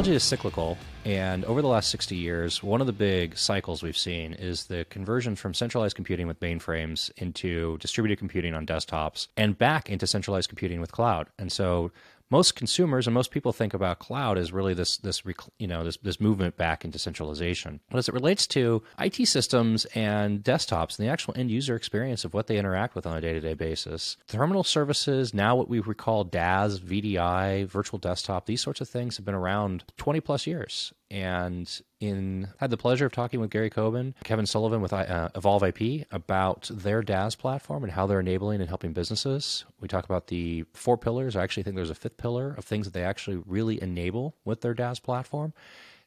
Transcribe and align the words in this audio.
technology 0.00 0.16
is 0.16 0.24
cyclical, 0.24 0.78
and 1.04 1.44
over 1.44 1.60
the 1.60 1.68
last 1.68 1.90
60 1.90 2.16
years, 2.16 2.62
one 2.62 2.80
of 2.80 2.86
the 2.86 2.92
big 2.92 3.36
cycles 3.36 3.82
we've 3.82 3.98
seen 3.98 4.32
is 4.32 4.64
the 4.64 4.86
conversion 4.88 5.36
from 5.36 5.52
centralized 5.52 5.94
computing 5.94 6.26
with 6.26 6.40
mainframes 6.40 7.10
into 7.18 7.76
distributed 7.76 8.18
computing 8.18 8.54
on 8.54 8.64
desktops 8.64 9.28
and 9.36 9.58
back 9.58 9.90
into 9.90 10.06
centralized 10.06 10.48
computing 10.48 10.80
with 10.80 10.90
cloud. 10.90 11.26
And 11.38 11.52
so 11.52 11.90
most 12.30 12.54
consumers 12.54 13.06
and 13.06 13.14
most 13.14 13.30
people 13.30 13.52
think 13.52 13.74
about 13.74 13.98
cloud 13.98 14.38
as 14.38 14.52
really 14.52 14.74
this 14.74 14.96
this 14.98 15.22
you 15.58 15.66
know 15.66 15.84
this 15.84 15.96
this 15.98 16.20
movement 16.20 16.56
back 16.56 16.84
into 16.84 16.98
centralization. 16.98 17.80
But 17.90 17.98
as 17.98 18.08
it 18.08 18.14
relates 18.14 18.46
to 18.48 18.82
IT 18.98 19.26
systems 19.26 19.84
and 19.86 20.42
desktops 20.42 20.98
and 20.98 21.06
the 21.06 21.12
actual 21.12 21.34
end 21.36 21.50
user 21.50 21.74
experience 21.74 22.24
of 22.24 22.34
what 22.34 22.46
they 22.46 22.58
interact 22.58 22.94
with 22.94 23.06
on 23.06 23.16
a 23.16 23.20
day 23.20 23.32
to 23.32 23.40
day 23.40 23.54
basis, 23.54 24.16
terminal 24.28 24.64
services 24.64 25.34
now 25.34 25.56
what 25.56 25.68
we 25.68 25.80
recall 25.80 26.24
DaaS, 26.24 26.78
VDI, 26.78 27.66
virtual 27.66 27.98
desktop, 27.98 28.46
these 28.46 28.62
sorts 28.62 28.80
of 28.80 28.88
things 28.88 29.16
have 29.16 29.26
been 29.26 29.34
around 29.34 29.84
20 29.96 30.20
plus 30.20 30.46
years 30.46 30.92
and 31.10 31.80
in 31.98 32.48
had 32.58 32.70
the 32.70 32.76
pleasure 32.76 33.06
of 33.06 33.12
talking 33.12 33.40
with 33.40 33.50
Gary 33.50 33.70
Coben, 33.70 34.14
Kevin 34.24 34.46
Sullivan 34.46 34.80
with 34.80 34.92
uh, 34.92 35.28
Evolve 35.34 35.62
IP 35.62 36.06
about 36.10 36.70
their 36.72 37.02
DaaS 37.02 37.36
platform 37.36 37.82
and 37.82 37.92
how 37.92 38.06
they're 38.06 38.20
enabling 38.20 38.60
and 38.60 38.68
helping 38.68 38.92
businesses. 38.92 39.64
We 39.80 39.88
talk 39.88 40.04
about 40.04 40.28
the 40.28 40.64
four 40.72 40.96
pillars. 40.96 41.36
I 41.36 41.42
actually 41.42 41.64
think 41.64 41.76
there's 41.76 41.90
a 41.90 41.94
fifth 41.94 42.16
pillar 42.16 42.54
of 42.56 42.64
things 42.64 42.86
that 42.86 42.92
they 42.92 43.04
actually 43.04 43.42
really 43.46 43.82
enable 43.82 44.36
with 44.44 44.60
their 44.60 44.74
DaaS 44.74 45.02
platform. 45.02 45.52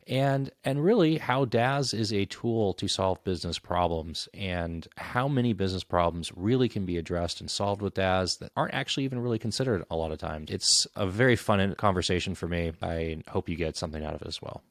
And 0.06 0.52
and 0.66 0.84
really 0.84 1.18
how 1.18 1.46
DaaS 1.46 1.94
is 1.94 2.12
a 2.12 2.26
tool 2.26 2.74
to 2.74 2.90
solve 2.90 3.24
business 3.24 3.58
problems 3.58 4.28
and 4.34 4.86
how 4.98 5.30
many 5.30 5.54
business 5.54 5.86
problems 5.86 6.30
really 6.36 6.68
can 6.68 6.86
be 6.86 6.98
addressed 6.98 7.40
and 7.40 7.50
solved 7.50 7.82
with 7.82 7.94
DaaS 7.94 8.40
that 8.40 8.52
aren't 8.58 8.74
actually 8.74 9.06
even 9.06 9.20
really 9.20 9.40
considered 9.40 9.86
a 9.90 9.96
lot 9.96 10.12
of 10.12 10.18
times. 10.18 10.52
It's 10.52 10.88
a 10.98 11.08
very 11.08 11.38
fun 11.38 11.76
conversation 11.76 12.36
for 12.36 12.50
me. 12.50 12.74
I 12.82 13.22
hope 13.30 13.48
you 13.48 13.56
get 13.56 13.78
something 13.78 14.04
out 14.04 14.14
of 14.14 14.22
it 14.22 14.28
as 14.28 14.42
well. 14.42 14.62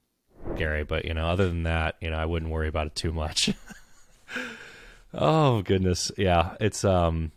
Gary. 0.57 0.85
But 0.85 1.05
you 1.05 1.15
know, 1.15 1.27
other 1.27 1.49
than 1.49 1.65
that, 1.65 1.97
you 2.01 2.11
know, 2.11 2.17
I 2.17 2.27
wouldn't 2.27 2.51
worry 2.51 2.69
about 2.69 2.87
it 2.89 2.95
too 2.95 3.13
much. 3.13 3.51
oh 5.15 5.63
goodness, 5.63 6.13
yeah, 6.17 6.57
it's 6.61 6.85
um. 6.85 7.33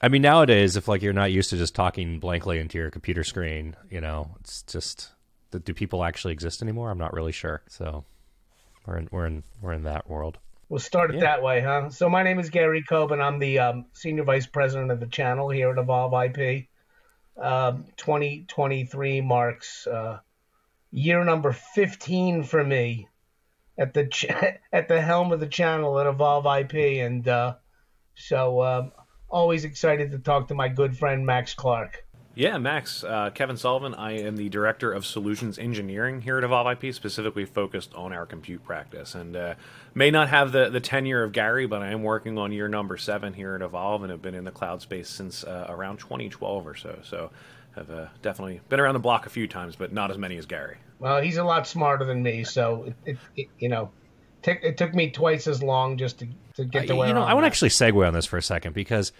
I 0.00 0.06
mean, 0.06 0.22
nowadays, 0.22 0.76
if 0.76 0.86
like 0.86 1.02
you're 1.02 1.12
not 1.12 1.32
used 1.32 1.50
to 1.50 1.56
just 1.56 1.74
talking 1.74 2.20
blankly 2.20 2.60
into 2.60 2.78
your 2.78 2.88
computer 2.88 3.24
screen, 3.24 3.74
you 3.90 4.00
know, 4.00 4.36
it's 4.38 4.62
just 4.62 5.10
do 5.50 5.74
people 5.74 6.04
actually 6.04 6.32
exist 6.32 6.62
anymore? 6.62 6.90
I'm 6.90 6.98
not 6.98 7.12
really 7.12 7.32
sure. 7.32 7.62
So 7.68 8.04
we're 8.86 8.98
in 8.98 9.08
we're 9.10 9.26
in 9.26 9.42
we're 9.60 9.72
in 9.72 9.84
that 9.84 10.08
world. 10.08 10.38
We'll 10.68 10.80
start 10.80 11.10
it 11.10 11.14
yeah. 11.14 11.20
that 11.22 11.42
way, 11.42 11.60
huh? 11.60 11.88
So 11.88 12.10
my 12.10 12.22
name 12.22 12.38
is 12.38 12.50
Gary 12.50 12.84
Coben. 12.88 13.22
I'm 13.22 13.38
the 13.38 13.58
um, 13.58 13.86
senior 13.94 14.24
vice 14.24 14.46
president 14.46 14.90
of 14.90 15.00
the 15.00 15.06
channel 15.06 15.48
here 15.48 15.70
at 15.70 15.78
Evolve 15.78 16.12
IP. 16.12 16.66
Um, 17.42 17.86
2023 17.96 19.22
marks 19.22 19.86
uh, 19.86 20.18
year 20.90 21.24
number 21.24 21.52
15 21.52 22.44
for 22.44 22.64
me 22.64 23.08
at 23.78 23.94
the 23.94 24.06
ch- 24.06 24.26
at 24.72 24.88
the 24.88 25.00
helm 25.00 25.32
of 25.32 25.40
the 25.40 25.46
channel 25.46 25.98
at 25.98 26.06
Evolve 26.06 26.46
IP, 26.46 27.04
and 27.04 27.26
uh, 27.28 27.54
so 28.14 28.62
um, 28.62 28.92
always 29.28 29.64
excited 29.64 30.10
to 30.12 30.18
talk 30.18 30.48
to 30.48 30.54
my 30.54 30.68
good 30.68 30.96
friend 30.96 31.24
Max 31.24 31.54
Clark. 31.54 32.04
Yeah, 32.34 32.56
Max, 32.58 33.02
uh, 33.02 33.30
Kevin 33.34 33.56
Sullivan. 33.56 33.94
I 33.94 34.12
am 34.12 34.36
the 34.36 34.48
director 34.48 34.92
of 34.92 35.04
solutions 35.04 35.58
engineering 35.58 36.20
here 36.20 36.38
at 36.38 36.44
Evolve 36.44 36.84
IP, 36.84 36.94
specifically 36.94 37.44
focused 37.44 37.92
on 37.96 38.12
our 38.12 38.26
compute 38.26 38.62
practice, 38.62 39.16
and 39.16 39.34
uh, 39.34 39.54
may 39.92 40.12
not 40.12 40.28
have 40.28 40.52
the 40.52 40.70
the 40.70 40.78
tenure 40.78 41.24
of 41.24 41.32
Gary, 41.32 41.66
but 41.66 41.82
I 41.82 41.88
am 41.88 42.04
working 42.04 42.38
on 42.38 42.52
year 42.52 42.68
number 42.68 42.96
seven 42.96 43.34
here 43.34 43.56
at 43.56 43.62
Evolve, 43.62 44.02
and 44.02 44.12
have 44.12 44.22
been 44.22 44.36
in 44.36 44.44
the 44.44 44.52
cloud 44.52 44.82
space 44.82 45.08
since 45.08 45.42
uh, 45.42 45.66
around 45.68 45.98
2012 45.98 46.64
or 46.64 46.76
so. 46.76 47.00
So 47.02 47.30
have 47.74 47.90
uh, 47.90 48.06
definitely 48.22 48.60
been 48.68 48.80
around 48.80 48.94
the 48.94 49.00
block 49.00 49.26
a 49.26 49.30
few 49.30 49.46
times, 49.46 49.76
but 49.76 49.92
not 49.92 50.10
as 50.10 50.18
many 50.18 50.36
as 50.36 50.46
Gary. 50.46 50.78
Well, 50.98 51.22
he's 51.22 51.36
a 51.36 51.44
lot 51.44 51.66
smarter 51.66 52.04
than 52.04 52.22
me, 52.22 52.44
so 52.44 52.84
it, 52.84 52.94
it, 53.06 53.18
it 53.36 53.48
you 53.58 53.68
know, 53.68 53.90
t- 54.42 54.58
it 54.62 54.76
took 54.76 54.94
me 54.94 55.10
twice 55.10 55.46
as 55.46 55.62
long 55.62 55.96
just 55.96 56.18
to, 56.18 56.28
to 56.56 56.64
get 56.64 56.88
to 56.88 56.96
where. 56.96 57.08
You 57.08 57.14
know, 57.14 57.22
I'm 57.22 57.28
I 57.28 57.34
want 57.34 57.44
to 57.44 57.48
actually 57.48 57.70
segue 57.70 58.06
on 58.06 58.12
this 58.12 58.26
for 58.26 58.36
a 58.36 58.42
second 58.42 58.74
because 58.74 59.12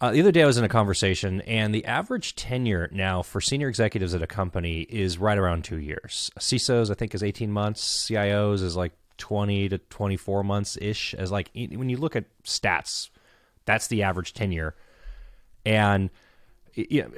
uh, 0.00 0.10
the 0.10 0.20
other 0.20 0.32
day 0.32 0.42
I 0.42 0.46
was 0.46 0.58
in 0.58 0.64
a 0.64 0.68
conversation, 0.68 1.40
and 1.42 1.72
the 1.72 1.84
average 1.84 2.34
tenure 2.34 2.88
now 2.90 3.22
for 3.22 3.40
senior 3.40 3.68
executives 3.68 4.14
at 4.14 4.22
a 4.22 4.26
company 4.26 4.80
is 4.82 5.16
right 5.16 5.38
around 5.38 5.62
two 5.64 5.78
years. 5.78 6.30
CISOs, 6.40 6.90
I 6.90 6.94
think, 6.94 7.14
is 7.14 7.22
eighteen 7.22 7.52
months. 7.52 8.08
CIOs 8.08 8.62
is 8.62 8.74
like 8.74 8.92
twenty 9.16 9.68
to 9.68 9.78
twenty 9.78 10.16
four 10.16 10.42
months 10.42 10.76
ish. 10.80 11.14
As 11.14 11.30
like 11.30 11.50
when 11.54 11.88
you 11.88 11.98
look 11.98 12.16
at 12.16 12.24
stats, 12.42 13.10
that's 13.64 13.86
the 13.86 14.02
average 14.02 14.32
tenure, 14.32 14.74
and 15.64 16.10
you 16.74 17.02
know, 17.02 17.10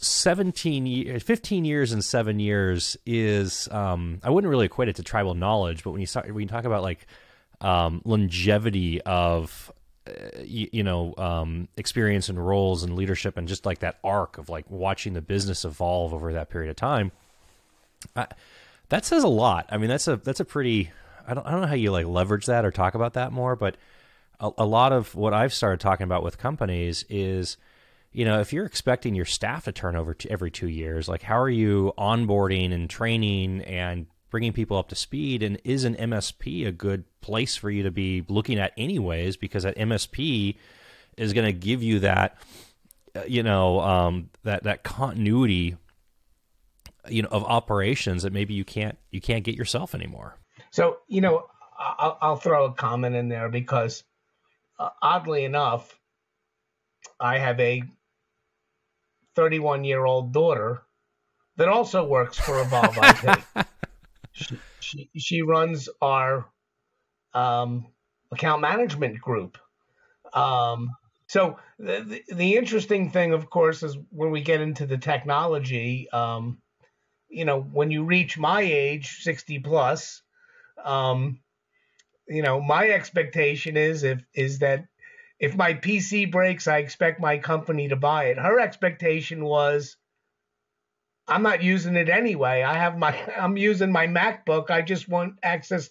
17 0.00 0.86
years 0.86 1.22
15 1.24 1.64
years 1.64 1.92
and 1.92 2.04
7 2.04 2.38
years 2.38 2.96
is 3.04 3.68
um, 3.72 4.20
I 4.22 4.30
wouldn't 4.30 4.48
really 4.48 4.66
equate 4.66 4.88
it 4.88 4.96
to 4.96 5.02
tribal 5.02 5.34
knowledge 5.34 5.82
but 5.82 5.90
when 5.90 6.00
you 6.00 6.06
talk, 6.06 6.24
when 6.26 6.40
you 6.40 6.46
talk 6.46 6.64
about 6.64 6.82
like 6.82 7.06
um, 7.60 8.00
longevity 8.04 9.00
of 9.02 9.72
uh, 10.06 10.12
you, 10.40 10.68
you, 10.72 10.82
know 10.84 11.14
um, 11.18 11.66
experience 11.76 12.28
and 12.28 12.44
roles 12.44 12.84
and 12.84 12.94
leadership 12.94 13.36
and 13.36 13.48
just 13.48 13.66
like 13.66 13.80
that 13.80 13.98
arc 14.04 14.38
of 14.38 14.48
like 14.48 14.70
watching 14.70 15.14
the 15.14 15.20
business 15.20 15.64
evolve 15.64 16.14
over 16.14 16.32
that 16.32 16.48
period 16.48 16.70
of 16.70 16.76
time 16.76 17.10
I, 18.14 18.28
that 18.90 19.04
says 19.04 19.24
a 19.24 19.28
lot. 19.28 19.66
I 19.70 19.78
mean 19.78 19.88
that's 19.88 20.06
a 20.06 20.16
that's 20.16 20.38
a 20.38 20.44
pretty 20.44 20.92
I 21.26 21.34
don't 21.34 21.44
I 21.44 21.50
don't 21.50 21.62
know 21.62 21.66
how 21.66 21.74
you 21.74 21.90
like 21.90 22.06
leverage 22.06 22.46
that 22.46 22.64
or 22.64 22.70
talk 22.70 22.94
about 22.94 23.14
that 23.14 23.32
more 23.32 23.56
but 23.56 23.76
a, 24.38 24.50
a 24.58 24.64
lot 24.64 24.92
of 24.92 25.16
what 25.16 25.34
I've 25.34 25.52
started 25.52 25.80
talking 25.80 26.04
about 26.04 26.22
with 26.22 26.38
companies 26.38 27.04
is 27.08 27.56
you 28.12 28.24
know, 28.24 28.40
if 28.40 28.52
you're 28.52 28.64
expecting 28.64 29.14
your 29.14 29.24
staff 29.24 29.64
to 29.64 29.72
turn 29.72 29.96
over 29.96 30.14
to 30.14 30.30
every 30.30 30.50
two 30.50 30.68
years, 30.68 31.08
like 31.08 31.22
how 31.22 31.38
are 31.38 31.50
you 31.50 31.92
onboarding 31.98 32.72
and 32.72 32.88
training 32.88 33.62
and 33.62 34.06
bringing 34.30 34.52
people 34.52 34.76
up 34.76 34.88
to 34.88 34.94
speed? 34.94 35.42
And 35.42 35.60
is 35.64 35.84
an 35.84 35.94
MSP 35.94 36.66
a 36.66 36.72
good 36.72 37.04
place 37.20 37.56
for 37.56 37.70
you 37.70 37.82
to 37.82 37.90
be 37.90 38.24
looking 38.28 38.58
at, 38.58 38.72
anyways? 38.76 39.36
Because 39.36 39.62
that 39.64 39.76
MSP 39.76 40.56
is 41.16 41.32
going 41.32 41.46
to 41.46 41.52
give 41.52 41.82
you 41.82 42.00
that, 42.00 42.38
uh, 43.14 43.22
you 43.26 43.42
know, 43.42 43.80
um, 43.80 44.30
that 44.44 44.64
that 44.64 44.84
continuity, 44.84 45.76
you 47.08 47.22
know, 47.22 47.28
of 47.30 47.44
operations 47.44 48.22
that 48.22 48.32
maybe 48.32 48.54
you 48.54 48.64
can't 48.64 48.96
you 49.10 49.20
can't 49.20 49.44
get 49.44 49.54
yourself 49.54 49.94
anymore. 49.94 50.36
So 50.70 50.98
you 51.08 51.20
know, 51.20 51.46
I'll, 51.78 52.18
I'll 52.20 52.36
throw 52.36 52.66
a 52.66 52.72
comment 52.72 53.14
in 53.14 53.28
there 53.28 53.48
because, 53.48 54.02
uh, 54.78 54.90
oddly 55.02 55.44
enough, 55.44 55.98
I 57.20 57.38
have 57.38 57.60
a 57.60 57.82
31 59.38 59.84
year 59.84 60.04
old 60.04 60.32
daughter 60.32 60.82
that 61.58 61.68
also 61.68 62.04
works 62.04 62.36
for 62.36 62.60
Evolve 62.60 62.98
IP. 62.98 63.38
she, 64.32 64.58
she, 64.80 65.10
she, 65.16 65.42
runs 65.42 65.88
our 66.02 66.44
um, 67.34 67.86
account 68.32 68.60
management 68.60 69.20
group. 69.20 69.56
Um, 70.34 70.90
so 71.28 71.56
the, 71.78 72.22
the, 72.28 72.34
the, 72.34 72.56
interesting 72.56 73.12
thing, 73.12 73.32
of 73.32 73.48
course, 73.48 73.84
is 73.84 73.96
when 74.10 74.32
we 74.32 74.40
get 74.40 74.60
into 74.60 74.86
the 74.86 74.98
technology, 74.98 76.10
um, 76.10 76.58
you 77.28 77.44
know, 77.44 77.60
when 77.60 77.92
you 77.92 78.02
reach 78.02 78.38
my 78.38 78.62
age, 78.62 79.18
60 79.20 79.60
plus, 79.60 80.20
um, 80.84 81.38
you 82.26 82.42
know, 82.42 82.60
my 82.60 82.88
expectation 82.88 83.76
is 83.76 84.02
if 84.02 84.20
is 84.34 84.58
that 84.58 84.86
if 85.38 85.56
my 85.56 85.74
PC 85.74 86.30
breaks, 86.30 86.66
I 86.66 86.78
expect 86.78 87.20
my 87.20 87.38
company 87.38 87.88
to 87.88 87.96
buy 87.96 88.26
it. 88.26 88.38
Her 88.38 88.58
expectation 88.58 89.44
was 89.44 89.96
I'm 91.28 91.42
not 91.42 91.62
using 91.62 91.96
it 91.96 92.08
anyway. 92.08 92.62
I 92.62 92.74
have 92.74 92.96
my 92.98 93.16
I'm 93.36 93.56
using 93.56 93.92
my 93.92 94.06
MacBook. 94.06 94.70
I 94.70 94.82
just 94.82 95.08
want 95.08 95.38
access 95.42 95.90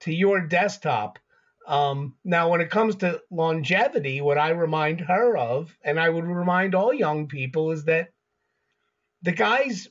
to 0.00 0.12
your 0.12 0.40
desktop. 0.40 1.18
Um, 1.66 2.16
now, 2.24 2.50
when 2.50 2.60
it 2.60 2.70
comes 2.70 2.96
to 2.96 3.22
longevity, 3.30 4.20
what 4.20 4.36
I 4.36 4.50
remind 4.50 5.00
her 5.00 5.36
of, 5.36 5.76
and 5.84 5.98
I 5.98 6.08
would 6.08 6.24
remind 6.24 6.74
all 6.74 6.92
young 6.92 7.28
people, 7.28 7.70
is 7.70 7.84
that 7.84 8.08
the 9.22 9.30
guys 9.30 9.88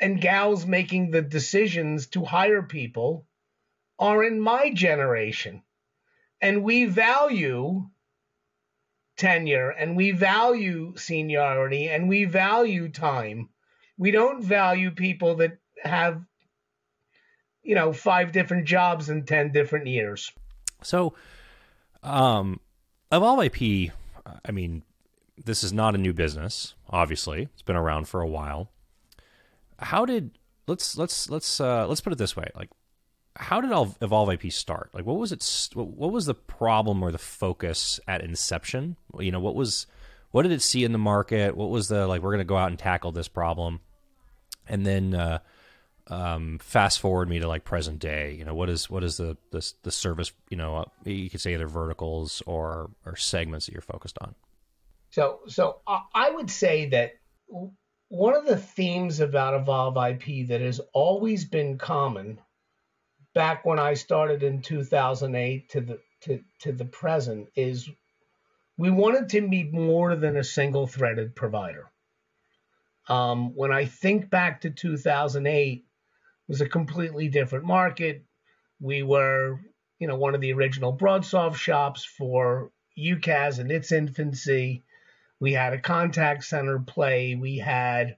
and 0.00 0.20
gals 0.20 0.64
making 0.64 1.10
the 1.10 1.22
decisions 1.22 2.06
to 2.08 2.24
hire 2.24 2.62
people 2.62 3.26
are 3.98 4.22
in 4.22 4.40
my 4.40 4.70
generation 4.70 5.62
and 6.46 6.62
we 6.62 6.84
value 6.84 7.88
tenure 9.16 9.70
and 9.70 9.96
we 9.96 10.12
value 10.12 10.94
seniority 10.96 11.88
and 11.88 12.08
we 12.08 12.24
value 12.24 12.88
time. 12.88 13.48
We 13.98 14.12
don't 14.12 14.44
value 14.44 14.92
people 14.92 15.34
that 15.36 15.58
have, 15.82 16.22
you 17.64 17.74
know, 17.74 17.92
five 17.92 18.30
different 18.30 18.64
jobs 18.68 19.08
in 19.08 19.24
10 19.24 19.50
different 19.50 19.88
years. 19.88 20.30
So, 20.84 21.14
um, 22.04 22.60
Evolve 23.10 23.42
IP, 23.46 23.90
I 24.44 24.52
mean, 24.52 24.84
this 25.44 25.64
is 25.64 25.72
not 25.72 25.96
a 25.96 25.98
new 25.98 26.12
business, 26.12 26.74
obviously. 26.88 27.48
It's 27.54 27.62
been 27.62 27.74
around 27.74 28.06
for 28.06 28.20
a 28.20 28.28
while. 28.28 28.70
How 29.80 30.06
did 30.06 30.38
let's 30.68 30.96
let's 30.96 31.28
let's 31.28 31.60
uh 31.60 31.88
let's 31.88 32.00
put 32.00 32.12
it 32.12 32.18
this 32.18 32.36
way. 32.36 32.48
Like 32.54 32.70
how 33.38 33.60
did 33.60 33.70
Evolve 34.00 34.30
IP 34.30 34.52
start? 34.52 34.90
Like, 34.92 35.06
what 35.06 35.16
was 35.16 35.32
it? 35.32 35.68
What 35.74 36.12
was 36.12 36.26
the 36.26 36.34
problem 36.34 37.02
or 37.02 37.12
the 37.12 37.18
focus 37.18 38.00
at 38.06 38.22
inception? 38.22 38.96
You 39.18 39.32
know, 39.32 39.40
what 39.40 39.54
was 39.54 39.86
what 40.30 40.42
did 40.42 40.52
it 40.52 40.62
see 40.62 40.84
in 40.84 40.92
the 40.92 40.98
market? 40.98 41.56
What 41.56 41.70
was 41.70 41.88
the 41.88 42.06
like? 42.06 42.22
We're 42.22 42.30
going 42.30 42.38
to 42.38 42.44
go 42.44 42.56
out 42.56 42.70
and 42.70 42.78
tackle 42.78 43.12
this 43.12 43.28
problem, 43.28 43.80
and 44.66 44.84
then 44.84 45.14
uh, 45.14 45.38
um, 46.08 46.58
fast 46.58 47.00
forward 47.00 47.28
me 47.28 47.38
to 47.38 47.48
like 47.48 47.64
present 47.64 47.98
day. 47.98 48.34
You 48.34 48.44
know, 48.44 48.54
what 48.54 48.68
is 48.68 48.90
what 48.90 49.02
is 49.04 49.16
the 49.16 49.36
the, 49.50 49.72
the 49.82 49.90
service? 49.90 50.32
You 50.50 50.56
know, 50.56 50.76
uh, 50.76 50.84
you 51.04 51.30
could 51.30 51.40
say 51.40 51.54
either 51.54 51.68
verticals 51.68 52.42
or 52.46 52.90
or 53.04 53.16
segments 53.16 53.66
that 53.66 53.72
you're 53.72 53.82
focused 53.82 54.18
on. 54.20 54.34
So 55.10 55.40
so 55.46 55.80
I 55.86 56.30
would 56.30 56.50
say 56.50 56.88
that 56.90 57.14
one 58.08 58.34
of 58.34 58.46
the 58.46 58.56
themes 58.56 59.20
about 59.20 59.54
Evolve 59.54 59.96
IP 59.96 60.48
that 60.48 60.60
has 60.60 60.80
always 60.92 61.44
been 61.44 61.78
common 61.78 62.38
back 63.36 63.66
when 63.66 63.78
I 63.78 63.92
started 63.92 64.42
in 64.42 64.62
2008 64.62 65.68
to 65.68 65.80
the 65.82 66.00
to, 66.22 66.40
to 66.60 66.72
the 66.72 66.86
present 66.86 67.48
is 67.54 67.86
we 68.78 68.90
wanted 68.90 69.28
to 69.28 69.46
be 69.46 69.64
more 69.64 70.16
than 70.16 70.38
a 70.38 70.42
single 70.42 70.86
threaded 70.86 71.36
provider. 71.36 71.90
Um, 73.08 73.54
when 73.54 73.72
I 73.72 73.84
think 73.84 74.30
back 74.30 74.62
to 74.62 74.70
2008, 74.70 75.78
it 75.78 75.84
was 76.48 76.62
a 76.62 76.68
completely 76.68 77.28
different 77.28 77.66
market. 77.66 78.24
We 78.80 79.02
were, 79.02 79.60
you 79.98 80.08
know, 80.08 80.16
one 80.16 80.34
of 80.34 80.40
the 80.40 80.54
original 80.54 80.96
BroadSoft 80.96 81.56
shops 81.56 82.06
for 82.06 82.70
UCaaS 82.98 83.58
in 83.58 83.70
its 83.70 83.92
infancy. 83.92 84.82
We 85.40 85.52
had 85.52 85.74
a 85.74 85.78
contact 85.78 86.44
center 86.44 86.78
play. 86.78 87.34
We 87.34 87.58
had 87.58 88.16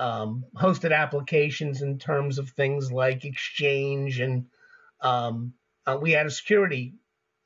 um, 0.00 0.46
hosted 0.56 0.96
applications 0.96 1.82
in 1.82 1.98
terms 1.98 2.38
of 2.38 2.48
things 2.50 2.90
like 2.90 3.26
Exchange, 3.26 4.18
and 4.18 4.46
um, 5.02 5.52
uh, 5.86 5.98
we 6.00 6.12
had 6.12 6.26
a 6.26 6.30
security 6.30 6.94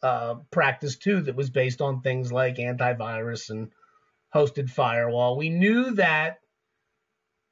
uh, 0.02 0.36
practice 0.52 0.96
too 0.96 1.20
that 1.22 1.34
was 1.34 1.50
based 1.50 1.80
on 1.80 2.00
things 2.00 2.30
like 2.30 2.56
antivirus 2.56 3.50
and 3.50 3.72
hosted 4.32 4.70
firewall. 4.70 5.36
We 5.36 5.48
knew 5.48 5.94
that 5.96 6.38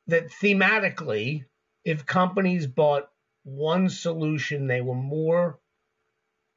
that 0.06 0.30
thematically, 0.30 1.46
if 1.84 2.06
companies 2.06 2.66
bought 2.66 3.08
one 3.42 3.88
solution, 3.88 4.68
they 4.68 4.82
were 4.82 4.94
more 4.94 5.58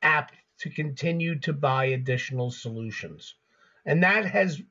apt 0.01 0.35
to 0.59 0.69
continue 0.69 1.39
to 1.39 1.53
buy 1.53 1.85
additional 1.85 2.51
solutions. 2.51 3.33
And 3.85 4.03
that 4.03 4.25
has, 4.25 4.61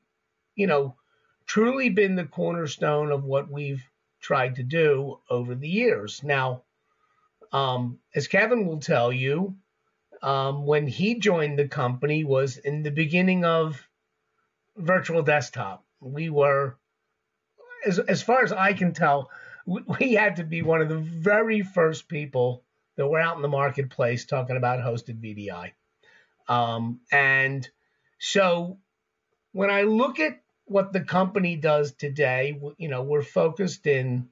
you 0.54 0.68
know, 0.68 0.96
truly 1.46 1.88
been 1.88 2.16
the 2.16 2.24
cornerstone 2.24 3.12
of 3.12 3.24
what 3.24 3.50
we've 3.50 3.84
tried 4.20 4.56
to 4.56 4.62
do 4.62 5.20
over 5.28 5.54
the 5.54 5.68
years. 5.68 6.22
Now, 6.22 6.62
um, 7.52 7.98
as 8.14 8.28
Kevin 8.28 8.66
will 8.66 8.80
tell 8.80 9.12
you, 9.12 9.56
um, 10.22 10.64
when 10.64 10.86
he 10.86 11.16
joined 11.16 11.58
the 11.58 11.68
company 11.68 12.24
was 12.24 12.56
in 12.56 12.82
the 12.82 12.90
beginning 12.90 13.44
of 13.44 13.86
virtual 14.76 15.22
desktop. 15.22 15.84
We 16.00 16.30
were 16.30 16.76
as 17.86 17.98
as 17.98 18.22
far 18.22 18.42
as 18.42 18.52
I 18.52 18.72
can 18.72 18.92
tell, 18.92 19.30
we, 19.66 20.14
had 20.14 20.36
to 20.36 20.44
be 20.44 20.62
one 20.62 20.80
of 20.80 20.88
the 20.88 20.98
very 20.98 21.62
first 21.62 22.08
people 22.08 22.62
that 22.96 23.06
were 23.06 23.20
out 23.20 23.36
in 23.36 23.42
the 23.42 23.48
marketplace 23.48 24.24
talking 24.24 24.56
about 24.56 24.80
hosted 24.80 25.20
VDI. 25.20 25.72
Um, 26.48 27.00
and 27.10 27.68
so 28.18 28.78
when 29.52 29.70
I 29.70 29.82
look 29.82 30.20
at 30.20 30.40
what 30.66 30.92
the 30.92 31.00
company 31.00 31.56
does 31.56 31.92
today, 31.92 32.58
you 32.78 32.88
know, 32.88 33.02
we're 33.02 33.22
focused 33.22 33.86
in, 33.86 34.28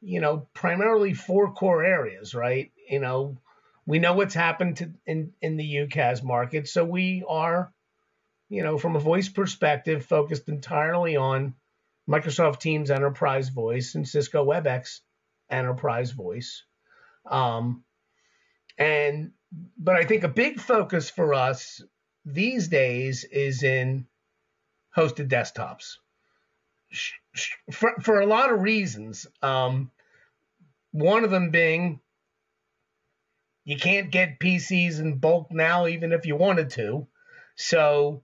you 0.00 0.20
know, 0.20 0.48
primarily 0.54 1.14
four 1.14 1.52
core 1.52 1.84
areas, 1.84 2.34
right? 2.34 2.70
You 2.88 3.00
know, 3.00 3.38
we 3.86 3.98
know 3.98 4.14
what's 4.14 4.34
happened 4.34 4.76
to, 4.76 4.90
in 5.06 5.32
in 5.40 5.56
the 5.56 5.74
UCaaS 5.76 6.22
market, 6.22 6.68
so 6.68 6.84
we 6.84 7.24
are, 7.28 7.72
you 8.48 8.62
know, 8.62 8.78
from 8.78 8.96
a 8.96 9.00
voice 9.00 9.28
perspective, 9.28 10.04
focused 10.04 10.48
entirely 10.48 11.16
on 11.16 11.54
Microsoft 12.08 12.60
Teams 12.60 12.90
Enterprise 12.90 13.48
Voice 13.48 13.94
and 13.94 14.06
Cisco 14.06 14.44
WebEx 14.44 15.00
Enterprise 15.50 16.12
Voice. 16.12 16.64
Um, 17.26 17.84
and 18.78 19.32
but 19.76 19.96
I 19.96 20.04
think 20.04 20.24
a 20.24 20.28
big 20.28 20.60
focus 20.60 21.10
for 21.10 21.34
us 21.34 21.82
these 22.24 22.68
days 22.68 23.24
is 23.24 23.62
in 23.62 24.06
hosted 24.98 25.28
desktops 25.28 25.96
for, 27.70 27.94
for 28.00 28.20
a 28.20 28.26
lot 28.26 28.52
of 28.52 28.60
reasons. 28.60 29.26
Um, 29.42 29.90
one 30.90 31.24
of 31.24 31.30
them 31.30 31.50
being 31.50 32.00
you 33.64 33.76
can't 33.76 34.10
get 34.10 34.40
PCs 34.40 34.98
in 34.98 35.18
bulk 35.18 35.48
now, 35.50 35.86
even 35.86 36.12
if 36.12 36.24
you 36.24 36.36
wanted 36.36 36.70
to. 36.70 37.06
So, 37.54 38.22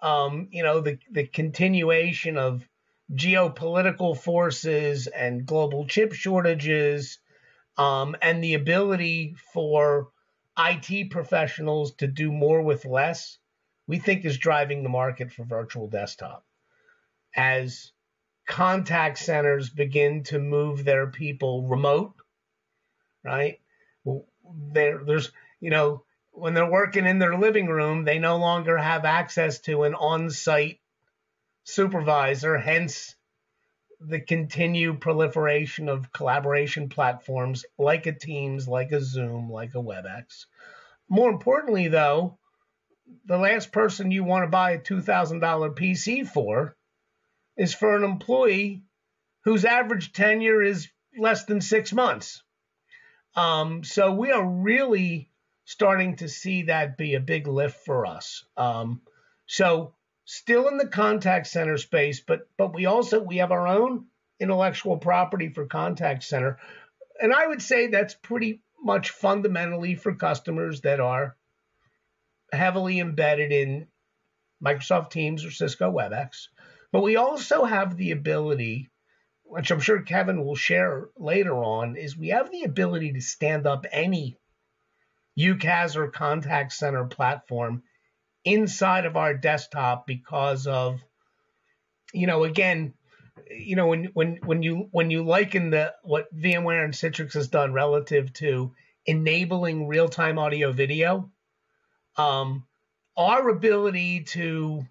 um, 0.00 0.48
you 0.50 0.62
know, 0.62 0.80
the, 0.80 0.98
the 1.10 1.26
continuation 1.26 2.38
of 2.38 2.66
geopolitical 3.12 4.16
forces 4.16 5.06
and 5.06 5.44
global 5.44 5.86
chip 5.86 6.14
shortages, 6.14 7.18
um, 7.76 8.16
and 8.22 8.42
the 8.42 8.54
ability 8.54 9.36
for 9.52 10.08
IT 10.58 11.10
professionals 11.10 11.94
to 11.96 12.06
do 12.06 12.32
more 12.32 12.62
with 12.62 12.86
less, 12.86 13.36
we 13.88 13.98
think 13.98 14.24
is 14.24 14.38
driving 14.38 14.84
the 14.84 14.88
market 14.88 15.32
for 15.32 15.42
virtual 15.44 15.88
desktop. 15.88 16.44
As 17.34 17.90
contact 18.46 19.18
centers 19.18 19.70
begin 19.70 20.22
to 20.24 20.38
move 20.38 20.84
their 20.84 21.08
people 21.08 21.66
remote, 21.66 22.14
right? 23.24 23.60
There, 24.72 25.02
there's, 25.04 25.32
you 25.58 25.70
know, 25.70 26.04
when 26.30 26.54
they're 26.54 26.70
working 26.70 27.06
in 27.06 27.18
their 27.18 27.36
living 27.36 27.66
room, 27.66 28.04
they 28.04 28.18
no 28.18 28.36
longer 28.36 28.78
have 28.78 29.04
access 29.04 29.58
to 29.60 29.82
an 29.82 29.94
on 29.94 30.30
site 30.30 30.78
supervisor, 31.64 32.56
hence 32.56 33.16
the 34.00 34.20
continued 34.20 35.00
proliferation 35.00 35.88
of 35.88 36.12
collaboration 36.12 36.88
platforms 36.88 37.64
like 37.78 38.06
a 38.06 38.12
Teams, 38.12 38.68
like 38.68 38.92
a 38.92 39.00
Zoom, 39.00 39.50
like 39.50 39.74
a 39.74 39.82
WebEx. 39.82 40.46
More 41.08 41.30
importantly, 41.30 41.88
though, 41.88 42.37
the 43.24 43.38
last 43.38 43.72
person 43.72 44.10
you 44.10 44.24
want 44.24 44.44
to 44.44 44.50
buy 44.50 44.72
a 44.72 44.78
$2,000 44.78 45.40
PC 45.76 46.26
for 46.26 46.76
is 47.56 47.74
for 47.74 47.96
an 47.96 48.04
employee 48.04 48.82
whose 49.44 49.64
average 49.64 50.12
tenure 50.12 50.62
is 50.62 50.88
less 51.16 51.44
than 51.44 51.60
six 51.60 51.92
months. 51.92 52.42
Um, 53.34 53.84
so 53.84 54.12
we 54.12 54.30
are 54.30 54.46
really 54.46 55.30
starting 55.64 56.16
to 56.16 56.28
see 56.28 56.62
that 56.62 56.96
be 56.96 57.14
a 57.14 57.20
big 57.20 57.46
lift 57.46 57.84
for 57.84 58.06
us. 58.06 58.44
Um, 58.56 59.02
so 59.46 59.94
still 60.24 60.68
in 60.68 60.76
the 60.76 60.86
contact 60.86 61.46
center 61.46 61.78
space, 61.78 62.20
but 62.20 62.48
but 62.56 62.74
we 62.74 62.86
also 62.86 63.20
we 63.20 63.38
have 63.38 63.52
our 63.52 63.66
own 63.66 64.06
intellectual 64.40 64.98
property 64.98 65.48
for 65.48 65.66
contact 65.66 66.22
center. 66.22 66.58
And 67.20 67.32
I 67.32 67.46
would 67.46 67.62
say 67.62 67.86
that's 67.86 68.14
pretty 68.14 68.60
much 68.82 69.10
fundamentally 69.10 69.94
for 69.94 70.14
customers 70.14 70.82
that 70.82 71.00
are 71.00 71.36
heavily 72.52 73.00
embedded 73.00 73.52
in 73.52 73.88
Microsoft 74.64 75.10
Teams 75.10 75.44
or 75.44 75.50
Cisco 75.50 75.90
WebEx. 75.90 76.48
But 76.92 77.02
we 77.02 77.16
also 77.16 77.64
have 77.64 77.96
the 77.96 78.12
ability, 78.12 78.90
which 79.44 79.70
I'm 79.70 79.80
sure 79.80 80.02
Kevin 80.02 80.44
will 80.44 80.56
share 80.56 81.08
later 81.16 81.54
on, 81.54 81.96
is 81.96 82.16
we 82.16 82.28
have 82.28 82.50
the 82.50 82.64
ability 82.64 83.12
to 83.12 83.20
stand 83.20 83.66
up 83.66 83.84
any 83.92 84.36
UCaaS 85.38 85.96
or 85.96 86.08
contact 86.08 86.72
center 86.72 87.04
platform 87.04 87.82
inside 88.44 89.04
of 89.04 89.16
our 89.16 89.34
desktop 89.34 90.06
because 90.06 90.66
of 90.66 91.04
you 92.12 92.26
know 92.26 92.44
again 92.44 92.94
you 93.50 93.76
know 93.76 93.88
when 93.88 94.04
when 94.14 94.38
when 94.44 94.62
you 94.62 94.88
when 94.90 95.10
you 95.10 95.22
liken 95.22 95.70
the 95.70 95.94
what 96.02 96.34
VMware 96.34 96.84
and 96.84 96.94
Citrix 96.94 97.34
has 97.34 97.48
done 97.48 97.72
relative 97.72 98.32
to 98.34 98.72
enabling 99.06 99.86
real-time 99.86 100.38
audio 100.38 100.72
video 100.72 101.30
um, 102.18 102.66
our 103.16 103.48
ability 103.48 104.24
to 104.24 104.86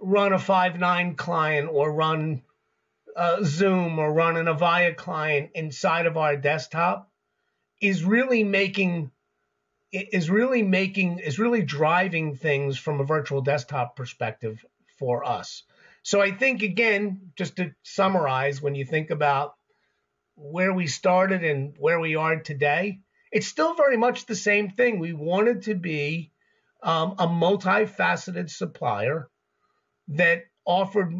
run 0.00 0.32
a 0.32 0.38
Five9 0.38 1.16
client 1.16 1.68
or 1.70 1.92
run 1.92 2.42
uh, 3.16 3.42
Zoom 3.44 3.98
or 3.98 4.12
run 4.12 4.36
an 4.36 4.46
Avaya 4.46 4.96
client 4.96 5.50
inside 5.54 6.06
of 6.06 6.16
our 6.16 6.36
desktop 6.36 7.10
is 7.80 8.04
really 8.04 8.44
making 8.44 9.10
is 9.92 10.30
really 10.30 10.62
making 10.62 11.18
is 11.18 11.38
really 11.38 11.62
driving 11.62 12.34
things 12.34 12.78
from 12.78 13.00
a 13.00 13.04
virtual 13.04 13.42
desktop 13.42 13.94
perspective 13.94 14.64
for 14.98 15.24
us. 15.24 15.64
So 16.02 16.20
I 16.20 16.30
think 16.30 16.62
again, 16.62 17.32
just 17.36 17.56
to 17.56 17.74
summarize, 17.82 18.62
when 18.62 18.74
you 18.74 18.84
think 18.84 19.10
about 19.10 19.54
where 20.34 20.72
we 20.72 20.86
started 20.86 21.44
and 21.44 21.74
where 21.78 22.00
we 22.00 22.16
are 22.16 22.40
today, 22.40 23.00
it's 23.30 23.46
still 23.46 23.74
very 23.74 23.98
much 23.98 24.24
the 24.24 24.34
same 24.34 24.70
thing. 24.70 24.98
We 24.98 25.12
wanted 25.12 25.64
to 25.64 25.74
be 25.74 26.32
um, 26.82 27.14
a 27.18 27.26
multifaceted 27.26 28.50
supplier 28.50 29.28
that 30.08 30.42
offered 30.64 31.14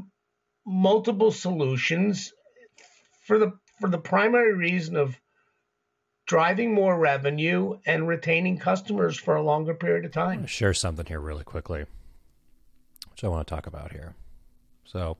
multiple 0.67 1.31
solutions 1.31 2.33
for 3.23 3.39
the 3.39 3.53
for 3.81 3.89
the 3.89 3.99
primary 3.99 4.55
reason 4.55 4.97
of 4.97 5.19
driving 6.27 6.73
more 6.73 6.97
revenue 6.97 7.79
and 7.85 8.07
retaining 8.07 8.57
customers 8.59 9.19
for 9.19 9.35
a 9.35 9.43
longer 9.43 9.75
period 9.75 10.05
of 10.05 10.13
time. 10.13 10.47
share 10.47 10.73
something 10.73 11.07
here 11.07 11.21
really 11.21 11.45
quickly, 11.45 11.85
which 13.11 13.25
I 13.25 13.29
want 13.29 13.47
to 13.47 13.55
talk 13.55 13.67
about 13.67 13.93
here. 13.93 14.15
So, 14.85 15.17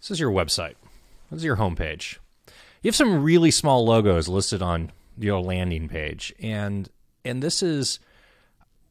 this 0.00 0.12
is 0.12 0.20
your 0.20 0.30
website. 0.30 0.74
This 1.30 1.38
is 1.38 1.44
your 1.44 1.56
homepage. 1.56 2.18
you 2.82 2.88
have 2.88 2.96
some 2.96 3.22
really 3.22 3.50
small 3.50 3.84
logos 3.84 4.28
listed 4.28 4.62
on 4.62 4.92
your 5.18 5.40
landing 5.40 5.88
page, 5.88 6.32
and 6.40 6.88
and 7.24 7.42
this 7.42 7.62
is 7.62 7.98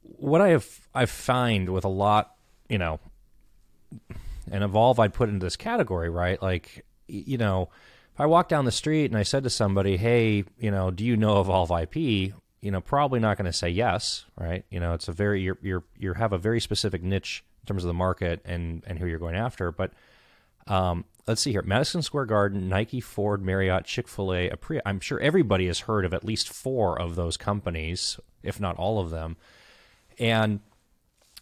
what 0.04 0.42
I 0.42 0.50
have 0.50 0.68
I 0.94 1.06
find 1.06 1.70
with 1.70 1.86
a 1.86 1.90
lot, 1.90 2.36
you 2.70 2.78
know, 2.78 3.00
and 4.52 4.64
evolve 4.64 5.00
I'd 5.00 5.14
put 5.14 5.30
into 5.30 5.46
this 5.46 5.56
category, 5.56 6.10
right? 6.10 6.42
Like, 6.42 6.86
you 7.08 7.38
know, 7.38 7.70
if 8.14 8.22
I 8.22 8.26
walk 8.26 8.48
down 8.48 8.66
the 8.66 8.72
street 8.72 9.06
and 9.06 9.18
I 9.18 9.24
said 9.24 9.44
to 9.44 9.50
somebody, 9.50 9.98
"Hey, 9.98 10.44
you 10.60 10.72
know, 10.72 10.92
do 10.92 11.04
you 11.04 11.18
know 11.18 11.40
Evolve 11.40 11.72
IP?" 11.72 11.96
You 11.96 12.72
know, 12.72 12.80
probably 12.80 13.20
not 13.20 13.38
going 13.38 13.52
to 13.52 13.54
say 13.54 13.70
yes, 13.70 14.26
right? 14.38 14.64
You 14.70 14.80
know, 14.80 14.94
it's 14.94 15.08
a 15.08 15.12
very 15.12 15.42
you're 15.42 15.58
you're 15.62 15.84
you 15.98 16.14
have 16.14 16.34
a 16.34 16.38
very 16.38 16.60
specific 16.60 17.02
niche 17.04 17.44
in 17.62 17.68
terms 17.68 17.84
of 17.84 17.88
the 17.88 17.94
market 17.94 18.42
and 18.46 18.84
and 18.86 19.00
who 19.00 19.08
you're 19.08 19.20
going 19.20 19.36
after, 19.36 19.72
but 19.72 19.92
um, 20.68 21.06
let's 21.28 21.42
see 21.42 21.52
here: 21.52 21.64
Madison 21.64 22.02
Square 22.02 22.26
Garden, 22.26 22.70
Nike, 22.70 23.02
Ford, 23.02 23.44
Marriott, 23.44 23.86
Chick 23.86 24.08
Fil 24.08 24.34
A, 24.34 24.50
Apria. 24.50 24.82
I'm 24.86 25.00
sure 25.00 25.20
everybody 25.20 25.68
has 25.68 25.82
heard 25.82 26.06
of 26.06 26.14
at 26.14 26.24
least 26.24 26.50
four 26.50 27.00
of 27.00 27.16
those 27.16 27.38
companies, 27.38 28.20
if 28.44 28.60
not 28.60 28.78
all 28.78 29.00
of 29.00 29.10
them, 29.10 29.38
and 30.20 30.60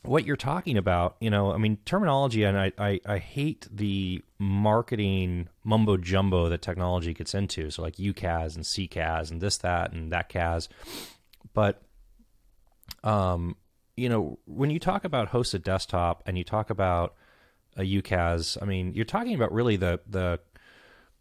what 0.03 0.25
you're 0.25 0.35
talking 0.35 0.77
about, 0.77 1.15
you 1.19 1.29
know, 1.29 1.51
I 1.53 1.57
mean, 1.57 1.77
terminology, 1.85 2.43
and 2.43 2.57
I, 2.57 2.71
I, 2.77 2.99
I, 3.05 3.17
hate 3.19 3.67
the 3.71 4.23
marketing 4.39 5.47
mumbo 5.63 5.97
jumbo 5.97 6.49
that 6.49 6.63
technology 6.63 7.13
gets 7.13 7.35
into. 7.35 7.69
So, 7.69 7.83
like 7.83 7.97
UCaaS 7.97 8.55
and 8.55 8.65
CCaaS 8.65 9.29
and 9.29 9.41
this, 9.41 9.57
that, 9.57 9.93
and 9.93 10.11
that 10.11 10.29
CAS. 10.29 10.69
But, 11.53 11.83
um, 13.03 13.55
you 13.95 14.09
know, 14.09 14.39
when 14.45 14.71
you 14.71 14.79
talk 14.79 15.05
about 15.05 15.31
hosted 15.31 15.63
desktop 15.63 16.23
and 16.25 16.37
you 16.37 16.43
talk 16.43 16.71
about 16.71 17.13
a 17.77 17.81
UCaaS, 17.81 18.57
I 18.59 18.65
mean, 18.65 18.93
you're 18.95 19.05
talking 19.05 19.35
about 19.35 19.51
really 19.51 19.75
the, 19.75 19.99
the, 20.09 20.39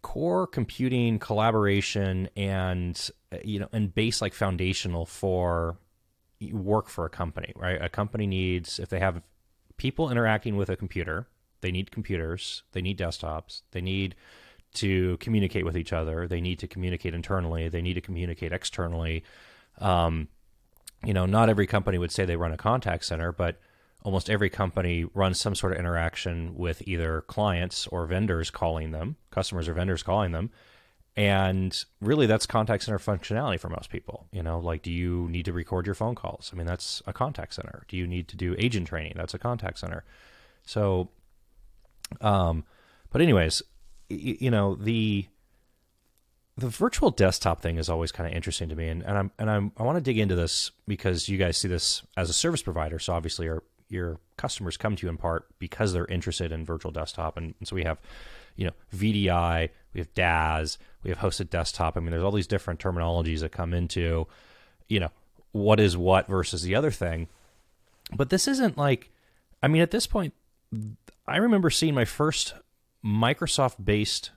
core 0.02 0.46
computing 0.46 1.18
collaboration 1.18 2.26
and 2.34 3.10
you 3.44 3.60
know 3.60 3.68
and 3.70 3.94
base 3.94 4.22
like 4.22 4.32
foundational 4.32 5.04
for 5.04 5.76
work 6.52 6.88
for 6.88 7.04
a 7.04 7.10
company, 7.10 7.52
right? 7.56 7.80
A 7.80 7.88
company 7.88 8.26
needs, 8.26 8.78
if 8.78 8.88
they 8.88 9.00
have 9.00 9.22
people 9.76 10.10
interacting 10.10 10.56
with 10.56 10.68
a 10.68 10.76
computer, 10.76 11.26
they 11.60 11.70
need 11.70 11.90
computers, 11.90 12.62
they 12.72 12.82
need 12.82 12.98
desktops, 12.98 13.62
they 13.72 13.80
need 13.80 14.14
to 14.74 15.16
communicate 15.18 15.64
with 15.64 15.76
each 15.76 15.92
other, 15.92 16.26
they 16.26 16.40
need 16.40 16.58
to 16.58 16.66
communicate 16.66 17.14
internally, 17.14 17.68
they 17.68 17.82
need 17.82 17.94
to 17.94 18.00
communicate 18.00 18.52
externally. 18.52 19.22
Um, 19.78 20.28
you 21.04 21.14
know, 21.14 21.26
not 21.26 21.48
every 21.48 21.66
company 21.66 21.98
would 21.98 22.12
say 22.12 22.24
they 22.24 22.36
run 22.36 22.52
a 22.52 22.56
contact 22.56 23.04
center, 23.04 23.32
but 23.32 23.60
almost 24.02 24.30
every 24.30 24.48
company 24.48 25.04
runs 25.14 25.40
some 25.40 25.54
sort 25.54 25.72
of 25.72 25.78
interaction 25.78 26.54
with 26.54 26.86
either 26.86 27.22
clients 27.22 27.86
or 27.88 28.06
vendors 28.06 28.50
calling 28.50 28.92
them, 28.92 29.16
customers 29.30 29.68
or 29.68 29.74
vendors 29.74 30.02
calling 30.02 30.32
them, 30.32 30.50
and 31.16 31.84
really 32.00 32.26
that's 32.26 32.46
contact 32.46 32.84
center 32.84 32.98
functionality 32.98 33.58
for 33.58 33.68
most 33.68 33.90
people 33.90 34.26
you 34.32 34.42
know 34.42 34.58
like 34.58 34.82
do 34.82 34.92
you 34.92 35.28
need 35.28 35.44
to 35.44 35.52
record 35.52 35.86
your 35.86 35.94
phone 35.94 36.14
calls? 36.14 36.50
I 36.52 36.56
mean 36.56 36.66
that's 36.66 37.02
a 37.06 37.12
contact 37.12 37.54
center. 37.54 37.84
Do 37.88 37.96
you 37.96 38.06
need 38.06 38.28
to 38.28 38.36
do 38.36 38.54
agent 38.58 38.86
training? 38.88 39.14
That's 39.16 39.34
a 39.34 39.38
contact 39.38 39.78
center. 39.78 40.04
So 40.64 41.08
um 42.20 42.64
but 43.10 43.20
anyways 43.20 43.62
y- 44.10 44.36
you 44.40 44.50
know 44.50 44.74
the 44.74 45.26
the 46.56 46.68
virtual 46.68 47.10
desktop 47.10 47.62
thing 47.62 47.78
is 47.78 47.88
always 47.88 48.12
kind 48.12 48.28
of 48.28 48.34
interesting 48.34 48.68
to 48.68 48.76
me. 48.76 48.88
And, 48.88 49.02
and 49.02 49.18
i'm 49.18 49.30
and 49.38 49.50
i'm 49.50 49.72
i 49.76 49.82
want 49.82 49.96
to 49.96 50.02
dig 50.02 50.18
into 50.18 50.36
this 50.36 50.70
because 50.86 51.28
you 51.28 51.38
guys 51.38 51.56
see 51.56 51.68
this 51.68 52.02
as 52.16 52.30
a 52.30 52.34
service 52.34 52.62
provider. 52.62 52.98
So 52.98 53.12
obviously 53.12 53.46
your 53.46 53.62
your 53.90 54.18
customers 54.36 54.76
come 54.76 54.96
to 54.96 55.06
you 55.06 55.10
in 55.10 55.16
part 55.16 55.46
because 55.58 55.92
they're 55.92 56.06
interested 56.06 56.52
in 56.52 56.64
virtual 56.64 56.90
desktop 56.90 57.36
and, 57.36 57.54
and 57.58 57.68
so 57.68 57.76
we 57.76 57.84
have 57.84 57.98
you 58.56 58.64
know 58.64 58.72
vdi 58.94 59.68
we 59.92 60.00
have 60.00 60.14
DaaS, 60.14 60.78
we 61.02 61.10
have 61.10 61.18
hosted 61.18 61.50
desktop. 61.50 61.96
I 61.96 62.00
mean, 62.00 62.10
there's 62.10 62.22
all 62.22 62.30
these 62.30 62.46
different 62.46 62.80
terminologies 62.80 63.40
that 63.40 63.52
come 63.52 63.74
into, 63.74 64.26
you 64.88 65.00
know, 65.00 65.10
what 65.52 65.80
is 65.80 65.96
what 65.96 66.28
versus 66.28 66.62
the 66.62 66.74
other 66.74 66.90
thing. 66.90 67.28
But 68.14 68.30
this 68.30 68.46
isn't 68.46 68.78
like, 68.78 69.10
I 69.62 69.68
mean, 69.68 69.82
at 69.82 69.90
this 69.90 70.06
point, 70.06 70.34
I 71.26 71.38
remember 71.38 71.70
seeing 71.70 71.94
my 71.94 72.04
first 72.04 72.54
Microsoft 73.04 73.84
based 73.84 74.30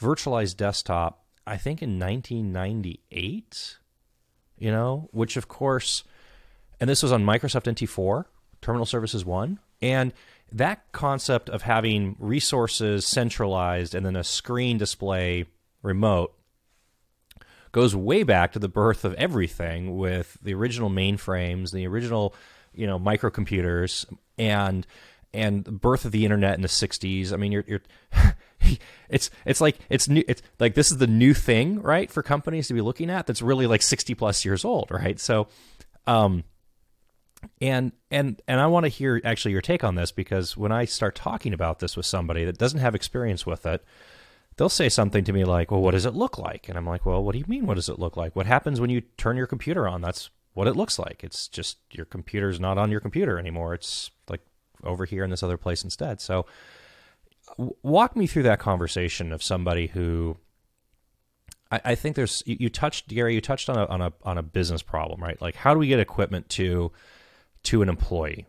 virtualized 0.00 0.56
desktop, 0.56 1.24
I 1.46 1.56
think 1.56 1.82
in 1.82 1.98
1998, 1.98 3.78
you 4.58 4.70
know, 4.70 5.08
which 5.12 5.36
of 5.36 5.48
course, 5.48 6.04
and 6.80 6.90
this 6.90 7.02
was 7.02 7.12
on 7.12 7.24
Microsoft 7.24 7.72
NT4, 7.72 8.24
Terminal 8.62 8.86
Services 8.86 9.24
1. 9.24 9.58
And 9.80 10.12
that 10.50 10.90
concept 10.92 11.48
of 11.50 11.62
having 11.62 12.16
resources 12.18 13.06
centralized 13.06 13.94
and 13.94 14.04
then 14.04 14.16
a 14.16 14.24
screen 14.24 14.78
display 14.78 15.44
remote 15.82 16.34
goes 17.72 17.94
way 17.94 18.22
back 18.22 18.52
to 18.52 18.58
the 18.58 18.68
birth 18.68 19.04
of 19.04 19.14
everything 19.14 19.96
with 19.96 20.38
the 20.42 20.54
original 20.54 20.88
mainframes, 20.88 21.72
the 21.72 21.86
original, 21.86 22.34
you 22.72 22.86
know, 22.86 22.98
microcomputers 22.98 24.06
and 24.38 24.86
and 25.34 25.64
the 25.64 25.72
birth 25.72 26.06
of 26.06 26.12
the 26.12 26.24
internet 26.24 26.54
in 26.54 26.62
the 26.62 26.68
60s. 26.68 27.34
I 27.34 27.36
mean, 27.36 27.52
you're, 27.52 27.64
you're 27.66 27.82
it's 29.10 29.30
it's 29.44 29.60
like 29.60 29.78
it's 29.90 30.08
new 30.08 30.24
it's 30.26 30.40
like 30.58 30.74
this 30.74 30.90
is 30.90 30.98
the 30.98 31.06
new 31.06 31.34
thing, 31.34 31.82
right, 31.82 32.10
for 32.10 32.22
companies 32.22 32.68
to 32.68 32.74
be 32.74 32.80
looking 32.80 33.10
at 33.10 33.26
that's 33.26 33.42
really 33.42 33.66
like 33.66 33.82
60 33.82 34.14
plus 34.14 34.44
years 34.44 34.64
old, 34.64 34.90
right? 34.90 35.20
So 35.20 35.48
um 36.06 36.44
and 37.60 37.92
and 38.10 38.40
and 38.48 38.60
I 38.60 38.66
want 38.66 38.84
to 38.84 38.88
hear 38.88 39.20
actually 39.24 39.52
your 39.52 39.60
take 39.60 39.84
on 39.84 39.94
this 39.94 40.10
because 40.10 40.56
when 40.56 40.72
I 40.72 40.84
start 40.84 41.14
talking 41.14 41.52
about 41.52 41.78
this 41.78 41.96
with 41.96 42.06
somebody 42.06 42.44
that 42.44 42.58
doesn't 42.58 42.80
have 42.80 42.94
experience 42.94 43.46
with 43.46 43.66
it, 43.66 43.84
they'll 44.56 44.68
say 44.68 44.88
something 44.88 45.24
to 45.24 45.32
me 45.32 45.44
like, 45.44 45.70
"Well, 45.70 45.80
what 45.80 45.92
does 45.92 46.06
it 46.06 46.14
look 46.14 46.38
like?" 46.38 46.68
And 46.68 46.76
I'm 46.76 46.86
like, 46.86 47.06
"Well, 47.06 47.22
what 47.22 47.32
do 47.32 47.38
you 47.38 47.44
mean 47.48 47.66
what 47.66 47.74
does 47.74 47.88
it 47.88 47.98
look 47.98 48.16
like? 48.16 48.34
What 48.34 48.46
happens 48.46 48.80
when 48.80 48.90
you 48.90 49.02
turn 49.16 49.36
your 49.36 49.46
computer 49.46 49.88
on? 49.88 50.00
That's 50.00 50.30
what 50.54 50.66
it 50.66 50.76
looks 50.76 50.98
like. 50.98 51.22
It's 51.22 51.48
just 51.48 51.78
your 51.92 52.06
computer's 52.06 52.58
not 52.60 52.78
on 52.78 52.90
your 52.90 53.00
computer 53.00 53.38
anymore. 53.38 53.74
It's 53.74 54.10
like 54.28 54.40
over 54.84 55.04
here 55.04 55.24
in 55.24 55.30
this 55.30 55.42
other 55.42 55.56
place 55.56 55.84
instead." 55.84 56.20
So 56.20 56.46
walk 57.82 58.16
me 58.16 58.26
through 58.26 58.42
that 58.44 58.58
conversation 58.58 59.32
of 59.32 59.42
somebody 59.42 59.88
who 59.88 60.36
I, 61.70 61.80
I 61.84 61.94
think 61.94 62.16
there's 62.16 62.42
you, 62.46 62.56
you 62.60 62.68
touched 62.68 63.08
Gary, 63.08 63.34
you 63.34 63.40
touched 63.40 63.68
on 63.68 63.78
a 63.78 63.86
on 63.86 64.00
a 64.00 64.12
on 64.22 64.38
a 64.38 64.42
business 64.42 64.82
problem, 64.82 65.22
right? 65.22 65.40
Like 65.40 65.54
how 65.54 65.74
do 65.74 65.80
we 65.80 65.86
get 65.86 66.00
equipment 66.00 66.48
to 66.50 66.92
to 67.64 67.82
an 67.82 67.88
employee? 67.88 68.46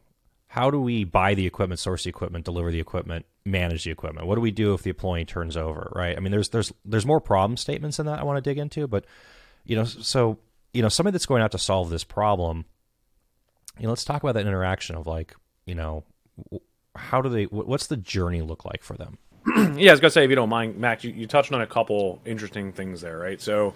How 0.48 0.72
do 0.72 0.82
we 0.82 1.04
buy 1.04 1.36
the 1.36 1.46
equipment, 1.46 1.80
source 1.80 2.04
the 2.04 2.10
equipment, 2.10 2.46
deliver 2.46 2.72
the 2.72 2.80
equipment, 2.80 3.26
manage 3.46 3.84
the 3.84 3.92
equipment? 3.92 4.28
What 4.28 4.36
do 4.36 4.42
we 4.42 4.52
do 4.52 4.74
if 4.74 4.82
the 4.82 4.90
employee 4.90 5.26
turns 5.26 5.56
over, 5.56 5.92
right? 5.96 6.18
I 6.18 6.20
mean, 6.20 6.32
there's 6.32 6.50
there's 6.50 6.74
there's 6.84 7.06
more 7.06 7.22
problem 7.22 7.58
statements 7.58 8.00
in 8.00 8.08
that 8.08 8.20
I 8.20 8.24
want 8.24 8.44
to 8.44 8.50
dig 8.50 8.58
into, 8.58 8.88
but 8.88 9.06
you 9.66 9.76
know, 9.76 9.84
so 9.84 10.40
you 10.74 10.82
know, 10.82 10.90
somebody 10.90 11.14
that's 11.14 11.26
going 11.26 11.42
out 11.42 11.52
to 11.52 11.58
solve 11.58 11.90
this 11.90 12.04
problem, 12.04 12.66
you 13.78 13.84
know, 13.84 13.90
let's 13.90 14.04
talk 14.04 14.24
about 14.24 14.34
that 14.34 14.46
interaction 14.46 14.96
of 14.96 15.08
like, 15.08 15.36
you 15.66 15.76
know, 15.76 16.04
how 16.96 17.22
do 17.22 17.30
they? 17.30 17.44
What's 17.46 17.88
the 17.88 17.98
journey 17.98 18.42
look 18.42 18.66
like 18.66 18.84
for 18.84 18.96
them? 18.98 19.18
yeah, 19.78 19.92
I 19.92 19.94
was 19.94 20.00
gonna 20.00 20.12
say 20.12 20.24
if 20.24 20.30
you 20.30 20.36
don't 20.36 20.50
mind, 20.50 20.78
Max, 20.78 21.04
you, 21.04 21.12
you 21.12 21.28
touched 21.28 21.52
on 21.52 21.62
a 21.62 21.68
couple 21.68 22.22
interesting 22.26 22.72
things 22.74 23.02
there, 23.02 23.18
right? 23.18 23.40
So 23.40 23.74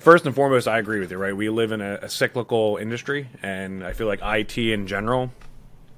First 0.00 0.24
and 0.24 0.34
foremost, 0.34 0.66
I 0.66 0.78
agree 0.78 0.98
with 0.98 1.10
you. 1.10 1.18
Right, 1.18 1.36
we 1.36 1.50
live 1.50 1.72
in 1.72 1.82
a, 1.82 1.96
a 2.00 2.08
cyclical 2.08 2.78
industry, 2.78 3.28
and 3.42 3.84
I 3.84 3.92
feel 3.92 4.06
like 4.06 4.20
IT 4.22 4.56
in 4.56 4.86
general 4.86 5.30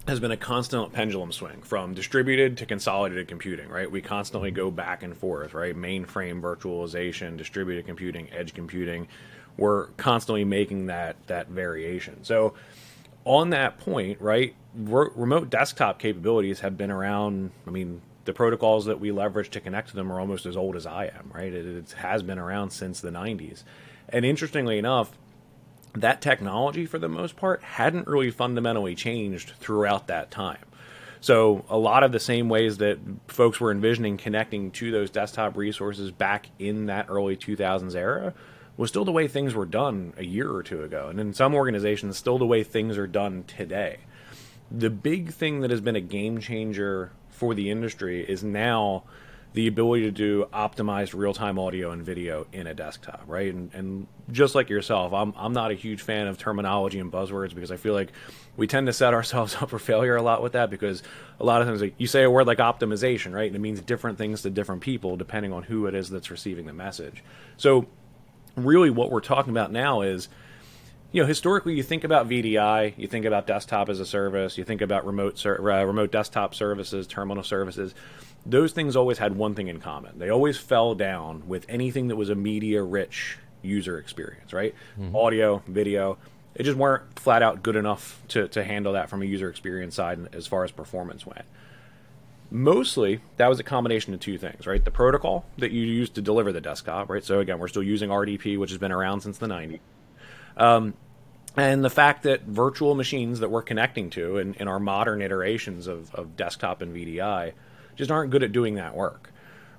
has 0.08 0.18
been 0.18 0.32
a 0.32 0.36
constant 0.36 0.92
pendulum 0.92 1.30
swing 1.30 1.62
from 1.62 1.94
distributed 1.94 2.56
to 2.56 2.66
consolidated 2.66 3.28
computing, 3.28 3.68
right? 3.68 3.88
We 3.88 4.02
constantly 4.02 4.50
go 4.50 4.72
back 4.72 5.04
and 5.04 5.16
forth, 5.16 5.54
right? 5.54 5.76
Mainframe 5.76 6.40
virtualization, 6.40 7.36
distributed 7.36 7.86
computing, 7.86 8.28
edge 8.32 8.54
computing. 8.54 9.06
We're 9.56 9.86
constantly 9.98 10.44
making 10.44 10.86
that 10.86 11.14
that 11.28 11.46
variation. 11.46 12.24
So 12.24 12.54
on 13.24 13.50
that 13.50 13.78
point, 13.78 14.20
right, 14.20 14.56
re- 14.74 15.10
remote 15.14 15.48
desktop 15.48 16.00
capabilities 16.00 16.58
have 16.58 16.76
been 16.76 16.90
around, 16.90 17.52
I 17.68 17.70
mean, 17.70 18.02
the 18.24 18.32
protocols 18.32 18.86
that 18.86 18.98
we 18.98 19.12
leverage 19.12 19.50
to 19.50 19.60
connect 19.60 19.90
to 19.90 19.94
them 19.94 20.10
are 20.10 20.18
almost 20.18 20.44
as 20.44 20.56
old 20.56 20.74
as 20.74 20.86
I 20.86 21.04
am, 21.04 21.30
right? 21.32 21.52
It, 21.52 21.66
it 21.66 21.92
has 21.92 22.24
been 22.24 22.40
around 22.40 22.70
since 22.70 23.00
the 23.00 23.10
90s. 23.10 23.62
And 24.12 24.24
interestingly 24.24 24.78
enough, 24.78 25.10
that 25.94 26.20
technology, 26.20 26.86
for 26.86 26.98
the 26.98 27.08
most 27.08 27.36
part, 27.36 27.62
hadn't 27.62 28.06
really 28.06 28.30
fundamentally 28.30 28.94
changed 28.94 29.52
throughout 29.58 30.06
that 30.06 30.30
time. 30.30 30.64
So, 31.20 31.64
a 31.68 31.78
lot 31.78 32.02
of 32.02 32.10
the 32.10 32.18
same 32.18 32.48
ways 32.48 32.78
that 32.78 32.98
folks 33.28 33.60
were 33.60 33.70
envisioning 33.70 34.16
connecting 34.16 34.72
to 34.72 34.90
those 34.90 35.10
desktop 35.10 35.56
resources 35.56 36.10
back 36.10 36.48
in 36.58 36.86
that 36.86 37.06
early 37.08 37.36
2000s 37.36 37.94
era 37.94 38.34
was 38.76 38.90
still 38.90 39.04
the 39.04 39.12
way 39.12 39.28
things 39.28 39.54
were 39.54 39.66
done 39.66 40.14
a 40.16 40.24
year 40.24 40.50
or 40.50 40.62
two 40.62 40.82
ago. 40.82 41.08
And 41.08 41.20
in 41.20 41.32
some 41.32 41.54
organizations, 41.54 42.16
still 42.16 42.38
the 42.38 42.46
way 42.46 42.64
things 42.64 42.98
are 42.98 43.06
done 43.06 43.44
today. 43.46 43.98
The 44.70 44.90
big 44.90 45.32
thing 45.32 45.60
that 45.60 45.70
has 45.70 45.80
been 45.80 45.96
a 45.96 46.00
game 46.00 46.40
changer 46.40 47.12
for 47.28 47.54
the 47.54 47.70
industry 47.70 48.24
is 48.28 48.42
now 48.42 49.04
the 49.54 49.66
ability 49.66 50.04
to 50.04 50.10
do 50.10 50.46
optimized 50.52 51.14
real 51.14 51.34
time 51.34 51.58
audio 51.58 51.90
and 51.90 52.02
video 52.02 52.46
in 52.52 52.66
a 52.66 52.74
desktop, 52.74 53.22
right? 53.26 53.52
And, 53.52 53.70
and 53.74 54.06
just 54.30 54.54
like 54.54 54.70
yourself, 54.70 55.12
I'm, 55.12 55.34
I'm 55.36 55.52
not 55.52 55.70
a 55.70 55.74
huge 55.74 56.00
fan 56.00 56.26
of 56.26 56.38
terminology 56.38 56.98
and 56.98 57.12
buzzwords 57.12 57.54
because 57.54 57.70
I 57.70 57.76
feel 57.76 57.92
like 57.92 58.12
we 58.56 58.66
tend 58.66 58.86
to 58.86 58.92
set 58.92 59.12
ourselves 59.14 59.56
up 59.60 59.70
for 59.70 59.78
failure 59.78 60.16
a 60.16 60.22
lot 60.22 60.42
with 60.42 60.52
that 60.52 60.70
because 60.70 61.02
a 61.38 61.44
lot 61.44 61.60
of 61.60 61.68
times 61.68 61.82
like, 61.82 61.94
you 61.98 62.06
say 62.06 62.22
a 62.22 62.30
word 62.30 62.46
like 62.46 62.58
optimization, 62.58 63.32
right? 63.32 63.46
And 63.46 63.56
it 63.56 63.60
means 63.60 63.80
different 63.82 64.16
things 64.16 64.42
to 64.42 64.50
different 64.50 64.80
people 64.80 65.16
depending 65.16 65.52
on 65.52 65.64
who 65.64 65.86
it 65.86 65.94
is 65.94 66.08
that's 66.08 66.30
receiving 66.30 66.66
the 66.66 66.72
message. 66.72 67.22
So, 67.56 67.86
really, 68.56 68.90
what 68.90 69.10
we're 69.10 69.20
talking 69.20 69.50
about 69.50 69.72
now 69.72 70.02
is 70.02 70.28
you 71.10 71.20
know, 71.20 71.28
historically, 71.28 71.74
you 71.74 71.82
think 71.82 72.04
about 72.04 72.26
VDI, 72.26 72.94
you 72.96 73.06
think 73.06 73.26
about 73.26 73.46
desktop 73.46 73.90
as 73.90 74.00
a 74.00 74.06
service, 74.06 74.56
you 74.56 74.64
think 74.64 74.80
about 74.80 75.04
remote 75.04 75.38
ser- 75.38 75.70
uh, 75.70 75.84
remote 75.84 76.10
desktop 76.10 76.54
services, 76.54 77.06
terminal 77.06 77.42
services 77.42 77.94
those 78.44 78.72
things 78.72 78.96
always 78.96 79.18
had 79.18 79.36
one 79.36 79.54
thing 79.54 79.68
in 79.68 79.80
common. 79.80 80.18
They 80.18 80.28
always 80.28 80.58
fell 80.58 80.94
down 80.94 81.46
with 81.46 81.64
anything 81.68 82.08
that 82.08 82.16
was 82.16 82.28
a 82.28 82.34
media 82.34 82.82
rich 82.82 83.38
user 83.62 83.98
experience, 83.98 84.52
right? 84.52 84.74
Mm-hmm. 84.98 85.14
Audio, 85.14 85.62
video. 85.66 86.18
It 86.54 86.64
just 86.64 86.76
weren't 86.76 87.18
flat 87.18 87.42
out 87.42 87.62
good 87.62 87.76
enough 87.76 88.20
to, 88.28 88.48
to 88.48 88.64
handle 88.64 88.94
that 88.94 89.08
from 89.08 89.22
a 89.22 89.24
user 89.24 89.48
experience 89.48 89.94
side 89.94 90.34
as 90.34 90.46
far 90.46 90.64
as 90.64 90.70
performance 90.70 91.24
went. 91.24 91.44
Mostly, 92.50 93.20
that 93.38 93.48
was 93.48 93.58
a 93.60 93.62
combination 93.62 94.12
of 94.12 94.20
two 94.20 94.36
things, 94.36 94.66
right? 94.66 94.84
The 94.84 94.90
protocol 94.90 95.46
that 95.56 95.70
you 95.70 95.82
use 95.82 96.10
to 96.10 96.20
deliver 96.20 96.52
the 96.52 96.60
desktop, 96.60 97.08
right? 97.08 97.24
So, 97.24 97.40
again, 97.40 97.58
we're 97.58 97.68
still 97.68 97.82
using 97.82 98.10
RDP, 98.10 98.58
which 98.58 98.70
has 98.70 98.78
been 98.78 98.92
around 98.92 99.22
since 99.22 99.38
the 99.38 99.46
90s. 99.46 99.80
Um, 100.58 100.92
and 101.56 101.82
the 101.82 101.90
fact 101.90 102.24
that 102.24 102.42
virtual 102.42 102.94
machines 102.94 103.40
that 103.40 103.50
we're 103.50 103.62
connecting 103.62 104.10
to 104.10 104.36
in, 104.36 104.52
in 104.54 104.68
our 104.68 104.78
modern 104.78 105.22
iterations 105.22 105.86
of, 105.86 106.14
of 106.14 106.36
desktop 106.36 106.82
and 106.82 106.94
VDI 106.94 107.52
just 107.96 108.10
aren't 108.10 108.30
good 108.30 108.42
at 108.42 108.52
doing 108.52 108.74
that 108.74 108.94
work, 108.96 109.32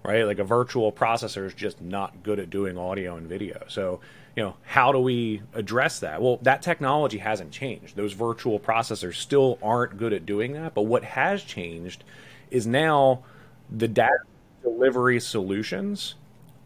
right? 0.04 0.24
Like 0.24 0.40
a 0.40 0.44
virtual 0.44 0.92
processor 0.92 1.46
is 1.46 1.54
just 1.54 1.82
not 1.82 2.24
good 2.24 2.40
at 2.40 2.50
doing 2.50 2.78
audio 2.78 3.16
and 3.16 3.28
video. 3.28 3.64
So, 3.68 4.00
you 4.36 4.44
know, 4.44 4.56
how 4.64 4.92
do 4.92 5.00
we 5.00 5.42
address 5.54 6.00
that? 6.00 6.22
Well, 6.22 6.40
that 6.42 6.62
technology 6.62 7.20
hasn't 7.20 7.52
changed. 7.52 7.96
Those 7.96 8.14
virtual 8.14 8.60
processors 8.60 9.16
still 9.16 9.60
aren't 9.62 9.98
good 9.98 10.14
at 10.14 10.26
doing 10.26 10.54
that. 10.54 10.74
But 10.74 10.84
what 10.84 11.04
has 11.04 11.44
changed 11.44 12.04
is 12.50 12.66
now 12.68 13.24
the 13.70 13.88
data 13.88 14.12
delivery 14.62 15.20
solutions 15.20 16.16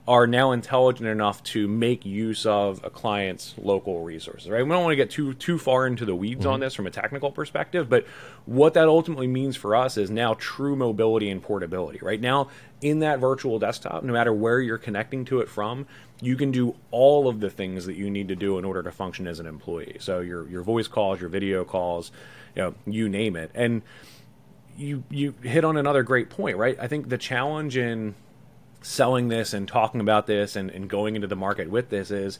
are 0.07 0.25
now 0.25 0.53
intelligent 0.53 1.07
enough 1.07 1.43
to 1.43 1.67
make 1.67 2.05
use 2.05 2.45
of 2.45 2.79
a 2.83 2.89
client's 2.89 3.53
local 3.57 4.03
resources. 4.03 4.49
Right? 4.49 4.63
We 4.63 4.69
don't 4.69 4.83
want 4.83 4.93
to 4.93 4.95
get 4.95 5.11
too 5.11 5.33
too 5.33 5.57
far 5.57 5.85
into 5.85 6.05
the 6.05 6.15
weeds 6.15 6.41
mm-hmm. 6.41 6.49
on 6.49 6.59
this 6.61 6.73
from 6.73 6.87
a 6.87 6.91
technical 6.91 7.29
perspective, 7.29 7.89
but 7.89 8.05
what 8.45 8.73
that 8.75 8.87
ultimately 8.87 9.27
means 9.27 9.57
for 9.57 9.75
us 9.75 9.97
is 9.97 10.09
now 10.09 10.35
true 10.35 10.75
mobility 10.75 11.29
and 11.29 11.43
portability. 11.43 11.99
Right 12.01 12.21
now, 12.21 12.49
in 12.81 12.99
that 12.99 13.19
virtual 13.19 13.59
desktop, 13.59 14.03
no 14.03 14.13
matter 14.13 14.31
where 14.31 14.61
you're 14.61 14.77
connecting 14.77 15.25
to 15.25 15.41
it 15.41 15.49
from, 15.49 15.87
you 16.21 16.37
can 16.37 16.51
do 16.51 16.75
all 16.91 17.27
of 17.27 17.41
the 17.41 17.49
things 17.49 17.85
that 17.85 17.95
you 17.95 18.09
need 18.09 18.29
to 18.29 18.35
do 18.35 18.57
in 18.57 18.65
order 18.65 18.81
to 18.83 18.91
function 18.91 19.27
as 19.27 19.39
an 19.39 19.45
employee. 19.45 19.97
So 19.99 20.21
your 20.21 20.47
your 20.47 20.63
voice 20.63 20.87
calls, 20.87 21.19
your 21.19 21.29
video 21.29 21.65
calls, 21.65 22.11
you 22.55 22.61
know, 22.61 22.75
you 22.85 23.09
name 23.09 23.35
it, 23.35 23.51
and 23.53 23.81
you 24.77 25.03
you 25.09 25.33
hit 25.41 25.65
on 25.65 25.75
another 25.75 26.03
great 26.03 26.29
point, 26.29 26.55
right? 26.55 26.77
I 26.79 26.87
think 26.87 27.09
the 27.09 27.17
challenge 27.17 27.75
in 27.75 28.15
selling 28.87 29.27
this 29.27 29.53
and 29.53 29.67
talking 29.67 29.99
about 29.99 30.27
this 30.27 30.55
and, 30.55 30.69
and 30.71 30.89
going 30.89 31.15
into 31.15 31.27
the 31.27 31.35
market 31.35 31.69
with 31.69 31.89
this 31.89 32.09
is 32.09 32.39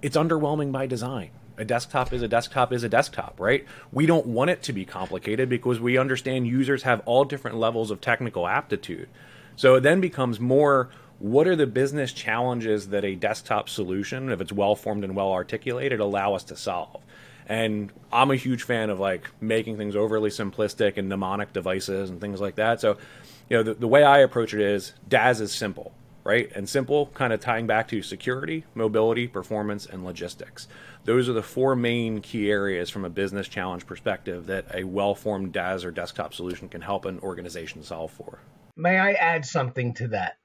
it's 0.00 0.16
underwhelming 0.16 0.70
by 0.70 0.86
design. 0.86 1.30
A 1.56 1.64
desktop 1.64 2.12
is 2.12 2.22
a 2.22 2.28
desktop 2.28 2.72
is 2.72 2.84
a 2.84 2.88
desktop, 2.88 3.40
right? 3.40 3.66
We 3.90 4.06
don't 4.06 4.26
want 4.26 4.50
it 4.50 4.62
to 4.62 4.72
be 4.72 4.84
complicated 4.84 5.48
because 5.48 5.80
we 5.80 5.98
understand 5.98 6.46
users 6.46 6.84
have 6.84 7.02
all 7.04 7.24
different 7.24 7.56
levels 7.56 7.90
of 7.90 8.00
technical 8.00 8.46
aptitude. 8.46 9.08
So 9.56 9.74
it 9.74 9.80
then 9.80 10.00
becomes 10.00 10.38
more 10.38 10.88
what 11.18 11.48
are 11.48 11.56
the 11.56 11.66
business 11.66 12.12
challenges 12.12 12.90
that 12.90 13.04
a 13.04 13.16
desktop 13.16 13.68
solution, 13.68 14.30
if 14.30 14.40
it's 14.40 14.52
well 14.52 14.76
formed 14.76 15.02
and 15.02 15.16
well 15.16 15.32
articulated, 15.32 15.98
allow 15.98 16.34
us 16.34 16.44
to 16.44 16.56
solve? 16.56 17.02
And 17.48 17.90
I'm 18.12 18.30
a 18.30 18.36
huge 18.36 18.62
fan 18.62 18.88
of 18.88 19.00
like 19.00 19.28
making 19.40 19.78
things 19.78 19.96
overly 19.96 20.30
simplistic 20.30 20.96
and 20.96 21.08
mnemonic 21.08 21.52
devices 21.52 22.08
and 22.08 22.20
things 22.20 22.40
like 22.40 22.54
that. 22.54 22.80
So 22.80 22.98
you 23.48 23.56
know, 23.56 23.62
the, 23.62 23.74
the 23.74 23.88
way 23.88 24.02
I 24.02 24.18
approach 24.18 24.54
it 24.54 24.60
is 24.60 24.92
DaaS 25.08 25.40
is 25.40 25.52
simple, 25.52 25.92
right? 26.24 26.50
And 26.54 26.68
simple, 26.68 27.06
kind 27.14 27.32
of 27.32 27.40
tying 27.40 27.66
back 27.66 27.88
to 27.88 28.02
security, 28.02 28.64
mobility, 28.74 29.26
performance, 29.26 29.86
and 29.86 30.04
logistics. 30.04 30.68
Those 31.04 31.28
are 31.28 31.32
the 31.32 31.42
four 31.42 31.74
main 31.74 32.20
key 32.20 32.50
areas 32.50 32.90
from 32.90 33.04
a 33.04 33.10
business 33.10 33.48
challenge 33.48 33.86
perspective 33.86 34.46
that 34.46 34.66
a 34.74 34.84
well 34.84 35.14
formed 35.14 35.52
DaaS 35.52 35.84
or 35.84 35.90
desktop 35.90 36.34
solution 36.34 36.68
can 36.68 36.82
help 36.82 37.04
an 37.04 37.18
organization 37.20 37.82
solve 37.82 38.10
for. 38.10 38.40
May 38.76 38.98
I 38.98 39.12
add 39.12 39.46
something 39.46 39.94
to 39.94 40.08
that? 40.08 40.36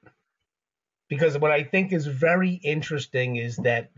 Because 1.08 1.36
what 1.36 1.50
I 1.50 1.62
think 1.62 1.92
is 1.92 2.06
very 2.06 2.54
interesting 2.54 3.36
is 3.36 3.56
that 3.58 3.90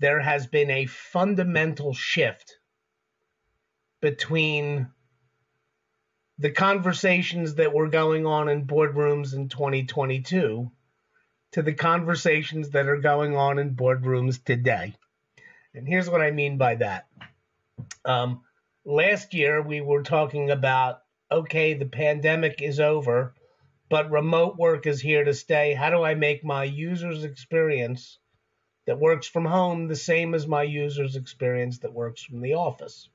there 0.00 0.20
has 0.20 0.46
been 0.46 0.70
a 0.70 0.86
fundamental 0.86 1.94
shift 1.94 2.58
between 4.02 4.88
the 6.42 6.50
conversations 6.50 7.54
that 7.54 7.72
were 7.72 7.86
going 7.86 8.26
on 8.26 8.48
in 8.48 8.66
boardrooms 8.66 9.32
in 9.32 9.48
2022 9.48 10.68
to 11.52 11.62
the 11.62 11.72
conversations 11.72 12.70
that 12.70 12.88
are 12.88 12.96
going 12.96 13.36
on 13.36 13.60
in 13.60 13.76
boardrooms 13.76 14.42
today. 14.42 14.92
And 15.72 15.86
here's 15.86 16.10
what 16.10 16.20
I 16.20 16.32
mean 16.32 16.58
by 16.58 16.74
that. 16.74 17.06
Um, 18.04 18.42
last 18.84 19.34
year, 19.34 19.62
we 19.62 19.80
were 19.82 20.02
talking 20.02 20.50
about 20.50 21.02
okay, 21.30 21.74
the 21.74 21.86
pandemic 21.86 22.60
is 22.60 22.80
over, 22.80 23.34
but 23.88 24.10
remote 24.10 24.56
work 24.56 24.86
is 24.86 25.00
here 25.00 25.24
to 25.24 25.32
stay. 25.32 25.74
How 25.74 25.90
do 25.90 26.02
I 26.02 26.14
make 26.14 26.44
my 26.44 26.64
user's 26.64 27.22
experience 27.22 28.18
that 28.86 28.98
works 28.98 29.28
from 29.28 29.44
home 29.44 29.86
the 29.86 29.96
same 29.96 30.34
as 30.34 30.46
my 30.46 30.64
user's 30.64 31.14
experience 31.14 31.78
that 31.78 31.94
works 31.94 32.22
from 32.22 32.40
the 32.42 32.54
office? 32.54 33.08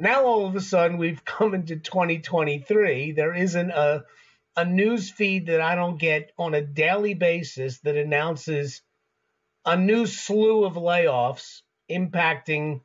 Now 0.00 0.24
all 0.24 0.46
of 0.46 0.56
a 0.56 0.60
sudden 0.60 0.98
we've 0.98 1.24
come 1.24 1.54
into 1.54 1.76
2023. 1.76 3.12
There 3.12 3.34
isn't 3.34 3.70
a 3.70 4.04
a 4.56 4.64
news 4.64 5.10
feed 5.10 5.46
that 5.46 5.60
I 5.60 5.76
don't 5.76 5.98
get 5.98 6.32
on 6.36 6.54
a 6.54 6.60
daily 6.60 7.14
basis 7.14 7.78
that 7.80 7.96
announces 7.96 8.82
a 9.64 9.76
new 9.76 10.06
slew 10.06 10.64
of 10.64 10.74
layoffs 10.74 11.62
impacting 11.88 12.80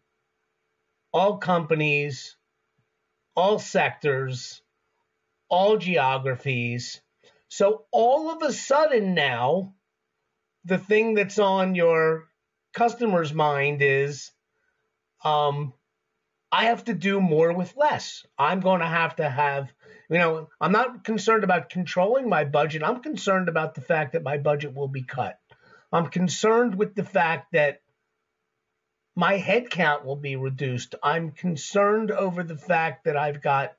all 1.11 1.37
companies, 1.37 2.37
all 3.35 3.57
sectors, 3.57 4.61
all 5.49 5.77
geographies. 5.77 7.01
So 7.47 7.85
all 7.91 8.29
of 8.29 8.41
a 8.43 8.53
sudden 8.53 9.13
now, 9.13 9.73
the 10.65 10.77
thing 10.77 11.13
that's 11.13 11.39
on 11.39 11.75
your 11.75 12.27
customer's 12.73 13.33
mind 13.33 13.81
is 13.81 14.31
um, 15.23 15.73
I 16.55 16.65
have 16.67 16.85
to 16.85 16.93
do 16.93 17.19
more 17.19 17.51
with 17.51 17.75
less. 17.75 18.25
I'm 18.39 18.61
going 18.61 18.79
to 18.79 18.87
have 18.87 19.17
to 19.17 19.29
have, 19.29 19.73
you 20.09 20.19
know, 20.19 20.49
I'm 20.61 20.71
not 20.71 21.03
concerned 21.03 21.43
about 21.43 21.69
controlling 21.69 22.29
my 22.29 22.45
budget. 22.45 22.81
I'm 22.81 23.01
concerned 23.01 23.49
about 23.49 23.75
the 23.75 23.81
fact 23.81 24.13
that 24.13 24.23
my 24.23 24.37
budget 24.37 24.73
will 24.73 24.87
be 24.87 25.03
cut. 25.03 25.37
I'm 25.91 26.07
concerned 26.07 26.75
with 26.75 26.95
the 26.95 27.03
fact 27.03 27.51
that 27.51 27.81
my 29.17 29.37
headcount 29.37 30.05
will 30.05 30.15
be 30.15 30.37
reduced. 30.37 30.95
I'm 31.03 31.31
concerned 31.31 32.09
over 32.09 32.41
the 32.41 32.57
fact 32.57 33.03
that 33.03 33.17
I've 33.17 33.41
got 33.41 33.73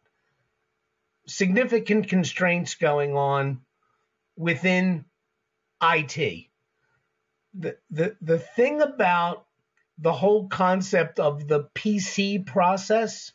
significant 1.26 2.10
constraints 2.10 2.74
going 2.74 3.16
on 3.16 3.62
within 4.36 5.06
IT. 5.82 6.48
The, 7.54 7.78
the, 7.88 8.16
the 8.20 8.38
thing 8.38 8.82
about 8.82 9.45
the 9.98 10.12
whole 10.12 10.48
concept 10.48 11.18
of 11.18 11.48
the 11.48 11.64
PC 11.74 12.44
process. 12.44 13.32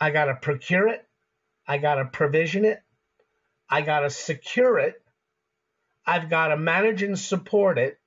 I 0.00 0.10
got 0.10 0.26
to 0.26 0.34
procure 0.34 0.88
it. 0.88 1.06
I 1.66 1.78
got 1.78 1.96
to 1.96 2.06
provision 2.06 2.64
it. 2.64 2.82
I 3.68 3.82
got 3.82 4.00
to 4.00 4.10
secure 4.10 4.78
it. 4.78 5.00
I've 6.06 6.28
got 6.28 6.48
to 6.48 6.56
manage 6.56 7.02
and 7.02 7.18
support 7.18 7.78
it. 7.78 7.98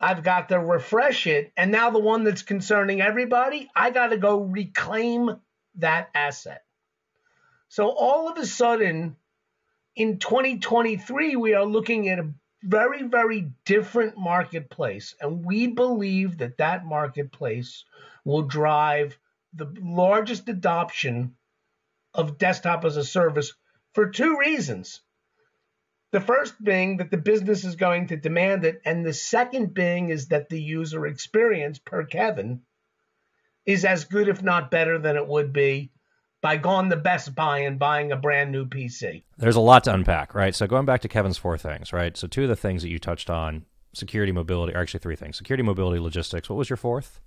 I've 0.00 0.22
got 0.22 0.48
to 0.48 0.58
refresh 0.58 1.26
it. 1.26 1.52
And 1.56 1.70
now 1.70 1.90
the 1.90 1.98
one 1.98 2.24
that's 2.24 2.42
concerning 2.42 3.00
everybody, 3.00 3.68
I 3.74 3.90
got 3.90 4.08
to 4.08 4.16
go 4.16 4.40
reclaim 4.40 5.40
that 5.76 6.08
asset. 6.14 6.62
So 7.68 7.88
all 7.90 8.30
of 8.30 8.38
a 8.38 8.46
sudden, 8.46 9.16
in 9.94 10.18
2023, 10.18 11.36
we 11.36 11.54
are 11.54 11.66
looking 11.66 12.08
at 12.08 12.18
a 12.18 12.30
very, 12.62 13.02
very 13.04 13.52
different 13.64 14.16
marketplace. 14.16 15.14
And 15.20 15.44
we 15.44 15.68
believe 15.68 16.38
that 16.38 16.58
that 16.58 16.84
marketplace 16.84 17.84
will 18.24 18.42
drive 18.42 19.18
the 19.54 19.72
largest 19.80 20.48
adoption 20.48 21.36
of 22.14 22.38
desktop 22.38 22.84
as 22.84 22.96
a 22.96 23.04
service 23.04 23.54
for 23.94 24.10
two 24.10 24.38
reasons. 24.38 25.00
The 26.10 26.20
first 26.20 26.62
being 26.62 26.98
that 26.98 27.10
the 27.10 27.18
business 27.18 27.64
is 27.64 27.76
going 27.76 28.08
to 28.08 28.16
demand 28.16 28.64
it, 28.64 28.80
and 28.84 29.04
the 29.04 29.12
second 29.12 29.74
being 29.74 30.08
is 30.08 30.28
that 30.28 30.48
the 30.48 30.60
user 30.60 31.06
experience 31.06 31.78
per 31.78 32.04
Kevin 32.04 32.62
is 33.66 33.84
as 33.84 34.06
good, 34.06 34.28
if 34.28 34.42
not 34.42 34.70
better, 34.70 34.98
than 34.98 35.16
it 35.16 35.26
would 35.26 35.52
be 35.52 35.90
by 36.40 36.56
going 36.56 36.90
to 36.90 36.96
Best 36.96 37.34
Buy 37.34 37.60
and 37.60 37.78
buying 37.78 38.12
a 38.12 38.16
brand 38.16 38.52
new 38.52 38.66
PC. 38.66 39.22
There's 39.36 39.56
a 39.56 39.60
lot 39.60 39.84
to 39.84 39.94
unpack, 39.94 40.34
right? 40.34 40.54
So 40.54 40.66
going 40.66 40.86
back 40.86 41.00
to 41.02 41.08
Kevin's 41.08 41.38
four 41.38 41.58
things, 41.58 41.92
right? 41.92 42.16
So 42.16 42.26
two 42.26 42.44
of 42.44 42.48
the 42.48 42.56
things 42.56 42.82
that 42.82 42.90
you 42.90 42.98
touched 42.98 43.30
on, 43.30 43.64
security, 43.92 44.32
mobility, 44.32 44.74
or 44.74 44.78
actually 44.78 45.00
three 45.00 45.16
things: 45.16 45.36
security, 45.36 45.62
mobility, 45.62 45.98
logistics. 45.98 46.48
What 46.48 46.56
was 46.56 46.70
your 46.70 46.76
fourth? 46.76 47.20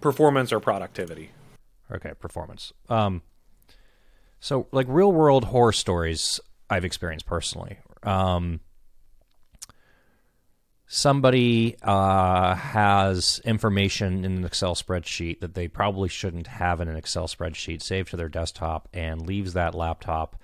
Performance 0.00 0.52
or 0.52 0.60
productivity. 0.60 1.30
Okay, 1.92 2.12
performance. 2.18 2.72
Um, 2.88 3.22
so 4.40 4.66
like 4.72 4.86
real 4.88 5.12
world 5.12 5.44
horror 5.44 5.72
stories 5.72 6.40
I've 6.68 6.84
experienced 6.84 7.26
personally. 7.26 7.78
Um, 8.02 8.60
somebody 10.94 11.74
uh, 11.82 12.54
has 12.54 13.40
information 13.44 14.24
in 14.24 14.36
an 14.36 14.44
Excel 14.44 14.76
spreadsheet 14.76 15.40
that 15.40 15.54
they 15.54 15.66
probably 15.66 16.08
shouldn't 16.08 16.46
have 16.46 16.80
in 16.80 16.86
an 16.86 16.94
Excel 16.94 17.26
spreadsheet 17.26 17.82
saved 17.82 18.10
to 18.10 18.16
their 18.16 18.28
desktop 18.28 18.88
and 18.92 19.26
leaves 19.26 19.54
that 19.54 19.74
laptop 19.74 20.40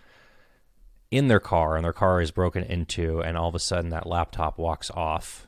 in 1.08 1.28
their 1.28 1.38
car, 1.38 1.76
and 1.76 1.84
their 1.84 1.92
car 1.92 2.20
is 2.20 2.32
broken 2.32 2.64
into, 2.64 3.20
and 3.20 3.36
all 3.38 3.48
of 3.48 3.54
a 3.54 3.60
sudden 3.60 3.90
that 3.90 4.08
laptop 4.08 4.58
walks 4.58 4.90
off 4.90 5.46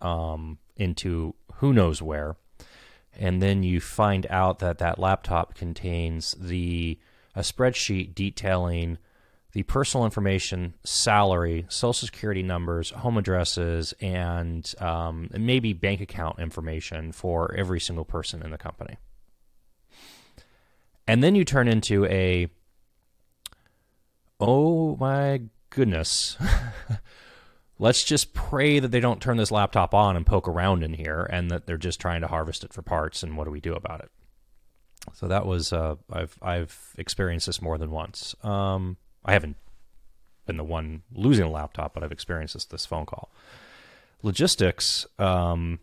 um, 0.00 0.58
into 0.76 1.34
who 1.54 1.72
knows 1.72 2.00
where. 2.00 2.36
And 3.18 3.42
then 3.42 3.64
you 3.64 3.80
find 3.80 4.28
out 4.30 4.60
that 4.60 4.78
that 4.78 5.00
laptop 5.00 5.54
contains 5.54 6.36
the 6.38 7.00
a 7.34 7.40
spreadsheet 7.40 8.14
detailing 8.14 8.98
the 9.52 9.62
personal 9.64 10.04
information, 10.04 10.74
salary, 10.84 11.66
social 11.68 12.06
security 12.06 12.42
numbers, 12.42 12.90
home 12.90 13.18
addresses, 13.18 13.92
and 14.00 14.72
um, 14.78 15.28
maybe 15.32 15.72
bank 15.72 16.00
account 16.00 16.38
information 16.38 17.10
for 17.12 17.52
every 17.54 17.80
single 17.80 18.04
person 18.04 18.42
in 18.42 18.50
the 18.50 18.58
company. 18.58 18.96
And 21.06 21.24
then 21.24 21.34
you 21.34 21.44
turn 21.44 21.66
into 21.66 22.04
a, 22.06 22.48
oh 24.38 24.94
my 24.96 25.42
goodness, 25.70 26.36
let's 27.80 28.04
just 28.04 28.32
pray 28.34 28.78
that 28.78 28.92
they 28.92 29.00
don't 29.00 29.20
turn 29.20 29.36
this 29.36 29.50
laptop 29.50 29.92
on 29.92 30.14
and 30.14 30.24
poke 30.24 30.46
around 30.46 30.84
in 30.84 30.94
here 30.94 31.28
and 31.32 31.50
that 31.50 31.66
they're 31.66 31.76
just 31.76 32.00
trying 32.00 32.20
to 32.20 32.28
harvest 32.28 32.62
it 32.62 32.72
for 32.72 32.82
parts. 32.82 33.24
And 33.24 33.36
what 33.36 33.44
do 33.44 33.50
we 33.50 33.60
do 33.60 33.74
about 33.74 34.00
it? 34.00 34.10
So 35.14 35.26
that 35.26 35.46
was, 35.46 35.72
uh, 35.72 35.96
I've, 36.12 36.38
I've 36.40 36.94
experienced 36.96 37.46
this 37.46 37.60
more 37.60 37.78
than 37.78 37.90
once. 37.90 38.36
Um, 38.44 38.96
I 39.24 39.32
haven't 39.32 39.56
been 40.46 40.56
the 40.56 40.64
one 40.64 41.02
losing 41.12 41.44
a 41.44 41.50
laptop, 41.50 41.94
but 41.94 42.02
I've 42.02 42.12
experienced 42.12 42.54
this 42.54 42.64
this 42.64 42.86
phone 42.86 43.06
call. 43.06 43.30
Logistics, 44.22 45.06
um, 45.18 45.78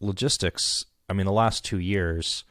logistics. 0.00 0.86
I 1.08 1.12
mean, 1.12 1.26
the 1.26 1.32
last 1.32 1.64
two 1.64 1.78
years, 1.78 2.44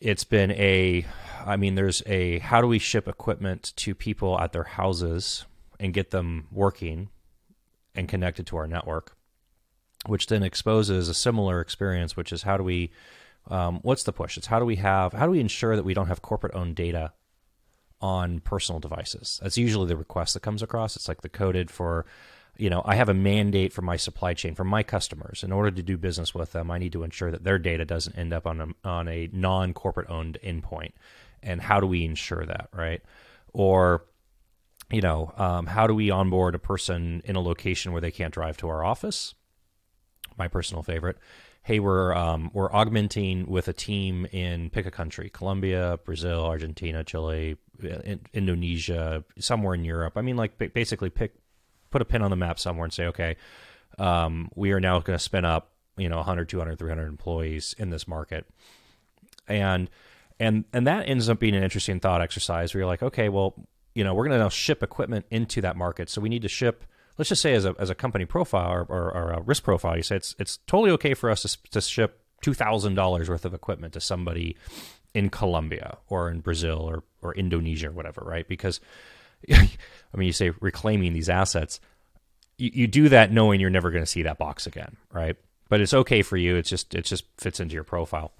it's 0.00 0.24
been 0.24 0.52
a. 0.52 1.06
I 1.44 1.56
mean, 1.56 1.74
there's 1.74 2.02
a 2.06 2.38
how 2.40 2.60
do 2.60 2.66
we 2.66 2.78
ship 2.78 3.08
equipment 3.08 3.72
to 3.76 3.94
people 3.94 4.38
at 4.40 4.52
their 4.52 4.64
houses 4.64 5.44
and 5.78 5.92
get 5.92 6.10
them 6.10 6.46
working 6.50 7.10
and 7.94 8.08
connected 8.08 8.46
to 8.48 8.56
our 8.56 8.66
network, 8.66 9.16
which 10.06 10.26
then 10.26 10.42
exposes 10.42 11.08
a 11.08 11.14
similar 11.14 11.60
experience, 11.60 12.16
which 12.16 12.32
is 12.32 12.42
how 12.42 12.56
do 12.56 12.64
we. 12.64 12.90
Um, 13.50 13.80
what's 13.82 14.02
the 14.02 14.12
push? 14.12 14.36
It's 14.36 14.48
how 14.48 14.58
do 14.58 14.64
we 14.64 14.76
have 14.76 15.12
how 15.12 15.24
do 15.24 15.32
we 15.32 15.40
ensure 15.40 15.74
that 15.74 15.84
we 15.84 15.94
don't 15.94 16.08
have 16.08 16.22
corporate 16.22 16.54
owned 16.54 16.76
data 16.76 17.12
on 18.00 18.40
personal 18.40 18.80
devices. 18.80 19.40
That's 19.42 19.58
usually 19.58 19.88
the 19.88 19.96
request 19.96 20.34
that 20.34 20.40
comes 20.40 20.62
across. 20.62 20.96
It's 20.96 21.08
like 21.08 21.22
the 21.22 21.28
coded 21.28 21.70
for, 21.70 22.06
you 22.56 22.70
know, 22.70 22.82
I 22.84 22.94
have 22.94 23.08
a 23.08 23.14
mandate 23.14 23.72
for 23.72 23.82
my 23.82 23.96
supply 23.96 24.34
chain 24.34 24.54
for 24.54 24.64
my 24.64 24.82
customers. 24.82 25.42
In 25.42 25.52
order 25.52 25.70
to 25.70 25.82
do 25.82 25.96
business 25.96 26.34
with 26.34 26.52
them, 26.52 26.70
I 26.70 26.78
need 26.78 26.92
to 26.92 27.02
ensure 27.02 27.30
that 27.30 27.44
their 27.44 27.58
data 27.58 27.84
doesn't 27.84 28.16
end 28.16 28.32
up 28.32 28.46
on 28.46 28.60
a, 28.60 28.88
on 28.88 29.08
a 29.08 29.28
non 29.32 29.72
corporate 29.74 30.10
owned 30.10 30.38
endpoint. 30.44 30.92
And 31.42 31.60
how 31.60 31.80
do 31.80 31.86
we 31.86 32.04
ensure 32.04 32.44
that, 32.44 32.68
right? 32.72 33.02
Or, 33.52 34.04
you 34.90 35.00
know, 35.00 35.32
um, 35.36 35.66
how 35.66 35.86
do 35.86 35.94
we 35.94 36.10
onboard 36.10 36.54
a 36.54 36.58
person 36.58 37.22
in 37.24 37.36
a 37.36 37.40
location 37.40 37.92
where 37.92 38.00
they 38.00 38.10
can't 38.10 38.34
drive 38.34 38.56
to 38.58 38.68
our 38.68 38.84
office? 38.84 39.34
My 40.36 40.48
personal 40.48 40.82
favorite 40.82 41.18
hey, 41.68 41.80
we're 41.80 42.14
um, 42.14 42.50
we're 42.54 42.72
augmenting 42.72 43.44
with 43.46 43.68
a 43.68 43.74
team 43.74 44.26
in 44.32 44.70
pick 44.70 44.86
a 44.86 44.90
country: 44.90 45.28
Colombia, 45.28 45.98
Brazil, 46.02 46.46
Argentina, 46.46 47.04
Chile, 47.04 47.56
in, 47.80 48.20
Indonesia, 48.32 49.24
somewhere 49.38 49.74
in 49.74 49.84
Europe. 49.84 50.16
I 50.16 50.22
mean, 50.22 50.36
like 50.36 50.58
basically 50.72 51.10
pick 51.10 51.34
put 51.90 52.02
a 52.02 52.04
pin 52.04 52.22
on 52.22 52.30
the 52.30 52.36
map 52.36 52.58
somewhere 52.58 52.84
and 52.84 52.92
say, 52.92 53.06
okay, 53.06 53.36
um, 53.98 54.50
we 54.54 54.72
are 54.72 54.80
now 54.80 54.98
going 55.00 55.18
to 55.18 55.22
spin 55.22 55.44
up, 55.44 55.72
you 55.96 56.08
know, 56.08 56.16
100, 56.16 56.48
200, 56.48 56.78
300 56.78 57.06
employees 57.06 57.74
in 57.78 57.90
this 57.90 58.06
market, 58.06 58.46
and 59.46 59.90
and 60.38 60.64
and 60.72 60.86
that 60.86 61.08
ends 61.08 61.28
up 61.28 61.38
being 61.38 61.54
an 61.54 61.62
interesting 61.62 62.00
thought 62.00 62.20
exercise 62.20 62.74
where 62.74 62.80
you're 62.80 62.88
like, 62.88 63.02
okay, 63.02 63.28
well, 63.28 63.54
you 63.94 64.04
know, 64.04 64.14
we're 64.14 64.24
going 64.24 64.38
to 64.38 64.42
now 64.42 64.48
ship 64.48 64.82
equipment 64.82 65.26
into 65.30 65.60
that 65.62 65.76
market, 65.76 66.08
so 66.08 66.20
we 66.20 66.28
need 66.28 66.42
to 66.42 66.48
ship 66.48 66.84
let's 67.18 67.28
just 67.28 67.42
say 67.42 67.54
as 67.54 67.64
a 67.64 67.74
as 67.78 67.90
a 67.90 67.94
company 67.94 68.24
profile 68.24 68.72
or, 68.72 68.82
or, 68.82 69.14
or 69.14 69.30
a 69.32 69.42
risk 69.42 69.64
profile, 69.64 69.96
you 69.96 70.02
say 70.02 70.16
it's 70.16 70.34
it's 70.38 70.58
totally 70.66 70.90
okay 70.92 71.14
for 71.14 71.28
us 71.28 71.42
to, 71.42 71.70
to 71.70 71.80
ship 71.80 72.22
two 72.40 72.54
thousand 72.54 72.94
dollars 72.94 73.28
worth 73.28 73.44
of 73.44 73.52
equipment 73.52 73.92
to 73.92 74.00
somebody 74.00 74.56
in 75.14 75.30
Colombia 75.30 75.98
or 76.08 76.30
in 76.30 76.40
Brazil 76.40 76.80
or 76.80 77.04
or 77.22 77.34
Indonesia 77.34 77.88
or 77.88 77.92
whatever, 77.92 78.22
right? 78.24 78.46
Because 78.48 78.80
I 79.52 79.68
mean, 80.14 80.26
you 80.26 80.32
say 80.32 80.50
reclaiming 80.60 81.12
these 81.12 81.28
assets, 81.28 81.80
you, 82.56 82.70
you 82.72 82.86
do 82.86 83.08
that 83.08 83.32
knowing 83.32 83.60
you're 83.60 83.70
never 83.70 83.90
going 83.90 84.02
to 84.02 84.10
see 84.10 84.22
that 84.22 84.38
box 84.38 84.66
again, 84.66 84.96
right? 85.12 85.36
But 85.68 85.80
it's 85.80 85.94
okay 85.94 86.22
for 86.22 86.36
you. 86.36 86.56
It's 86.56 86.70
just 86.70 86.94
it 86.94 87.04
just 87.04 87.24
fits 87.36 87.60
into 87.60 87.74
your 87.74 87.84
profile, 87.84 88.32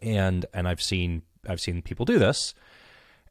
and 0.00 0.46
and 0.54 0.68
I've 0.68 0.82
seen 0.82 1.22
I've 1.48 1.60
seen 1.60 1.82
people 1.82 2.06
do 2.06 2.18
this, 2.18 2.54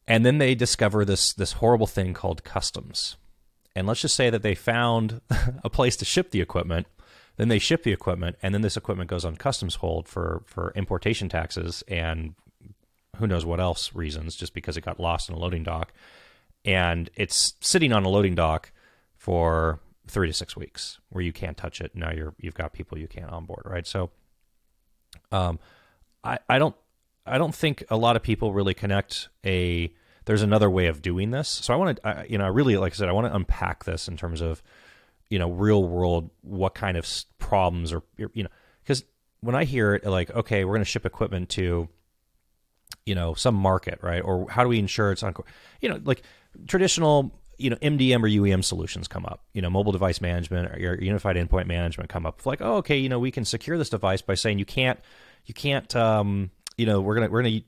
and 0.07 0.25
then 0.25 0.37
they 0.37 0.55
discover 0.55 1.05
this 1.05 1.33
this 1.33 1.53
horrible 1.53 1.87
thing 1.87 2.13
called 2.13 2.43
customs 2.43 3.17
and 3.75 3.85
let's 3.85 4.01
just 4.01 4.15
say 4.15 4.29
that 4.29 4.41
they 4.41 4.55
found 4.55 5.21
a 5.63 5.69
place 5.69 5.95
to 5.97 6.05
ship 6.05 6.31
the 6.31 6.41
equipment 6.41 6.87
then 7.37 7.49
they 7.49 7.59
ship 7.59 7.83
the 7.83 7.91
equipment 7.91 8.37
and 8.41 8.53
then 8.53 8.61
this 8.61 8.77
equipment 8.77 9.09
goes 9.09 9.25
on 9.25 9.35
customs 9.35 9.75
hold 9.75 10.07
for 10.07 10.43
for 10.45 10.71
importation 10.75 11.29
taxes 11.29 11.83
and 11.87 12.33
who 13.15 13.27
knows 13.27 13.45
what 13.45 13.59
else 13.59 13.93
reasons 13.93 14.35
just 14.35 14.53
because 14.53 14.77
it 14.77 14.81
got 14.81 14.99
lost 14.99 15.29
in 15.29 15.35
a 15.35 15.39
loading 15.39 15.63
dock. 15.63 15.93
And 16.63 17.09
it's 17.15 17.53
sitting 17.61 17.93
on 17.93 18.05
a 18.05 18.09
loading 18.09 18.35
dock 18.35 18.71
for 19.15 19.79
three 20.07 20.27
to 20.27 20.33
six 20.33 20.55
weeks 20.55 20.99
where 21.09 21.23
you 21.23 21.33
can't 21.33 21.57
touch 21.57 21.81
it. 21.81 21.95
Now 21.95 22.11
you're 22.11 22.33
you've 22.39 22.55
got 22.55 22.73
people 22.73 22.97
you 22.97 23.07
can't 23.07 23.31
onboard 23.31 23.63
right? 23.65 23.87
So 23.87 24.11
um 25.31 25.59
i 26.25 26.37
i 26.49 26.59
don't 26.59 26.75
i 27.25 27.37
don't 27.37 27.55
think 27.55 27.83
a 27.89 27.95
lot 27.95 28.17
of 28.17 28.21
people 28.21 28.51
really 28.51 28.73
connect 28.73 29.29
a 29.45 29.93
there's 30.25 30.41
another 30.41 30.69
way 30.69 30.87
of 30.87 31.01
doing 31.01 31.31
this. 31.31 31.47
So 31.47 31.73
I 31.73 31.77
want 31.77 31.99
to, 32.01 32.25
you 32.27 32.37
know, 32.37 32.45
I 32.45 32.49
really, 32.49 32.77
like 32.77 32.93
I 32.93 32.95
said, 32.95 33.09
I 33.09 33.13
want 33.13 33.27
to 33.27 33.35
unpack 33.35 33.85
this 33.85 34.07
in 34.07 34.17
terms 34.17 34.41
of, 34.41 34.61
you 35.29 35.39
know, 35.39 35.49
real 35.49 35.83
world, 35.83 36.29
what 36.41 36.73
kind 36.73 36.97
of 36.97 37.07
problems 37.37 37.93
or, 37.93 38.03
you 38.17 38.43
know, 38.43 38.49
because 38.83 39.03
when 39.41 39.55
I 39.55 39.63
hear 39.63 39.95
it, 39.95 40.05
like, 40.05 40.31
okay, 40.31 40.65
we're 40.65 40.73
going 40.73 40.81
to 40.81 40.85
ship 40.85 41.05
equipment 41.05 41.49
to, 41.49 41.87
you 43.05 43.15
know, 43.15 43.33
some 43.33 43.55
market, 43.55 43.99
right? 44.01 44.21
Or 44.21 44.49
how 44.49 44.63
do 44.63 44.69
we 44.69 44.79
ensure 44.79 45.11
it's 45.11 45.23
on, 45.23 45.35
you 45.81 45.89
know, 45.89 45.99
like 46.03 46.23
traditional, 46.67 47.31
you 47.57 47.69
know, 47.69 47.77
MDM 47.77 48.23
or 48.23 48.27
UEM 48.27 48.63
solutions 48.63 49.07
come 49.07 49.25
up, 49.25 49.43
you 49.53 49.61
know, 49.61 49.69
mobile 49.69 49.91
device 49.91 50.21
management 50.21 50.73
or 50.73 50.79
your 50.79 51.01
unified 51.01 51.35
endpoint 51.35 51.67
management 51.67 52.09
come 52.09 52.25
up. 52.25 52.45
Like, 52.45 52.61
oh, 52.61 52.77
okay, 52.77 52.97
you 52.97 53.09
know, 53.09 53.19
we 53.19 53.31
can 53.31 53.45
secure 53.45 53.77
this 53.77 53.89
device 53.89 54.21
by 54.21 54.35
saying 54.35 54.59
you 54.59 54.65
can't, 54.65 54.99
you 55.45 55.53
can't, 55.53 55.95
um, 55.95 56.51
you 56.77 56.85
know, 56.85 56.99
we're 56.99 57.15
gonna 57.15 57.29
we're 57.29 57.43
gonna 57.43 57.61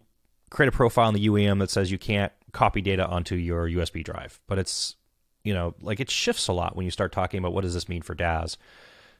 create 0.49 0.69
a 0.69 0.71
profile 0.71 1.09
in 1.09 1.13
the 1.13 1.27
UEM 1.27 1.59
that 1.59 1.69
says 1.69 1.91
you 1.91 1.97
can't 1.97 2.31
copy 2.51 2.81
data 2.81 3.05
onto 3.05 3.35
your 3.35 3.67
USB 3.67 4.03
drive. 4.03 4.39
But 4.47 4.57
it's, 4.59 4.95
you 5.43 5.53
know, 5.53 5.75
like 5.81 5.99
it 5.99 6.09
shifts 6.09 6.47
a 6.47 6.53
lot 6.53 6.75
when 6.75 6.85
you 6.85 6.91
start 6.91 7.11
talking 7.11 7.37
about 7.37 7.53
what 7.53 7.61
does 7.61 7.73
this 7.73 7.87
mean 7.87 8.01
for 8.01 8.15
DaaS. 8.15 8.57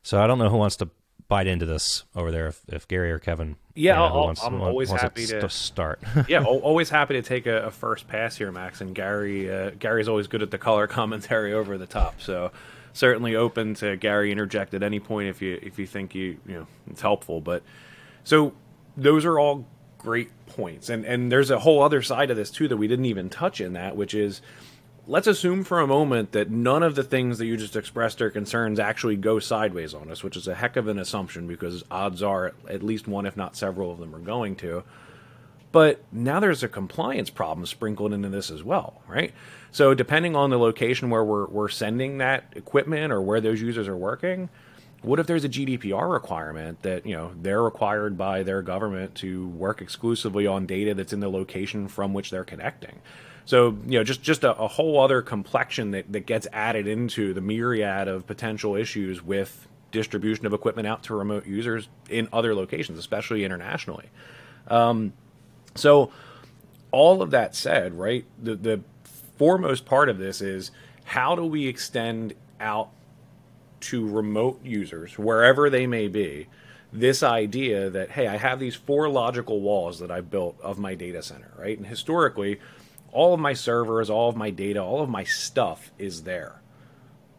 So 0.04 0.22
I 0.22 0.28
don't 0.28 0.40
know 0.40 0.50
who 0.50 0.58
wants 0.58 0.78
to 0.78 0.90
bite 1.28 1.48
into 1.48 1.66
this 1.66 2.04
over 2.16 2.32
there, 2.32 2.48
if, 2.48 2.62
if 2.68 2.88
Gary 2.88 3.12
or 3.12 3.20
Kevin. 3.20 3.58
Yeah, 3.76 4.04
you 4.04 4.10
know, 4.10 4.24
wants, 4.24 4.44
I'm 4.44 4.62
always 4.62 4.90
happy 4.92 5.26
to, 5.28 5.42
to, 5.42 5.50
start. 5.50 6.00
yeah, 6.28 6.44
always 6.46 6.90
happy 6.90 7.16
to 7.16 7.22
take 7.22 7.46
a, 7.46 7.66
a, 7.66 7.72
first 7.72 8.08
pass 8.08 8.36
here, 8.36 8.52
Max. 8.52 8.82
And 8.82 8.96
Gary, 8.96 9.52
uh, 9.52 9.72
Gary's 9.78 10.08
always 10.08 10.28
good 10.28 10.42
at 10.42 10.52
the 10.52 10.58
color 10.58 10.88
commentary 10.88 11.54
over 11.54 11.78
the 11.78 11.86
top. 11.86 12.22
So 12.22 12.52
certainly 12.94 13.36
open 13.36 13.76
to 13.76 13.96
Gary 13.98 14.32
interject 14.32 14.74
at 14.74 14.82
any 14.82 15.00
point 15.00 15.30
if 15.30 15.42
you 15.42 15.60
if 15.62 15.78
you 15.78 15.86
think 15.86 16.16
you 16.16 16.38
you 16.48 16.56
know 16.56 16.68
it's 16.90 17.02
helpful. 17.02 17.42
But 17.42 17.64
so 18.24 18.54
those 18.96 19.26
are 19.26 19.38
all 19.38 19.66
great 19.98 20.30
points. 20.48 20.90
And 20.90 21.06
and 21.06 21.32
there's 21.32 21.52
a 21.52 21.60
whole 21.60 21.84
other 21.84 22.02
side 22.02 22.32
of 22.32 22.38
this 22.38 22.50
too 22.50 22.68
that 22.68 22.78
we 22.78 22.88
didn't 22.88 23.06
even 23.06 23.30
touch 23.30 23.62
in 23.62 23.74
that, 23.74 23.96
which 23.96 24.14
is 24.14 24.42
let's 25.08 25.28
assume 25.28 25.64
for 25.64 25.80
a 25.80 25.88
moment 25.88 26.34
that 26.34 26.52
none 26.52 26.84
of 26.84 26.96
the 26.96 27.04
things 27.04 27.38
that 27.38 27.46
you 27.46 27.56
just 27.56 27.76
expressed 27.76 28.22
are 28.22 28.30
concerns 28.30 28.80
actually 28.80 29.16
go 29.16 29.40
sideways 29.40 29.94
on 29.94 30.12
us, 30.12 30.22
which 30.22 30.36
is 30.36 30.48
a 30.48 30.56
heck 30.56 30.76
of 30.76 30.88
an 30.88 31.00
assumption 31.00 31.48
because 31.48 31.84
odds 31.90 32.22
are 32.22 32.54
at 32.70 32.84
least 32.84 33.08
one, 33.08 33.26
if 33.26 33.38
not 33.38 33.56
several 33.56 33.90
of 33.92 34.00
them, 34.00 34.14
are 34.14 34.20
going 34.20 34.56
to. 34.58 34.84
But 35.72 36.02
now 36.12 36.40
there's 36.40 36.64
a 36.64 36.68
compliance 36.68 37.30
problem 37.30 37.66
sprinkled 37.66 38.14
into 38.14 38.30
this 38.30 38.52
as 38.52 38.64
well, 38.64 39.02
right? 39.08 39.34
So 39.72 39.94
depending 39.94 40.36
on 40.36 40.50
the 40.50 40.58
location 40.58 41.10
where 41.10 41.24
we're, 41.24 41.48
we're 41.48 41.70
sending 41.70 42.18
that 42.18 42.54
equipment 42.56 43.12
or 43.12 43.22
where 43.22 43.42
those 43.42 43.62
users 43.62 43.88
are 43.88 43.98
working, 43.98 44.50
what 45.04 45.20
if 45.20 45.28
there's 45.28 45.44
a 45.44 45.50
GDPR 45.50 46.12
requirement 46.12 46.82
that 46.82 47.06
you 47.06 47.16
know 47.16 47.32
they're 47.40 47.62
required 47.62 48.18
by 48.18 48.44
their 48.44 48.62
government 48.62 49.16
to 49.16 49.48
work 49.50 49.82
exclusively 49.82 50.48
on 50.48 50.66
data 50.66 50.94
that's 50.94 51.14
in 51.14 51.20
the 51.20 51.30
location 51.30 51.88
from 51.88 52.14
which 52.14 52.32
they're 52.32 52.44
connecting? 52.44 53.00
So 53.48 53.78
you 53.88 53.98
know, 53.98 54.04
just 54.04 54.22
just 54.22 54.44
a, 54.44 54.54
a 54.58 54.68
whole 54.68 55.00
other 55.00 55.22
complexion 55.22 55.92
that, 55.92 56.12
that 56.12 56.26
gets 56.26 56.48
added 56.52 56.86
into 56.86 57.34
the 57.34 57.40
myriad 57.40 58.10
of 58.10 58.28
potential 58.28 58.76
issues 58.76 59.24
with 59.24 59.68
distribution 59.90 60.46
of 60.46 60.54
equipment 60.54 60.86
out 60.86 61.02
to 61.04 61.16
remote 61.16 61.48
users 61.48 61.88
in 62.10 62.28
other 62.34 62.54
locations, 62.54 63.00
especially 63.00 63.46
internationally. 63.46 64.10
Um, 64.68 65.14
so 65.76 66.12
all 66.92 67.22
of 67.22 67.32
that 67.32 67.56
said, 67.56 67.94
right, 67.94 68.26
the 68.38 68.56
the 68.56 68.82
foremost 69.38 69.86
part 69.86 70.10
of 70.10 70.18
this 70.18 70.42
is 70.42 70.72
how 71.06 71.34
do 71.34 71.46
we 71.46 71.68
extend 71.68 72.34
out 72.60 72.90
to 73.80 74.06
remote 74.06 74.60
users, 74.66 75.18
wherever 75.18 75.70
they 75.70 75.88
may 75.88 76.10
be, 76.10 76.48
this 76.92 77.24
idea 77.24 77.90
that, 77.90 78.12
hey, 78.12 78.28
I 78.28 78.36
have 78.36 78.60
these 78.60 78.76
four 78.76 79.08
logical 79.08 79.62
walls 79.62 80.00
that 80.00 80.12
I've 80.12 80.30
built 80.30 80.60
of 80.62 80.78
my 80.80 80.96
data 80.96 81.22
center, 81.22 81.54
right? 81.58 81.78
And 81.78 81.88
historically, 81.88 82.60
all 83.12 83.34
of 83.34 83.40
my 83.40 83.54
servers, 83.54 84.10
all 84.10 84.30
of 84.30 84.36
my 84.36 84.50
data, 84.50 84.82
all 84.82 85.02
of 85.02 85.10
my 85.10 85.24
stuff 85.24 85.92
is 85.98 86.24
there. 86.24 86.62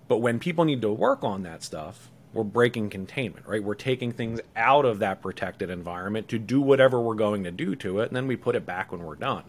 But 0.09 0.19
when 0.19 0.39
people 0.39 0.65
need 0.65 0.81
to 0.83 0.91
work 0.91 1.23
on 1.23 1.43
that 1.43 1.63
stuff, 1.63 2.11
we're 2.33 2.45
breaking 2.45 2.91
containment, 2.91 3.47
right? 3.47 3.63
We're 3.63 3.75
taking 3.75 4.13
things 4.13 4.41
out 4.57 4.85
of 4.85 4.99
that 5.01 5.23
protected 5.23 5.71
environment 5.71 6.29
to 6.29 6.39
do 6.39 6.61
whatever 6.61 7.01
we're 7.01 7.15
going 7.15 7.45
to 7.45 7.51
do 7.51 7.75
to 7.77 8.01
it, 8.01 8.09
and 8.09 8.17
then 8.17 8.27
we 8.27 8.37
put 8.37 8.55
it 8.55 8.67
back 8.67 8.93
when 8.93 9.03
we're 9.03 9.17
done. 9.17 9.45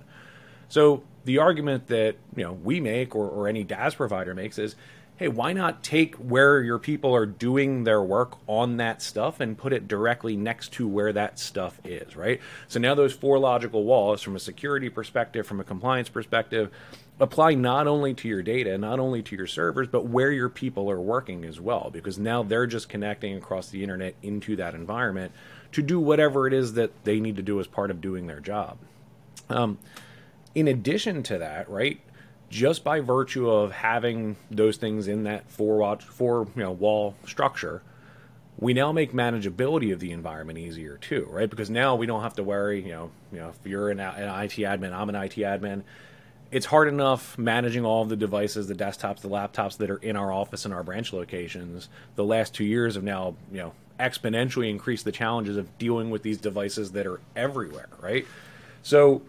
So 0.70 1.04
the 1.26 1.40
argument 1.40 1.88
that 1.88 2.16
you 2.36 2.44
know 2.44 2.54
we 2.54 2.80
make 2.80 3.16
or, 3.16 3.28
or 3.28 3.48
any 3.48 3.64
DaaS 3.64 3.96
provider 3.96 4.34
makes 4.34 4.58
is 4.58 4.76
hey, 5.20 5.28
why 5.28 5.52
not 5.52 5.84
take 5.84 6.16
where 6.16 6.62
your 6.62 6.80
people 6.80 7.14
are 7.14 7.26
doing 7.26 7.84
their 7.84 8.02
work 8.02 8.38
on 8.48 8.78
that 8.78 9.02
stuff 9.02 9.42
and 9.42 9.58
put 9.58 9.74
it 9.74 9.86
directly 9.86 10.38
next 10.38 10.72
to 10.72 10.88
where 10.88 11.12
that 11.12 11.38
stuff 11.38 11.78
is, 11.84 12.16
right? 12.16 12.40
So 12.70 12.80
now 12.80 12.96
those 12.96 13.12
four 13.12 13.38
logical 13.38 13.84
walls, 13.84 14.22
from 14.22 14.38
a 14.38 14.40
security 14.40 14.88
perspective, 14.88 15.46
from 15.46 15.60
a 15.60 15.66
compliance 15.66 16.08
perspective, 16.08 16.72
apply 17.20 17.56
not 17.56 17.86
only 17.86 18.14
to 18.14 18.30
your 18.30 18.42
data, 18.42 18.78
not 18.78 18.98
only 18.98 19.22
to 19.24 19.36
your 19.36 19.46
servers, 19.46 19.90
but 19.90 20.06
where 20.06 20.32
your 20.32 20.48
people 20.48 20.90
are 20.90 21.02
working 21.02 21.44
as 21.44 21.60
well, 21.60 21.90
because 21.92 22.18
now 22.18 22.42
they're 22.42 22.66
just 22.66 22.88
connecting 22.88 23.36
across 23.36 23.68
the 23.68 23.84
internet 23.84 24.16
into 24.24 24.56
that 24.56 24.74
environment 24.74 25.34
to 25.74 25.82
do 25.82 26.00
whatever 26.00 26.48
it 26.48 26.54
is 26.54 26.76
that 26.76 27.04
they 27.04 27.20
need 27.20 27.36
to 27.36 27.42
do 27.42 27.60
as 27.60 27.68
part 27.68 27.92
of 27.92 28.00
doing 28.00 28.28
their 28.28 28.40
job. 28.40 28.78
Um, 29.50 29.80
in 30.56 30.70
addition 30.70 31.24
to 31.24 31.40
that, 31.40 31.70
right, 31.70 32.00
just 32.50 32.84
by 32.84 33.00
virtue 33.00 33.50
of 33.50 33.72
having 33.72 34.36
those 34.50 34.78
things 34.78 35.08
in 35.08 35.24
that 35.24 35.50
four 35.50 35.78
watch 35.78 36.04
four 36.04 36.48
you 36.56 36.64
know 36.64 36.72
wall 36.72 37.16
structure 37.26 37.82
we 38.58 38.74
now 38.74 38.92
make 38.92 39.14
manageability 39.14 39.94
of 39.94 40.00
the 40.00 40.12
environment 40.12 40.60
easier 40.60 40.98
too 40.98 41.28
right? 41.30 41.50
Because 41.50 41.70
now 41.70 41.96
we 41.96 42.06
don't 42.06 42.22
have 42.22 42.36
to 42.36 42.44
worry 42.44 42.82
you 42.82 42.92
know 42.92 43.12
you 43.32 43.40
know 43.40 43.50
if 43.50 43.70
you're 43.70 43.90
an, 43.90 44.00
an 44.00 44.44
IT 44.44 44.54
admin 44.58 44.94
I'm 44.94 45.10
an 45.10 45.16
IT 45.16 45.36
admin 45.36 45.84
it's 46.52 46.66
hard 46.66 46.88
enough 46.88 47.38
managing 47.38 47.86
all 47.86 48.02
of 48.02 48.10
the 48.10 48.16
devices 48.16 48.68
the 48.68 48.76
desktops 48.76 49.22
the 49.22 49.30
laptops 49.30 49.78
that 49.78 49.90
are 49.90 49.98
in 49.98 50.16
our 50.16 50.32
office 50.32 50.66
and 50.66 50.74
our 50.74 50.84
branch 50.84 51.14
locations. 51.14 51.90
The 52.16 52.26
last 52.26 52.56
2 52.56 52.64
years 52.64 52.96
have 52.96 53.04
now 53.04 53.36
you 53.52 53.60
know 53.60 53.74
exponentially 54.00 54.70
increased 54.70 55.06
the 55.06 55.12
challenges 55.12 55.58
of 55.58 55.78
dealing 55.78 56.10
with 56.10 56.24
these 56.24 56.38
devices 56.38 56.94
that 56.94 57.06
are 57.06 57.20
everywhere 57.36 57.90
right? 58.02 58.26
So 58.82 59.22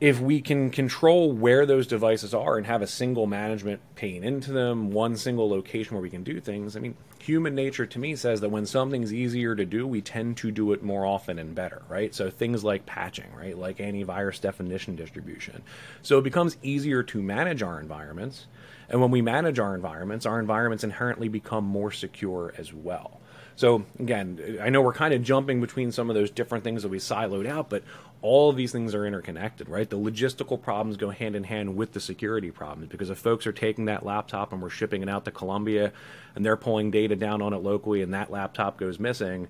if 0.00 0.20
we 0.20 0.40
can 0.40 0.70
control 0.70 1.32
where 1.32 1.66
those 1.66 1.86
devices 1.86 2.32
are 2.32 2.56
and 2.56 2.66
have 2.66 2.82
a 2.82 2.86
single 2.86 3.26
management 3.26 3.80
pane 3.96 4.22
into 4.22 4.52
them, 4.52 4.92
one 4.92 5.16
single 5.16 5.50
location 5.50 5.94
where 5.94 6.02
we 6.02 6.10
can 6.10 6.22
do 6.22 6.40
things, 6.40 6.76
I 6.76 6.80
mean, 6.80 6.94
human 7.18 7.56
nature 7.56 7.84
to 7.84 7.98
me 7.98 8.14
says 8.14 8.40
that 8.40 8.50
when 8.50 8.64
something's 8.64 9.12
easier 9.12 9.56
to 9.56 9.66
do, 9.66 9.86
we 9.86 10.00
tend 10.00 10.36
to 10.38 10.52
do 10.52 10.72
it 10.72 10.84
more 10.84 11.04
often 11.04 11.38
and 11.38 11.52
better, 11.52 11.82
right? 11.88 12.14
So 12.14 12.30
things 12.30 12.62
like 12.62 12.86
patching, 12.86 13.26
right? 13.36 13.58
Like 13.58 13.78
antivirus 13.78 14.40
definition 14.40 14.94
distribution. 14.94 15.62
So 16.02 16.18
it 16.18 16.24
becomes 16.24 16.56
easier 16.62 17.02
to 17.02 17.20
manage 17.20 17.62
our 17.62 17.80
environments. 17.80 18.46
And 18.88 19.00
when 19.00 19.10
we 19.10 19.20
manage 19.20 19.58
our 19.58 19.74
environments, 19.74 20.26
our 20.26 20.38
environments 20.38 20.84
inherently 20.84 21.28
become 21.28 21.64
more 21.64 21.90
secure 21.90 22.54
as 22.56 22.72
well. 22.72 23.20
So 23.56 23.84
again, 23.98 24.58
I 24.62 24.68
know 24.68 24.80
we're 24.82 24.92
kind 24.92 25.12
of 25.12 25.24
jumping 25.24 25.60
between 25.60 25.90
some 25.90 26.08
of 26.08 26.14
those 26.14 26.30
different 26.30 26.62
things 26.62 26.84
that 26.84 26.90
we 26.90 26.98
siloed 26.98 27.48
out, 27.48 27.68
but 27.68 27.82
all 28.20 28.50
of 28.50 28.56
these 28.56 28.72
things 28.72 28.94
are 28.94 29.06
interconnected, 29.06 29.68
right? 29.68 29.88
The 29.88 29.98
logistical 29.98 30.60
problems 30.60 30.96
go 30.96 31.10
hand 31.10 31.36
in 31.36 31.44
hand 31.44 31.76
with 31.76 31.92
the 31.92 32.00
security 32.00 32.50
problems 32.50 32.90
because 32.90 33.10
if 33.10 33.18
folks 33.18 33.46
are 33.46 33.52
taking 33.52 33.84
that 33.84 34.04
laptop 34.04 34.52
and 34.52 34.60
we're 34.60 34.70
shipping 34.70 35.02
it 35.02 35.08
out 35.08 35.24
to 35.26 35.30
Colombia 35.30 35.92
and 36.34 36.44
they're 36.44 36.56
pulling 36.56 36.90
data 36.90 37.14
down 37.14 37.42
on 37.42 37.52
it 37.52 37.58
locally 37.58 38.02
and 38.02 38.14
that 38.14 38.30
laptop 38.30 38.76
goes 38.76 38.98
missing, 38.98 39.48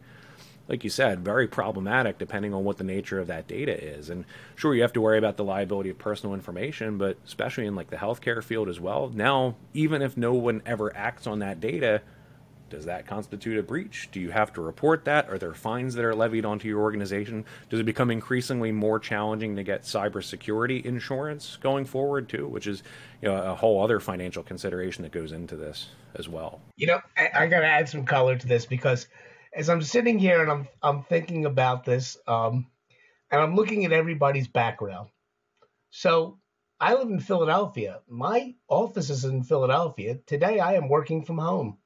like 0.68 0.84
you 0.84 0.90
said, 0.90 1.24
very 1.24 1.48
problematic 1.48 2.18
depending 2.18 2.52
on 2.52 2.62
what 2.62 2.76
the 2.76 2.84
nature 2.84 3.18
of 3.18 3.28
that 3.28 3.48
data 3.48 3.72
is. 3.72 4.10
And 4.10 4.26
sure, 4.54 4.74
you 4.74 4.82
have 4.82 4.92
to 4.92 5.00
worry 5.00 5.16
about 5.16 5.38
the 5.38 5.44
liability 5.44 5.88
of 5.88 5.98
personal 5.98 6.34
information, 6.34 6.98
but 6.98 7.16
especially 7.24 7.66
in 7.66 7.74
like 7.74 7.88
the 7.88 7.96
healthcare 7.96 8.44
field 8.44 8.68
as 8.68 8.78
well. 8.78 9.10
Now, 9.12 9.56
even 9.72 10.02
if 10.02 10.16
no 10.16 10.34
one 10.34 10.62
ever 10.66 10.94
acts 10.94 11.26
on 11.26 11.38
that 11.38 11.60
data, 11.60 12.02
does 12.70 12.84
that 12.84 13.06
constitute 13.06 13.58
a 13.58 13.62
breach? 13.62 14.08
Do 14.12 14.20
you 14.20 14.30
have 14.30 14.52
to 14.54 14.60
report 14.60 15.04
that? 15.04 15.28
Are 15.30 15.38
there 15.38 15.54
fines 15.54 15.94
that 15.94 16.04
are 16.04 16.14
levied 16.14 16.44
onto 16.44 16.68
your 16.68 16.80
organization? 16.80 17.44
Does 17.70 17.80
it 17.80 17.84
become 17.84 18.10
increasingly 18.10 18.72
more 18.72 18.98
challenging 18.98 19.56
to 19.56 19.62
get 19.62 19.82
cybersecurity 19.82 20.84
insurance 20.84 21.58
going 21.60 21.84
forward 21.84 22.28
too, 22.28 22.46
which 22.46 22.66
is 22.66 22.82
you 23.22 23.28
know 23.28 23.36
a 23.36 23.54
whole 23.54 23.82
other 23.82 24.00
financial 24.00 24.42
consideration 24.42 25.02
that 25.02 25.12
goes 25.12 25.32
into 25.32 25.56
this 25.56 25.88
as 26.14 26.28
well. 26.28 26.60
You 26.76 26.88
know, 26.88 27.00
I, 27.16 27.30
I 27.34 27.46
got 27.46 27.60
to 27.60 27.66
add 27.66 27.88
some 27.88 28.04
color 28.04 28.36
to 28.36 28.46
this 28.46 28.66
because 28.66 29.06
as 29.54 29.68
I'm 29.68 29.82
sitting 29.82 30.18
here 30.18 30.42
and 30.42 30.50
I'm 30.50 30.68
I'm 30.82 31.02
thinking 31.02 31.46
about 31.46 31.84
this, 31.84 32.16
um, 32.26 32.66
and 33.30 33.40
I'm 33.40 33.54
looking 33.54 33.84
at 33.84 33.92
everybody's 33.92 34.48
background. 34.48 35.08
So 35.90 36.38
I 36.80 36.94
live 36.94 37.08
in 37.08 37.20
Philadelphia. 37.20 38.00
My 38.08 38.54
office 38.68 39.10
is 39.10 39.24
in 39.24 39.42
Philadelphia. 39.42 40.18
Today 40.26 40.60
I 40.60 40.74
am 40.74 40.88
working 40.88 41.24
from 41.24 41.38
home. 41.38 41.78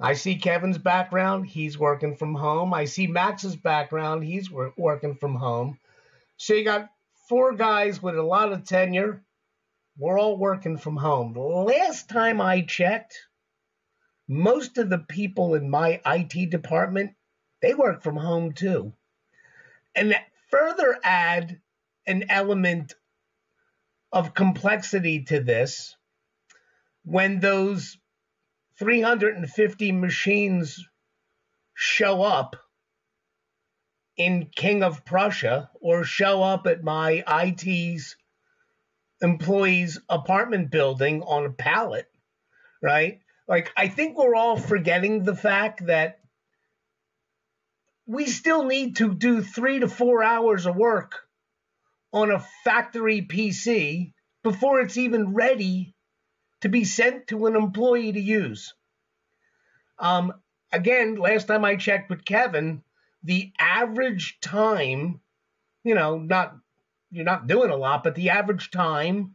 I 0.00 0.14
see 0.14 0.36
Kevin's 0.36 0.78
background. 0.78 1.46
He's 1.46 1.78
working 1.78 2.16
from 2.16 2.34
home. 2.34 2.74
I 2.74 2.84
see 2.84 3.06
Max's 3.06 3.56
background. 3.56 4.24
He's 4.24 4.50
working 4.50 5.14
from 5.14 5.36
home. 5.36 5.78
So 6.36 6.54
you 6.54 6.64
got 6.64 6.90
four 7.28 7.54
guys 7.54 8.02
with 8.02 8.16
a 8.16 8.22
lot 8.22 8.52
of 8.52 8.64
tenure. 8.64 9.22
We're 9.96 10.18
all 10.18 10.36
working 10.36 10.76
from 10.76 10.96
home. 10.96 11.34
Last 11.34 12.08
time 12.08 12.40
I 12.40 12.62
checked, 12.62 13.16
most 14.26 14.78
of 14.78 14.90
the 14.90 14.98
people 14.98 15.54
in 15.54 15.70
my 15.70 16.00
IT 16.04 16.50
department, 16.50 17.12
they 17.62 17.74
work 17.74 18.02
from 18.02 18.16
home 18.16 18.52
too. 18.52 18.92
And 19.94 20.10
that 20.10 20.24
further 20.50 20.98
add 21.04 21.60
an 22.06 22.24
element 22.28 22.94
of 24.12 24.34
complexity 24.34 25.24
to 25.24 25.40
this 25.40 25.96
when 27.04 27.38
those 27.40 27.96
350 28.78 29.92
machines 29.92 30.84
show 31.74 32.22
up 32.22 32.56
in 34.16 34.50
King 34.54 34.82
of 34.82 35.04
Prussia 35.04 35.70
or 35.80 36.04
show 36.04 36.42
up 36.42 36.66
at 36.66 36.82
my 36.82 37.24
IT's 37.26 38.16
employees' 39.20 40.00
apartment 40.08 40.70
building 40.70 41.22
on 41.22 41.46
a 41.46 41.50
pallet, 41.50 42.06
right? 42.82 43.20
Like, 43.48 43.72
I 43.76 43.88
think 43.88 44.16
we're 44.16 44.34
all 44.34 44.56
forgetting 44.56 45.24
the 45.24 45.36
fact 45.36 45.86
that 45.86 46.20
we 48.06 48.26
still 48.26 48.64
need 48.64 48.96
to 48.96 49.14
do 49.14 49.42
three 49.42 49.80
to 49.80 49.88
four 49.88 50.22
hours 50.22 50.66
of 50.66 50.76
work 50.76 51.20
on 52.12 52.30
a 52.30 52.44
factory 52.64 53.22
PC 53.22 54.12
before 54.42 54.80
it's 54.80 54.96
even 54.96 55.34
ready 55.34 55.93
to 56.64 56.70
be 56.70 56.84
sent 56.84 57.26
to 57.26 57.44
an 57.44 57.56
employee 57.56 58.10
to 58.10 58.18
use. 58.20 58.72
Um, 59.98 60.32
again, 60.72 61.16
last 61.16 61.46
time 61.46 61.62
I 61.62 61.76
checked 61.76 62.08
with 62.08 62.24
Kevin, 62.24 62.82
the 63.22 63.52
average 63.58 64.38
time, 64.40 65.20
you 65.84 65.94
know, 65.94 66.16
not 66.16 66.56
you're 67.10 67.26
not 67.26 67.46
doing 67.46 67.70
a 67.70 67.76
lot, 67.76 68.02
but 68.02 68.14
the 68.14 68.30
average 68.30 68.70
time 68.70 69.34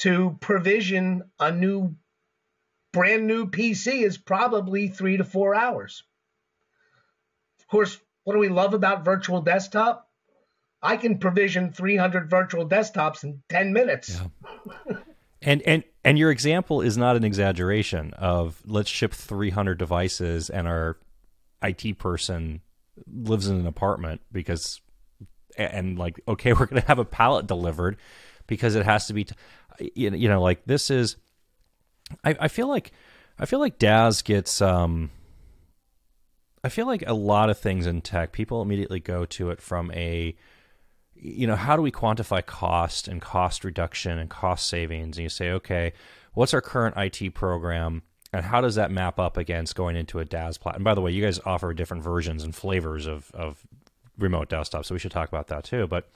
to 0.00 0.36
provision 0.42 1.22
a 1.40 1.50
new 1.52 1.96
brand 2.92 3.26
new 3.26 3.46
PC 3.46 4.02
is 4.02 4.18
probably 4.18 4.88
three 4.88 5.16
to 5.16 5.24
four 5.24 5.54
hours. 5.54 6.04
Of 7.60 7.66
course, 7.66 7.98
what 8.24 8.34
do 8.34 8.40
we 8.40 8.50
love 8.50 8.74
about 8.74 9.06
virtual 9.06 9.40
desktop? 9.40 10.06
I 10.82 10.98
can 10.98 11.18
provision 11.18 11.72
300 11.72 12.28
virtual 12.28 12.68
desktops 12.68 13.24
in 13.24 13.42
10 13.48 13.72
minutes. 13.72 14.20
Yeah. 14.86 14.96
And 15.40 15.62
and 15.62 15.84
and 16.04 16.18
your 16.18 16.30
example 16.30 16.80
is 16.80 16.96
not 16.96 17.16
an 17.16 17.24
exaggeration 17.24 18.12
of 18.14 18.60
let's 18.66 18.90
ship 18.90 19.12
300 19.12 19.78
devices 19.78 20.50
and 20.50 20.66
our 20.66 20.98
IT 21.62 21.98
person 21.98 22.60
lives 23.06 23.46
in 23.46 23.56
an 23.56 23.66
apartment 23.66 24.20
because 24.32 24.80
and 25.56 25.98
like 25.98 26.20
okay 26.26 26.52
we're 26.54 26.66
going 26.66 26.82
to 26.82 26.88
have 26.88 26.98
a 26.98 27.04
pallet 27.04 27.46
delivered 27.46 27.96
because 28.46 28.74
it 28.74 28.84
has 28.84 29.06
to 29.06 29.12
be 29.12 29.24
t- 29.24 29.34
you 29.94 30.28
know 30.28 30.42
like 30.42 30.64
this 30.64 30.90
is 30.90 31.16
I, 32.24 32.36
I 32.40 32.48
feel 32.48 32.68
like 32.68 32.92
I 33.38 33.46
feel 33.46 33.60
like 33.60 33.78
DaaS 33.78 34.22
gets. 34.24 34.60
Um, 34.60 35.10
I 36.64 36.70
feel 36.70 36.86
like 36.86 37.04
a 37.06 37.14
lot 37.14 37.50
of 37.50 37.58
things 37.58 37.86
in 37.86 38.00
tech, 38.00 38.32
people 38.32 38.62
immediately 38.62 38.98
go 38.98 39.24
to 39.26 39.50
it 39.50 39.60
from 39.60 39.92
a, 39.92 40.34
you 41.20 41.46
know, 41.46 41.56
how 41.56 41.76
do 41.76 41.82
we 41.82 41.90
quantify 41.90 42.44
cost 42.44 43.08
and 43.08 43.20
cost 43.20 43.64
reduction 43.64 44.18
and 44.18 44.30
cost 44.30 44.68
savings? 44.68 45.16
And 45.16 45.24
you 45.24 45.28
say, 45.28 45.50
okay, 45.50 45.92
what's 46.34 46.54
our 46.54 46.60
current 46.60 46.96
IT 46.96 47.34
program? 47.34 48.02
And 48.32 48.44
how 48.44 48.60
does 48.60 48.74
that 48.74 48.90
map 48.90 49.18
up 49.18 49.36
against 49.36 49.74
going 49.74 49.96
into 49.96 50.18
a 50.18 50.24
DaaS 50.24 50.58
platform? 50.58 50.76
And 50.76 50.84
by 50.84 50.94
the 50.94 51.00
way, 51.00 51.10
you 51.10 51.24
guys 51.24 51.40
offer 51.44 51.72
different 51.72 52.02
versions 52.02 52.44
and 52.44 52.54
flavors 52.54 53.06
of, 53.06 53.30
of 53.32 53.66
remote 54.18 54.48
desktop, 54.48 54.84
so 54.84 54.94
we 54.94 54.98
should 54.98 55.12
talk 55.12 55.28
about 55.28 55.48
that 55.48 55.64
too. 55.64 55.86
But 55.86 56.10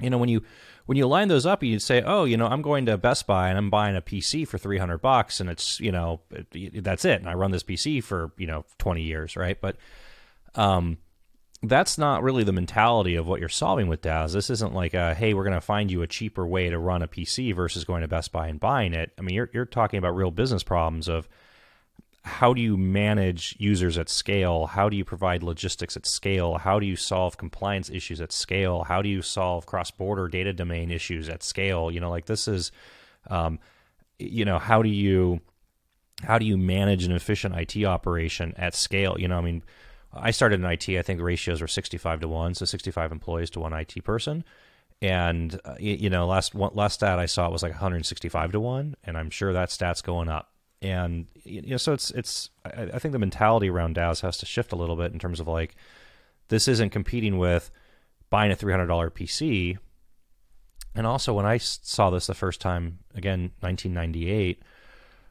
you 0.00 0.10
know 0.10 0.18
when 0.18 0.28
you 0.28 0.42
when 0.86 0.96
you 0.98 1.06
line 1.06 1.28
those 1.28 1.46
up 1.46 1.62
you'd 1.62 1.80
say 1.80 2.02
oh 2.02 2.24
you 2.24 2.36
know 2.36 2.46
i'm 2.46 2.62
going 2.62 2.86
to 2.86 2.98
best 2.98 3.26
buy 3.26 3.48
and 3.48 3.56
i'm 3.56 3.70
buying 3.70 3.96
a 3.96 4.02
pc 4.02 4.46
for 4.46 4.58
300 4.58 4.98
bucks 4.98 5.40
and 5.40 5.48
it's 5.48 5.80
you 5.80 5.90
know 5.90 6.20
it, 6.30 6.84
that's 6.84 7.04
it 7.04 7.20
and 7.20 7.28
i 7.28 7.34
run 7.34 7.50
this 7.50 7.62
pc 7.62 8.02
for 8.02 8.30
you 8.36 8.46
know 8.46 8.64
20 8.78 9.02
years 9.02 9.36
right 9.36 9.60
but 9.60 9.76
um 10.54 10.98
that's 11.68 11.98
not 11.98 12.22
really 12.22 12.44
the 12.44 12.52
mentality 12.52 13.14
of 13.14 13.26
what 13.26 13.40
you're 13.40 13.48
solving 13.48 13.88
with 13.88 14.02
DaaS. 14.02 14.32
This 14.32 14.50
isn't 14.50 14.74
like, 14.74 14.94
a, 14.94 15.14
hey, 15.14 15.34
we're 15.34 15.44
going 15.44 15.54
to 15.54 15.60
find 15.60 15.90
you 15.90 16.02
a 16.02 16.06
cheaper 16.06 16.46
way 16.46 16.68
to 16.68 16.78
run 16.78 17.02
a 17.02 17.08
PC 17.08 17.54
versus 17.54 17.84
going 17.84 18.02
to 18.02 18.08
Best 18.08 18.32
Buy 18.32 18.48
and 18.48 18.58
buying 18.58 18.94
it. 18.94 19.12
I 19.18 19.22
mean, 19.22 19.34
you're 19.34 19.50
you're 19.52 19.64
talking 19.64 19.98
about 19.98 20.16
real 20.16 20.30
business 20.30 20.62
problems 20.62 21.08
of 21.08 21.28
how 22.26 22.52
do 22.52 22.60
you 22.60 22.76
manage 22.76 23.54
users 23.58 23.96
at 23.96 24.08
scale? 24.08 24.66
How 24.66 24.88
do 24.88 24.96
you 24.96 25.04
provide 25.04 25.44
logistics 25.44 25.96
at 25.96 26.04
scale? 26.06 26.58
How 26.58 26.80
do 26.80 26.86
you 26.86 26.96
solve 26.96 27.36
compliance 27.36 27.88
issues 27.88 28.20
at 28.20 28.32
scale? 28.32 28.82
How 28.82 29.00
do 29.00 29.08
you 29.08 29.22
solve 29.22 29.64
cross 29.64 29.92
border 29.92 30.26
data 30.26 30.52
domain 30.52 30.90
issues 30.90 31.28
at 31.28 31.44
scale? 31.44 31.88
You 31.88 32.00
know, 32.00 32.10
like 32.10 32.26
this 32.26 32.48
is, 32.48 32.72
um, 33.30 33.60
you 34.18 34.44
know, 34.44 34.58
how 34.58 34.82
do 34.82 34.88
you 34.88 35.40
how 36.24 36.38
do 36.38 36.46
you 36.46 36.56
manage 36.56 37.04
an 37.04 37.12
efficient 37.12 37.54
IT 37.54 37.84
operation 37.84 38.54
at 38.56 38.74
scale? 38.74 39.16
You 39.18 39.28
know, 39.28 39.38
I 39.38 39.42
mean, 39.42 39.62
I 40.20 40.30
started 40.30 40.60
in 40.60 40.66
IT. 40.66 40.88
I 40.88 41.02
think 41.02 41.18
the 41.18 41.24
ratios 41.24 41.60
were 41.60 41.68
sixty 41.68 41.98
five 41.98 42.20
to 42.20 42.28
one, 42.28 42.54
so 42.54 42.64
sixty 42.64 42.90
five 42.90 43.12
employees 43.12 43.50
to 43.50 43.60
one 43.60 43.72
IT 43.72 44.04
person. 44.04 44.44
And 45.02 45.60
uh, 45.64 45.74
you 45.78 46.08
know, 46.08 46.26
last 46.26 46.54
last 46.54 46.94
stat 46.94 47.18
I 47.18 47.26
saw 47.26 47.50
was 47.50 47.62
like 47.62 47.72
165 47.72 48.52
to 48.52 48.60
one, 48.60 48.96
and 49.04 49.18
I'm 49.18 49.28
sure 49.28 49.52
that 49.52 49.70
stat's 49.70 50.00
going 50.00 50.30
up 50.30 50.50
and 50.82 51.26
you 51.44 51.62
know 51.62 51.76
so 51.76 51.92
it's 51.92 52.10
it's 52.10 52.50
I, 52.64 52.88
I, 52.94 52.98
think 52.98 53.12
the 53.12 53.18
mentality 53.18 53.70
around 53.70 53.96
DaaS 53.96 54.20
has 54.20 54.36
to 54.38 54.46
shift 54.46 54.72
a 54.72 54.76
little 54.76 54.96
bit 54.96 55.12
in 55.12 55.18
terms 55.18 55.40
of 55.40 55.48
like 55.48 55.74
this 56.48 56.68
isn't 56.68 56.90
competing 56.90 57.38
with 57.38 57.70
buying 58.30 58.52
a 58.52 58.56
$300 58.56 58.86
PC 59.10 59.78
and 60.94 61.06
also 61.06 61.32
when 61.32 61.46
I 61.46 61.56
saw 61.58 62.10
this 62.10 62.26
the 62.26 62.34
first 62.34 62.60
time 62.60 62.98
again 63.14 63.52
1998 63.60 64.62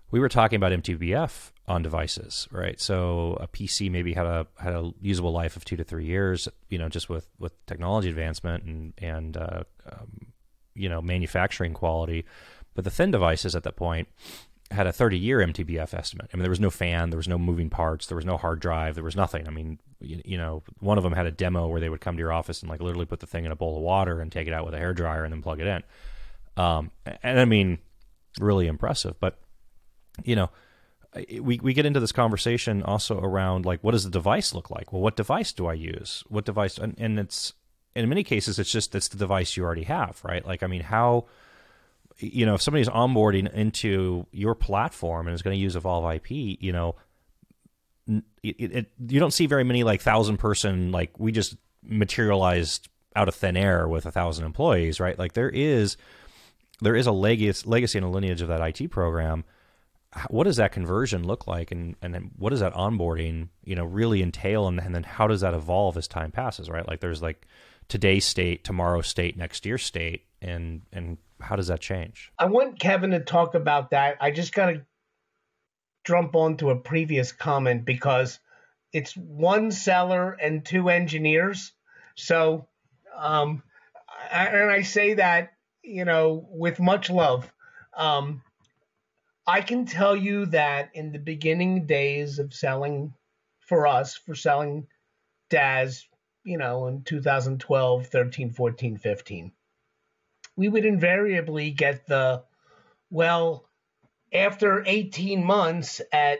we 0.09 0.19
were 0.19 0.29
talking 0.29 0.57
about 0.57 0.71
MTBF 0.71 1.51
on 1.67 1.81
devices 1.81 2.47
right 2.51 2.79
so 2.79 3.37
a 3.41 3.47
PC 3.47 3.89
maybe 3.89 4.13
had 4.13 4.25
a 4.25 4.45
had 4.59 4.73
a 4.73 4.91
usable 5.01 5.31
life 5.31 5.55
of 5.55 5.65
2 5.65 5.75
to 5.77 5.83
3 5.83 6.05
years 6.05 6.47
you 6.69 6.77
know 6.77 6.89
just 6.89 7.09
with 7.09 7.27
with 7.39 7.53
technology 7.65 8.09
advancement 8.09 8.63
and 8.63 8.93
and 8.99 9.37
uh, 9.37 9.63
um, 9.91 10.27
you 10.75 10.87
know 10.87 11.01
manufacturing 11.01 11.73
quality 11.73 12.25
but 12.75 12.83
the 12.83 12.91
thin 12.91 13.09
devices 13.09 13.55
at 13.55 13.63
that 13.63 13.75
point 13.75 14.07
had 14.71 14.87
a 14.87 14.93
30 14.93 15.17
year 15.17 15.39
MTBF 15.39 15.93
estimate. 15.93 16.29
I 16.33 16.37
mean, 16.37 16.41
there 16.41 16.49
was 16.49 16.59
no 16.59 16.69
fan, 16.69 17.09
there 17.09 17.17
was 17.17 17.27
no 17.27 17.37
moving 17.37 17.69
parts, 17.69 18.07
there 18.07 18.15
was 18.15 18.25
no 18.25 18.37
hard 18.37 18.59
drive, 18.59 18.95
there 18.95 19.03
was 19.03 19.15
nothing. 19.15 19.47
I 19.47 19.51
mean, 19.51 19.79
you, 19.99 20.21
you, 20.25 20.37
know, 20.37 20.63
one 20.79 20.97
of 20.97 21.03
them 21.03 21.13
had 21.13 21.27
a 21.27 21.31
demo 21.31 21.67
where 21.67 21.79
they 21.79 21.89
would 21.89 22.01
come 22.01 22.15
to 22.15 22.19
your 22.19 22.33
office 22.33 22.61
and 22.61 22.69
like 22.69 22.81
literally 22.81 23.05
put 23.05 23.19
the 23.19 23.27
thing 23.27 23.45
in 23.45 23.51
a 23.51 23.55
bowl 23.55 23.77
of 23.77 23.83
water 23.83 24.21
and 24.21 24.31
take 24.31 24.47
it 24.47 24.53
out 24.53 24.65
with 24.65 24.73
a 24.73 24.77
hair 24.77 24.93
dryer 24.93 25.23
and 25.23 25.33
then 25.33 25.41
plug 25.41 25.59
it 25.59 25.67
in. 25.67 25.83
Um, 26.57 26.91
and 27.21 27.39
I 27.39 27.45
mean, 27.45 27.77
really 28.39 28.67
impressive. 28.67 29.19
But 29.19 29.37
you 30.23 30.35
know, 30.35 30.49
we 31.41 31.59
we 31.59 31.73
get 31.73 31.85
into 31.85 31.99
this 31.99 32.11
conversation 32.11 32.83
also 32.83 33.19
around 33.19 33.65
like 33.65 33.81
what 33.81 33.91
does 33.91 34.03
the 34.03 34.09
device 34.09 34.53
look 34.53 34.69
like? 34.69 34.91
Well, 34.91 35.01
what 35.01 35.15
device 35.15 35.53
do 35.53 35.67
I 35.67 35.73
use? 35.73 36.23
What 36.27 36.45
device? 36.45 36.77
And, 36.77 36.95
and 36.97 37.19
it's 37.19 37.53
in 37.95 38.07
many 38.09 38.23
cases 38.23 38.59
it's 38.59 38.71
just 38.71 38.93
it's 38.95 39.07
the 39.07 39.17
device 39.17 39.55
you 39.55 39.63
already 39.63 39.83
have, 39.83 40.21
right? 40.23 40.45
Like 40.45 40.63
I 40.63 40.67
mean, 40.67 40.81
how 40.81 41.25
you 42.17 42.45
know, 42.45 42.55
if 42.55 42.61
somebody's 42.61 42.89
onboarding 42.89 43.51
into 43.53 44.25
your 44.31 44.55
platform 44.55 45.27
and 45.27 45.35
is 45.35 45.41
going 45.41 45.55
to 45.55 45.61
use 45.61 45.75
Evolve 45.75 46.15
IP, 46.15 46.31
you 46.31 46.71
know, 46.71 46.95
it, 48.07 48.55
it, 48.59 48.91
you 49.07 49.19
don't 49.19 49.31
see 49.31 49.47
very 49.47 49.63
many 49.63 49.83
like 49.83 50.01
thousand 50.01 50.37
person 50.37 50.91
like 50.91 51.19
we 51.19 51.31
just 51.31 51.57
materialized 51.83 52.87
out 53.15 53.27
of 53.27 53.35
thin 53.35 53.57
air 53.57 53.87
with 53.87 54.05
a 54.05 54.11
thousand 54.11 54.45
employees, 54.45 54.99
right? 54.99 55.17
Like 55.17 55.33
there 55.33 55.49
is 55.49 55.97
there 56.81 56.95
is 56.95 57.07
a 57.07 57.11
legacy, 57.11 57.67
legacy 57.67 57.97
and 57.97 58.05
a 58.05 58.09
lineage 58.09 58.41
of 58.41 58.49
that 58.49 58.61
IT 58.61 58.91
program. 58.91 59.45
What 60.29 60.45
does 60.45 60.57
that 60.57 60.71
conversion 60.71 61.25
look 61.25 61.47
like, 61.47 61.71
and 61.71 61.95
and 62.01 62.31
what 62.37 62.51
does 62.51 62.61
that 62.61 62.73
onboarding 62.73 63.49
you 63.63 63.75
know 63.75 63.85
really 63.85 64.21
entail, 64.21 64.67
and, 64.67 64.79
and 64.79 64.95
then 64.95 65.03
how 65.03 65.27
does 65.27 65.41
that 65.41 65.53
evolve 65.53 65.97
as 65.97 66.07
time 66.07 66.31
passes, 66.31 66.69
right? 66.69 66.87
Like 66.87 67.01
there's 67.01 67.21
like 67.21 67.47
today's 67.87 68.25
state, 68.25 68.63
tomorrow's 68.63 69.07
state, 69.07 69.37
next 69.37 69.65
year's 69.65 69.83
state, 69.83 70.25
and 70.41 70.81
and 70.91 71.17
how 71.41 71.55
does 71.55 71.67
that 71.67 71.81
change? 71.81 72.31
I 72.39 72.45
want 72.45 72.79
Kevin 72.79 73.11
to 73.11 73.19
talk 73.19 73.55
about 73.55 73.91
that. 73.91 74.17
I 74.21 74.31
just 74.31 74.53
got 74.53 74.67
to 74.67 74.85
jump 76.05 76.35
onto 76.35 76.69
a 76.69 76.75
previous 76.75 77.31
comment 77.31 77.85
because 77.85 78.39
it's 78.93 79.15
one 79.17 79.71
seller 79.71 80.31
and 80.31 80.63
two 80.63 80.89
engineers. 80.89 81.73
So, 82.15 82.67
um, 83.17 83.63
I, 84.31 84.45
and 84.45 84.71
I 84.71 84.83
say 84.83 85.15
that 85.15 85.53
you 85.83 86.05
know 86.05 86.47
with 86.49 86.79
much 86.79 87.09
love. 87.09 87.51
Um, 87.97 88.41
I 89.47 89.61
can 89.61 89.85
tell 89.85 90.15
you 90.15 90.47
that 90.47 90.91
in 90.95 91.11
the 91.11 91.19
beginning 91.19 91.85
days 91.85 92.39
of 92.39 92.53
selling 92.53 93.13
for 93.59 93.85
us, 93.85 94.15
for 94.15 94.33
selling 94.33 94.87
DaaS, 95.49 96.07
you 96.43 96.57
know, 96.57 96.87
in 96.87 97.03
2012, 97.03 98.07
13, 98.07 98.51
14, 98.51 98.97
15, 98.97 99.51
we 100.55 100.69
would 100.69 100.85
invariably 100.85 101.71
get 101.71 102.07
the, 102.07 102.43
well, 103.11 103.67
after 104.33 104.83
18 104.85 105.43
months 105.43 106.01
at 106.11 106.39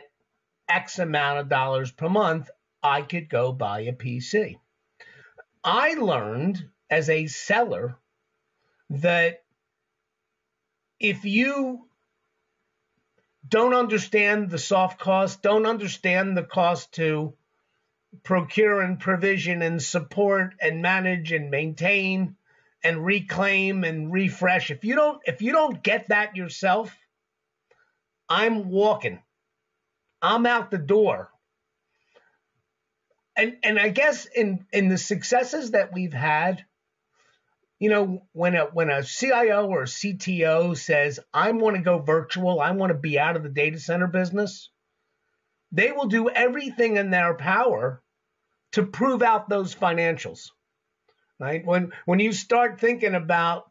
X 0.68 0.98
amount 0.98 1.38
of 1.38 1.48
dollars 1.48 1.92
per 1.92 2.08
month, 2.08 2.50
I 2.82 3.02
could 3.02 3.28
go 3.28 3.52
buy 3.52 3.80
a 3.80 3.92
PC. 3.92 4.56
I 5.62 5.94
learned 5.94 6.68
as 6.90 7.08
a 7.08 7.26
seller 7.26 7.98
that 8.90 9.42
if 10.98 11.24
you 11.24 11.88
don't 13.48 13.74
understand 13.74 14.50
the 14.50 14.58
soft 14.58 14.98
cost, 14.98 15.42
don't 15.42 15.66
understand 15.66 16.36
the 16.36 16.42
cost 16.42 16.92
to 16.94 17.34
procure 18.22 18.80
and 18.80 18.98
provision 18.98 19.62
and 19.62 19.82
support 19.82 20.54
and 20.60 20.82
manage 20.82 21.32
and 21.32 21.50
maintain 21.50 22.36
and 22.82 23.04
reclaim 23.04 23.84
and 23.84 24.12
refresh. 24.12 24.70
If 24.70 24.84
you 24.84 24.94
don't 24.94 25.20
if 25.26 25.42
you 25.42 25.52
don't 25.52 25.82
get 25.82 26.08
that 26.08 26.36
yourself, 26.36 26.96
I'm 28.28 28.70
walking. 28.70 29.22
I'm 30.22 30.46
out 30.46 30.70
the 30.70 30.78
door. 30.78 31.30
And 33.36 33.56
and 33.62 33.78
I 33.78 33.90
guess 33.90 34.26
in 34.26 34.66
in 34.72 34.88
the 34.88 34.98
successes 34.98 35.72
that 35.72 35.92
we've 35.92 36.14
had, 36.14 36.64
you 37.78 37.90
know, 37.90 38.26
when 38.32 38.54
a 38.54 38.64
when 38.66 38.90
a 38.90 39.02
CIO 39.02 39.66
or 39.66 39.82
a 39.82 39.86
CTO 39.86 40.76
says, 40.76 41.20
"I 41.32 41.52
want 41.52 41.76
to 41.76 41.82
go 41.82 41.98
virtual, 41.98 42.60
I 42.60 42.70
want 42.72 42.90
to 42.90 42.98
be 42.98 43.18
out 43.18 43.36
of 43.36 43.42
the 43.42 43.48
data 43.48 43.78
center 43.78 44.06
business," 44.06 44.70
they 45.72 45.92
will 45.92 46.06
do 46.06 46.30
everything 46.30 46.96
in 46.96 47.10
their 47.10 47.34
power 47.34 48.02
to 48.72 48.86
prove 48.86 49.22
out 49.22 49.48
those 49.48 49.74
financials 49.74 50.50
right? 51.38 51.64
When 51.64 51.92
when 52.04 52.20
you 52.20 52.32
start 52.32 52.80
thinking 52.80 53.14
about 53.14 53.70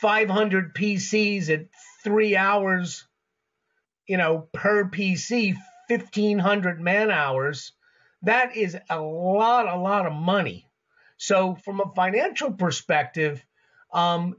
500 0.00 0.74
PCs 0.74 1.50
at 1.50 1.66
three 2.02 2.36
hours, 2.36 3.06
you 4.06 4.16
know, 4.16 4.48
per 4.52 4.88
PC, 4.88 5.54
1,500 5.88 6.80
man 6.80 7.10
hours, 7.10 7.72
that 8.22 8.56
is 8.56 8.76
a 8.88 9.00
lot, 9.00 9.68
a 9.68 9.78
lot 9.78 10.06
of 10.06 10.12
money. 10.12 10.66
So, 11.22 11.54
from 11.54 11.80
a 11.80 11.92
financial 11.94 12.50
perspective, 12.50 13.44
um, 13.92 14.38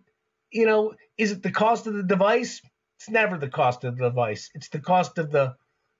you 0.49 0.65
know, 0.65 0.95
is 1.15 1.31
it 1.31 1.43
the 1.43 1.51
cost 1.51 1.85
of 1.85 1.93
the 1.93 2.01
device? 2.01 2.59
It's 2.97 3.07
never 3.07 3.37
the 3.37 3.49
cost 3.49 3.83
of 3.83 3.97
the 3.97 4.05
device. 4.05 4.49
It's 4.55 4.69
the 4.69 4.79
cost 4.79 5.19
of 5.19 5.29
the 5.29 5.55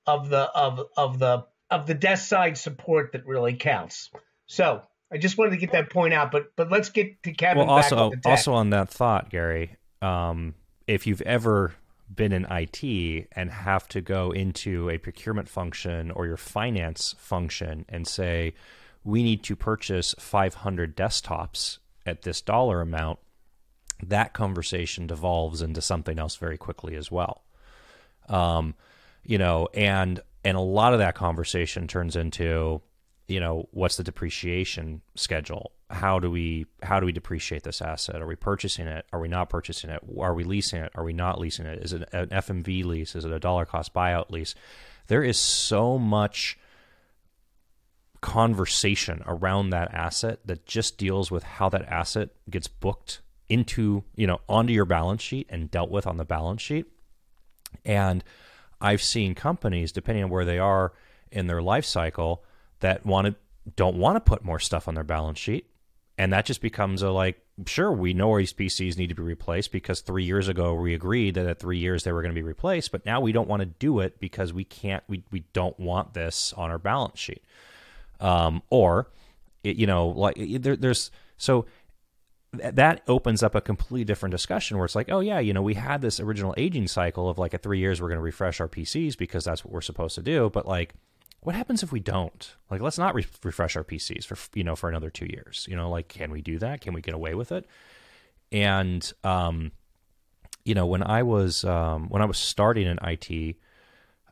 of 0.07 0.29
the 0.29 0.49
of 0.49 0.81
of 0.97 1.19
the 1.19 1.45
of 1.69 1.85
the 1.85 1.93
desk 1.93 2.27
side 2.27 2.57
support 2.57 3.11
that 3.11 3.27
really 3.27 3.53
counts. 3.53 4.09
So 4.47 4.81
I 5.13 5.19
just 5.19 5.37
wanted 5.37 5.51
to 5.51 5.57
get 5.57 5.71
that 5.73 5.91
point 5.91 6.15
out, 6.15 6.31
but 6.31 6.55
but 6.55 6.71
let's 6.71 6.89
get 6.89 7.21
to 7.23 7.31
Kevin. 7.31 7.67
Well, 7.67 7.75
also 7.75 8.13
also 8.25 8.53
on 8.53 8.71
that 8.71 8.89
thought, 8.89 9.29
Gary, 9.29 9.77
um, 10.01 10.55
if 10.87 11.05
you've 11.05 11.21
ever 11.21 11.75
been 12.09 12.31
in 12.31 12.47
IT 12.49 13.27
and 13.33 13.51
have 13.51 13.87
to 13.89 14.01
go 14.01 14.31
into 14.31 14.89
a 14.89 14.97
procurement 14.97 15.47
function 15.47 16.09
or 16.09 16.25
your 16.25 16.37
finance 16.37 17.13
function 17.19 17.85
and 17.87 18.07
say, 18.07 18.55
we 19.03 19.23
need 19.23 19.43
to 19.43 19.55
purchase 19.55 20.13
500 20.19 20.95
desktops 20.95 21.79
at 22.05 22.21
this 22.23 22.41
dollar 22.41 22.81
amount, 22.81 23.19
that 24.03 24.33
conversation 24.33 25.07
devolves 25.07 25.61
into 25.61 25.81
something 25.81 26.17
else 26.19 26.35
very 26.35 26.57
quickly 26.57 26.95
as 26.95 27.11
well. 27.11 27.43
Um, 28.29 28.75
you 29.23 29.37
know, 29.37 29.67
and 29.73 30.19
and 30.43 30.57
a 30.57 30.61
lot 30.61 30.93
of 30.93 30.99
that 30.99 31.13
conversation 31.13 31.87
turns 31.87 32.15
into, 32.15 32.81
you 33.27 33.39
know, 33.39 33.67
what's 33.71 33.97
the 33.97 34.03
depreciation 34.03 35.01
schedule? 35.15 35.71
How 35.89 36.19
do 36.19 36.31
we 36.31 36.65
how 36.81 36.99
do 36.99 37.05
we 37.05 37.11
depreciate 37.11 37.63
this 37.63 37.81
asset? 37.81 38.21
Are 38.21 38.27
we 38.27 38.35
purchasing 38.35 38.87
it? 38.87 39.05
Are 39.13 39.19
we 39.19 39.27
not 39.27 39.49
purchasing 39.49 39.89
it? 39.89 40.01
Are 40.19 40.33
we 40.33 40.43
leasing 40.43 40.81
it? 40.81 40.91
Are 40.95 41.03
we 41.03 41.13
not 41.13 41.39
leasing 41.39 41.65
it? 41.65 41.83
Is 41.83 41.93
it 41.93 42.09
an 42.13 42.29
FMV 42.29 42.85
lease? 42.85 43.15
Is 43.15 43.25
it 43.25 43.31
a 43.31 43.39
dollar 43.39 43.65
cost 43.65 43.93
buyout 43.93 44.31
lease? 44.31 44.55
There 45.07 45.23
is 45.23 45.37
so 45.37 45.99
much 45.99 46.57
conversation 48.21 49.23
around 49.25 49.71
that 49.71 49.91
asset 49.93 50.39
that 50.45 50.65
just 50.65 50.97
deals 50.97 51.31
with 51.31 51.43
how 51.43 51.69
that 51.69 51.87
asset 51.87 52.29
gets 52.49 52.67
booked 52.67 53.19
into, 53.49 54.03
you 54.15 54.27
know, 54.27 54.39
onto 54.47 54.71
your 54.71 54.85
balance 54.85 55.21
sheet 55.21 55.47
and 55.49 55.71
dealt 55.71 55.89
with 55.89 56.07
on 56.07 56.17
the 56.17 56.23
balance 56.23 56.61
sheet. 56.61 56.85
And 57.83 58.23
I've 58.79 59.01
seen 59.01 59.35
companies, 59.35 59.91
depending 59.91 60.23
on 60.23 60.29
where 60.29 60.45
they 60.45 60.59
are 60.59 60.93
in 61.31 61.47
their 61.47 61.61
life 61.61 61.85
cycle, 61.85 62.43
that 62.79 63.05
want 63.05 63.27
to 63.27 63.35
don't 63.75 63.97
want 63.97 64.15
to 64.15 64.19
put 64.21 64.43
more 64.43 64.59
stuff 64.59 64.87
on 64.87 64.95
their 64.95 65.03
balance 65.03 65.37
sheet. 65.37 65.67
And 66.17 66.33
that 66.33 66.45
just 66.45 66.61
becomes 66.61 67.01
a 67.01 67.11
like, 67.11 67.39
sure, 67.65 67.91
we 67.91 68.13
know 68.13 68.31
our 68.31 68.41
PCs 68.41 68.97
need 68.97 69.09
to 69.09 69.15
be 69.15 69.23
replaced 69.23 69.71
because 69.71 70.01
three 70.01 70.23
years 70.23 70.47
ago 70.47 70.73
we 70.73 70.93
agreed 70.93 71.35
that 71.35 71.45
at 71.45 71.59
three 71.59 71.77
years 71.77 72.03
they 72.03 72.11
were 72.11 72.21
going 72.21 72.33
to 72.33 72.39
be 72.39 72.43
replaced, 72.43 72.91
but 72.91 73.05
now 73.05 73.21
we 73.21 73.31
don't 73.31 73.47
want 73.47 73.61
to 73.61 73.65
do 73.65 73.99
it 73.99 74.19
because 74.19 74.51
we 74.51 74.63
can't, 74.63 75.03
we, 75.07 75.23
we 75.31 75.43
don't 75.53 75.79
want 75.79 76.13
this 76.13 76.53
on 76.53 76.69
our 76.71 76.79
balance 76.79 77.19
sheet 77.19 77.43
um, 78.21 78.61
or 78.69 79.09
it, 79.63 79.75
you 79.75 79.87
know 79.87 80.07
like 80.07 80.35
there, 80.37 80.75
there's 80.75 81.11
so 81.37 81.65
that 82.53 83.01
opens 83.07 83.43
up 83.43 83.55
a 83.55 83.61
completely 83.61 84.03
different 84.03 84.31
discussion 84.31 84.77
where 84.77 84.85
it's 84.85 84.95
like, 84.95 85.09
oh 85.09 85.21
yeah, 85.21 85.39
you 85.39 85.53
know, 85.53 85.61
we 85.61 85.73
had 85.73 86.01
this 86.01 86.19
original 86.19 86.53
aging 86.57 86.87
cycle 86.87 87.29
of 87.29 87.37
like 87.37 87.53
at 87.53 87.63
three 87.63 87.79
years 87.79 88.01
we're 88.01 88.09
going 88.09 88.17
to 88.17 88.23
refresh 88.23 88.59
our 88.59 88.67
PCs 88.67 89.17
because 89.17 89.45
that's 89.45 89.63
what 89.63 89.73
we're 89.73 89.81
supposed 89.81 90.15
to 90.15 90.21
do. 90.21 90.49
But 90.49 90.67
like, 90.67 90.93
what 91.39 91.55
happens 91.55 91.81
if 91.81 91.91
we 91.91 92.01
don't? 92.01 92.55
Like, 92.69 92.81
let's 92.81 92.97
not 92.97 93.15
re- 93.15 93.25
refresh 93.43 93.75
our 93.75 93.83
PCs 93.83 94.25
for 94.25 94.37
you 94.53 94.63
know 94.63 94.75
for 94.75 94.89
another 94.89 95.09
two 95.09 95.27
years. 95.27 95.65
You 95.69 95.75
know, 95.77 95.89
like, 95.89 96.09
can 96.09 96.29
we 96.29 96.41
do 96.41 96.59
that? 96.59 96.81
Can 96.81 96.93
we 96.93 97.01
get 97.01 97.13
away 97.13 97.35
with 97.35 97.51
it? 97.53 97.65
And 98.51 99.11
um, 99.23 99.71
you 100.65 100.75
know, 100.75 100.85
when 100.85 101.03
I 101.03 101.23
was 101.23 101.63
um, 101.63 102.09
when 102.09 102.21
I 102.21 102.25
was 102.25 102.37
starting 102.37 102.85
in 102.85 102.99
IT, 103.01 103.55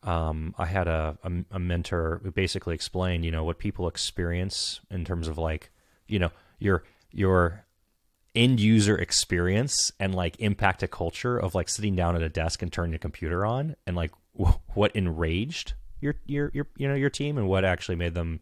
um, 0.03 0.55
I 0.57 0.65
had 0.65 0.87
a, 0.87 1.17
a, 1.23 1.31
a 1.51 1.59
mentor 1.59 2.21
who 2.23 2.31
basically 2.31 2.75
explained, 2.75 3.25
you 3.25 3.31
know, 3.31 3.43
what 3.43 3.59
people 3.59 3.87
experience 3.87 4.79
in 4.89 5.03
terms 5.05 5.27
of 5.27 5.37
like, 5.37 5.71
you 6.07 6.19
know, 6.19 6.31
your 6.59 6.83
your 7.11 7.65
end 8.35 8.59
user 8.59 8.95
experience 8.95 9.91
and 9.99 10.13
like 10.13 10.39
impact 10.39 10.83
a 10.83 10.87
culture 10.87 11.37
of 11.37 11.55
like 11.55 11.67
sitting 11.67 11.95
down 11.95 12.15
at 12.15 12.21
a 12.21 12.29
desk 12.29 12.61
and 12.61 12.71
turning 12.71 12.93
a 12.93 12.99
computer 12.99 13.45
on 13.45 13.75
and 13.87 13.95
like 13.95 14.11
w- 14.37 14.57
what 14.73 14.95
enraged 14.95 15.73
your 15.99 16.15
your 16.25 16.51
your 16.53 16.67
you 16.77 16.87
know 16.87 16.95
your 16.95 17.09
team 17.09 17.37
and 17.37 17.47
what 17.47 17.65
actually 17.65 17.95
made 17.95 18.13
them 18.13 18.39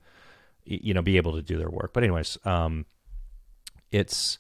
you 0.66 0.94
know 0.94 1.02
be 1.02 1.18
able 1.18 1.34
to 1.34 1.42
do 1.42 1.58
their 1.58 1.70
work. 1.70 1.94
But 1.94 2.04
anyways, 2.04 2.38
um, 2.46 2.86
it's 3.92 4.38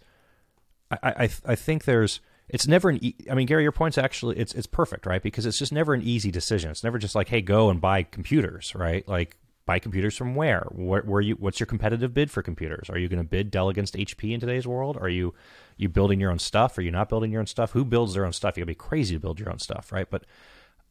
I 0.91 0.97
I 1.03 1.29
I 1.45 1.55
think 1.55 1.85
there's 1.85 2.19
it's 2.49 2.67
never 2.67 2.89
an. 2.89 3.03
E- 3.03 3.15
I 3.29 3.35
mean, 3.35 3.47
Gary, 3.47 3.63
your 3.63 3.71
point's 3.71 3.97
actually 3.97 4.37
it's 4.37 4.53
it's 4.53 4.67
perfect, 4.67 5.05
right? 5.05 5.21
Because 5.21 5.45
it's 5.45 5.59
just 5.59 5.71
never 5.71 5.93
an 5.93 6.01
easy 6.01 6.31
decision. 6.31 6.71
It's 6.71 6.83
never 6.83 6.97
just 6.97 7.15
like, 7.15 7.27
hey, 7.27 7.41
go 7.41 7.69
and 7.69 7.81
buy 7.81 8.03
computers, 8.03 8.73
right? 8.75 9.07
Like 9.07 9.37
buy 9.65 9.79
computers 9.79 10.15
from 10.15 10.33
where? 10.33 10.65
Where, 10.71 11.01
where 11.01 11.21
you? 11.21 11.35
What's 11.35 11.59
your 11.59 11.67
competitive 11.67 12.13
bid 12.13 12.31
for 12.31 12.41
computers? 12.41 12.89
Are 12.89 12.97
you 12.97 13.09
going 13.09 13.21
to 13.21 13.27
bid 13.27 13.51
Dell 13.51 13.69
against 13.69 13.95
HP 13.95 14.33
in 14.33 14.39
today's 14.39 14.65
world? 14.65 14.97
Are 14.99 15.09
you 15.09 15.33
you 15.75 15.89
building 15.89 16.19
your 16.19 16.31
own 16.31 16.39
stuff? 16.39 16.77
Are 16.77 16.81
you 16.81 16.91
not 16.91 17.09
building 17.09 17.31
your 17.31 17.41
own 17.41 17.47
stuff? 17.47 17.71
Who 17.71 17.83
builds 17.85 18.13
their 18.13 18.25
own 18.25 18.33
stuff? 18.33 18.57
You 18.57 18.61
got 18.61 18.65
to 18.65 18.71
be 18.71 18.75
crazy 18.75 19.15
to 19.15 19.19
build 19.19 19.39
your 19.39 19.51
own 19.51 19.59
stuff, 19.59 19.91
right? 19.91 20.09
But, 20.09 20.23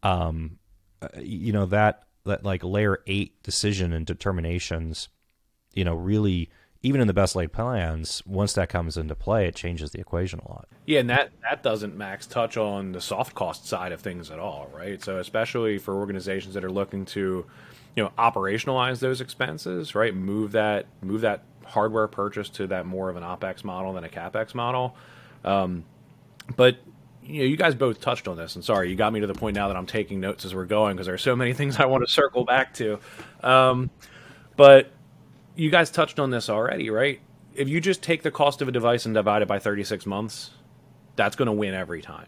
um, 0.02 0.58
uh, 1.02 1.08
you 1.18 1.52
know 1.52 1.66
that 1.66 2.04
that 2.24 2.44
like 2.44 2.62
layer 2.62 2.98
eight 3.06 3.42
decision 3.42 3.92
and 3.92 4.04
determinations, 4.04 5.08
you 5.72 5.84
know, 5.84 5.94
really 5.94 6.50
even 6.86 7.00
in 7.00 7.08
the 7.08 7.12
best 7.12 7.34
laid 7.34 7.52
plans, 7.52 8.22
once 8.26 8.52
that 8.52 8.68
comes 8.68 8.96
into 8.96 9.16
play, 9.16 9.48
it 9.48 9.56
changes 9.56 9.90
the 9.90 9.98
equation 9.98 10.38
a 10.46 10.48
lot. 10.48 10.68
Yeah, 10.86 11.00
and 11.00 11.10
that 11.10 11.32
that 11.42 11.64
doesn't 11.64 11.96
max 11.96 12.28
touch 12.28 12.56
on 12.56 12.92
the 12.92 13.00
soft 13.00 13.34
cost 13.34 13.66
side 13.66 13.90
of 13.90 14.00
things 14.00 14.30
at 14.30 14.38
all, 14.38 14.70
right? 14.72 15.02
So 15.02 15.18
especially 15.18 15.78
for 15.78 15.96
organizations 15.96 16.54
that 16.54 16.64
are 16.64 16.70
looking 16.70 17.04
to, 17.06 17.44
you 17.96 18.02
know, 18.04 18.12
operationalize 18.16 19.00
those 19.00 19.20
expenses, 19.20 19.96
right? 19.96 20.14
Move 20.14 20.52
that 20.52 20.86
move 21.02 21.22
that 21.22 21.42
hardware 21.64 22.06
purchase 22.06 22.48
to 22.50 22.68
that 22.68 22.86
more 22.86 23.10
of 23.10 23.16
an 23.16 23.24
opex 23.24 23.64
model 23.64 23.92
than 23.92 24.04
a 24.04 24.08
capex 24.08 24.54
model. 24.54 24.94
Um, 25.44 25.84
but 26.54 26.76
you 27.24 27.40
know, 27.40 27.46
you 27.46 27.56
guys 27.56 27.74
both 27.74 28.00
touched 28.00 28.28
on 28.28 28.36
this, 28.36 28.54
and 28.54 28.64
sorry, 28.64 28.90
you 28.90 28.94
got 28.94 29.12
me 29.12 29.18
to 29.18 29.26
the 29.26 29.34
point 29.34 29.56
now 29.56 29.66
that 29.66 29.76
I'm 29.76 29.86
taking 29.86 30.20
notes 30.20 30.44
as 30.44 30.54
we're 30.54 30.66
going 30.66 30.94
because 30.94 31.06
there 31.06 31.16
are 31.16 31.18
so 31.18 31.34
many 31.34 31.52
things 31.60 31.80
I 31.80 31.86
want 31.86 32.06
to 32.06 32.12
circle 32.12 32.44
back 32.44 32.74
to. 32.74 33.00
Um, 33.42 33.90
but 34.56 34.92
you 35.56 35.70
guys 35.70 35.90
touched 35.90 36.18
on 36.18 36.30
this 36.30 36.48
already, 36.48 36.90
right? 36.90 37.20
If 37.54 37.68
you 37.68 37.80
just 37.80 38.02
take 38.02 38.22
the 38.22 38.30
cost 38.30 38.62
of 38.62 38.68
a 38.68 38.72
device 38.72 39.06
and 39.06 39.14
divide 39.14 39.42
it 39.42 39.48
by 39.48 39.58
36 39.58 40.06
months, 40.06 40.50
that's 41.16 41.36
going 41.36 41.46
to 41.46 41.52
win 41.52 41.74
every 41.74 42.02
time. 42.02 42.26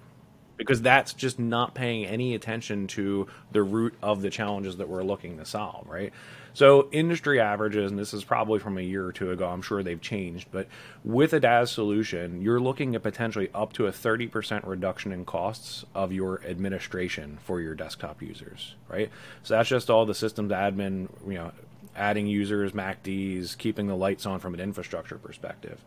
Because 0.57 0.83
that's 0.83 1.13
just 1.13 1.39
not 1.39 1.75
paying 1.75 2.05
any 2.05 2.35
attention 2.35 2.89
to 2.89 3.29
the 3.53 3.63
root 3.63 3.95
of 4.03 4.23
the 4.23 4.31
challenges 4.31 4.79
that 4.79 4.89
we're 4.89 5.05
looking 5.05 5.39
to 5.39 5.45
solve, 5.45 5.87
right? 5.87 6.13
So, 6.53 6.89
industry 6.91 7.39
averages, 7.39 7.93
and 7.93 8.01
this 8.01 8.13
is 8.13 8.25
probably 8.25 8.59
from 8.59 8.79
a 8.79 8.81
year 8.81 9.07
or 9.07 9.13
two 9.13 9.31
ago, 9.31 9.49
I'm 9.49 9.63
sure 9.63 9.85
they've 9.85 10.01
changed, 10.01 10.49
but 10.51 10.67
with 11.05 11.33
a 11.33 11.39
DaaS 11.39 11.71
solution, 11.71 12.43
you're 12.43 12.59
looking 12.59 12.97
at 12.97 13.05
potentially 13.05 13.49
up 13.55 13.73
to 13.75 13.87
a 13.87 13.93
30% 13.93 14.67
reduction 14.67 15.13
in 15.13 15.25
costs 15.25 15.85
of 15.95 16.13
your 16.13 16.43
administration 16.45 17.39
for 17.45 17.61
your 17.61 17.77
desktop 17.77 18.21
users, 18.21 18.75
right? 18.89 19.11
So, 19.45 19.55
that's 19.55 19.69
just 19.69 19.89
all 19.89 20.07
the 20.07 20.15
systems 20.15 20.51
admin, 20.51 21.09
you 21.25 21.35
know, 21.35 21.53
adding 21.99 22.27
users, 22.27 22.73
MACDs, 22.73 23.59
keeping 23.59 23.87
the 23.87 23.97
lights 23.97 24.25
on 24.25 24.39
from 24.39 24.55
an 24.55 24.61
infrastructure 24.61 25.19
perspective. 25.19 25.81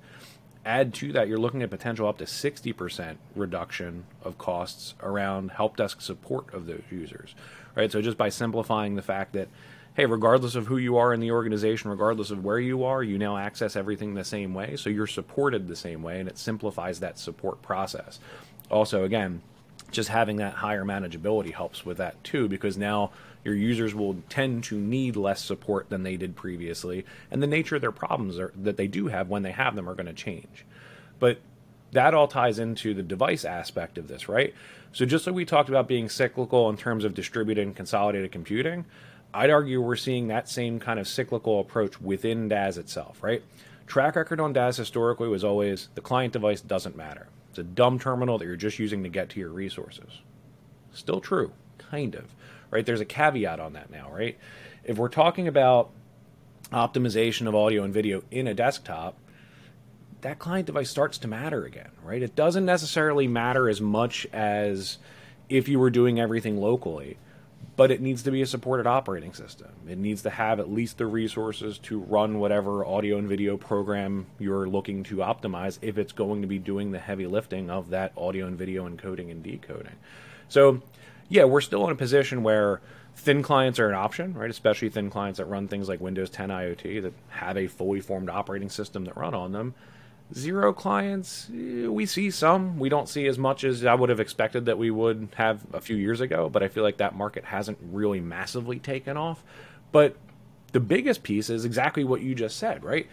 Add 0.63 0.93
to 0.95 1.11
that, 1.13 1.27
you're 1.27 1.39
looking 1.39 1.63
at 1.63 1.71
potential 1.71 2.07
up 2.07 2.19
to 2.19 2.25
60% 2.25 3.15
reduction 3.35 4.03
of 4.23 4.37
costs 4.37 4.93
around 5.01 5.51
help 5.51 5.77
desk 5.77 6.01
support 6.01 6.53
of 6.53 6.67
those 6.67 6.83
users, 6.91 7.33
right? 7.75 7.91
So 7.91 8.01
just 8.01 8.17
by 8.17 8.29
simplifying 8.29 8.95
the 8.95 9.01
fact 9.01 9.33
that, 9.33 9.47
hey, 9.95 10.05
regardless 10.05 10.53
of 10.53 10.67
who 10.67 10.77
you 10.77 10.97
are 10.97 11.13
in 11.13 11.19
the 11.19 11.31
organization, 11.31 11.89
regardless 11.89 12.29
of 12.29 12.43
where 12.43 12.59
you 12.59 12.83
are, 12.83 13.01
you 13.01 13.17
now 13.17 13.37
access 13.37 13.75
everything 13.75 14.13
the 14.13 14.23
same 14.23 14.53
way. 14.53 14.75
So 14.75 14.91
you're 14.91 15.07
supported 15.07 15.67
the 15.67 15.75
same 15.75 16.03
way, 16.03 16.19
and 16.19 16.29
it 16.29 16.37
simplifies 16.37 16.99
that 16.99 17.17
support 17.17 17.63
process. 17.63 18.19
Also, 18.69 19.03
again, 19.03 19.41
just 19.89 20.09
having 20.09 20.37
that 20.37 20.53
higher 20.53 20.85
manageability 20.85 21.53
helps 21.53 21.85
with 21.85 21.97
that 21.97 22.23
too, 22.23 22.47
because 22.47 22.77
now 22.77 23.11
your 23.43 23.55
users 23.55 23.95
will 23.95 24.17
tend 24.29 24.63
to 24.65 24.77
need 24.77 25.15
less 25.15 25.43
support 25.43 25.89
than 25.89 26.03
they 26.03 26.17
did 26.17 26.35
previously, 26.35 27.05
and 27.29 27.41
the 27.41 27.47
nature 27.47 27.75
of 27.75 27.81
their 27.81 27.91
problems 27.91 28.37
are, 28.39 28.53
that 28.55 28.77
they 28.77 28.87
do 28.87 29.07
have 29.07 29.29
when 29.29 29.43
they 29.43 29.51
have 29.51 29.75
them 29.75 29.89
are 29.89 29.95
going 29.95 30.05
to 30.05 30.13
change. 30.13 30.65
But 31.19 31.39
that 31.91 32.13
all 32.13 32.27
ties 32.27 32.59
into 32.59 32.93
the 32.93 33.03
device 33.03 33.43
aspect 33.45 33.97
of 33.97 34.07
this, 34.07 34.29
right? 34.29 34.53
So 34.93 35.05
just 35.05 35.25
like 35.25 35.35
we 35.35 35.45
talked 35.45 35.69
about 35.69 35.87
being 35.87 36.09
cyclical 36.09 36.69
in 36.69 36.77
terms 36.77 37.03
of 37.03 37.13
distributed 37.13 37.65
and 37.65 37.75
consolidated 37.75 38.31
computing, 38.31 38.85
I'd 39.33 39.49
argue 39.49 39.81
we're 39.81 39.95
seeing 39.95 40.27
that 40.27 40.49
same 40.49 40.79
kind 40.79 40.99
of 40.99 41.07
cyclical 41.07 41.59
approach 41.59 42.01
within 42.01 42.49
DaaS 42.49 42.77
itself, 42.77 43.23
right? 43.23 43.43
Track 43.87 44.15
record 44.15 44.39
on 44.39 44.53
DaaS 44.53 44.77
historically 44.77 45.27
was 45.27 45.43
always 45.43 45.89
the 45.95 46.01
client 46.01 46.33
device 46.33 46.61
doesn't 46.61 46.95
matter. 46.95 47.27
It's 47.49 47.59
a 47.59 47.63
dumb 47.63 47.99
terminal 47.99 48.37
that 48.37 48.45
you're 48.45 48.55
just 48.55 48.79
using 48.79 49.03
to 49.03 49.09
get 49.09 49.29
to 49.31 49.39
your 49.39 49.49
resources. 49.49 50.19
Still 50.93 51.19
true, 51.19 51.51
kind 51.77 52.15
of 52.15 52.33
right? 52.71 52.85
There's 52.85 53.01
a 53.01 53.05
caveat 53.05 53.59
on 53.59 53.73
that 53.73 53.91
now, 53.91 54.09
right? 54.11 54.37
If 54.83 54.97
we're 54.97 55.09
talking 55.09 55.47
about 55.47 55.91
optimization 56.71 57.47
of 57.47 57.53
audio 57.53 57.83
and 57.83 57.93
video 57.93 58.23
in 58.31 58.47
a 58.47 58.53
desktop, 58.53 59.17
that 60.21 60.39
client 60.39 60.67
device 60.67 60.89
starts 60.89 61.17
to 61.19 61.27
matter 61.27 61.65
again, 61.65 61.91
right? 62.03 62.21
It 62.21 62.35
doesn't 62.35 62.65
necessarily 62.65 63.27
matter 63.27 63.69
as 63.69 63.81
much 63.81 64.25
as 64.31 64.97
if 65.49 65.67
you 65.67 65.79
were 65.79 65.89
doing 65.89 66.19
everything 66.19 66.57
locally, 66.61 67.17
but 67.75 67.91
it 67.91 68.01
needs 68.01 68.23
to 68.23 68.31
be 68.31 68.41
a 68.41 68.45
supported 68.45 68.87
operating 68.87 69.33
system. 69.33 69.69
It 69.87 69.97
needs 69.97 70.21
to 70.23 70.29
have 70.29 70.59
at 70.59 70.71
least 70.71 70.97
the 70.97 71.07
resources 71.07 71.77
to 71.79 71.99
run 71.99 72.39
whatever 72.39 72.85
audio 72.85 73.17
and 73.17 73.27
video 73.27 73.57
program 73.57 74.27
you're 74.39 74.67
looking 74.67 75.03
to 75.05 75.17
optimize 75.17 75.79
if 75.81 75.97
it's 75.97 76.11
going 76.11 76.41
to 76.41 76.47
be 76.47 76.59
doing 76.59 76.91
the 76.91 76.99
heavy 76.99 77.25
lifting 77.25 77.69
of 77.69 77.89
that 77.89 78.13
audio 78.15 78.45
and 78.45 78.57
video 78.57 78.87
encoding 78.87 79.31
and 79.31 79.43
decoding. 79.43 79.95
So 80.47 80.81
yeah, 81.31 81.45
we're 81.45 81.61
still 81.61 81.85
in 81.85 81.91
a 81.91 81.95
position 81.95 82.43
where 82.43 82.81
thin 83.15 83.41
clients 83.41 83.79
are 83.79 83.87
an 83.87 83.95
option, 83.95 84.33
right? 84.33 84.49
Especially 84.49 84.89
thin 84.89 85.09
clients 85.09 85.37
that 85.37 85.45
run 85.45 85.65
things 85.65 85.87
like 85.87 86.01
Windows 86.01 86.29
10 86.29 86.49
IoT 86.49 87.01
that 87.03 87.13
have 87.29 87.57
a 87.57 87.67
fully 87.67 88.01
formed 88.01 88.29
operating 88.29 88.69
system 88.69 89.05
that 89.05 89.15
run 89.15 89.33
on 89.33 89.53
them. 89.53 89.73
Zero 90.33 90.73
clients, 90.73 91.49
eh, 91.53 91.87
we 91.87 92.05
see 92.05 92.31
some. 92.31 92.77
We 92.79 92.89
don't 92.89 93.07
see 93.07 93.27
as 93.27 93.37
much 93.37 93.63
as 93.63 93.85
I 93.85 93.93
would 93.93 94.09
have 94.09 94.19
expected 94.19 94.65
that 94.65 94.77
we 94.77 94.91
would 94.91 95.29
have 95.35 95.61
a 95.71 95.79
few 95.79 95.95
years 95.95 96.19
ago, 96.19 96.49
but 96.49 96.63
I 96.63 96.67
feel 96.67 96.83
like 96.83 96.97
that 96.97 97.15
market 97.15 97.45
hasn't 97.45 97.77
really 97.81 98.19
massively 98.19 98.79
taken 98.79 99.15
off. 99.15 99.41
But 99.93 100.17
the 100.73 100.81
biggest 100.81 101.23
piece 101.23 101.49
is 101.49 101.63
exactly 101.63 102.03
what 102.03 102.21
you 102.21 102.35
just 102.35 102.57
said, 102.57 102.83
right? 102.83 103.07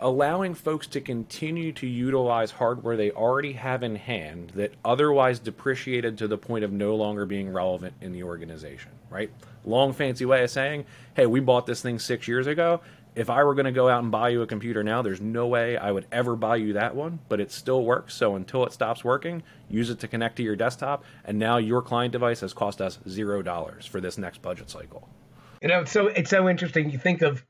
Allowing 0.00 0.54
folks 0.54 0.86
to 0.88 1.00
continue 1.00 1.72
to 1.72 1.86
utilize 1.86 2.50
hardware 2.50 2.96
they 2.96 3.10
already 3.10 3.52
have 3.52 3.82
in 3.82 3.96
hand 3.96 4.50
that 4.54 4.72
otherwise 4.84 5.38
depreciated 5.38 6.18
to 6.18 6.28
the 6.28 6.38
point 6.38 6.64
of 6.64 6.72
no 6.72 6.94
longer 6.96 7.24
being 7.24 7.52
relevant 7.52 7.94
in 8.00 8.12
the 8.12 8.22
organization, 8.22 8.90
right? 9.10 9.30
Long, 9.64 9.92
fancy 9.92 10.24
way 10.24 10.42
of 10.42 10.50
saying, 10.50 10.84
hey, 11.14 11.26
we 11.26 11.40
bought 11.40 11.66
this 11.66 11.80
thing 11.80 11.98
six 11.98 12.26
years 12.26 12.46
ago. 12.46 12.80
If 13.14 13.30
I 13.30 13.44
were 13.44 13.54
going 13.54 13.66
to 13.66 13.72
go 13.72 13.88
out 13.88 14.02
and 14.02 14.10
buy 14.10 14.30
you 14.30 14.42
a 14.42 14.46
computer 14.46 14.82
now, 14.82 15.00
there's 15.00 15.20
no 15.20 15.46
way 15.46 15.76
I 15.76 15.92
would 15.92 16.06
ever 16.10 16.34
buy 16.34 16.56
you 16.56 16.72
that 16.72 16.96
one, 16.96 17.20
but 17.28 17.40
it 17.40 17.52
still 17.52 17.84
works. 17.84 18.14
So 18.14 18.34
until 18.34 18.66
it 18.66 18.72
stops 18.72 19.04
working, 19.04 19.44
use 19.70 19.88
it 19.88 20.00
to 20.00 20.08
connect 20.08 20.36
to 20.36 20.42
your 20.42 20.56
desktop. 20.56 21.04
And 21.24 21.38
now 21.38 21.58
your 21.58 21.80
client 21.80 22.10
device 22.10 22.40
has 22.40 22.52
cost 22.52 22.80
us 22.82 22.98
zero 23.08 23.40
dollars 23.40 23.86
for 23.86 24.00
this 24.00 24.18
next 24.18 24.42
budget 24.42 24.68
cycle. 24.68 25.08
You 25.62 25.68
know, 25.68 25.80
it's 25.82 25.92
so 25.92 26.08
it's 26.08 26.28
so 26.28 26.48
interesting. 26.48 26.90
You 26.90 26.98
think 26.98 27.22
of 27.22 27.44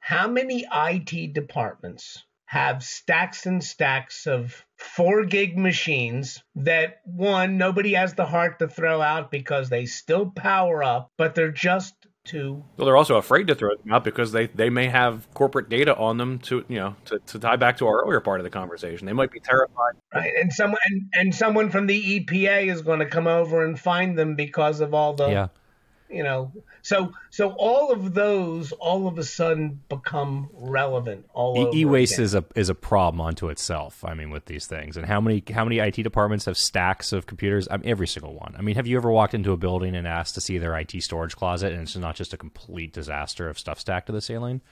how 0.00 0.28
many 0.28 0.66
IT 0.72 1.32
departments 1.34 2.24
have 2.46 2.82
stacks 2.82 3.44
and 3.44 3.62
stacks 3.62 4.26
of 4.26 4.64
four 4.76 5.24
gig 5.24 5.58
machines 5.58 6.42
that 6.54 7.00
one, 7.04 7.58
nobody 7.58 7.92
has 7.92 8.14
the 8.14 8.24
heart 8.24 8.58
to 8.58 8.68
throw 8.68 9.02
out 9.02 9.30
because 9.30 9.68
they 9.68 9.84
still 9.84 10.30
power 10.30 10.82
up, 10.82 11.10
but 11.18 11.34
they're 11.34 11.52
just 11.52 11.94
too. 12.24 12.62
Well, 12.76 12.86
they're 12.86 12.96
also 12.96 13.16
afraid 13.16 13.48
to 13.48 13.54
throw 13.54 13.70
them 13.76 13.92
out 13.92 14.04
because 14.04 14.32
they, 14.32 14.46
they 14.46 14.70
may 14.70 14.86
have 14.86 15.26
corporate 15.34 15.68
data 15.68 15.96
on 15.96 16.18
them 16.18 16.38
to 16.40 16.64
you 16.68 16.76
know 16.76 16.96
to, 17.06 17.18
to 17.18 17.38
tie 17.38 17.56
back 17.56 17.78
to 17.78 17.86
our 17.86 18.02
earlier 18.02 18.20
part 18.20 18.40
of 18.40 18.44
the 18.44 18.50
conversation. 18.50 19.06
They 19.06 19.12
might 19.12 19.30
be 19.30 19.40
terrified. 19.40 19.94
Right, 20.14 20.32
and 20.38 20.52
someone 20.52 20.78
and, 20.86 21.02
and 21.14 21.34
someone 21.34 21.70
from 21.70 21.86
the 21.86 22.20
EPA 22.20 22.72
is 22.72 22.82
going 22.82 23.00
to 23.00 23.06
come 23.06 23.26
over 23.26 23.64
and 23.64 23.78
find 23.78 24.16
them 24.16 24.36
because 24.36 24.80
of 24.80 24.94
all 24.94 25.14
the 25.14 25.28
Yeah. 25.28 25.48
you 26.08 26.22
know 26.22 26.52
so 26.88 27.12
so 27.28 27.50
all 27.58 27.92
of 27.92 28.14
those 28.14 28.72
all 28.72 29.06
of 29.06 29.18
a 29.18 29.24
sudden 29.24 29.78
become 29.90 30.48
relevant 30.54 31.26
all 31.34 31.70
E 31.74 31.84
waste 31.84 32.18
is 32.18 32.34
a 32.34 32.42
is 32.54 32.70
a 32.70 32.74
problem 32.74 33.20
unto 33.20 33.50
itself. 33.50 34.02
I 34.06 34.14
mean, 34.14 34.30
with 34.30 34.46
these 34.46 34.66
things, 34.66 34.96
and 34.96 35.04
how 35.04 35.20
many 35.20 35.42
how 35.52 35.64
many 35.64 35.80
IT 35.80 35.96
departments 35.96 36.46
have 36.46 36.56
stacks 36.56 37.12
of 37.12 37.26
computers? 37.26 37.68
I 37.70 37.76
mean, 37.76 37.90
every 37.90 38.06
single 38.06 38.32
one. 38.32 38.54
I 38.56 38.62
mean, 38.62 38.76
have 38.76 38.86
you 38.86 38.96
ever 38.96 39.10
walked 39.10 39.34
into 39.34 39.52
a 39.52 39.58
building 39.58 39.94
and 39.94 40.08
asked 40.08 40.34
to 40.36 40.40
see 40.40 40.56
their 40.56 40.74
IT 40.78 41.02
storage 41.02 41.36
closet, 41.36 41.72
and 41.72 41.82
it's 41.82 41.94
not 41.94 42.16
just 42.16 42.32
a 42.32 42.38
complete 42.38 42.94
disaster 42.94 43.50
of 43.50 43.58
stuff 43.58 43.78
stacked 43.78 44.06
to 44.06 44.12
the 44.12 44.22
ceiling? 44.22 44.62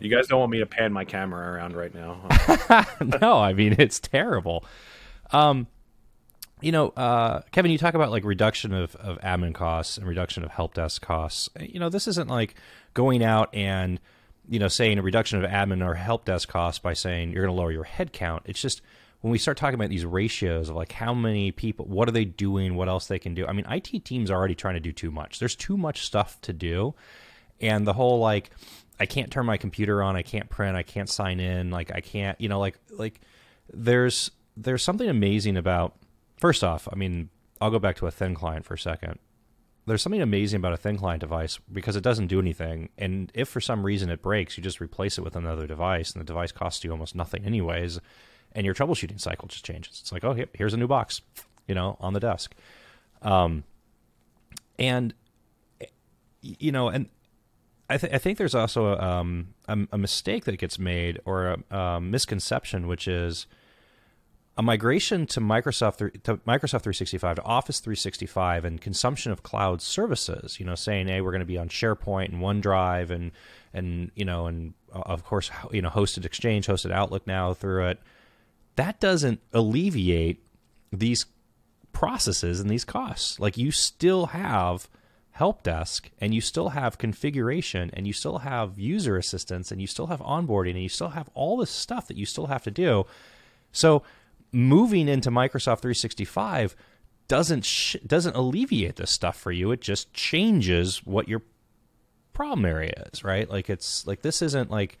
You 0.00 0.10
guys 0.10 0.26
don't 0.26 0.40
want 0.40 0.50
me 0.50 0.58
to 0.58 0.66
pan 0.66 0.92
my 0.92 1.04
camera 1.04 1.52
around 1.52 1.76
right 1.76 1.94
now. 1.94 2.26
no, 3.20 3.38
I 3.38 3.52
mean 3.52 3.76
it's 3.78 4.00
terrible. 4.00 4.64
Um, 5.30 5.68
you 6.60 6.72
know, 6.72 6.88
uh, 6.90 7.42
Kevin, 7.52 7.70
you 7.70 7.78
talk 7.78 7.94
about 7.94 8.10
like 8.10 8.24
reduction 8.24 8.72
of, 8.72 8.96
of 8.96 9.18
admin 9.20 9.54
costs 9.54 9.96
and 9.96 10.06
reduction 10.06 10.44
of 10.44 10.50
help 10.50 10.74
desk 10.74 11.02
costs. 11.02 11.48
You 11.60 11.80
know, 11.80 11.88
this 11.88 12.08
isn't 12.08 12.28
like 12.28 12.54
going 12.94 13.22
out 13.22 13.54
and 13.54 14.00
you 14.48 14.58
know 14.58 14.68
saying 14.68 14.98
a 14.98 15.02
reduction 15.02 15.42
of 15.42 15.50
admin 15.50 15.86
or 15.86 15.94
help 15.94 16.24
desk 16.24 16.48
costs 16.48 16.78
by 16.78 16.94
saying 16.94 17.32
you're 17.32 17.44
going 17.44 17.54
to 17.54 17.60
lower 17.60 17.72
your 17.72 17.84
head 17.84 18.12
count. 18.12 18.42
It's 18.46 18.60
just 18.60 18.82
when 19.20 19.30
we 19.30 19.38
start 19.38 19.56
talking 19.56 19.74
about 19.74 19.90
these 19.90 20.04
ratios 20.04 20.68
of 20.68 20.76
like 20.76 20.92
how 20.92 21.12
many 21.12 21.50
people, 21.50 21.84
what 21.86 22.08
are 22.08 22.12
they 22.12 22.24
doing, 22.24 22.74
what 22.74 22.88
else 22.88 23.06
they 23.06 23.18
can 23.18 23.34
do. 23.34 23.46
I 23.46 23.52
mean, 23.52 23.66
IT 23.68 24.04
teams 24.04 24.30
are 24.30 24.36
already 24.36 24.54
trying 24.54 24.74
to 24.74 24.80
do 24.80 24.92
too 24.92 25.10
much. 25.10 25.38
There's 25.38 25.56
too 25.56 25.76
much 25.76 26.04
stuff 26.06 26.40
to 26.42 26.52
do, 26.52 26.94
and 27.60 27.86
the 27.86 27.92
whole 27.92 28.20
like 28.20 28.50
I 29.00 29.06
can't 29.06 29.30
turn 29.30 29.46
my 29.46 29.56
computer 29.56 30.02
on, 30.02 30.16
I 30.16 30.22
can't 30.22 30.48
print, 30.48 30.76
I 30.76 30.82
can't 30.82 31.08
sign 31.08 31.40
in, 31.40 31.70
like 31.70 31.92
I 31.94 32.00
can't, 32.00 32.40
you 32.40 32.48
know, 32.48 32.58
like 32.58 32.78
like 32.90 33.20
there's 33.72 34.30
there's 34.56 34.82
something 34.82 35.08
amazing 35.08 35.56
about 35.56 35.94
first 36.38 36.64
off, 36.64 36.88
I 36.90 36.96
mean, 36.96 37.30
I'll 37.60 37.70
go 37.70 37.78
back 37.78 37.96
to 37.96 38.06
a 38.06 38.10
thin 38.10 38.34
client 38.34 38.64
for 38.64 38.74
a 38.74 38.78
second. 38.78 39.18
There's 39.86 40.02
something 40.02 40.20
amazing 40.20 40.58
about 40.58 40.74
a 40.74 40.76
thin 40.76 40.98
client 40.98 41.20
device 41.20 41.58
because 41.72 41.96
it 41.96 42.02
doesn't 42.02 42.26
do 42.26 42.38
anything. 42.38 42.90
And 42.98 43.30
if 43.34 43.48
for 43.48 43.60
some 43.60 43.84
reason 43.84 44.10
it 44.10 44.20
breaks, 44.20 44.56
you 44.56 44.62
just 44.62 44.80
replace 44.80 45.16
it 45.16 45.22
with 45.22 45.34
another 45.34 45.66
device, 45.66 46.12
and 46.12 46.20
the 46.20 46.26
device 46.26 46.52
costs 46.52 46.84
you 46.84 46.90
almost 46.90 47.14
nothing, 47.14 47.44
anyways. 47.44 47.98
And 48.52 48.64
your 48.64 48.74
troubleshooting 48.74 49.20
cycle 49.20 49.48
just 49.48 49.64
changes. 49.64 49.98
It's 50.00 50.12
like, 50.12 50.24
oh, 50.24 50.36
here's 50.54 50.74
a 50.74 50.76
new 50.76 50.86
box, 50.86 51.22
you 51.66 51.74
know, 51.74 51.96
on 52.00 52.12
the 52.12 52.20
desk. 52.20 52.54
Um, 53.22 53.64
and 54.78 55.14
you 56.42 56.72
know, 56.72 56.88
and 56.88 57.08
I, 57.90 57.96
th- 57.96 58.12
I 58.12 58.18
think 58.18 58.38
there's 58.38 58.54
also 58.54 58.86
a, 58.86 58.98
um, 59.00 59.54
a, 59.66 59.78
a 59.92 59.98
mistake 59.98 60.44
that 60.44 60.58
gets 60.58 60.78
made 60.78 61.20
or 61.24 61.56
a, 61.70 61.76
a 61.76 62.00
misconception, 62.00 62.86
which 62.86 63.08
is 63.08 63.46
a 64.58 64.62
migration 64.62 65.24
to 65.24 65.40
Microsoft 65.40 65.98
to 66.24 66.36
Microsoft 66.38 66.82
365 66.82 67.36
to 67.36 67.42
Office 67.44 67.78
365 67.78 68.64
and 68.64 68.80
consumption 68.80 69.30
of 69.30 69.44
cloud 69.44 69.80
services. 69.80 70.58
You 70.58 70.66
know, 70.66 70.74
saying, 70.74 71.06
"Hey, 71.06 71.20
we're 71.20 71.30
going 71.30 71.40
to 71.40 71.46
be 71.46 71.56
on 71.56 71.68
SharePoint 71.68 72.30
and 72.30 72.42
OneDrive 72.42 73.10
and 73.10 73.30
and 73.72 74.10
you 74.16 74.24
know 74.24 74.46
and 74.46 74.74
uh, 74.92 75.02
of 75.06 75.24
course 75.24 75.50
you 75.70 75.80
know 75.80 75.90
hosted 75.90 76.24
Exchange, 76.24 76.66
hosted 76.66 76.90
Outlook 76.90 77.26
now 77.26 77.54
through 77.54 77.86
it." 77.86 78.00
That 78.74 78.98
doesn't 78.98 79.40
alleviate 79.52 80.42
these 80.92 81.26
processes 81.92 82.58
and 82.58 82.68
these 82.68 82.84
costs. 82.84 83.38
Like 83.38 83.56
you 83.56 83.70
still 83.70 84.26
have 84.26 84.88
help 85.32 85.62
desk 85.62 86.10
and 86.20 86.34
you 86.34 86.40
still 86.40 86.70
have 86.70 86.98
configuration 86.98 87.90
and 87.92 88.08
you 88.08 88.12
still 88.12 88.38
have 88.38 88.76
user 88.76 89.16
assistance 89.16 89.70
and 89.70 89.80
you 89.80 89.86
still 89.86 90.08
have 90.08 90.18
onboarding 90.18 90.72
and 90.72 90.82
you 90.82 90.88
still 90.88 91.10
have 91.10 91.30
all 91.34 91.56
this 91.56 91.70
stuff 91.70 92.08
that 92.08 92.16
you 92.16 92.26
still 92.26 92.46
have 92.46 92.64
to 92.64 92.72
do. 92.72 93.06
So 93.70 94.02
moving 94.52 95.08
into 95.08 95.30
Microsoft 95.30 95.80
365 95.80 96.76
doesn't 97.28 97.64
sh- 97.64 97.96
doesn't 98.06 98.36
alleviate 98.36 98.96
this 98.96 99.10
stuff 99.10 99.38
for 99.38 99.52
you. 99.52 99.70
It 99.70 99.80
just 99.80 100.12
changes 100.12 100.98
what 101.04 101.28
your 101.28 101.42
problem 102.32 102.64
area 102.64 103.08
is, 103.12 103.22
right? 103.22 103.48
Like 103.48 103.68
it's 103.68 104.06
like 104.06 104.22
this 104.22 104.42
isn't 104.42 104.70
like 104.70 104.98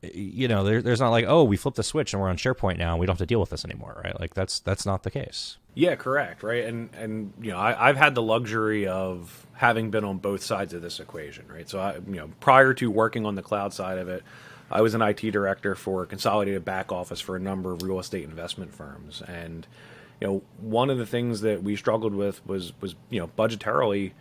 you 0.00 0.46
know, 0.46 0.62
there, 0.62 0.80
there's 0.80 1.00
not 1.00 1.10
like, 1.10 1.24
oh, 1.26 1.42
we 1.42 1.56
flipped 1.56 1.76
the 1.76 1.82
switch 1.82 2.12
and 2.12 2.22
we're 2.22 2.28
on 2.28 2.36
SharePoint 2.36 2.78
now 2.78 2.92
and 2.92 3.00
we 3.00 3.06
don't 3.06 3.14
have 3.14 3.18
to 3.18 3.26
deal 3.26 3.40
with 3.40 3.50
this 3.50 3.64
anymore, 3.64 4.00
right? 4.04 4.18
Like 4.18 4.34
that's 4.34 4.60
that's 4.60 4.86
not 4.86 5.02
the 5.02 5.10
case. 5.10 5.58
Yeah, 5.74 5.96
correct, 5.96 6.42
right? 6.42 6.64
And 6.64 6.90
and 6.94 7.32
you 7.40 7.50
know, 7.50 7.58
I, 7.58 7.88
I've 7.88 7.96
had 7.96 8.14
the 8.14 8.22
luxury 8.22 8.86
of 8.86 9.46
having 9.54 9.90
been 9.90 10.04
on 10.04 10.18
both 10.18 10.42
sides 10.42 10.72
of 10.72 10.82
this 10.82 11.00
equation, 11.00 11.46
right? 11.48 11.68
So 11.68 11.80
I, 11.80 11.94
you 11.94 12.16
know, 12.16 12.30
prior 12.40 12.74
to 12.74 12.90
working 12.90 13.26
on 13.26 13.34
the 13.34 13.42
cloud 13.42 13.72
side 13.72 13.98
of 13.98 14.08
it, 14.08 14.22
I 14.70 14.82
was 14.82 14.94
an 14.94 15.02
IT 15.02 15.30
director 15.30 15.74
for 15.74 16.02
a 16.02 16.06
consolidated 16.06 16.64
back 16.64 16.92
office 16.92 17.20
for 17.20 17.36
a 17.36 17.40
number 17.40 17.72
of 17.72 17.82
real 17.82 17.98
estate 17.98 18.24
investment 18.24 18.74
firms, 18.74 19.22
and 19.26 19.66
you 20.20 20.26
know, 20.26 20.42
one 20.60 20.90
of 20.90 20.98
the 20.98 21.06
things 21.06 21.42
that 21.42 21.62
we 21.62 21.76
struggled 21.76 22.14
with 22.14 22.44
was 22.46 22.72
was 22.80 22.94
you 23.10 23.20
know 23.20 23.28
budgetarily, 23.38 24.12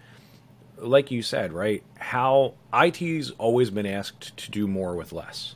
like 0.78 1.12
you 1.12 1.22
said, 1.22 1.52
right? 1.54 1.84
How 1.98 2.54
IT's 2.74 3.32
always 3.32 3.70
been 3.70 3.86
asked 3.86 4.38
to 4.38 4.52
do 4.52 4.68
more 4.68 4.96
with 4.96 5.12
less. 5.12 5.56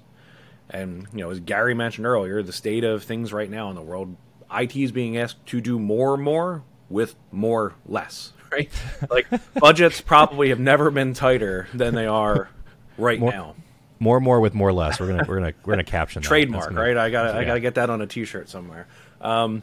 And 0.70 1.08
you 1.14 1.20
know, 1.20 1.30
as 1.30 1.40
Gary 1.40 1.74
mentioned 1.74 2.08
earlier, 2.08 2.42
the 2.42 2.54
state 2.54 2.84
of 2.84 3.04
things 3.04 3.32
right 3.32 3.50
now 3.50 3.70
in 3.70 3.76
the 3.76 3.82
world, 3.82 4.16
IT 4.54 4.76
is 4.76 4.92
being 4.92 5.18
asked 5.18 5.46
to 5.48 5.62
do 5.62 5.78
more 5.78 6.18
more 6.18 6.64
with 6.90 7.16
more 7.32 7.76
less, 7.86 8.34
right? 8.52 8.70
Like 9.10 9.28
budgets 9.54 10.02
probably 10.02 10.50
have 10.50 10.60
never 10.60 10.90
been 10.90 11.14
tighter 11.14 11.68
than 11.74 11.94
they 11.94 12.08
are 12.08 12.50
right 12.98 13.22
now. 13.22 13.56
More 14.02 14.18
and 14.18 14.24
more 14.24 14.40
with 14.40 14.56
more 14.56 14.74
less. 14.74 15.00
We're 15.00 15.06
gonna 15.10 15.26
we're 15.28 15.36
gonna 15.40 15.54
we're 15.64 15.74
gonna 15.74 15.84
caption 15.84 16.24
that. 16.24 16.28
Trademark, 16.28 16.70
gonna- 16.70 16.82
right? 16.82 16.98
I 16.98 17.12
got 17.12 17.32
to 17.32 17.38
I 17.38 17.44
got 17.44 17.54
to 17.54 17.60
get 17.60 17.76
that 17.76 17.92
on 17.92 18.02
a 18.02 18.08
T-shirt 18.08 18.50
somewhere. 18.50 18.88
Um, 19.22 19.62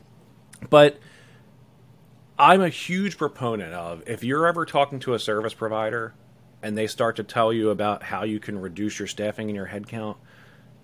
but 0.70 1.00
I'm 2.38 2.60
a 2.60 2.68
huge 2.68 3.18
proponent 3.18 3.74
of 3.74 4.04
if 4.08 4.22
you're 4.22 4.46
ever 4.46 4.64
talking 4.64 5.00
to 5.00 5.14
a 5.14 5.18
service 5.18 5.54
provider 5.54 6.14
and 6.62 6.78
they 6.78 6.86
start 6.86 7.16
to 7.16 7.24
tell 7.24 7.52
you 7.52 7.70
about 7.70 8.04
how 8.04 8.22
you 8.22 8.38
can 8.38 8.60
reduce 8.60 9.00
your 9.00 9.08
staffing 9.08 9.48
and 9.48 9.56
your 9.56 9.66
headcount, 9.66 10.18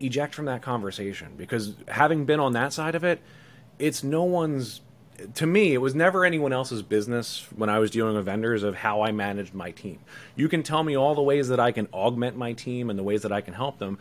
eject 0.01 0.35
from 0.35 0.47
that 0.47 0.61
conversation 0.63 1.35
because 1.37 1.77
having 1.87 2.25
been 2.25 2.41
on 2.41 2.55
that 2.55 2.73
side 2.73 2.97
of 2.97 3.05
it, 3.05 3.23
it's 3.79 4.03
no 4.03 4.25
one's. 4.25 4.81
To 5.35 5.47
me, 5.47 5.75
it 5.75 5.79
was 5.79 5.95
never 5.95 6.25
anyone 6.25 6.53
else's 6.53 6.83
business 6.83 7.47
when 7.55 7.71
I 7.71 7.79
was 7.79 7.91
dealing 7.91 8.17
with 8.17 8.25
vendors 8.25 8.63
of 8.63 8.75
how 8.75 9.03
I 9.03 9.13
managed 9.13 9.55
my 9.55 9.71
team. 9.71 10.01
You 10.35 10.49
can 10.49 10.63
tell 10.63 10.83
me 10.83 10.97
all 10.97 11.15
the 11.15 11.23
ways 11.23 11.49
that 11.49 11.61
I 11.61 11.73
can 11.73 11.87
augment 11.93 12.37
my 12.37 12.53
team 12.53 12.91
and 12.91 12.99
the 12.99 13.05
ways 13.05 13.23
that 13.23 13.33
I 13.33 13.41
can 13.41 13.55
help 13.55 13.79
them, 13.79 13.99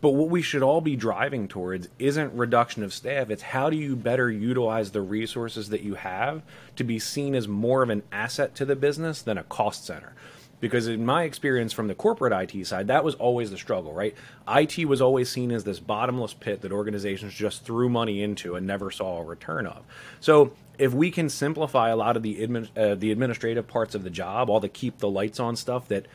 but 0.00 0.10
what 0.10 0.30
we 0.30 0.42
should 0.42 0.62
all 0.62 0.80
be 0.80 0.96
driving 0.96 1.48
towards 1.48 1.88
isn't 1.98 2.34
reduction 2.34 2.82
of 2.82 2.92
staff. 2.92 3.30
It's 3.30 3.42
how 3.42 3.68
do 3.70 3.76
you 3.76 3.96
better 3.96 4.30
utilize 4.30 4.90
the 4.90 5.00
resources 5.00 5.70
that 5.70 5.82
you 5.82 5.94
have 5.94 6.42
to 6.76 6.84
be 6.84 6.98
seen 6.98 7.34
as 7.34 7.48
more 7.48 7.82
of 7.82 7.90
an 7.90 8.02
asset 8.12 8.54
to 8.56 8.64
the 8.64 8.76
business 8.76 9.22
than 9.22 9.38
a 9.38 9.44
cost 9.44 9.86
center. 9.86 10.12
Because 10.60 10.88
in 10.88 11.06
my 11.06 11.22
experience 11.22 11.72
from 11.72 11.86
the 11.86 11.94
corporate 11.94 12.32
IT 12.32 12.66
side, 12.66 12.88
that 12.88 13.04
was 13.04 13.14
always 13.14 13.50
the 13.50 13.56
struggle, 13.56 13.92
right? 13.92 14.14
IT 14.48 14.86
was 14.86 15.00
always 15.00 15.28
seen 15.28 15.52
as 15.52 15.64
this 15.64 15.78
bottomless 15.78 16.34
pit 16.34 16.62
that 16.62 16.72
organizations 16.72 17.32
just 17.34 17.64
threw 17.64 17.88
money 17.88 18.22
into 18.22 18.56
and 18.56 18.66
never 18.66 18.90
saw 18.90 19.18
a 19.18 19.24
return 19.24 19.66
of. 19.66 19.84
So 20.20 20.52
if 20.78 20.92
we 20.92 21.10
can 21.10 21.28
simplify 21.28 21.90
a 21.90 21.96
lot 21.96 22.16
of 22.16 22.22
the 22.22 22.40
admin, 22.40 22.68
uh, 22.76 22.96
the 22.96 23.12
administrative 23.12 23.68
parts 23.68 23.94
of 23.94 24.02
the 24.02 24.10
job, 24.10 24.50
all 24.50 24.60
the 24.60 24.68
keep 24.68 24.98
the 24.98 25.08
lights 25.08 25.38
on 25.38 25.54
stuff 25.54 25.86
that 25.88 26.06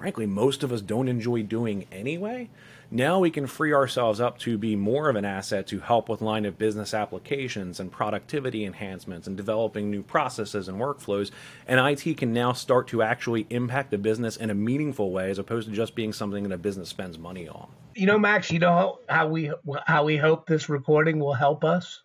frankly, 0.00 0.24
most 0.24 0.62
of 0.62 0.72
us 0.72 0.80
don't 0.80 1.08
enjoy 1.08 1.42
doing 1.42 1.84
anyway. 1.92 2.48
Now 2.92 3.20
we 3.20 3.30
can 3.30 3.46
free 3.46 3.72
ourselves 3.72 4.20
up 4.20 4.38
to 4.38 4.58
be 4.58 4.74
more 4.74 5.08
of 5.08 5.14
an 5.14 5.24
asset 5.24 5.68
to 5.68 5.78
help 5.78 6.08
with 6.08 6.20
line 6.20 6.44
of 6.44 6.58
business 6.58 6.92
applications 6.92 7.78
and 7.78 7.92
productivity 7.92 8.64
enhancements 8.64 9.28
and 9.28 9.36
developing 9.36 9.92
new 9.92 10.02
processes 10.02 10.66
and 10.66 10.80
workflows. 10.80 11.30
And 11.68 11.78
IT 11.78 12.16
can 12.16 12.32
now 12.32 12.52
start 12.52 12.88
to 12.88 13.02
actually 13.02 13.46
impact 13.48 13.92
the 13.92 13.98
business 13.98 14.36
in 14.36 14.50
a 14.50 14.54
meaningful 14.54 15.12
way 15.12 15.30
as 15.30 15.38
opposed 15.38 15.68
to 15.68 15.74
just 15.74 15.94
being 15.94 16.12
something 16.12 16.42
that 16.42 16.52
a 16.52 16.58
business 16.58 16.88
spends 16.88 17.16
money 17.16 17.48
on. 17.48 17.68
You 17.94 18.06
know, 18.06 18.18
Max, 18.18 18.50
you 18.50 18.58
know 18.58 18.98
how 19.08 19.28
we 19.28 19.52
how 19.86 20.04
we 20.04 20.16
hope 20.16 20.48
this 20.48 20.68
recording 20.68 21.20
will 21.20 21.34
help 21.34 21.62
us? 21.62 22.02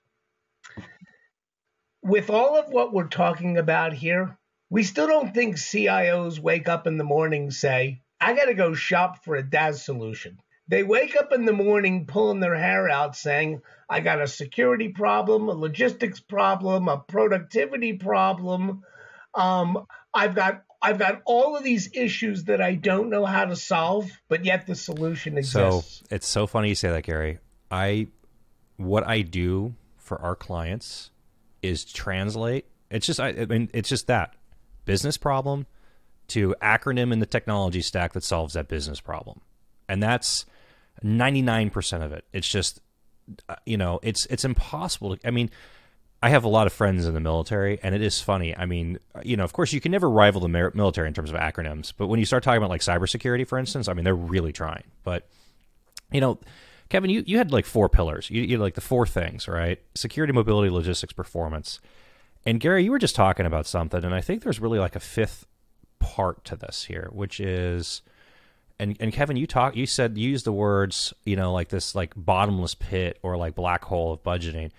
With 2.04 2.30
all 2.30 2.60
of 2.60 2.70
what 2.70 2.94
we're 2.94 3.08
talking 3.08 3.58
about 3.58 3.94
here, 3.94 4.38
we 4.70 4.84
still 4.84 5.08
don't 5.08 5.34
think 5.34 5.56
CIOs 5.56 6.38
wake 6.38 6.70
up 6.70 6.86
in 6.86 7.00
the 7.00 7.04
morning 7.04 7.50
say, 7.50 8.04
I 8.22 8.36
got 8.36 8.46
to 8.46 8.54
go 8.54 8.76
shop 8.76 9.24
for 9.24 9.36
a 9.36 9.42
DaaS 9.42 9.84
solution. 9.84 10.38
They 10.68 10.84
wake 10.84 11.16
up 11.16 11.32
in 11.32 11.46
the 11.46 11.54
morning 11.54 12.08
pulling 12.08 12.40
their 12.40 12.56
hair 12.56 12.90
out 12.90 13.16
saying, 13.16 13.62
I 13.90 14.00
got 14.00 14.22
a 14.22 14.28
security 14.28 14.90
problem, 14.90 15.48
a 15.48 15.54
logistics 15.54 16.20
problem, 16.20 16.88
a 16.88 16.98
productivity 16.98 17.94
problem. 17.94 18.84
Um, 19.36 19.86
I've 20.14 20.34
got 20.34 20.64
I've 20.82 21.00
got 21.00 21.22
all 21.26 21.56
of 21.56 21.64
these 21.64 21.90
issues 21.94 22.46
that 22.46 22.62
I 22.62 22.76
don't 22.76 23.10
know 23.10 23.26
how 23.26 23.46
to 23.46 23.56
solve, 23.56 24.10
but 24.28 24.46
yet 24.46 24.68
the 24.68 24.76
solution 24.76 25.38
exists. 25.38 26.02
So 26.02 26.06
it's 26.16 26.28
so 26.28 26.48
funny 26.48 26.70
you 26.70 26.76
say 26.76 26.90
that, 26.90 27.04
Gary. 27.04 27.40
I 27.72 28.08
what 28.78 29.06
I 29.08 29.22
do 29.22 29.76
for 29.98 30.22
our 30.22 30.36
clients 30.36 31.12
is 31.62 31.86
translate. 31.86 32.66
It's 32.90 33.06
just 33.06 33.20
I, 33.20 33.30
I 33.30 33.46
mean 33.46 33.70
it's 33.74 33.90
just 33.90 34.08
that 34.08 34.36
business 34.86 35.18
problem 35.18 35.68
to 36.28 36.56
acronym 36.62 37.12
in 37.14 37.20
the 37.20 37.26
technology 37.26 37.82
stack 37.82 38.14
that 38.14 38.24
solves 38.24 38.54
that 38.54 38.68
business 38.68 39.00
problem. 39.00 39.42
And 39.88 40.02
that's 40.02 40.46
99% 41.06 42.04
of 42.04 42.12
it. 42.12 42.26
It's 42.34 42.50
just 42.50 42.82
uh, 43.50 43.56
you 43.66 43.78
know, 43.78 44.00
it's 44.04 44.26
it's 44.28 44.46
impossible 44.46 45.16
to 45.16 45.28
I 45.28 45.32
mean, 45.32 45.50
I 46.22 46.30
have 46.30 46.44
a 46.44 46.50
lot 46.50 46.68
of 46.68 46.74
friends 46.74 47.06
in 47.06 47.14
the 47.14 47.20
military, 47.20 47.80
and 47.84 47.94
it 47.94 48.02
is 48.02 48.20
funny. 48.22 48.56
I 48.56 48.66
mean, 48.66 49.00
you 49.24 49.38
know, 49.38 49.44
of 49.44 49.54
course, 49.54 49.74
you 49.74 49.82
can 49.82 49.92
never 49.92 50.10
rival 50.10 50.42
the 50.42 50.48
military 50.48 51.08
in 51.08 51.14
terms 51.14 51.30
of 51.30 51.36
acronyms, 51.36 51.94
but 51.96 52.08
when 52.08 52.20
you 52.20 52.26
start 52.26 52.44
talking 52.44 52.58
about 52.58 52.70
like 52.70 52.82
cybersecurity, 52.82 53.48
for 53.48 53.60
instance, 53.60 53.88
I 53.88 53.94
mean, 53.94 54.04
they're 54.04 54.16
really 54.16 54.52
trying. 54.52 54.84
But 55.04 55.28
you 56.12 56.22
know, 56.22 56.40
Kevin, 56.90 57.10
you, 57.10 57.24
you 57.26 57.38
had 57.38 57.52
like 57.52 57.66
four 57.66 57.90
pillars. 57.90 58.30
You, 58.30 58.42
you 58.44 58.52
had 58.52 58.62
like 58.62 58.76
the 58.76 58.82
four 58.82 59.06
things, 59.06 59.48
right? 59.48 59.80
Security, 59.96 60.34
mobility, 60.34 60.70
logistics, 60.70 61.14
performance. 61.14 61.80
And 62.46 62.60
Gary, 62.60 62.84
you 62.84 62.92
were 62.92 63.00
just 63.00 63.16
talking 63.16 63.46
about 63.46 63.66
something, 63.66 64.04
and 64.04 64.14
I 64.14 64.22
think 64.22 64.44
there's 64.44 64.60
really 64.60 64.80
like 64.80 64.96
a 64.96 65.00
fifth 65.00 65.48
part 66.00 66.46
to 66.46 66.56
this 66.56 66.86
here, 66.86 67.10
which 67.12 67.40
is 67.40 68.02
and 68.80 68.98
and 69.00 69.14
Kevin, 69.14 69.38
you 69.38 69.48
talk, 69.48 69.76
you 69.76 69.86
said 69.86 70.18
used 70.18 70.46
the 70.46 70.52
words, 70.52 71.14
you 71.24 71.36
know, 71.36 71.54
like 71.54 71.70
this 71.70 71.96
like 71.96 72.14
bottomless 72.16 72.76
pit 72.76 73.20
or 73.24 73.38
like 73.38 73.56
black 73.56 73.86
hole 73.86 74.14
of 74.14 74.24
budgeting. 74.24 74.72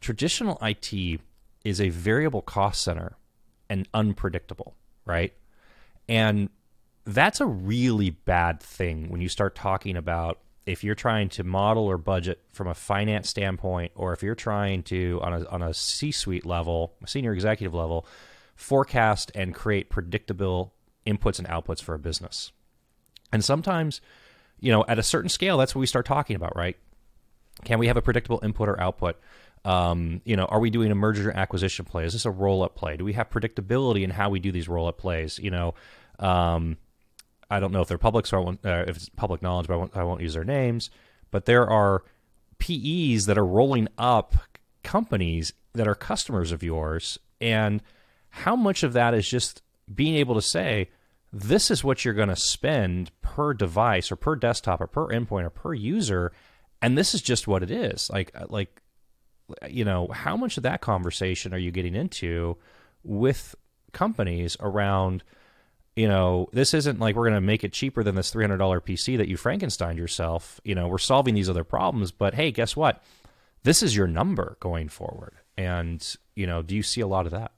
Traditional 0.00 0.58
IT 0.62 1.20
is 1.64 1.80
a 1.80 1.88
variable 1.88 2.42
cost 2.42 2.82
center 2.82 3.16
and 3.68 3.88
unpredictable, 3.94 4.74
right? 5.04 5.32
And 6.08 6.50
that's 7.04 7.40
a 7.40 7.46
really 7.46 8.10
bad 8.10 8.60
thing 8.60 9.08
when 9.08 9.20
you 9.20 9.28
start 9.28 9.54
talking 9.54 9.96
about 9.96 10.38
if 10.66 10.84
you're 10.84 10.94
trying 10.94 11.30
to 11.30 11.42
model 11.42 11.84
or 11.84 11.96
budget 11.96 12.42
from 12.52 12.68
a 12.68 12.74
finance 12.74 13.30
standpoint, 13.30 13.92
or 13.94 14.12
if 14.12 14.22
you're 14.22 14.34
trying 14.34 14.82
to 14.84 15.18
on 15.22 15.32
a 15.32 15.48
on 15.48 15.62
a 15.62 15.72
C-suite 15.72 16.44
level, 16.44 16.94
a 17.02 17.06
senior 17.06 17.32
executive 17.32 17.72
level, 17.72 18.06
forecast 18.54 19.32
and 19.34 19.54
create 19.54 19.88
predictable 19.88 20.74
inputs 21.06 21.38
and 21.38 21.48
outputs 21.48 21.82
for 21.82 21.94
a 21.94 21.98
business 21.98 22.52
and 23.32 23.44
sometimes, 23.44 24.00
you 24.60 24.72
know, 24.72 24.84
at 24.88 24.98
a 24.98 25.02
certain 25.02 25.28
scale, 25.28 25.58
that's 25.58 25.74
what 25.74 25.80
we 25.80 25.86
start 25.86 26.06
talking 26.06 26.36
about, 26.36 26.56
right? 26.56 26.76
Can 27.64 27.78
we 27.78 27.88
have 27.88 27.96
a 27.96 28.02
predictable 28.02 28.40
input 28.42 28.68
or 28.68 28.80
output? 28.80 29.16
Um, 29.64 30.22
you 30.24 30.36
know, 30.36 30.44
are 30.44 30.60
we 30.60 30.70
doing 30.70 30.90
a 30.90 30.94
merger 30.94 31.30
acquisition 31.30 31.84
play? 31.84 32.04
Is 32.04 32.12
this 32.12 32.24
a 32.24 32.30
roll 32.30 32.62
up 32.62 32.74
play? 32.76 32.96
Do 32.96 33.04
we 33.04 33.14
have 33.14 33.28
predictability 33.30 34.02
in 34.04 34.10
how 34.10 34.30
we 34.30 34.38
do 34.38 34.52
these 34.52 34.68
roll 34.68 34.86
up 34.86 34.98
plays? 34.98 35.38
You 35.38 35.50
know, 35.50 35.74
um, 36.18 36.76
I 37.50 37.60
don't 37.60 37.72
know 37.72 37.80
if 37.80 37.88
they're 37.88 37.98
public, 37.98 38.26
so 38.26 38.38
I 38.38 38.40
won't, 38.40 38.64
uh, 38.64 38.84
if 38.86 38.96
it's 38.96 39.08
public 39.08 39.42
knowledge, 39.42 39.66
but 39.66 39.74
I 39.74 39.76
won't, 39.76 39.96
I 39.96 40.02
won't 40.04 40.20
use 40.20 40.34
their 40.34 40.44
names. 40.44 40.90
But 41.30 41.46
there 41.46 41.68
are 41.68 42.04
PEs 42.58 43.26
that 43.26 43.36
are 43.36 43.44
rolling 43.44 43.88
up 43.98 44.36
companies 44.82 45.52
that 45.74 45.88
are 45.88 45.94
customers 45.94 46.52
of 46.52 46.62
yours, 46.62 47.18
and 47.40 47.82
how 48.30 48.56
much 48.56 48.82
of 48.82 48.92
that 48.92 49.14
is 49.14 49.28
just 49.28 49.62
being 49.92 50.16
able 50.16 50.34
to 50.34 50.42
say, 50.42 50.88
this 51.32 51.70
is 51.70 51.84
what 51.84 52.04
you're 52.04 52.14
going 52.14 52.28
to 52.28 52.36
spend 52.36 53.10
per 53.20 53.52
device 53.52 54.10
or 54.10 54.16
per 54.16 54.36
desktop 54.36 54.80
or 54.80 54.86
per 54.86 55.08
endpoint 55.08 55.44
or 55.44 55.50
per 55.50 55.74
user 55.74 56.32
and 56.80 56.96
this 56.96 57.14
is 57.14 57.22
just 57.22 57.48
what 57.48 57.62
it 57.62 57.70
is. 57.70 58.10
Like 58.10 58.30
uh, 58.34 58.46
like 58.48 58.82
you 59.68 59.84
know 59.84 60.08
how 60.08 60.36
much 60.36 60.56
of 60.56 60.62
that 60.64 60.80
conversation 60.80 61.54
are 61.54 61.58
you 61.58 61.70
getting 61.70 61.94
into 61.94 62.56
with 63.02 63.54
companies 63.92 64.56
around 64.60 65.24
you 65.96 66.06
know 66.06 66.48
this 66.52 66.74
isn't 66.74 67.00
like 67.00 67.16
we're 67.16 67.24
going 67.24 67.34
to 67.34 67.40
make 67.40 67.64
it 67.64 67.72
cheaper 67.72 68.02
than 68.02 68.14
this 68.14 68.30
$300 68.30 68.58
pc 68.58 69.16
that 69.16 69.28
you 69.28 69.36
frankenstein 69.36 69.96
yourself. 69.96 70.60
You 70.64 70.74
know 70.74 70.88
we're 70.88 70.98
solving 70.98 71.34
these 71.34 71.48
other 71.48 71.64
problems 71.64 72.12
but 72.12 72.34
hey 72.34 72.52
guess 72.52 72.76
what? 72.76 73.02
This 73.64 73.82
is 73.82 73.96
your 73.96 74.06
number 74.06 74.56
going 74.60 74.88
forward. 74.88 75.34
And 75.56 76.06
you 76.36 76.46
know 76.46 76.62
do 76.62 76.76
you 76.76 76.82
see 76.82 77.00
a 77.00 77.06
lot 77.06 77.26
of 77.26 77.32
that? 77.32 77.52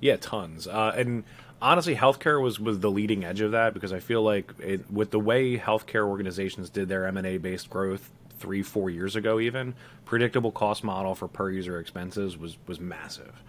Yeah 0.00 0.16
tons. 0.16 0.66
Uh, 0.66 0.94
and 0.96 1.24
honestly, 1.64 1.96
healthcare 1.96 2.40
was 2.40 2.60
was 2.60 2.78
the 2.80 2.90
leading 2.90 3.24
edge 3.24 3.40
of 3.40 3.52
that 3.52 3.74
because 3.74 3.92
I 3.92 3.98
feel 4.00 4.22
like 4.22 4.52
it, 4.60 4.90
with 4.90 5.10
the 5.10 5.18
way 5.18 5.58
healthcare 5.58 6.06
organizations 6.06 6.70
did 6.70 6.88
their 6.88 7.06
M 7.06 7.16
and 7.16 7.26
A 7.26 7.38
based 7.38 7.70
growth 7.70 8.10
three 8.38 8.62
four 8.62 8.90
years 8.90 9.16
ago, 9.16 9.40
even 9.40 9.74
predictable 10.04 10.52
cost 10.52 10.84
model 10.84 11.14
for 11.14 11.26
per 11.26 11.50
user 11.50 11.80
expenses 11.80 12.36
was 12.36 12.56
was 12.66 12.78
massive. 12.78 13.42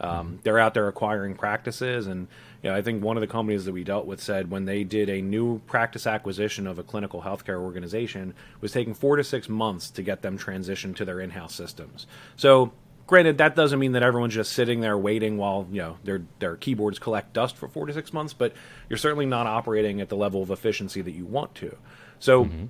Um, 0.00 0.40
they're 0.42 0.58
out 0.58 0.74
there 0.74 0.88
acquiring 0.88 1.34
practices, 1.34 2.06
and 2.06 2.26
you 2.62 2.70
know, 2.70 2.76
I 2.76 2.82
think 2.82 3.02
one 3.02 3.16
of 3.16 3.20
the 3.20 3.26
companies 3.26 3.64
that 3.64 3.72
we 3.72 3.84
dealt 3.84 4.04
with 4.04 4.20
said 4.20 4.50
when 4.50 4.64
they 4.64 4.84
did 4.84 5.08
a 5.08 5.22
new 5.22 5.60
practice 5.60 6.06
acquisition 6.06 6.66
of 6.66 6.78
a 6.78 6.82
clinical 6.82 7.22
healthcare 7.22 7.60
organization 7.60 8.34
was 8.60 8.72
taking 8.72 8.94
four 8.94 9.16
to 9.16 9.24
six 9.24 9.48
months 9.48 9.90
to 9.90 10.02
get 10.02 10.22
them 10.22 10.38
transitioned 10.38 10.96
to 10.96 11.04
their 11.04 11.20
in-house 11.20 11.54
systems. 11.54 12.06
So 12.36 12.72
Granted, 13.06 13.38
that 13.38 13.56
doesn't 13.56 13.78
mean 13.78 13.92
that 13.92 14.02
everyone's 14.02 14.34
just 14.34 14.52
sitting 14.52 14.80
there 14.80 14.96
waiting 14.96 15.36
while 15.36 15.66
you 15.70 15.80
know 15.80 15.98
their 16.04 16.22
their 16.38 16.56
keyboards 16.56 16.98
collect 16.98 17.32
dust 17.32 17.56
for 17.56 17.68
four 17.68 17.86
to 17.86 17.92
six 17.92 18.12
months, 18.12 18.32
but 18.32 18.52
you're 18.88 18.96
certainly 18.96 19.26
not 19.26 19.46
operating 19.46 20.00
at 20.00 20.08
the 20.08 20.16
level 20.16 20.42
of 20.42 20.50
efficiency 20.50 21.02
that 21.02 21.12
you 21.12 21.26
want 21.26 21.54
to. 21.56 21.76
So. 22.18 22.44
Mm-hmm 22.44 22.64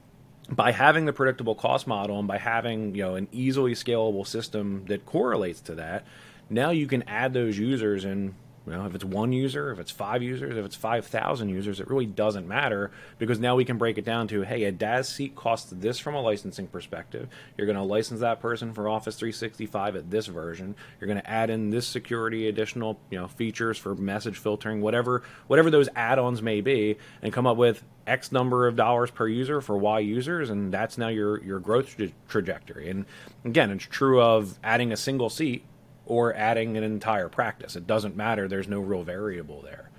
by 0.50 0.72
having 0.72 1.04
the 1.04 1.12
predictable 1.12 1.54
cost 1.54 1.86
model 1.86 2.18
and 2.18 2.26
by 2.26 2.36
having 2.36 2.96
you 2.96 3.02
know 3.02 3.14
an 3.14 3.28
easily 3.30 3.74
scalable 3.74 4.26
system 4.26 4.84
that 4.88 5.06
correlates 5.06 5.60
to 5.60 5.76
that 5.76 6.04
now 6.50 6.70
you 6.70 6.86
can 6.88 7.02
add 7.04 7.32
those 7.32 7.56
users 7.56 8.04
and 8.04 8.34
you 8.66 8.72
know, 8.72 8.86
if 8.86 8.94
it's 8.94 9.04
one 9.04 9.32
user, 9.32 9.72
if 9.72 9.80
it's 9.80 9.90
five 9.90 10.22
users, 10.22 10.56
if 10.56 10.64
it's 10.64 10.76
5,000 10.76 11.48
users, 11.48 11.80
it 11.80 11.88
really 11.88 12.06
doesn't 12.06 12.46
matter 12.46 12.92
because 13.18 13.40
now 13.40 13.56
we 13.56 13.64
can 13.64 13.76
break 13.76 13.98
it 13.98 14.04
down 14.04 14.28
to 14.28 14.42
hey, 14.42 14.64
a 14.64 14.72
DaaS 14.72 15.06
seat 15.06 15.34
costs 15.34 15.72
this 15.72 15.98
from 15.98 16.14
a 16.14 16.20
licensing 16.20 16.68
perspective. 16.68 17.28
You're 17.56 17.66
going 17.66 17.76
to 17.76 17.82
license 17.82 18.20
that 18.20 18.40
person 18.40 18.72
for 18.72 18.88
Office 18.88 19.16
365 19.16 19.96
at 19.96 20.10
this 20.10 20.26
version. 20.26 20.76
You're 21.00 21.08
going 21.08 21.20
to 21.20 21.28
add 21.28 21.50
in 21.50 21.70
this 21.70 21.86
security 21.86 22.48
additional 22.48 23.00
you 23.10 23.18
know 23.18 23.26
features 23.26 23.78
for 23.78 23.94
message 23.96 24.38
filtering, 24.38 24.80
whatever 24.80 25.22
whatever 25.48 25.70
those 25.70 25.88
add-ons 25.96 26.40
may 26.40 26.60
be, 26.60 26.96
and 27.20 27.32
come 27.32 27.46
up 27.46 27.56
with 27.56 27.82
X 28.06 28.30
number 28.30 28.66
of 28.68 28.76
dollars 28.76 29.10
per 29.10 29.26
user 29.26 29.60
for 29.60 29.76
Y 29.76 30.00
users, 30.00 30.50
and 30.50 30.72
that's 30.72 30.98
now 30.98 31.08
your 31.08 31.42
your 31.42 31.58
growth 31.58 31.96
tra- 31.96 32.12
trajectory. 32.28 32.90
And 32.90 33.06
again, 33.44 33.70
it's 33.70 33.84
true 33.84 34.20
of 34.20 34.58
adding 34.62 34.92
a 34.92 34.96
single 34.96 35.30
seat 35.30 35.64
or 36.06 36.34
adding 36.34 36.76
an 36.76 36.84
entire 36.84 37.28
practice. 37.28 37.76
It 37.76 37.86
doesn't 37.86 38.16
matter. 38.16 38.48
There's 38.48 38.68
no 38.68 38.80
real 38.80 39.02
variable 39.02 39.62
there. 39.62 39.90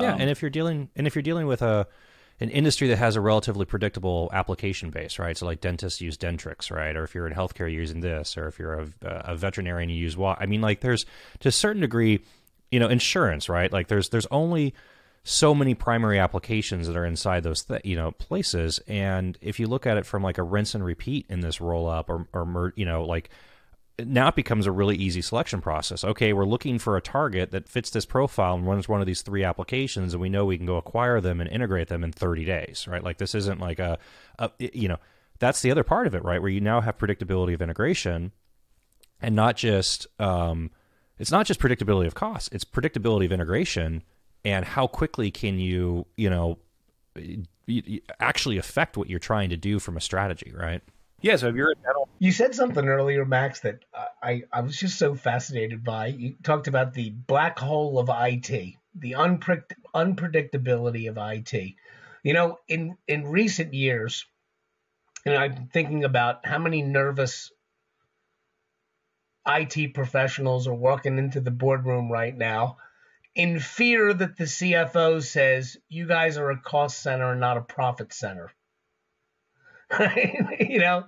Yeah, 0.00 0.14
um, 0.14 0.20
and 0.20 0.30
if 0.30 0.42
you're 0.42 0.50
dealing 0.50 0.90
and 0.96 1.06
if 1.06 1.14
you're 1.14 1.22
dealing 1.22 1.46
with 1.46 1.62
a 1.62 1.86
an 2.38 2.50
industry 2.50 2.88
that 2.88 2.98
has 2.98 3.16
a 3.16 3.20
relatively 3.20 3.64
predictable 3.64 4.28
application 4.32 4.90
base, 4.90 5.18
right? 5.18 5.36
So 5.36 5.46
like 5.46 5.60
dentists 5.60 6.02
use 6.02 6.18
Dentrix, 6.18 6.70
right? 6.70 6.94
Or 6.94 7.02
if 7.02 7.14
you're 7.14 7.26
in 7.26 7.32
healthcare, 7.32 7.60
you're 7.60 7.70
using 7.70 8.00
this, 8.00 8.36
or 8.36 8.46
if 8.46 8.58
you're 8.58 8.74
a, 8.74 8.88
a 9.02 9.36
veterinarian, 9.36 9.88
you 9.88 9.96
use 9.96 10.16
what? 10.16 10.40
I 10.40 10.46
mean, 10.46 10.60
like 10.60 10.80
there's 10.80 11.06
to 11.40 11.48
a 11.48 11.52
certain 11.52 11.80
degree, 11.80 12.22
you 12.70 12.78
know, 12.78 12.88
insurance, 12.88 13.48
right? 13.48 13.72
Like 13.72 13.88
there's 13.88 14.10
there's 14.10 14.26
only 14.30 14.74
so 15.24 15.54
many 15.54 15.74
primary 15.74 16.18
applications 16.18 16.86
that 16.86 16.96
are 16.96 17.06
inside 17.06 17.42
those 17.42 17.64
th- 17.64 17.80
you 17.84 17.96
know 17.96 18.12
places, 18.12 18.80
and 18.86 19.38
if 19.40 19.58
you 19.58 19.66
look 19.66 19.86
at 19.86 19.96
it 19.96 20.04
from 20.04 20.22
like 20.22 20.36
a 20.36 20.42
rinse 20.42 20.74
and 20.74 20.84
repeat 20.84 21.24
in 21.30 21.40
this 21.40 21.60
roll 21.60 21.88
up, 21.88 22.10
or 22.10 22.26
or 22.34 22.74
you 22.76 22.84
know 22.84 23.04
like 23.04 23.30
now 23.98 24.28
it 24.28 24.34
becomes 24.34 24.66
a 24.66 24.72
really 24.72 24.96
easy 24.96 25.22
selection 25.22 25.60
process. 25.60 26.04
Okay, 26.04 26.32
we're 26.32 26.44
looking 26.44 26.78
for 26.78 26.96
a 26.96 27.00
target 27.00 27.50
that 27.52 27.68
fits 27.68 27.90
this 27.90 28.04
profile 28.04 28.54
and 28.54 28.66
runs 28.66 28.88
one 28.88 29.00
of 29.00 29.06
these 29.06 29.22
three 29.22 29.42
applications, 29.42 30.12
and 30.12 30.20
we 30.20 30.28
know 30.28 30.44
we 30.44 30.58
can 30.58 30.66
go 30.66 30.76
acquire 30.76 31.20
them 31.20 31.40
and 31.40 31.48
integrate 31.50 31.88
them 31.88 32.04
in 32.04 32.12
30 32.12 32.44
days, 32.44 32.86
right? 32.86 33.02
Like 33.02 33.18
this 33.18 33.34
isn't 33.34 33.60
like 33.60 33.78
a, 33.78 33.98
a 34.38 34.50
you 34.58 34.88
know, 34.88 34.98
that's 35.38 35.62
the 35.62 35.70
other 35.70 35.84
part 35.84 36.06
of 36.06 36.14
it, 36.14 36.24
right? 36.24 36.40
Where 36.40 36.50
you 36.50 36.60
now 36.60 36.80
have 36.80 36.98
predictability 36.98 37.54
of 37.54 37.62
integration, 37.62 38.32
and 39.20 39.34
not 39.34 39.56
just 39.56 40.06
um, 40.20 40.70
it's 41.18 41.30
not 41.30 41.46
just 41.46 41.60
predictability 41.60 42.06
of 42.06 42.14
cost; 42.14 42.52
it's 42.52 42.64
predictability 42.64 43.24
of 43.24 43.32
integration 43.32 44.02
and 44.46 44.64
how 44.64 44.86
quickly 44.86 45.30
can 45.32 45.58
you, 45.58 46.06
you 46.16 46.30
know, 46.30 46.58
actually 48.20 48.58
affect 48.58 48.96
what 48.96 49.10
you're 49.10 49.18
trying 49.18 49.50
to 49.50 49.56
do 49.56 49.80
from 49.80 49.96
a 49.96 50.00
strategy, 50.00 50.52
right? 50.56 50.82
Yeah, 51.26 51.34
so 51.34 51.48
if 51.48 51.56
you're 51.56 51.72
a 51.72 51.74
dental 51.74 52.08
You 52.20 52.30
said 52.30 52.54
something 52.54 52.86
earlier, 52.86 53.24
Max, 53.24 53.58
that 53.60 53.84
I, 54.22 54.44
I 54.52 54.60
was 54.60 54.76
just 54.76 54.96
so 54.96 55.16
fascinated 55.16 55.82
by. 55.82 56.06
You 56.06 56.36
talked 56.44 56.68
about 56.68 56.94
the 56.94 57.10
black 57.10 57.58
hole 57.58 57.98
of 57.98 58.08
IT, 58.08 58.76
the 58.94 59.12
unpredict- 59.12 59.74
unpredictability 59.92 61.08
of 61.08 61.18
IT. 61.18 61.74
You 62.22 62.32
know, 62.32 62.58
in 62.68 62.96
in 63.08 63.26
recent 63.26 63.74
years, 63.74 64.24
and 65.24 65.34
I'm 65.34 65.66
thinking 65.72 66.04
about 66.04 66.46
how 66.46 66.58
many 66.58 66.82
nervous 66.82 67.50
IT 69.48 69.94
professionals 69.94 70.68
are 70.68 70.74
walking 70.74 71.18
into 71.18 71.40
the 71.40 71.50
boardroom 71.50 72.08
right 72.08 72.36
now 72.36 72.76
in 73.34 73.58
fear 73.58 74.14
that 74.14 74.36
the 74.36 74.44
CFO 74.44 75.20
says, 75.24 75.76
you 75.88 76.06
guys 76.06 76.38
are 76.38 76.52
a 76.52 76.60
cost 76.60 77.02
center 77.02 77.32
and 77.32 77.40
not 77.40 77.56
a 77.56 77.62
profit 77.62 78.12
center. 78.12 78.52
you 80.60 80.78
know, 80.78 81.06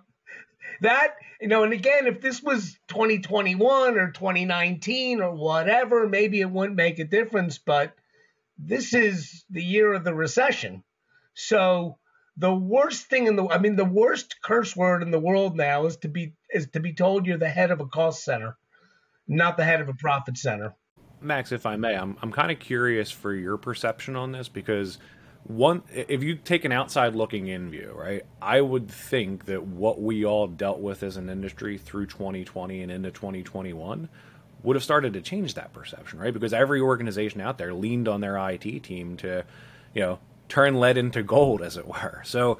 that, 0.80 1.14
you 1.40 1.48
know, 1.48 1.64
and 1.64 1.72
again, 1.72 2.06
if 2.06 2.20
this 2.20 2.42
was 2.42 2.76
2021 2.88 3.98
or 3.98 4.10
2019 4.10 5.20
or 5.20 5.34
whatever, 5.34 6.08
maybe 6.08 6.40
it 6.40 6.50
wouldn't 6.50 6.76
make 6.76 6.98
a 6.98 7.04
difference, 7.04 7.58
but 7.58 7.94
this 8.58 8.94
is 8.94 9.44
the 9.50 9.62
year 9.62 9.92
of 9.92 10.04
the 10.04 10.14
recession. 10.14 10.82
So 11.34 11.98
the 12.36 12.54
worst 12.54 13.06
thing 13.06 13.26
in 13.26 13.36
the 13.36 13.48
I 13.48 13.58
mean 13.58 13.76
the 13.76 13.84
worst 13.84 14.36
curse 14.42 14.74
word 14.76 15.02
in 15.02 15.10
the 15.10 15.18
world 15.18 15.56
now 15.56 15.86
is 15.86 15.96
to 15.98 16.08
be 16.08 16.34
is 16.50 16.68
to 16.70 16.80
be 16.80 16.94
told 16.94 17.26
you're 17.26 17.38
the 17.38 17.48
head 17.48 17.70
of 17.70 17.80
a 17.80 17.86
cost 17.86 18.24
center, 18.24 18.56
not 19.26 19.56
the 19.56 19.64
head 19.64 19.80
of 19.80 19.88
a 19.88 19.94
profit 19.94 20.38
center. 20.38 20.74
Max, 21.20 21.50
if 21.50 21.66
I 21.66 21.76
may, 21.76 21.96
I'm 21.96 22.16
I'm 22.22 22.32
kind 22.32 22.50
of 22.50 22.60
curious 22.60 23.10
for 23.10 23.34
your 23.34 23.56
perception 23.56 24.16
on 24.16 24.32
this 24.32 24.48
because 24.48 24.98
one 25.48 25.82
if 25.92 26.22
you 26.22 26.36
take 26.36 26.64
an 26.64 26.72
outside 26.72 27.14
looking 27.16 27.48
in 27.48 27.70
view, 27.70 27.92
right? 27.96 28.24
I 28.40 28.60
would 28.60 28.88
think 28.90 29.46
that 29.46 29.64
what 29.64 30.00
we 30.00 30.24
all 30.24 30.46
dealt 30.46 30.78
with 30.78 31.02
as 31.02 31.16
an 31.16 31.30
industry 31.30 31.78
through 31.78 32.06
2020 32.06 32.82
and 32.82 32.92
into 32.92 33.10
2021 33.10 34.08
would 34.62 34.76
have 34.76 34.84
started 34.84 35.14
to 35.14 35.22
change 35.22 35.54
that 35.54 35.72
perception, 35.72 36.18
right? 36.18 36.34
Because 36.34 36.52
every 36.52 36.80
organization 36.80 37.40
out 37.40 37.56
there 37.56 37.72
leaned 37.72 38.08
on 38.08 38.20
their 38.20 38.36
IT 38.36 38.82
team 38.82 39.16
to, 39.16 39.44
you 39.94 40.02
know, 40.02 40.18
turn 40.48 40.74
lead 40.74 40.98
into 40.98 41.22
gold, 41.22 41.62
as 41.62 41.76
it 41.76 41.86
were. 41.86 42.22
So 42.24 42.58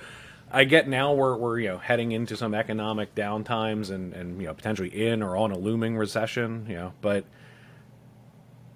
I 0.51 0.65
get 0.65 0.89
now 0.89 1.13
we're, 1.13 1.37
we're 1.37 1.59
you 1.59 1.69
know 1.69 1.79
heading 1.79 2.13
into 2.13 2.37
some 2.37 2.55
economic 2.55 3.15
downtimes 3.15 3.91
and, 3.91 4.15
and 4.15 4.41
you 4.41 4.47
know 4.47 4.55
potentially 4.55 4.89
in 4.89 5.23
or 5.23 5.37
on 5.37 5.51
a 5.51 5.59
looming 5.59 5.97
recession, 5.97 6.67
you 6.69 6.77
know, 6.77 6.93
but 7.03 7.25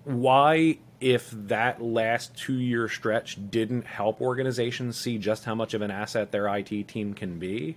why 0.04 0.78
if 1.02 1.30
that 1.32 1.82
last 1.82 2.36
two 2.36 2.54
year 2.54 2.88
stretch 2.88 3.36
didn't 3.50 3.84
help 3.84 4.20
organizations 4.20 4.96
see 4.96 5.18
just 5.18 5.44
how 5.44 5.54
much 5.54 5.74
of 5.74 5.82
an 5.82 5.90
asset 5.90 6.30
their 6.30 6.46
IT 6.56 6.88
team 6.88 7.12
can 7.12 7.38
be, 7.38 7.76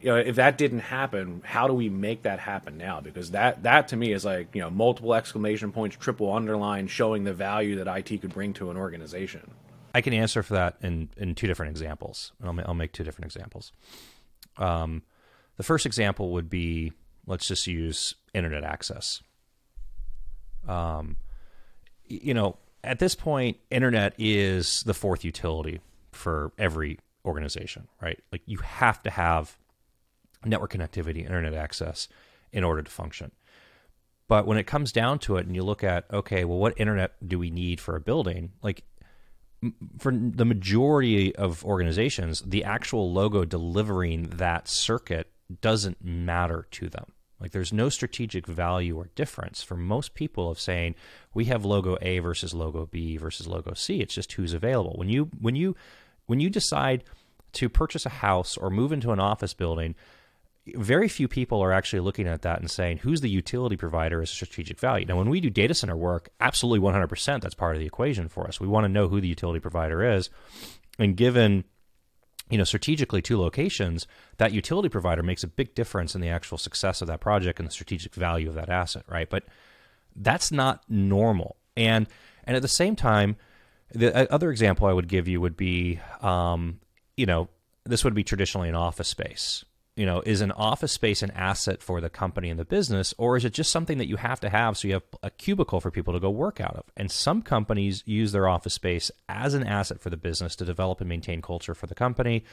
you 0.00 0.10
know, 0.10 0.16
if 0.16 0.36
that 0.36 0.58
didn't 0.58 0.80
happen, 0.80 1.40
how 1.44 1.66
do 1.66 1.72
we 1.72 1.88
make 1.88 2.22
that 2.22 2.38
happen 2.38 2.76
now? 2.76 3.00
Because 3.00 3.30
that 3.30 3.62
that 3.62 3.88
to 3.88 3.96
me 3.96 4.12
is 4.12 4.24
like 4.24 4.48
you 4.54 4.60
know 4.60 4.68
multiple 4.68 5.14
exclamation 5.14 5.72
points, 5.72 5.96
triple 5.96 6.30
underline, 6.30 6.86
showing 6.86 7.24
the 7.24 7.32
value 7.32 7.82
that 7.82 7.96
IT 7.96 8.20
could 8.20 8.34
bring 8.34 8.52
to 8.54 8.70
an 8.70 8.76
organization. 8.76 9.50
I 9.94 10.02
can 10.02 10.12
answer 10.12 10.42
for 10.42 10.54
that 10.54 10.76
in 10.82 11.08
in 11.16 11.34
two 11.34 11.46
different 11.46 11.70
examples. 11.70 12.32
I'll, 12.42 12.60
I'll 12.66 12.74
make 12.74 12.92
two 12.92 13.04
different 13.04 13.32
examples. 13.32 13.72
Um, 14.58 15.02
the 15.56 15.62
first 15.62 15.86
example 15.86 16.32
would 16.32 16.50
be 16.50 16.92
let's 17.26 17.48
just 17.48 17.66
use 17.66 18.14
internet 18.34 18.62
access. 18.62 19.22
Um, 20.68 21.16
you 22.06 22.34
know, 22.34 22.56
at 22.82 22.98
this 22.98 23.14
point, 23.14 23.58
internet 23.70 24.14
is 24.18 24.82
the 24.84 24.94
fourth 24.94 25.24
utility 25.24 25.80
for 26.12 26.52
every 26.58 26.98
organization, 27.24 27.88
right? 28.00 28.22
Like 28.30 28.42
you 28.46 28.58
have 28.58 29.02
to 29.04 29.10
have 29.10 29.56
network 30.44 30.72
connectivity, 30.72 31.24
internet 31.24 31.54
access 31.54 32.08
in 32.52 32.64
order 32.64 32.82
to 32.82 32.90
function. 32.90 33.30
But 34.28 34.46
when 34.46 34.58
it 34.58 34.64
comes 34.64 34.92
down 34.92 35.18
to 35.20 35.36
it, 35.36 35.46
and 35.46 35.54
you 35.54 35.62
look 35.62 35.84
at, 35.84 36.06
okay, 36.12 36.44
well, 36.44 36.58
what 36.58 36.78
internet 36.78 37.12
do 37.26 37.38
we 37.38 37.50
need 37.50 37.80
for 37.80 37.96
a 37.96 38.00
building? 38.00 38.52
Like 38.62 38.84
for 39.98 40.12
the 40.12 40.44
majority 40.44 41.34
of 41.36 41.64
organizations, 41.64 42.42
the 42.42 42.64
actual 42.64 43.12
logo 43.12 43.44
delivering 43.44 44.24
that 44.34 44.68
circuit 44.68 45.30
doesn't 45.60 46.02
matter 46.02 46.66
to 46.72 46.88
them. 46.88 47.12
Like 47.40 47.52
there's 47.52 47.72
no 47.72 47.88
strategic 47.88 48.46
value 48.46 48.96
or 48.96 49.10
difference 49.14 49.62
for 49.62 49.76
most 49.76 50.14
people 50.14 50.50
of 50.50 50.60
saying 50.60 50.94
we 51.34 51.46
have 51.46 51.64
logo 51.64 51.96
A 52.00 52.20
versus 52.20 52.54
logo 52.54 52.86
B 52.86 53.16
versus 53.16 53.46
logo 53.46 53.74
C. 53.74 54.00
It's 54.00 54.14
just 54.14 54.32
who's 54.32 54.52
available. 54.54 54.94
When 54.96 55.08
you 55.08 55.30
when 55.40 55.56
you 55.56 55.76
when 56.26 56.40
you 56.40 56.48
decide 56.48 57.04
to 57.52 57.68
purchase 57.68 58.06
a 58.06 58.10
house 58.10 58.56
or 58.56 58.70
move 58.70 58.92
into 58.92 59.12
an 59.12 59.20
office 59.20 59.54
building, 59.54 59.94
very 60.74 61.08
few 61.08 61.28
people 61.28 61.60
are 61.60 61.72
actually 61.72 62.00
looking 62.00 62.26
at 62.26 62.42
that 62.42 62.60
and 62.60 62.70
saying 62.70 62.98
who's 62.98 63.20
the 63.20 63.28
utility 63.28 63.76
provider 63.76 64.22
as 64.22 64.30
a 64.30 64.34
strategic 64.34 64.80
value. 64.80 65.04
Now, 65.04 65.16
when 65.16 65.28
we 65.28 65.40
do 65.40 65.50
data 65.50 65.74
center 65.74 65.96
work, 65.96 66.30
absolutely 66.40 66.88
100% 66.88 67.40
that's 67.42 67.54
part 67.54 67.76
of 67.76 67.80
the 67.80 67.86
equation 67.86 68.28
for 68.28 68.46
us. 68.46 68.60
We 68.60 68.66
want 68.66 68.84
to 68.84 68.88
know 68.88 69.08
who 69.08 69.20
the 69.20 69.28
utility 69.28 69.60
provider 69.60 70.02
is. 70.02 70.30
And 70.98 71.16
given 71.16 71.64
you 72.54 72.58
know 72.58 72.62
strategically 72.62 73.20
two 73.20 73.36
locations, 73.36 74.06
that 74.36 74.52
utility 74.52 74.88
provider 74.88 75.24
makes 75.24 75.42
a 75.42 75.48
big 75.48 75.74
difference 75.74 76.14
in 76.14 76.20
the 76.20 76.28
actual 76.28 76.56
success 76.56 77.02
of 77.02 77.08
that 77.08 77.18
project 77.18 77.58
and 77.58 77.66
the 77.66 77.72
strategic 77.72 78.14
value 78.14 78.48
of 78.48 78.54
that 78.54 78.68
asset, 78.68 79.02
right? 79.08 79.28
But 79.28 79.42
that's 80.14 80.52
not 80.52 80.84
normal. 80.88 81.56
And 81.76 82.06
and 82.44 82.54
at 82.54 82.62
the 82.62 82.68
same 82.68 82.94
time, 82.94 83.34
the 83.90 84.32
other 84.32 84.52
example 84.52 84.86
I 84.86 84.92
would 84.92 85.08
give 85.08 85.26
you 85.26 85.40
would 85.40 85.56
be, 85.56 85.98
um, 86.20 86.78
you 87.16 87.26
know, 87.26 87.48
this 87.82 88.04
would 88.04 88.14
be 88.14 88.22
traditionally 88.22 88.68
an 88.68 88.76
office 88.76 89.08
space 89.08 89.64
you 89.96 90.04
know, 90.04 90.22
is 90.26 90.40
an 90.40 90.50
office 90.52 90.92
space 90.92 91.22
an 91.22 91.30
asset 91.32 91.80
for 91.80 92.00
the 92.00 92.10
company 92.10 92.50
and 92.50 92.58
the 92.58 92.64
business, 92.64 93.14
or 93.16 93.36
is 93.36 93.44
it 93.44 93.52
just 93.52 93.70
something 93.70 93.98
that 93.98 94.08
you 94.08 94.16
have 94.16 94.40
to 94.40 94.48
have 94.48 94.76
so 94.76 94.88
you 94.88 94.94
have 94.94 95.04
a 95.22 95.30
cubicle 95.30 95.80
for 95.80 95.90
people 95.90 96.12
to 96.12 96.20
go 96.20 96.30
work 96.30 96.60
out 96.60 96.74
of? 96.74 96.84
And 96.96 97.10
some 97.10 97.42
companies 97.42 98.02
use 98.04 98.32
their 98.32 98.48
office 98.48 98.74
space 98.74 99.10
as 99.28 99.54
an 99.54 99.64
asset 99.64 100.00
for 100.00 100.10
the 100.10 100.16
business 100.16 100.56
to 100.56 100.64
develop 100.64 101.00
and 101.00 101.08
maintain 101.08 101.40
culture 101.40 101.74
for 101.74 101.86
the 101.86 101.94
company, 101.94 102.44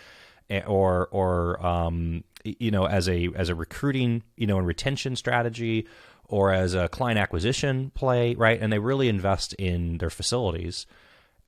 eh, 0.50 0.62
or 0.68 1.08
or 1.08 1.66
um, 1.66 2.24
you 2.44 2.70
know, 2.70 2.86
as 2.86 3.10
a 3.10 3.30
as 3.36 3.50
a 3.50 3.56
recruiting, 3.56 4.22
you 4.38 4.46
know, 4.46 4.60
and 4.60 4.68
retention 4.68 5.16
strategy, 5.16 5.88
or 6.26 6.54
as 6.54 6.76
a 6.76 6.90
client 6.90 7.18
acquisition 7.18 7.92
play, 7.96 8.36
right? 8.36 8.62
And 8.62 8.72
they 8.72 8.80
really 8.80 9.10
invest 9.10 9.54
in 9.54 9.98
their 9.98 10.12
facilities, 10.12 10.86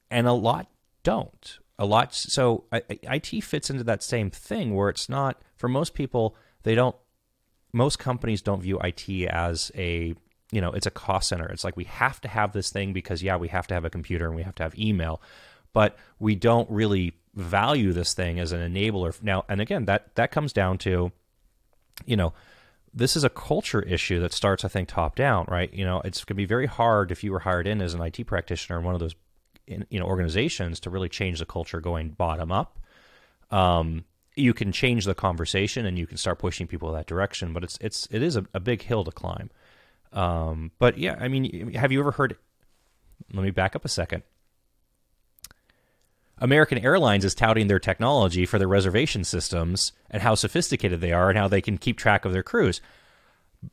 and 0.10 0.26
a 0.26 0.34
lot 0.34 0.68
don't 1.04 1.60
a 1.84 1.86
lot. 1.86 2.14
So 2.16 2.64
IT 2.72 3.44
fits 3.44 3.70
into 3.70 3.84
that 3.84 4.02
same 4.02 4.32
thing 4.32 4.74
where 4.74 4.90
it's 4.90 5.10
not 5.10 5.42
for 5.56 5.68
most 5.68 5.94
people. 5.94 6.36
They 6.64 6.76
don't. 6.76 6.96
Most 7.74 8.00
companies 8.00 8.42
don't 8.42 8.62
view 8.62 8.80
IT 8.84 9.10
as 9.30 9.72
a 9.76 10.16
you 10.52 10.62
know 10.62 10.72
it's 10.72 10.86
a 10.86 10.92
cost 10.92 11.30
center. 11.30 11.48
It's 11.48 11.64
like 11.64 11.76
we 11.76 11.86
have 11.86 12.22
to 12.22 12.28
have 12.28 12.54
this 12.54 12.70
thing 12.70 12.94
because 12.94 13.22
yeah 13.22 13.36
we 13.36 13.50
have 13.50 13.68
to 13.68 13.74
have 13.74 13.86
a 13.86 13.90
computer 13.90 14.28
and 14.28 14.36
we 14.36 14.44
have 14.44 14.56
to 14.56 14.64
have 14.64 14.78
email, 14.78 15.22
but 15.74 15.98
we 16.20 16.36
don't 16.36 16.70
really 16.70 17.14
value 17.36 17.92
this 17.94 18.14
thing 18.14 18.40
as 18.40 18.52
an 18.52 18.62
enabler. 18.62 19.22
Now 19.22 19.44
and 19.50 19.60
again 19.60 19.86
that 19.86 20.16
that 20.16 20.32
comes 20.32 20.54
down 20.54 20.78
to 20.80 21.12
you 22.06 22.16
know 22.16 22.34
this 22.94 23.16
is 23.16 23.24
a 23.24 23.30
culture 23.30 23.82
issue 23.82 24.20
that 24.20 24.32
starts, 24.34 24.64
I 24.64 24.68
think, 24.68 24.88
top 24.88 25.16
down, 25.16 25.48
right? 25.50 25.74
You 25.74 25.84
know, 25.84 26.02
it's 26.06 26.24
going 26.24 26.36
to 26.36 26.42
be 26.42 26.46
very 26.46 26.68
hard 26.68 27.12
if 27.12 27.24
you 27.24 27.32
were 27.32 27.40
hired 27.40 27.66
in 27.66 27.82
as 27.82 27.96
an 27.96 28.02
IT 28.02 28.28
practitioner 28.28 28.78
in 28.78 28.86
one 28.86 28.94
of 28.94 29.00
those 29.00 29.16
in, 29.68 29.86
you 29.90 30.00
know 30.00 30.06
organizations 30.06 30.80
to 30.82 30.90
really 30.90 31.10
change 31.10 31.40
the 31.40 31.46
culture 31.46 31.82
going 31.82 32.10
bottom 32.10 32.52
up. 32.52 32.80
Um, 33.52 34.06
you 34.36 34.54
can 34.54 34.72
change 34.72 35.06
the 35.06 35.14
conversation 35.14 35.86
and 35.86 35.98
you 35.98 36.08
can 36.08 36.18
start 36.18 36.40
pushing 36.40 36.68
people 36.68 36.92
that 36.92 37.08
direction, 37.08 37.54
but 37.54 37.64
it's 37.64 37.78
it's 37.82 38.08
it 38.12 38.24
is 38.24 38.36
a, 38.36 38.46
a 38.54 38.60
big 38.60 38.82
hill 38.82 39.04
to 39.04 39.12
climb. 39.12 39.50
Um, 40.12 40.72
but 40.80 40.98
yeah, 40.98 41.18
I 41.20 41.28
mean, 41.28 41.74
have 41.74 41.92
you 41.92 42.00
ever 42.00 42.12
heard? 42.12 42.38
Let 43.34 43.44
me 43.44 43.52
back 43.52 43.76
up 43.76 43.86
a 43.86 43.90
second. 43.90 44.24
American 46.40 46.80
Airlines 46.80 47.24
is 47.24 47.36
touting 47.36 47.68
their 47.68 47.80
technology 47.80 48.46
for 48.46 48.60
their 48.60 48.68
reservation 48.68 49.24
systems 49.24 49.94
and 50.10 50.22
how 50.22 50.36
sophisticated 50.36 51.00
they 51.00 51.14
are 51.14 51.30
and 51.30 51.38
how 51.38 51.48
they 51.48 51.62
can 51.62 51.78
keep 51.78 51.98
track 51.98 52.26
of 52.26 52.34
their 52.34 52.44
crews 52.44 52.82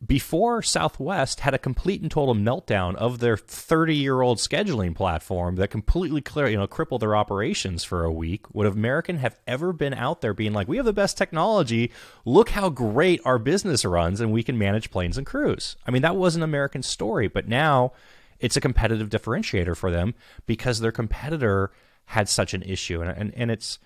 before 0.06 0.62
Southwest 0.62 1.40
had 1.40 1.54
a 1.54 1.58
complete 1.58 2.00
and 2.00 2.10
total 2.10 2.34
meltdown 2.34 2.94
of 2.96 3.18
their 3.18 3.36
30 3.36 3.94
year 3.94 4.20
old 4.20 4.38
scheduling 4.38 4.94
platform 4.94 5.56
that 5.56 5.68
completely 5.68 6.20
clear, 6.20 6.48
you 6.48 6.56
know, 6.56 6.66
crippled 6.66 7.02
their 7.02 7.16
operations 7.16 7.84
for 7.84 8.04
a 8.04 8.12
week, 8.12 8.52
would 8.54 8.66
American 8.66 9.16
have 9.16 9.38
ever 9.46 9.72
been 9.72 9.94
out 9.94 10.20
there 10.20 10.34
being 10.34 10.52
like, 10.52 10.68
we 10.68 10.76
have 10.76 10.86
the 10.86 10.92
best 10.92 11.18
technology. 11.18 11.90
Look 12.24 12.50
how 12.50 12.68
great 12.68 13.20
our 13.24 13.38
business 13.38 13.84
runs 13.84 14.20
and 14.20 14.32
we 14.32 14.42
can 14.42 14.58
manage 14.58 14.90
planes 14.90 15.18
and 15.18 15.26
crews. 15.26 15.76
I 15.86 15.90
mean, 15.90 16.02
that 16.02 16.16
was 16.16 16.36
an 16.36 16.42
American 16.42 16.82
story, 16.82 17.28
but 17.28 17.48
now 17.48 17.92
it's 18.38 18.56
a 18.56 18.60
competitive 18.60 19.10
differentiator 19.10 19.76
for 19.76 19.90
them 19.90 20.14
because 20.46 20.80
their 20.80 20.92
competitor 20.92 21.70
had 22.06 22.28
such 22.28 22.54
an 22.54 22.62
issue. 22.62 23.02
And, 23.02 23.10
and, 23.10 23.34
and 23.34 23.50
it's, 23.50 23.78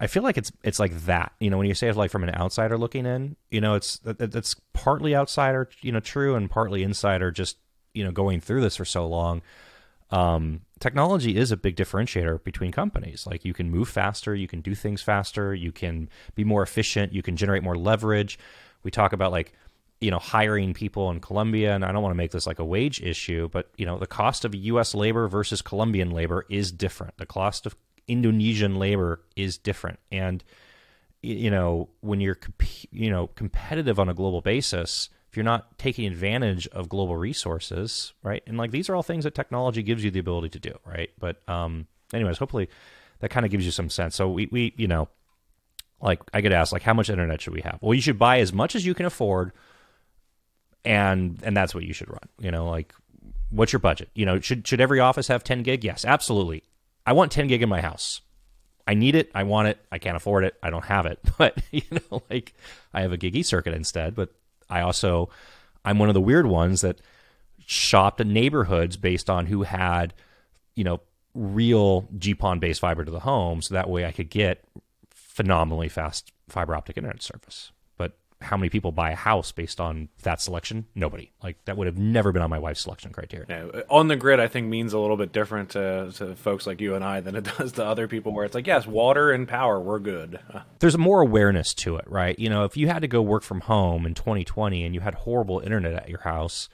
I 0.00 0.06
feel 0.06 0.22
like 0.22 0.38
it's 0.38 0.52
it's 0.62 0.78
like 0.78 0.96
that. 1.06 1.32
You 1.40 1.50
know, 1.50 1.58
when 1.58 1.66
you 1.66 1.74
say 1.74 1.88
it 1.88 1.96
like 1.96 2.10
from 2.10 2.22
an 2.22 2.34
outsider 2.34 2.78
looking 2.78 3.04
in, 3.04 3.36
you 3.50 3.60
know, 3.60 3.74
it's 3.74 4.00
it's 4.04 4.54
partly 4.72 5.16
outsider, 5.16 5.68
you 5.80 5.90
know, 5.90 6.00
true, 6.00 6.36
and 6.36 6.50
partly 6.50 6.82
insider, 6.82 7.30
just 7.30 7.56
you 7.94 8.04
know, 8.04 8.12
going 8.12 8.40
through 8.40 8.60
this 8.60 8.76
for 8.76 8.84
so 8.84 9.06
long. 9.06 9.42
Um, 10.10 10.62
technology 10.80 11.36
is 11.36 11.50
a 11.50 11.56
big 11.56 11.76
differentiator 11.76 12.42
between 12.44 12.72
companies. 12.72 13.26
Like 13.26 13.44
you 13.44 13.52
can 13.52 13.70
move 13.70 13.88
faster, 13.88 14.34
you 14.34 14.46
can 14.46 14.60
do 14.60 14.74
things 14.74 15.02
faster, 15.02 15.54
you 15.54 15.72
can 15.72 16.08
be 16.34 16.44
more 16.44 16.62
efficient, 16.62 17.12
you 17.12 17.22
can 17.22 17.36
generate 17.36 17.62
more 17.62 17.76
leverage. 17.76 18.38
We 18.84 18.90
talk 18.92 19.12
about 19.12 19.32
like 19.32 19.52
you 20.00 20.12
know 20.12 20.20
hiring 20.20 20.74
people 20.74 21.10
in 21.10 21.20
Colombia, 21.20 21.74
and 21.74 21.84
I 21.84 21.90
don't 21.90 22.02
want 22.02 22.12
to 22.12 22.16
make 22.16 22.30
this 22.30 22.46
like 22.46 22.60
a 22.60 22.64
wage 22.64 23.02
issue, 23.02 23.48
but 23.48 23.70
you 23.76 23.84
know 23.84 23.98
the 23.98 24.06
cost 24.06 24.44
of 24.44 24.54
U.S. 24.54 24.94
labor 24.94 25.26
versus 25.26 25.60
Colombian 25.60 26.12
labor 26.12 26.46
is 26.48 26.70
different. 26.70 27.18
The 27.18 27.26
cost 27.26 27.66
of 27.66 27.74
Indonesian 28.08 28.76
labor 28.76 29.20
is 29.36 29.58
different, 29.58 29.98
and 30.10 30.42
you 31.22 31.50
know 31.50 31.88
when 32.00 32.20
you're 32.20 32.38
you 32.90 33.10
know 33.10 33.28
competitive 33.28 34.00
on 34.00 34.08
a 34.08 34.14
global 34.14 34.40
basis 34.40 35.10
if 35.30 35.36
you're 35.36 35.44
not 35.44 35.78
taking 35.78 36.06
advantage 36.06 36.66
of 36.68 36.88
global 36.88 37.16
resources, 37.16 38.14
right? 38.22 38.42
And 38.46 38.56
like 38.56 38.70
these 38.70 38.88
are 38.88 38.96
all 38.96 39.02
things 39.02 39.24
that 39.24 39.34
technology 39.34 39.82
gives 39.82 40.02
you 40.02 40.10
the 40.10 40.20
ability 40.20 40.48
to 40.50 40.58
do, 40.58 40.78
right? 40.86 41.10
But 41.18 41.46
um, 41.48 41.86
anyways, 42.14 42.38
hopefully 42.38 42.70
that 43.20 43.30
kind 43.30 43.44
of 43.44 43.52
gives 43.52 43.64
you 43.64 43.70
some 43.70 43.90
sense. 43.90 44.16
So 44.16 44.30
we 44.30 44.48
we 44.50 44.74
you 44.76 44.88
know, 44.88 45.08
like 46.00 46.20
I 46.32 46.40
get 46.40 46.52
asked 46.52 46.72
like 46.72 46.82
how 46.82 46.94
much 46.94 47.10
internet 47.10 47.42
should 47.42 47.52
we 47.52 47.60
have? 47.60 47.78
Well, 47.82 47.94
you 47.94 48.00
should 48.00 48.18
buy 48.18 48.40
as 48.40 48.52
much 48.52 48.74
as 48.74 48.86
you 48.86 48.94
can 48.94 49.04
afford, 49.04 49.52
and 50.84 51.38
and 51.42 51.56
that's 51.56 51.74
what 51.74 51.84
you 51.84 51.92
should 51.92 52.08
run. 52.08 52.28
You 52.40 52.50
know, 52.50 52.68
like 52.68 52.94
what's 53.50 53.72
your 53.72 53.80
budget? 53.80 54.08
You 54.14 54.24
know, 54.24 54.40
should 54.40 54.66
should 54.66 54.80
every 54.80 55.00
office 55.00 55.28
have 55.28 55.44
10 55.44 55.62
gig? 55.62 55.84
Yes, 55.84 56.04
absolutely. 56.06 56.62
I 57.08 57.12
want 57.12 57.32
10 57.32 57.46
gig 57.46 57.62
in 57.62 57.70
my 57.70 57.80
house. 57.80 58.20
I 58.86 58.92
need 58.92 59.14
it. 59.14 59.30
I 59.34 59.44
want 59.44 59.68
it. 59.68 59.78
I 59.90 59.96
can't 59.96 60.14
afford 60.14 60.44
it. 60.44 60.56
I 60.62 60.68
don't 60.68 60.84
have 60.84 61.06
it. 61.06 61.18
But 61.38 61.56
you 61.70 61.80
know, 61.90 62.22
like 62.28 62.52
I 62.92 63.00
have 63.00 63.12
a 63.12 63.16
gig 63.16 63.34
e 63.34 63.42
circuit 63.42 63.72
instead. 63.72 64.14
But 64.14 64.34
I 64.68 64.82
also 64.82 65.30
I'm 65.86 65.98
one 65.98 66.10
of 66.10 66.14
the 66.14 66.20
weird 66.20 66.46
ones 66.46 66.82
that 66.82 67.00
shopped 67.64 68.20
in 68.20 68.34
neighborhoods 68.34 68.98
based 68.98 69.30
on 69.30 69.46
who 69.46 69.62
had, 69.62 70.12
you 70.74 70.84
know, 70.84 71.00
real 71.34 72.02
GPON 72.18 72.60
based 72.60 72.80
fiber 72.80 73.06
to 73.06 73.10
the 73.10 73.20
home, 73.20 73.62
so 73.62 73.72
that 73.72 73.88
way 73.88 74.04
I 74.04 74.12
could 74.12 74.28
get 74.28 74.64
phenomenally 75.10 75.88
fast 75.88 76.30
fiber 76.50 76.76
optic 76.76 76.98
internet 76.98 77.22
service 77.22 77.72
how 78.40 78.56
many 78.56 78.68
people 78.68 78.92
buy 78.92 79.10
a 79.10 79.16
house 79.16 79.50
based 79.50 79.80
on 79.80 80.08
that 80.22 80.40
selection? 80.40 80.86
Nobody. 80.94 81.32
Like 81.42 81.64
that 81.64 81.76
would 81.76 81.86
have 81.86 81.98
never 81.98 82.30
been 82.30 82.42
on 82.42 82.50
my 82.50 82.58
wife's 82.58 82.82
selection 82.82 83.12
criteria. 83.12 83.46
Yeah, 83.48 83.82
on 83.90 84.08
the 84.08 84.16
grid, 84.16 84.38
I 84.38 84.46
think 84.46 84.68
means 84.68 84.92
a 84.92 84.98
little 84.98 85.16
bit 85.16 85.32
different 85.32 85.70
to, 85.70 86.12
to 86.16 86.34
folks 86.36 86.66
like 86.66 86.80
you 86.80 86.94
and 86.94 87.04
I 87.04 87.20
than 87.20 87.34
it 87.34 87.44
does 87.58 87.72
to 87.72 87.84
other 87.84 88.06
people. 88.06 88.32
Where 88.32 88.44
it's 88.44 88.54
like, 88.54 88.66
yes, 88.66 88.86
water 88.86 89.32
and 89.32 89.48
power, 89.48 89.80
we're 89.80 89.98
good. 89.98 90.38
There's 90.78 90.96
more 90.96 91.20
awareness 91.20 91.74
to 91.74 91.96
it, 91.96 92.08
right? 92.08 92.38
You 92.38 92.48
know, 92.48 92.64
if 92.64 92.76
you 92.76 92.88
had 92.88 93.02
to 93.02 93.08
go 93.08 93.22
work 93.22 93.42
from 93.42 93.60
home 93.60 94.06
in 94.06 94.14
2020 94.14 94.84
and 94.84 94.94
you 94.94 95.00
had 95.00 95.14
horrible 95.14 95.60
internet 95.60 95.94
at 95.94 96.08
your 96.08 96.20
house, 96.20 96.68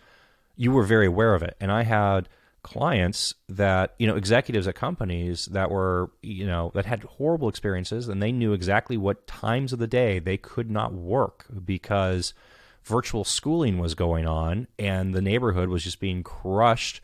you 0.57 0.71
were 0.71 0.85
very 0.85 1.07
aware 1.07 1.35
of 1.35 1.43
it. 1.43 1.57
And 1.61 1.73
I 1.73 1.83
had 1.85 2.29
clients 2.65 3.35
that 3.49 3.95
you 3.99 4.07
know 4.07 4.17
executives 4.17 4.67
at 4.67 4.75
companies 4.75 5.47
that 5.47 5.71
were 5.71 6.11
you 6.23 6.47
know 6.47 6.73
that 6.75 6.87
had 6.87 7.05
horrible 7.05 7.49
experiences 7.49 8.09
and 8.09 8.21
they 8.21 8.33
knew 8.33 8.53
exactly 8.53 8.97
what 8.97 9.27
times 9.29 9.73
of 9.73 9.79
the 9.79 9.87
day 9.87 10.19
they 10.19 10.37
could 10.37 10.71
not 10.71 10.93
work 10.93 11.45
because 11.65 12.35
virtual 12.83 13.23
schooling 13.23 13.79
was 13.79 13.95
going 13.95 14.27
on 14.27 14.67
and 14.79 15.15
the 15.15 15.21
neighborhood 15.21 15.69
was 15.69 15.85
just 15.85 16.01
being 16.01 16.23
crushed 16.23 17.01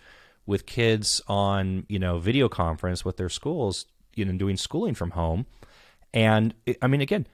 with 0.46 0.66
kids 0.66 1.20
on 1.28 1.84
you 1.88 1.98
know 1.98 2.18
video 2.18 2.48
conference 2.48 3.04
with 3.04 3.18
their 3.18 3.28
schools 3.28 3.84
you 4.16 4.24
know 4.24 4.32
doing 4.32 4.56
schooling 4.56 4.94
from 4.94 5.11
home. 5.11 5.46
And 6.12 6.54
i 6.82 6.88
mean 6.88 7.00
again 7.02 7.26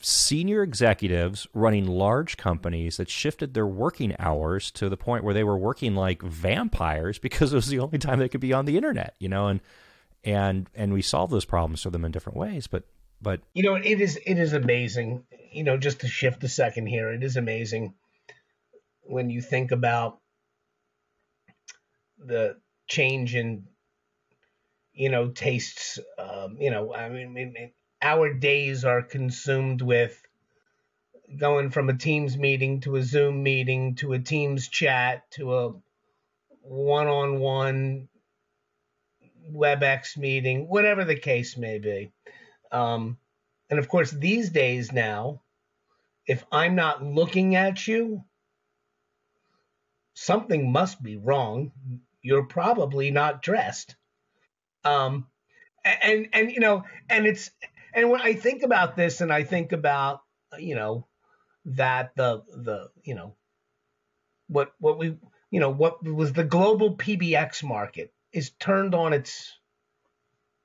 senior 0.00 0.62
executives 0.62 1.46
running 1.54 1.86
large 1.86 2.36
companies 2.36 2.96
that 2.96 3.08
shifted 3.08 3.54
their 3.54 3.66
working 3.66 4.14
hours 4.18 4.70
to 4.72 4.88
the 4.88 4.96
point 4.96 5.24
where 5.24 5.34
they 5.34 5.44
were 5.44 5.56
working 5.56 5.94
like 5.94 6.22
vampires 6.22 7.18
because 7.18 7.52
it 7.52 7.56
was 7.56 7.68
the 7.68 7.78
only 7.78 7.98
time 7.98 8.18
they 8.18 8.28
could 8.28 8.40
be 8.40 8.52
on 8.52 8.64
the 8.64 8.76
internet, 8.76 9.14
you 9.18 9.28
know, 9.28 9.48
and 9.48 9.60
and 10.24 10.68
and 10.74 10.92
we 10.92 11.02
solve 11.02 11.30
those 11.30 11.44
problems 11.44 11.82
for 11.82 11.90
them 11.90 12.04
in 12.04 12.12
different 12.12 12.38
ways. 12.38 12.66
But 12.66 12.84
but 13.20 13.40
you 13.52 13.62
know, 13.62 13.74
it 13.74 14.00
is 14.00 14.18
it 14.24 14.38
is 14.38 14.52
amazing. 14.52 15.24
You 15.52 15.64
know, 15.64 15.76
just 15.76 16.00
to 16.00 16.08
shift 16.08 16.42
a 16.44 16.48
second 16.48 16.86
here, 16.86 17.12
it 17.12 17.22
is 17.22 17.36
amazing 17.36 17.94
when 19.02 19.30
you 19.30 19.40
think 19.40 19.70
about 19.70 20.18
the 22.18 22.56
change 22.88 23.34
in 23.34 23.64
you 24.92 25.10
know 25.10 25.28
tastes. 25.28 25.98
Um, 26.18 26.56
you 26.58 26.70
know, 26.70 26.94
I 26.94 27.08
mean, 27.08 27.72
our 28.04 28.34
days 28.34 28.84
are 28.84 29.02
consumed 29.02 29.80
with 29.80 30.22
going 31.38 31.70
from 31.70 31.88
a 31.88 31.96
Teams 31.96 32.36
meeting 32.36 32.80
to 32.80 32.96
a 32.96 33.02
Zoom 33.02 33.42
meeting 33.42 33.94
to 33.96 34.12
a 34.12 34.18
Teams 34.18 34.68
chat 34.68 35.28
to 35.32 35.54
a 35.56 35.72
one 36.60 37.08
on 37.08 37.40
one 37.40 38.08
WebEx 39.50 40.18
meeting, 40.18 40.68
whatever 40.68 41.04
the 41.04 41.18
case 41.18 41.56
may 41.56 41.78
be. 41.78 42.12
Um, 42.70 43.16
and 43.70 43.78
of 43.78 43.88
course, 43.88 44.10
these 44.10 44.50
days 44.50 44.92
now, 44.92 45.40
if 46.26 46.44
I'm 46.52 46.74
not 46.74 47.02
looking 47.02 47.56
at 47.56 47.88
you, 47.88 48.22
something 50.12 50.70
must 50.70 51.02
be 51.02 51.16
wrong. 51.16 51.72
You're 52.20 52.46
probably 52.46 53.10
not 53.10 53.42
dressed. 53.42 53.96
Um, 54.84 55.26
and 55.84 56.28
and 56.32 56.50
you 56.50 56.60
know, 56.60 56.84
and 57.08 57.26
it's 57.26 57.50
and 57.94 58.10
when 58.10 58.20
I 58.20 58.34
think 58.34 58.62
about 58.64 58.96
this, 58.96 59.20
and 59.20 59.32
I 59.32 59.44
think 59.44 59.72
about 59.72 60.20
you 60.58 60.74
know 60.74 61.06
that 61.66 62.14
the 62.16 62.42
the 62.52 62.90
you 63.04 63.14
know 63.14 63.34
what 64.48 64.72
what 64.78 64.98
we 64.98 65.16
you 65.50 65.60
know 65.60 65.70
what 65.70 66.04
was 66.04 66.32
the 66.32 66.44
global 66.44 66.96
PBX 66.96 67.62
market 67.62 68.12
is 68.32 68.50
turned 68.50 68.94
on 68.94 69.12
its 69.12 69.56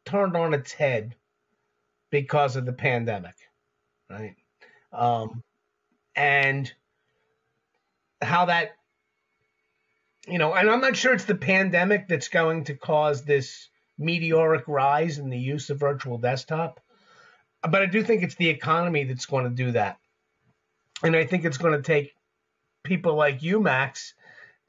turned 0.05 0.36
on 0.36 0.55
its 0.55 0.73
head 0.73 1.15
because 2.09 2.55
of 2.55 2.65
the 2.65 2.73
pandemic, 2.73 3.36
right? 4.09 4.36
Um, 4.91 5.43
and 6.15 6.71
how 8.21 8.45
that 8.45 8.71
you 10.27 10.39
know, 10.39 10.53
and 10.53 10.69
I'm 10.69 10.82
not 10.82 10.97
sure 10.97 11.13
it's 11.13 11.25
the 11.25 11.36
pandemic 11.36 12.07
that's 12.07 12.27
going 12.27 12.65
to 12.65 12.75
cause 12.75 13.23
this 13.23 13.69
meteoric 13.99 14.63
rise 14.67 15.19
in 15.19 15.30
the 15.30 15.38
use 15.38 15.69
of 15.69 15.80
virtual 15.80 16.17
desktop 16.17 16.80
but 17.62 17.82
I 17.82 17.86
do 17.86 18.03
think 18.03 18.24
it's 18.24 18.36
the 18.36 18.49
economy 18.49 19.03
that's 19.03 19.26
going 19.26 19.43
to 19.43 19.49
do 19.49 19.72
that. 19.72 19.97
And 21.03 21.16
I 21.16 21.26
think 21.26 21.45
it's 21.45 21.57
going 21.57 21.74
to 21.74 21.82
take 21.82 22.14
people 22.84 23.16
like 23.16 23.41
you, 23.41 23.60
Max, 23.60 24.14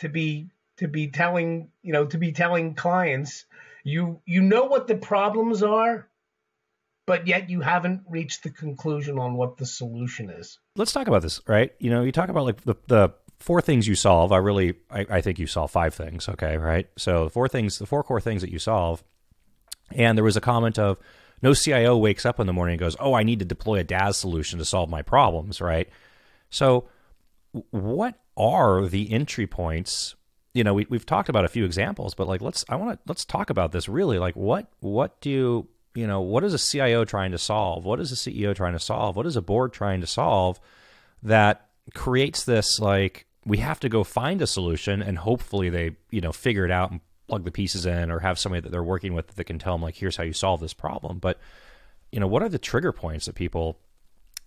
to 0.00 0.08
be 0.08 0.50
to 0.78 0.88
be 0.88 1.08
telling 1.08 1.68
you 1.82 1.92
know 1.92 2.06
to 2.06 2.18
be 2.18 2.32
telling 2.32 2.74
clients 2.74 3.44
you 3.84 4.20
you 4.24 4.40
know 4.40 4.64
what 4.64 4.86
the 4.86 4.96
problems 4.96 5.62
are 5.62 6.08
but 7.06 7.26
yet 7.26 7.50
you 7.50 7.60
haven't 7.60 8.02
reached 8.08 8.44
the 8.44 8.50
conclusion 8.50 9.18
on 9.18 9.34
what 9.34 9.56
the 9.56 9.66
solution 9.66 10.30
is. 10.30 10.60
Let's 10.76 10.92
talk 10.92 11.08
about 11.08 11.22
this 11.22 11.40
right? 11.46 11.72
You 11.78 11.90
know 11.90 12.02
you 12.02 12.12
talk 12.12 12.28
about 12.28 12.44
like 12.44 12.62
the, 12.62 12.76
the 12.86 13.10
four 13.38 13.60
things 13.60 13.86
you 13.86 13.94
solve. 13.94 14.32
I 14.32 14.38
really 14.38 14.74
I, 14.90 15.06
I 15.10 15.20
think 15.20 15.38
you 15.38 15.46
solve 15.46 15.70
five 15.70 15.94
things 15.94 16.28
okay 16.28 16.56
right? 16.56 16.88
So 16.96 17.24
the 17.24 17.30
four 17.30 17.48
things 17.48 17.78
the 17.78 17.86
four 17.86 18.02
core 18.02 18.20
things 18.20 18.40
that 18.42 18.50
you 18.50 18.58
solve 18.58 19.04
and 19.92 20.16
there 20.16 20.24
was 20.24 20.36
a 20.36 20.40
comment 20.40 20.78
of 20.78 20.98
no 21.42 21.54
CIO 21.54 21.96
wakes 21.96 22.26
up 22.26 22.40
in 22.40 22.46
the 22.46 22.52
morning 22.52 22.74
and 22.74 22.80
goes, 22.80 22.96
"Oh, 23.00 23.14
I 23.14 23.22
need 23.22 23.38
to 23.38 23.44
deploy 23.44 23.80
a 23.80 23.84
DaaS 23.84 24.16
solution 24.16 24.58
to 24.58 24.64
solve 24.64 24.88
my 24.90 25.02
problems." 25.02 25.60
Right. 25.60 25.88
So, 26.50 26.88
what 27.70 28.16
are 28.36 28.86
the 28.86 29.12
entry 29.12 29.46
points? 29.46 30.14
You 30.52 30.64
know, 30.64 30.74
we, 30.74 30.86
we've 30.90 31.06
talked 31.06 31.28
about 31.28 31.44
a 31.44 31.48
few 31.48 31.64
examples, 31.64 32.14
but 32.14 32.26
like, 32.26 32.40
let's 32.40 32.64
I 32.68 32.76
want 32.76 32.92
to 32.92 32.98
let's 33.06 33.24
talk 33.24 33.50
about 33.50 33.72
this 33.72 33.88
really. 33.88 34.18
Like, 34.18 34.36
what 34.36 34.70
what 34.80 35.20
do 35.20 35.30
you 35.30 35.68
you 35.94 36.06
know 36.06 36.20
what 36.20 36.44
is 36.44 36.54
a 36.54 36.58
CIO 36.58 37.04
trying 37.04 37.32
to 37.32 37.38
solve? 37.38 37.84
What 37.84 38.00
is 38.00 38.12
a 38.12 38.16
CEO 38.16 38.54
trying 38.54 38.72
to 38.72 38.78
solve? 38.78 39.16
What 39.16 39.26
is 39.26 39.36
a 39.36 39.42
board 39.42 39.72
trying 39.72 40.00
to 40.00 40.06
solve 40.06 40.60
that 41.22 41.68
creates 41.94 42.44
this 42.44 42.78
like 42.78 43.26
we 43.44 43.58
have 43.58 43.80
to 43.80 43.88
go 43.88 44.04
find 44.04 44.42
a 44.42 44.46
solution 44.46 45.02
and 45.02 45.18
hopefully 45.18 45.70
they 45.70 45.96
you 46.10 46.20
know 46.20 46.32
figure 46.32 46.64
it 46.64 46.70
out 46.70 46.90
and 46.90 47.00
plug 47.30 47.44
the 47.44 47.50
pieces 47.50 47.86
in 47.86 48.10
or 48.10 48.18
have 48.18 48.38
somebody 48.38 48.60
that 48.60 48.70
they're 48.70 48.82
working 48.82 49.14
with 49.14 49.28
that 49.28 49.44
can 49.44 49.58
tell 49.58 49.74
them 49.74 49.82
like 49.82 49.96
here's 49.96 50.16
how 50.16 50.24
you 50.24 50.32
solve 50.32 50.60
this 50.60 50.74
problem. 50.74 51.18
But 51.18 51.38
you 52.12 52.20
know 52.20 52.26
what 52.26 52.42
are 52.42 52.48
the 52.48 52.58
trigger 52.58 52.92
points 52.92 53.26
that 53.26 53.34
people 53.34 53.78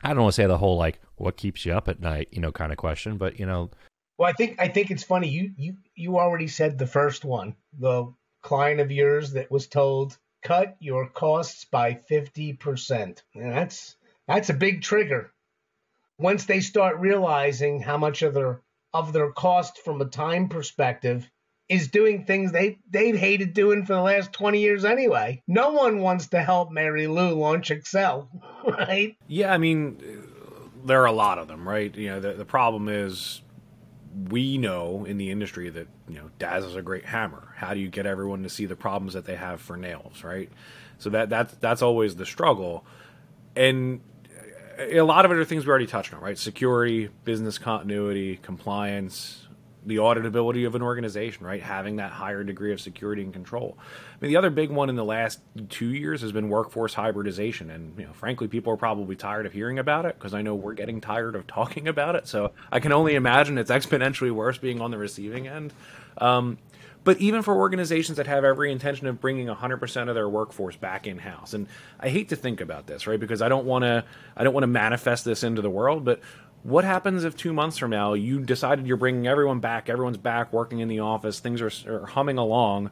i 0.03 0.09
don't 0.09 0.23
want 0.23 0.33
to 0.33 0.41
say 0.41 0.47
the 0.47 0.57
whole 0.57 0.77
like 0.77 0.99
what 1.15 1.37
keeps 1.37 1.65
you 1.65 1.73
up 1.73 1.87
at 1.87 1.99
night? 1.99 2.27
you 2.31 2.41
know 2.41 2.51
kind 2.51 2.71
of 2.71 2.77
question 2.77 3.17
but 3.17 3.39
you 3.39 3.45
know. 3.45 3.69
Well 4.17 4.29
i 4.29 4.33
think 4.33 4.59
i 4.59 4.67
think 4.67 4.91
it's 4.91 5.03
funny 5.03 5.29
you 5.29 5.51
you 5.57 5.77
you 5.95 6.19
already 6.19 6.47
said 6.47 6.77
the 6.77 6.87
first 6.87 7.25
one 7.25 7.55
the 7.79 8.13
client 8.41 8.81
of 8.81 8.91
yours 8.91 9.31
that 9.33 9.49
was 9.49 9.67
told 9.67 10.17
cut 10.43 10.75
your 10.79 11.07
costs 11.07 11.65
by 11.65 11.93
50% 12.11 13.21
and 13.33 13.53
that's 13.53 13.95
that's 14.27 14.49
a 14.49 14.53
big 14.53 14.81
trigger. 14.81 15.31
Once 16.17 16.45
they 16.45 16.59
start 16.59 16.99
realizing 16.99 17.81
how 17.81 17.97
much 17.97 18.21
of 18.21 18.33
their 18.33 18.61
of 18.93 19.11
their 19.11 19.31
cost 19.31 19.79
from 19.79 20.01
a 20.01 20.05
time 20.05 20.47
perspective 20.47 21.29
is 21.73 21.87
doing 21.87 22.25
things 22.25 22.51
they 22.51 22.77
they've 22.89 23.15
hated 23.15 23.53
doing 23.53 23.85
for 23.85 23.93
the 23.93 24.01
last 24.01 24.31
20 24.33 24.59
years 24.59 24.85
anyway. 24.85 25.41
No 25.47 25.71
one 25.71 25.99
wants 25.99 26.27
to 26.27 26.41
help 26.41 26.71
Mary 26.71 27.07
Lou 27.07 27.33
launch 27.33 27.71
Excel, 27.71 28.29
right? 28.67 29.17
Yeah, 29.27 29.53
I 29.53 29.57
mean 29.57 29.99
there 30.85 31.01
are 31.01 31.07
a 31.07 31.13
lot 31.13 31.37
of 31.37 31.47
them, 31.47 31.67
right? 31.67 31.95
You 31.95 32.09
know, 32.09 32.19
the, 32.19 32.33
the 32.33 32.45
problem 32.45 32.89
is 32.89 33.41
we 34.29 34.57
know 34.57 35.05
in 35.05 35.17
the 35.17 35.31
industry 35.31 35.69
that 35.69 35.87
you 36.07 36.15
know 36.15 36.29
DaaS 36.39 36.63
is 36.63 36.75
a 36.75 36.81
great 36.81 37.05
hammer. 37.05 37.53
How 37.55 37.73
do 37.73 37.79
you 37.79 37.89
get 37.89 38.05
everyone 38.05 38.43
to 38.43 38.49
see 38.49 38.65
the 38.65 38.75
problems 38.75 39.13
that 39.13 39.25
they 39.25 39.35
have 39.35 39.59
for 39.59 39.75
nails, 39.75 40.23
right? 40.23 40.49
So 40.99 41.09
that 41.09 41.29
that's 41.29 41.53
that's 41.55 41.81
always 41.81 42.15
the 42.15 42.25
struggle, 42.25 42.85
and 43.55 44.01
a 44.77 45.01
lot 45.01 45.25
of 45.25 45.31
it 45.31 45.37
are 45.37 45.45
things 45.45 45.65
we 45.65 45.69
already 45.69 45.87
touched 45.87 46.13
on, 46.13 46.21
right? 46.21 46.37
Security, 46.37 47.09
business 47.23 47.57
continuity, 47.57 48.37
compliance, 48.37 49.47
the 49.85 49.97
auditability 49.97 50.65
of 50.65 50.75
an 50.75 50.81
organization, 50.81 51.45
right? 51.45 51.61
Having 51.61 51.97
that 51.97 52.11
higher 52.11 52.43
degree 52.43 52.71
of 52.71 52.79
security 52.79 53.21
and 53.21 53.33
control. 53.33 53.77
I 53.79 54.15
mean, 54.21 54.29
the 54.29 54.37
other 54.37 54.49
big 54.49 54.69
one 54.69 54.89
in 54.89 54.95
the 54.95 55.03
last 55.03 55.39
two 55.69 55.89
years 55.89 56.21
has 56.21 56.31
been 56.31 56.49
workforce 56.49 56.93
hybridization, 56.93 57.69
and 57.69 57.97
you 57.97 58.05
know, 58.05 58.13
frankly, 58.13 58.47
people 58.47 58.73
are 58.73 58.77
probably 58.77 59.15
tired 59.15 59.45
of 59.45 59.53
hearing 59.53 59.79
about 59.79 60.05
it 60.05 60.17
because 60.17 60.33
I 60.33 60.41
know 60.41 60.55
we're 60.55 60.73
getting 60.73 61.01
tired 61.01 61.35
of 61.35 61.47
talking 61.47 61.87
about 61.87 62.15
it. 62.15 62.27
So 62.27 62.51
I 62.71 62.79
can 62.79 62.91
only 62.91 63.15
imagine 63.15 63.57
it's 63.57 63.71
exponentially 63.71 64.31
worse 64.31 64.57
being 64.57 64.81
on 64.81 64.91
the 64.91 64.97
receiving 64.97 65.47
end. 65.47 65.73
Um, 66.17 66.57
but 67.03 67.17
even 67.17 67.41
for 67.41 67.55
organizations 67.55 68.17
that 68.17 68.27
have 68.27 68.43
every 68.43 68.71
intention 68.71 69.07
of 69.07 69.19
bringing 69.19 69.47
100% 69.47 70.09
of 70.09 70.15
their 70.15 70.29
workforce 70.29 70.75
back 70.75 71.07
in 71.07 71.17
house 71.17 71.53
and 71.53 71.67
i 71.99 72.09
hate 72.09 72.29
to 72.29 72.35
think 72.35 72.61
about 72.61 72.87
this 72.87 73.07
right 73.07 73.19
because 73.19 73.41
i 73.41 73.49
don't 73.49 73.65
want 73.65 73.83
to 73.83 74.03
i 74.35 74.43
don't 74.43 74.53
want 74.53 74.63
to 74.63 74.67
manifest 74.67 75.25
this 75.25 75.43
into 75.43 75.61
the 75.61 75.69
world 75.69 76.05
but 76.05 76.19
what 76.63 76.85
happens 76.85 77.25
if 77.25 77.35
two 77.35 77.53
months 77.53 77.77
from 77.77 77.91
now 77.91 78.13
you 78.13 78.39
decided 78.39 78.87
you're 78.87 78.97
bringing 78.97 79.27
everyone 79.27 79.59
back, 79.59 79.89
everyone's 79.89 80.17
back 80.17 80.51
working 80.53 80.79
in 80.79 80.87
the 80.87 81.01
office, 81.01 81.39
things 81.39 81.61
are, 81.61 81.71
are, 81.87 82.05
humming 82.05 82.37
along, 82.37 82.89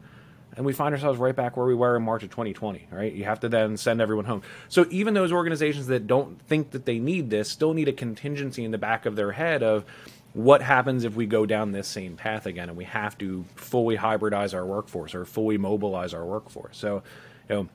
and 0.55 0.65
we 0.65 0.73
find 0.73 0.93
ourselves 0.93 1.17
right 1.17 1.35
back 1.35 1.55
where 1.55 1.65
we 1.65 1.73
were 1.73 1.95
in 1.95 2.03
March 2.03 2.23
of 2.23 2.29
2020, 2.29 2.89
right? 2.91 3.13
You 3.13 3.23
have 3.23 3.39
to 3.39 3.49
then 3.49 3.77
send 3.77 4.01
everyone 4.01 4.25
home. 4.25 4.41
So 4.67 4.85
even 4.89 5.13
those 5.13 5.31
organizations 5.31 5.87
that 5.87 6.05
don't 6.05 6.41
think 6.41 6.71
that 6.71 6.85
they 6.85 6.99
need 6.99 7.29
this 7.29 7.49
still 7.49 7.73
need 7.73 7.87
a 7.87 7.93
contingency 7.93 8.65
in 8.65 8.71
the 8.71 8.77
back 8.77 9.05
of 9.05 9.15
their 9.15 9.31
head 9.31 9.63
of 9.63 9.85
what 10.33 10.61
happens 10.61 11.03
if 11.05 11.15
we 11.15 11.25
go 11.25 11.45
down 11.45 11.71
this 11.71 11.87
same 11.87 12.15
path 12.15 12.45
again 12.45 12.69
and 12.69 12.77
we 12.77 12.85
have 12.85 13.17
to 13.17 13.45
fully 13.55 13.97
hybridize 13.97 14.53
our 14.53 14.65
workforce 14.65 15.15
or 15.15 15.25
fully 15.25 15.57
mobilize 15.57 16.13
our 16.13 16.25
workforce. 16.25 16.77
So, 16.77 17.03
you 17.49 17.55
know, 17.55 17.69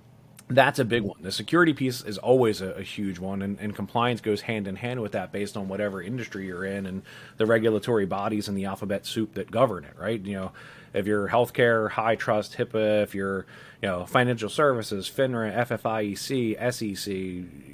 that's 0.49 0.79
a 0.79 0.85
big 0.85 1.03
one. 1.03 1.23
The 1.23 1.33
security 1.33 1.73
piece 1.73 2.03
is 2.03 2.19
always 2.19 2.61
a, 2.61 2.71
a 2.73 2.83
huge 2.83 3.19
one, 3.19 3.43
and, 3.43 3.59
and, 3.59 3.75
compliance 3.75 4.21
goes 4.21 4.43
hand 4.43 4.69
in 4.69 4.77
hand 4.77 5.03
with 5.03 5.13
that 5.13 5.33
based 5.33 5.57
on 5.57 5.67
whatever 5.67 6.01
industry 6.01 6.47
you're 6.47 6.65
in 6.65 6.87
and 6.87 7.03
the 7.37 7.47
regulatory 7.47 8.07
bodies 8.07 8.47
and 8.47 8.57
the 8.57 8.65
alphabet 8.65 9.07
soup 9.07 9.35
that 9.35 9.51
govern 9.51 9.85
it, 9.85 9.95
right? 9.99 10.21
You 10.21 10.35
know, 10.35 10.53
if 10.95 11.07
you're 11.07 11.29
healthcare, 11.29 11.91
HITRUST, 11.91 12.57
HIPAA, 12.57 13.03
if 13.03 13.15
you're, 13.15 13.45
you 13.83 13.89
know, 13.89 14.07
financial 14.07 14.49
services, 14.49 15.11
FINRA, 15.11 15.67
FFIEC, 15.67 16.73
SEC, 16.73 17.13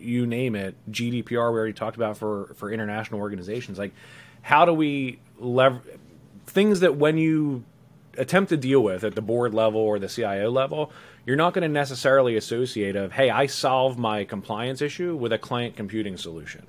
you 0.01 0.27
name 0.27 0.57
it, 0.57 0.75
GDPR, 0.91 1.31
we 1.31 1.37
already 1.37 1.73
talked 1.75 1.97
about 1.97 2.17
for, 2.17 2.55
for 2.57 2.73
international 2.73 3.21
organizations. 3.21 3.79
Like, 3.79 3.93
how 4.41 4.65
do 4.65 4.73
we 4.73 5.21
lever 5.39 5.83
things 6.47 6.81
that 6.81 6.97
when 6.97 7.19
you 7.19 7.65
attempt 8.19 8.51
to 8.51 8.57
deal 8.57 8.81
with 8.81 9.05
at 9.05 9.15
the 9.15 9.23
board 9.23 9.55
level 9.55 9.81
or 9.81 9.99
the 9.99 10.09
CIO 10.09 10.51
level, 10.51 10.91
you're 11.25 11.37
not 11.37 11.55
going 11.55 11.63
to 11.63 11.69
necessarily 11.69 12.37
associate 12.37 12.97
of, 12.97 13.13
hey, 13.13 13.31
I 13.31 13.47
solve 13.47 13.99
my 13.99 14.25
compliance 14.25 14.83
issue 14.83 15.15
with 15.15 15.33
a 15.33 15.39
client 15.39 15.77
computing 15.77 16.17
solution. 16.17 16.67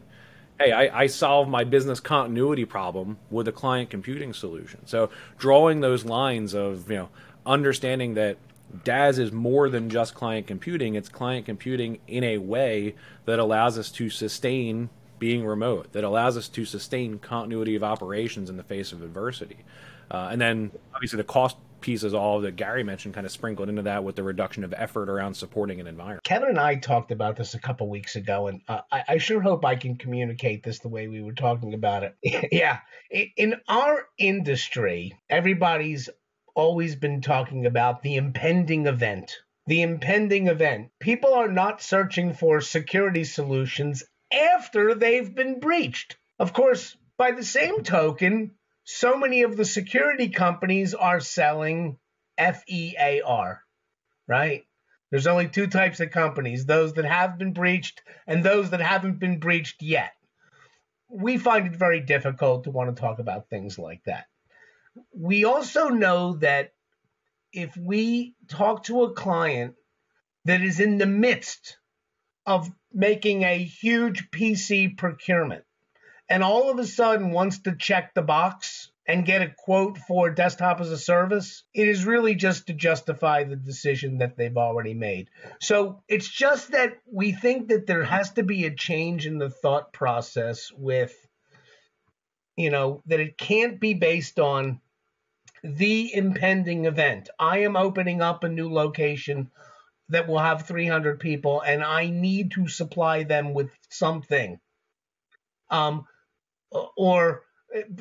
Hey, 0.59 0.71
I, 0.71 1.01
I 1.01 1.07
solve 1.07 1.47
my 1.47 1.63
business 1.63 1.99
continuity 1.99 2.65
problem 2.65 3.17
with 3.31 3.47
a 3.47 3.51
client 3.51 3.89
computing 3.89 4.33
solution. 4.33 4.85
So 4.85 5.09
drawing 5.37 5.81
those 5.81 6.05
lines 6.05 6.53
of, 6.53 6.89
you 6.89 6.97
know, 6.97 7.09
understanding 7.45 8.13
that 8.13 8.37
DaaS 8.83 9.19
is 9.19 9.31
more 9.31 9.69
than 9.69 9.89
just 9.89 10.13
client 10.13 10.47
computing. 10.47 10.95
It's 10.95 11.09
client 11.09 11.45
computing 11.45 11.99
in 12.07 12.23
a 12.23 12.37
way 12.37 12.95
that 13.25 13.39
allows 13.39 13.77
us 13.77 13.89
to 13.91 14.09
sustain 14.09 14.89
being 15.19 15.45
remote, 15.45 15.91
that 15.93 16.03
allows 16.03 16.37
us 16.37 16.47
to 16.49 16.65
sustain 16.65 17.17
continuity 17.17 17.75
of 17.75 17.83
operations 17.83 18.49
in 18.49 18.57
the 18.57 18.63
face 18.63 18.91
of 18.91 19.01
adversity. 19.01 19.57
Uh, 20.11 20.29
and 20.31 20.39
then 20.39 20.71
obviously 20.93 21.17
the 21.17 21.23
cost 21.23 21.57
piece 21.83 22.03
is 22.03 22.13
all 22.13 22.41
that 22.41 22.55
Gary 22.55 22.83
mentioned, 22.83 23.13
kind 23.13 23.25
of 23.25 23.31
sprinkled 23.31 23.69
into 23.69 23.83
that 23.83 24.03
with 24.03 24.15
the 24.15 24.23
reduction 24.23 24.63
of 24.63 24.73
effort 24.75 25.09
around 25.09 25.35
supporting 25.35 25.79
an 25.79 25.85
environment. 25.85 26.23
Kevin 26.23 26.49
and 26.49 26.59
I 26.59 26.75
talked 26.75 27.11
about 27.11 27.35
this 27.35 27.53
a 27.53 27.59
couple 27.59 27.87
weeks 27.89 28.15
ago, 28.15 28.47
and 28.47 28.61
uh, 28.67 28.81
I, 28.91 29.03
I, 29.09 29.17
sure 29.19 29.41
hope 29.41 29.63
I 29.63 29.75
can 29.75 29.97
communicate 29.97 30.63
this 30.63 30.79
the 30.79 30.87
way 30.87 31.07
we 31.07 31.21
were 31.21 31.33
talking 31.33 31.75
about 31.75 32.03
it. 32.03 32.15
yeah, 32.51 32.79
in 33.11 33.55
our 33.67 34.07
industry, 34.17 35.13
everybody's 35.29 36.09
always 36.55 36.95
been 36.95 37.21
talking 37.21 37.65
about 37.65 38.01
the 38.01 38.15
impending 38.15 38.87
event. 38.87 39.37
The 39.67 39.81
impending 39.81 40.47
event. 40.47 40.89
People 40.99 41.33
are 41.33 41.51
not 41.51 41.81
searching 41.81 42.33
for 42.33 42.61
security 42.61 43.23
solutions 43.23 44.03
after 44.31 44.95
they've 44.95 45.33
been 45.33 45.59
breached. 45.59 46.17
Of 46.39 46.53
course, 46.53 46.97
by 47.17 47.31
the 47.31 47.43
same 47.43 47.83
token, 47.83 48.51
so 48.83 49.17
many 49.17 49.43
of 49.43 49.55
the 49.55 49.65
security 49.65 50.29
companies 50.29 50.93
are 50.93 51.19
selling 51.19 51.97
FEAR, 52.37 53.61
right? 54.27 54.63
There's 55.09 55.27
only 55.27 55.47
two 55.47 55.67
types 55.67 55.99
of 55.99 56.11
companies 56.11 56.65
those 56.65 56.93
that 56.93 57.05
have 57.05 57.37
been 57.37 57.53
breached 57.53 58.01
and 58.25 58.43
those 58.43 58.71
that 58.71 58.81
haven't 58.81 59.19
been 59.19 59.39
breached 59.39 59.81
yet. 59.81 60.11
We 61.07 61.37
find 61.37 61.67
it 61.67 61.75
very 61.75 61.99
difficult 61.99 62.63
to 62.63 62.71
want 62.71 62.95
to 62.95 62.99
talk 62.99 63.19
about 63.19 63.49
things 63.49 63.77
like 63.77 64.03
that. 64.05 64.25
We 65.15 65.45
also 65.45 65.89
know 65.89 66.33
that 66.37 66.73
if 67.51 67.77
we 67.77 68.33
talk 68.47 68.85
to 68.85 69.03
a 69.03 69.13
client 69.13 69.75
that 70.45 70.61
is 70.61 70.79
in 70.79 70.97
the 70.97 71.05
midst 71.05 71.77
of 72.45 72.71
making 72.91 73.43
a 73.43 73.63
huge 73.63 74.31
PC 74.31 74.97
procurement, 74.97 75.63
and 76.29 76.43
all 76.43 76.71
of 76.71 76.79
a 76.79 76.85
sudden 76.85 77.31
wants 77.31 77.59
to 77.59 77.75
check 77.75 78.13
the 78.13 78.21
box 78.21 78.91
and 79.05 79.25
get 79.25 79.41
a 79.41 79.53
quote 79.57 79.97
for 79.97 80.29
desktop 80.29 80.79
as 80.79 80.89
a 80.89 80.97
service, 80.97 81.63
it 81.73 81.87
is 81.87 82.05
really 82.05 82.35
just 82.35 82.67
to 82.67 82.73
justify 82.73 83.43
the 83.43 83.55
decision 83.55 84.19
that 84.19 84.37
they've 84.37 84.55
already 84.55 84.93
made. 84.93 85.27
So 85.59 86.01
it's 86.07 86.29
just 86.29 86.71
that 86.71 86.93
we 87.05 87.33
think 87.33 87.67
that 87.67 87.85
there 87.85 88.03
has 88.03 88.31
to 88.33 88.43
be 88.43 88.65
a 88.65 88.73
change 88.73 89.27
in 89.27 89.39
the 89.39 89.49
thought 89.49 89.91
process 89.91 90.71
with, 90.71 91.13
you 92.55 92.69
know, 92.69 93.03
that 93.07 93.19
it 93.19 93.37
can't 93.37 93.79
be 93.79 93.93
based 93.93 94.39
on 94.39 94.79
the 95.63 96.13
impending 96.13 96.85
event. 96.85 97.29
I 97.37 97.59
am 97.59 97.75
opening 97.75 98.21
up 98.21 98.43
a 98.43 98.49
new 98.49 98.71
location 98.71 99.51
that 100.09 100.27
will 100.27 100.39
have 100.39 100.67
300 100.67 101.19
people 101.19 101.61
and 101.61 101.83
I 101.83 102.09
need 102.09 102.51
to 102.51 102.67
supply 102.67 103.23
them 103.23 103.53
with 103.53 103.71
something. 103.89 104.59
Um, 105.69 106.05
or 106.95 107.43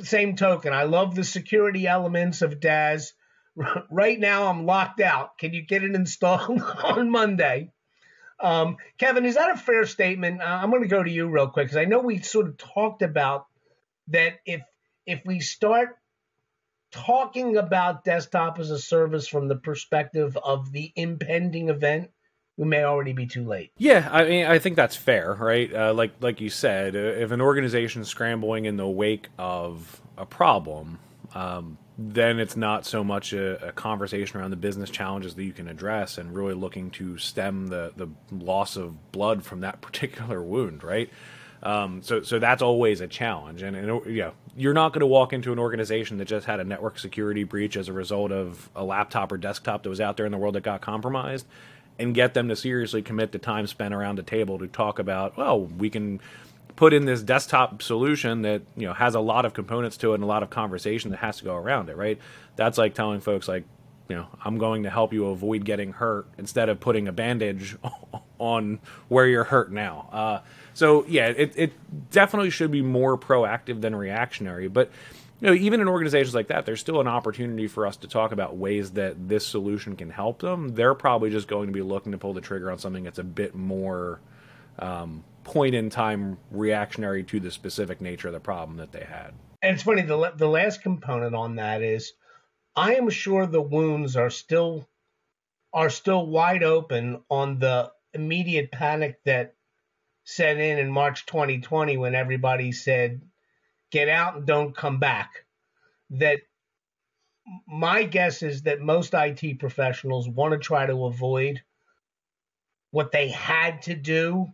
same 0.03 0.37
token, 0.37 0.73
I 0.73 0.85
love 0.85 1.15
the 1.15 1.25
security 1.25 1.87
elements 1.87 2.43
of 2.43 2.61
DaaS. 2.61 3.13
Right 3.91 4.19
now, 4.19 4.47
I'm 4.47 4.65
locked 4.65 5.01
out. 5.01 5.37
Can 5.37 5.53
you 5.53 5.61
get 5.61 5.85
it 5.85 5.95
installed 5.95 6.63
on 6.85 7.11
Monday? 7.11 7.71
Um, 8.41 8.79
Kevin, 8.97 9.27
is 9.27 9.35
that 9.35 9.51
a 9.51 9.59
fair 9.59 9.85
statement? 9.85 10.41
Uh, 10.41 10.47
I'm 10.47 10.71
going 10.71 10.83
to 10.83 10.89
go 10.89 11.03
to 11.03 11.11
you 11.11 11.29
real 11.29 11.49
quick 11.49 11.67
because 11.67 11.77
I 11.77 11.85
know 11.85 12.01
we 12.01 12.23
sort 12.23 12.49
of 12.49 12.57
talked 12.57 13.03
about 13.03 13.47
that 14.09 14.41
if 14.47 14.63
if 15.07 15.21
we 15.27 15.41
start 15.41 15.99
talking 16.93 17.57
about 17.57 18.05
desktop 18.05 18.59
as 18.59 18.71
a 18.71 18.79
service 18.79 19.29
from 19.29 19.49
the 19.49 19.57
perspective 19.57 20.37
of 20.37 20.73
the 20.73 20.93
impending 20.97 21.69
event, 21.69 22.11
we 22.63 22.69
may 22.69 22.85
already 22.85 23.13
be 23.13 23.27
too 23.27 23.45
late. 23.45 23.73
Yeah, 23.77 24.09
I 24.13 24.25
mean, 24.25 24.47
I 24.47 24.61
think 24.61 24.77
that's 24.77 24.95
fair, 24.95 25.35
right? 25.35 25.75
Uh, 25.75 25.93
like 25.93 26.13
like 26.21 26.41
you 26.41 26.49
said, 26.49 26.95
uh, 26.95 26.99
if 26.99 27.33
an 27.33 27.41
organization 27.41 28.03
is 28.03 28.09
scrambling 28.09 28.67
in 28.67 28.77
the 28.77 28.87
wake 28.87 29.31
of 29.37 30.01
a 30.17 30.25
problem, 30.25 31.01
um, 31.35 31.77
then 31.99 32.39
it's 32.39 32.57
not 32.57 32.87
so 32.87 33.03
much 33.03 33.33
a, 33.33 33.71
a, 33.71 33.73
conversation 33.73 34.39
around 34.39 34.51
the 34.51 34.57
business 34.57 34.91
challenges 34.91 35.35
that 35.35 35.43
you 35.43 35.53
can 35.53 35.67
address, 35.67 36.19
and 36.19 36.33
really 36.37 36.55
looking 36.55 36.89
to 36.93 37.19
stem 37.19 37.67
the 37.67 37.93
the 37.97 38.09
loss 38.31 38.77
of 38.77 39.11
blood 39.11 39.43
from 39.43 39.63
that 39.63 39.81
particular 39.81 40.41
wound, 40.41 40.85
right? 40.85 41.11
Um, 41.65 42.03
so, 42.03 42.23
so 42.23 42.41
that's 42.41 42.63
always 42.63 43.01
a 43.01 43.07
challenge, 43.09 43.63
and, 43.63 43.77
and 43.77 44.33
you're 44.57 44.75
not 44.75 44.93
going 44.93 45.01
to 45.01 45.07
walk 45.07 45.33
into 45.33 45.53
an 45.53 45.59
organization 45.59 46.19
that 46.19 46.25
just 46.25 46.47
had 46.47 46.59
a 46.59 46.65
network 46.65 46.99
security 46.99 47.45
breach 47.45 47.77
as 47.77 47.89
a 47.89 47.93
result 47.93 48.33
of 48.33 48.69
a 48.75 48.85
laptop 48.85 49.31
or 49.31 49.37
desktop 49.37 49.85
that 49.85 49.89
was 49.89 50.01
out 50.01 50.17
there 50.17 50.27
in 50.27 50.33
the 50.33 50.39
world 50.39 50.57
that 50.57 50.63
got 50.63 50.81
compromised, 50.81 51.47
and 51.99 52.15
get 52.15 52.35
them 52.35 52.49
to 52.49 52.57
seriously 52.57 53.03
commit 53.03 53.33
the 53.33 53.39
time 53.39 53.67
spent 53.67 53.95
around 53.95 54.19
a 54.19 54.23
table 54.23 54.59
to 54.59 54.67
talk 54.67 54.99
about, 54.99 55.37
well, 55.37 55.61
we 55.61 55.91
can 55.91 56.21
put 56.77 56.93
in 56.93 57.05
this 57.05 57.23
desktop 57.23 57.83
solution 57.83 58.43
that 58.43 58.63
you 58.77 58.87
know 58.87 58.95
has 58.95 59.15
a 59.15 59.21
lot 59.21 59.45
of 59.45 59.55
components 59.55 59.97
to 59.99 60.13
it 60.13 60.15
and 60.17 60.25
a 60.25 60.27
lot 60.27 60.43
of 60.43 60.51
conversation 60.51 61.11
that 61.11 61.19
has 61.19 61.39
to 61.39 61.45
go 61.45 61.55
around 61.55 61.89
it, 61.89 61.97
right? 61.97 62.19
That's 62.57 62.79
like 62.79 62.95
telling 62.95 63.21
folks 63.21 63.47
like, 63.49 63.65
you 64.09 64.17
know, 64.17 64.27
I'm 64.45 64.59
going 64.59 64.83
to 64.85 64.91
help 64.91 65.13
you 65.13 65.27
avoid 65.27 65.65
getting 65.65 65.93
hurt 65.93 66.27
instead 66.39 66.69
of 66.69 66.81
putting 66.81 67.09
a 67.09 67.13
bandage 67.13 67.77
on 68.39 68.81
where 69.09 69.27
you're 69.27 69.45
hurt 69.45 69.71
now. 69.71 70.09
Uh, 70.13 70.41
so 70.75 71.05
yeah, 71.07 71.29
it, 71.29 71.53
it 71.57 72.11
definitely 72.11 72.51
should 72.51 72.71
be 72.71 72.83
more 72.83 73.19
proactive 73.19 73.81
than 73.81 73.95
reactionary, 73.95 74.69
but 74.69 74.91
you 75.43 75.49
know, 75.49 75.55
even 75.55 75.81
in 75.81 75.89
organizations 75.89 76.37
like 76.37 76.47
that, 76.47 76.67
there's 76.67 76.79
still 76.79 77.01
an 77.01 77.09
opportunity 77.09 77.67
for 77.67 77.85
us 77.85 77.97
to 77.97 78.07
talk 78.07 78.31
about 78.31 78.57
ways 78.57 78.93
that 78.93 79.29
this 79.29 79.45
solution 79.45 79.97
can 79.97 80.09
help 80.09 80.39
them. 80.39 80.69
They're 80.69 80.95
probably 80.95 81.31
just 81.31 81.49
going 81.49 81.67
to 81.67 81.73
be 81.73 81.83
looking 81.83 82.13
to 82.13 82.19
pull 82.19 82.33
the 82.33 82.41
trigger 82.41 82.71
on 82.71 82.79
something 82.79 83.03
that's 83.03 83.19
a 83.19 83.25
bit 83.25 83.53
more 83.53 84.21
um, 84.79 85.25
point 85.43 85.75
in 85.75 85.91
time 85.91 86.39
reactionary 86.53 87.25
to 87.25 87.41
the 87.41 87.51
specific 87.51 88.01
nature 88.01 88.29
of 88.29 88.35
the 88.35 88.41
problem 88.41 88.77
that 88.77 88.93
they 88.93 89.03
had. 89.03 89.35
and 89.63 89.75
it's 89.75 89.83
funny. 89.83 90.03
The 90.03 90.33
the 90.37 90.47
last 90.47 90.81
component 90.81 91.35
on 91.35 91.57
that 91.57 91.83
is, 91.83 92.13
I 92.77 92.95
am 92.95 93.11
sure 93.11 93.45
the 93.45 93.61
wounds 93.61 94.17
are 94.17 94.31
still 94.31 94.89
are 95.73 95.91
still 95.91 96.25
wide 96.25 96.63
open 96.63 97.21
on 97.29 97.59
the 97.59 97.91
immediate 98.15 98.71
panic 98.71 99.19
that 99.25 99.57
set 100.23 100.59
in 100.59 100.79
in 100.79 100.89
March 100.89 101.27
2020 101.27 101.97
when 101.97 102.15
everybody 102.15 102.71
said, 102.71 103.23
"Get 103.93 104.09
out 104.09 104.37
and 104.37 104.47
don't 104.47 104.77
come 104.77 104.99
back." 104.99 105.45
That 106.11 106.41
my 107.69 108.03
guess 108.03 108.43
is 108.43 108.63
that 108.63 108.81
most 108.81 109.15
IT 109.15 109.61
professionals 109.61 110.29
want 110.29 110.53
to 110.53 110.59
try 110.59 110.87
to 110.87 111.07
avoid 111.07 111.63
what 112.91 113.13
they 113.13 113.29
had 113.29 113.83
to 113.83 113.95
do 113.95 114.53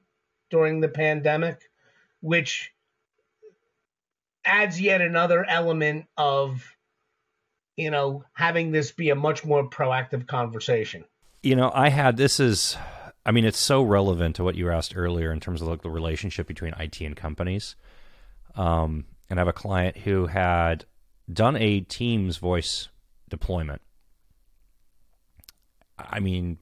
during 0.50 0.80
the 0.80 0.88
pandemic, 0.88 1.60
which 2.20 2.72
adds 4.44 4.80
yet 4.80 5.00
another 5.00 5.44
element 5.44 6.06
of 6.16 6.64
you 7.76 7.90
know 7.90 8.24
having 8.32 8.72
this 8.72 8.92
be 8.92 9.10
a 9.10 9.14
much 9.14 9.44
more 9.44 9.68
proactive 9.68 10.26
conversation 10.26 11.04
you 11.42 11.54
know 11.54 11.70
i 11.74 11.88
had 11.90 12.16
this 12.16 12.40
is 12.40 12.76
i 13.26 13.30
mean 13.30 13.44
it's 13.44 13.58
so 13.58 13.82
relevant 13.82 14.36
to 14.36 14.42
what 14.42 14.54
you 14.54 14.70
asked 14.70 14.96
earlier 14.96 15.30
in 15.32 15.38
terms 15.38 15.60
of 15.60 15.68
like 15.68 15.82
the 15.82 15.90
relationship 15.90 16.46
between 16.46 16.72
it 16.78 17.00
and 17.00 17.16
companies 17.16 17.76
um, 18.54 19.04
and 19.28 19.38
i 19.38 19.40
have 19.40 19.48
a 19.48 19.52
client 19.52 19.98
who 19.98 20.26
had 20.26 20.84
done 21.32 21.56
a 21.56 21.80
teams 21.80 22.36
voice 22.38 22.88
deployment 23.28 23.82
i 25.98 26.20
mean 26.20 26.58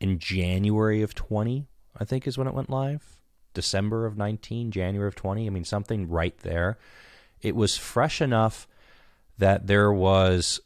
in 0.00 0.18
january 0.18 1.02
of 1.02 1.14
20 1.14 1.66
i 1.98 2.04
think 2.04 2.26
is 2.26 2.36
when 2.36 2.48
it 2.48 2.54
went 2.54 2.70
live 2.70 3.16
December 3.54 4.06
of 4.06 4.16
19, 4.16 4.70
January 4.70 5.08
of 5.08 5.14
20. 5.14 5.46
I 5.46 5.50
mean, 5.50 5.64
something 5.64 6.08
right 6.08 6.36
there. 6.38 6.78
It 7.40 7.56
was 7.56 7.76
fresh 7.76 8.20
enough 8.20 8.68
that 9.38 9.66
there 9.66 9.92
was 9.92 10.60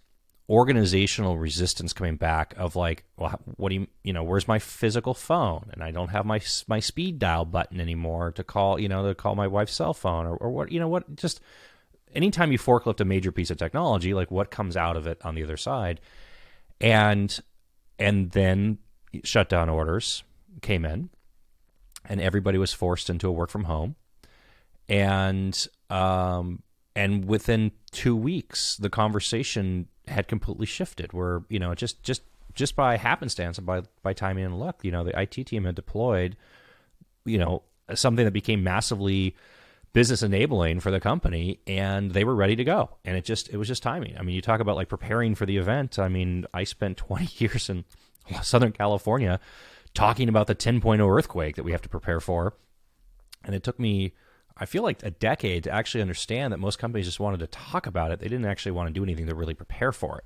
organizational 0.49 1.37
resistance 1.39 1.93
coming 1.93 2.17
back 2.17 2.55
of 2.57 2.77
like, 2.77 3.05
well, 3.17 3.41
what 3.57 3.71
do 3.71 3.77
you, 3.77 3.87
you 4.05 4.13
know, 4.13 4.23
where's 4.23 4.47
my 4.47 4.59
physical 4.59 5.13
phone? 5.13 5.71
And 5.73 5.83
I 5.83 5.91
don't 5.91 6.09
have 6.09 6.25
my 6.25 6.41
my 6.69 6.81
speed 6.81 7.19
dial 7.19 7.45
button 7.45 7.81
anymore 7.81 8.33
to 8.33 8.45
call, 8.45 8.79
you 8.79 8.89
know, 8.89 9.09
to 9.09 9.15
call 9.15 9.35
my 9.35 9.49
wife's 9.49 9.75
cell 9.75 9.95
phone 9.95 10.27
or, 10.27 10.37
or 10.37 10.51
what, 10.51 10.71
you 10.71 10.79
know, 10.79 10.89
what 10.89 11.17
just 11.17 11.41
anytime 12.15 12.53
you 12.53 12.59
forklift 12.59 13.01
a 13.01 13.05
major 13.05 13.33
piece 13.33 13.51
of 13.51 13.59
technology, 13.59 14.15
like 14.15 14.31
what 14.31 14.51
comes 14.51 14.77
out 14.77 14.97
of 14.97 15.07
it 15.07 15.21
on 15.25 15.35
the 15.35 15.43
other 15.43 15.57
side, 15.57 16.01
and 16.81 17.41
and 17.99 18.31
then 18.31 18.79
shutdown 19.25 19.69
orders 19.69 20.23
came 20.63 20.85
in, 20.85 21.11
and 22.05 22.21
everybody 22.21 22.59
was 22.59 22.73
forced 22.73 23.11
into 23.11 23.29
a 23.29 23.33
work 23.33 23.51
from 23.51 23.65
home. 23.65 23.97
And 24.89 25.67
um, 25.91 26.63
and 26.95 27.25
within 27.25 27.73
two 27.91 28.15
weeks, 28.15 28.77
the 28.77 28.91
conversation 28.91 29.89
had 30.09 30.29
completely 30.29 30.67
shifted. 30.67 31.13
Where 31.13 31.43
you 31.49 31.59
know 31.59 31.75
just 31.75 32.03
just 32.03 32.23
just 32.55 32.77
by 32.77 32.97
happenstance 32.97 33.59
and 33.59 33.67
by 33.67 33.83
by 34.03 34.13
timing 34.13 34.45
and 34.45 34.59
luck, 34.59 34.81
you 34.83 34.91
know 34.91 35.05
the 35.05 35.19
IT 35.19 35.47
team 35.47 35.65
had 35.65 35.75
deployed, 35.75 36.37
you 37.25 37.39
know 37.39 37.63
something 37.95 38.25
that 38.25 38.33
became 38.33 38.65
massively 38.65 39.35
business 39.93 40.23
enabling 40.23 40.81
for 40.81 40.91
the 40.91 41.01
company 41.01 41.59
and 41.67 42.11
they 42.11 42.23
were 42.23 42.35
ready 42.35 42.55
to 42.55 42.65
go 42.65 42.91
and 43.07 43.17
it 43.17 43.25
just 43.25 43.49
it 43.49 43.57
was 43.57 43.67
just 43.67 43.83
timing 43.83 44.15
i 44.19 44.23
mean 44.23 44.35
you 44.35 44.43
talk 44.43 44.61
about 44.61 44.77
like 44.77 44.91
preparing 44.91 45.35
for 45.35 45.47
the 45.47 45.57
event 45.57 45.99
i 45.99 46.07
mean 46.07 46.45
i 46.53 46.65
spent 46.65 46.97
20 46.99 47.29
years 47.39 47.71
in 47.71 47.83
southern 48.43 48.73
california 48.73 49.41
talking 49.97 50.29
about 50.29 50.47
the 50.47 50.55
10.0 50.55 51.19
earthquake 51.19 51.57
that 51.57 51.65
we 51.65 51.73
have 51.73 51.83
to 51.83 51.89
prepare 51.89 52.21
for. 52.21 52.55
And 53.45 53.55
it 53.55 53.65
took 53.65 53.81
me, 53.81 54.13
I 54.57 54.67
feel 54.67 54.83
like, 54.83 55.03
a 55.03 55.11
decade 55.11 55.65
to 55.65 55.71
actually 55.71 56.03
understand 56.03 56.53
that 56.53 56.59
most 56.59 56.79
companies 56.79 57.07
just 57.07 57.21
wanted 57.21 57.41
to 57.41 57.47
talk 57.47 57.87
about 57.87 58.11
it. 58.11 58.21
They 58.21 58.29
didn't 58.29 58.47
actually 58.47 58.73
want 58.73 58.89
to 58.89 58.93
do 58.93 59.03
anything 59.03 59.27
to 59.27 59.35
really 59.35 59.55
prepare 59.55 59.93
for 59.93 60.19
it. 60.19 60.25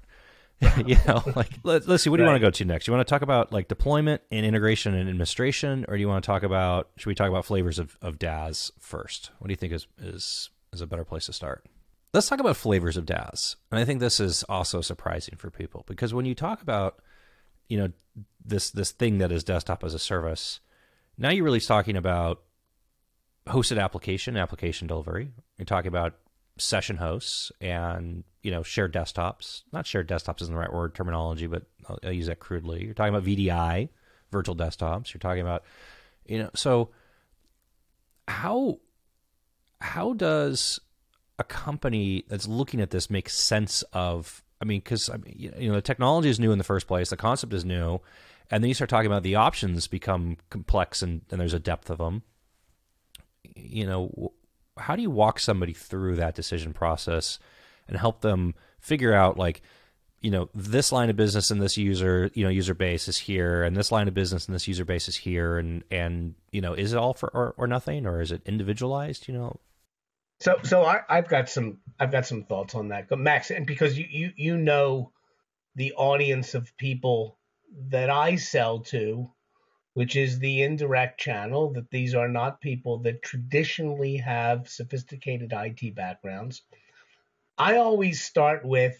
you 0.86 0.96
know, 1.06 1.22
like 1.36 1.50
let, 1.62 1.88
us 1.88 2.02
see, 2.02 2.10
what 2.10 2.18
do 2.18 2.22
you 2.22 2.28
want 2.28 2.36
to 2.36 2.46
go 2.46 2.50
to 2.50 2.64
next? 2.64 2.86
You 2.86 2.92
want 2.92 3.06
to 3.06 3.10
talk 3.10 3.22
about 3.22 3.52
like 3.52 3.68
deployment 3.68 4.22
and 4.30 4.44
integration 4.44 4.94
and 4.94 5.08
administration, 5.08 5.84
or 5.88 5.96
do 5.96 6.00
you 6.00 6.08
want 6.08 6.22
to 6.22 6.26
talk 6.26 6.42
about? 6.42 6.90
Should 6.96 7.08
we 7.08 7.14
talk 7.14 7.28
about 7.28 7.44
flavors 7.44 7.78
of, 7.78 7.96
of 8.02 8.18
DaaS 8.18 8.70
first? 8.78 9.30
What 9.38 9.48
do 9.48 9.52
you 9.52 9.56
think 9.56 9.72
is 9.72 9.86
is 9.98 10.50
is 10.72 10.80
a 10.80 10.86
better 10.86 11.04
place 11.04 11.26
to 11.26 11.32
start? 11.32 11.64
Let's 12.12 12.28
talk 12.28 12.40
about 12.40 12.56
flavors 12.56 12.96
of 12.96 13.06
DaaS, 13.06 13.56
and 13.70 13.80
I 13.80 13.84
think 13.84 14.00
this 14.00 14.20
is 14.20 14.42
also 14.44 14.80
surprising 14.80 15.36
for 15.36 15.50
people 15.50 15.84
because 15.88 16.12
when 16.12 16.26
you 16.26 16.34
talk 16.34 16.60
about 16.60 17.00
you 17.68 17.78
know 17.78 17.92
this 18.44 18.70
this 18.70 18.90
thing 18.90 19.18
that 19.18 19.32
is 19.32 19.44
desktop 19.44 19.84
as 19.84 19.94
a 19.94 19.98
service. 19.98 20.60
Now 21.16 21.30
you're 21.30 21.44
really 21.44 21.60
talking 21.60 21.96
about 21.96 22.42
hosted 23.46 23.82
application, 23.82 24.36
application 24.36 24.86
delivery. 24.86 25.32
You're 25.58 25.66
talking 25.66 25.88
about 25.88 26.14
session 26.58 26.96
hosts 26.96 27.50
and 27.60 28.24
you 28.42 28.50
know 28.50 28.62
shared 28.62 28.92
desktops. 28.92 29.62
Not 29.72 29.86
shared 29.86 30.08
desktops 30.08 30.42
isn't 30.42 30.54
the 30.54 30.60
right 30.60 30.72
word 30.72 30.94
terminology, 30.94 31.46
but 31.46 31.64
I'll, 31.88 31.98
I'll 32.04 32.12
use 32.12 32.26
that 32.26 32.40
crudely. 32.40 32.84
You're 32.84 32.94
talking 32.94 33.14
about 33.14 33.26
VDI, 33.26 33.88
virtual 34.30 34.56
desktops. 34.56 35.12
You're 35.12 35.20
talking 35.20 35.42
about 35.42 35.64
you 36.26 36.38
know 36.38 36.50
so 36.54 36.90
how 38.28 38.78
how 39.80 40.12
does 40.12 40.78
a 41.38 41.44
company 41.44 42.24
that's 42.28 42.46
looking 42.46 42.80
at 42.80 42.90
this 42.90 43.08
make 43.08 43.28
sense 43.28 43.82
of 43.92 44.42
I 44.60 44.66
mean, 44.66 44.80
because 44.80 45.08
I 45.08 45.16
mean, 45.16 45.52
you 45.56 45.68
know, 45.68 45.76
the 45.76 45.82
technology 45.82 46.28
is 46.28 46.38
new 46.38 46.52
in 46.52 46.58
the 46.58 46.64
first 46.64 46.86
place, 46.86 47.10
the 47.10 47.16
concept 47.16 47.54
is 47.54 47.64
new, 47.64 48.00
and 48.50 48.62
then 48.62 48.68
you 48.68 48.74
start 48.74 48.90
talking 48.90 49.06
about 49.06 49.22
the 49.22 49.36
options 49.36 49.86
become 49.86 50.36
complex 50.50 51.02
and, 51.02 51.22
and 51.30 51.40
there's 51.40 51.54
a 51.54 51.58
depth 51.58 51.88
of 51.88 51.98
them. 51.98 52.22
You 53.44 53.86
know, 53.86 54.32
how 54.78 54.96
do 54.96 55.02
you 55.02 55.10
walk 55.10 55.38
somebody 55.38 55.72
through 55.72 56.16
that 56.16 56.34
decision 56.34 56.72
process 56.72 57.38
and 57.88 57.96
help 57.96 58.20
them 58.20 58.54
figure 58.80 59.12
out 59.12 59.36
like, 59.36 59.62
you 60.20 60.30
know, 60.30 60.48
this 60.54 60.92
line 60.92 61.10
of 61.10 61.16
business 61.16 61.50
and 61.50 61.62
this 61.62 61.76
user, 61.76 62.30
you 62.34 62.44
know, 62.44 62.50
user 62.50 62.74
base 62.74 63.08
is 63.08 63.16
here, 63.16 63.62
and 63.62 63.76
this 63.76 63.90
line 63.90 64.06
of 64.06 64.14
business 64.14 64.46
and 64.46 64.54
this 64.54 64.68
user 64.68 64.84
base 64.84 65.08
is 65.08 65.16
here, 65.16 65.56
and 65.58 65.82
and 65.90 66.34
you 66.52 66.60
know, 66.60 66.74
is 66.74 66.92
it 66.92 66.98
all 66.98 67.14
for 67.14 67.30
or, 67.30 67.54
or 67.56 67.66
nothing, 67.66 68.06
or 68.06 68.20
is 68.20 68.30
it 68.30 68.42
individualized? 68.44 69.28
You 69.28 69.34
know, 69.34 69.60
so 70.40 70.56
so 70.62 70.84
I, 70.84 71.02
have 71.08 71.28
got 71.28 71.48
some 71.48 71.78
I've 71.98 72.12
got 72.12 72.26
some 72.26 72.44
thoughts 72.44 72.74
on 72.74 72.88
that, 72.88 73.10
Max, 73.16 73.50
and 73.50 73.66
because 73.66 73.96
you 73.96 74.06
you 74.10 74.32
you 74.36 74.56
know 74.58 75.12
the 75.74 75.92
audience 75.92 76.54
of 76.54 76.76
people 76.76 77.38
that 77.88 78.10
I 78.10 78.36
sell 78.36 78.80
to, 78.80 79.30
which 80.00 80.16
is 80.16 80.38
the 80.38 80.62
indirect 80.62 81.20
channel, 81.20 81.74
that 81.74 81.90
these 81.90 82.14
are 82.14 82.26
not 82.26 82.62
people 82.62 83.00
that 83.00 83.20
traditionally 83.20 84.16
have 84.16 84.66
sophisticated 84.66 85.52
IT 85.54 85.94
backgrounds. 85.94 86.62
I 87.58 87.76
always 87.76 88.22
start 88.22 88.64
with 88.64 88.98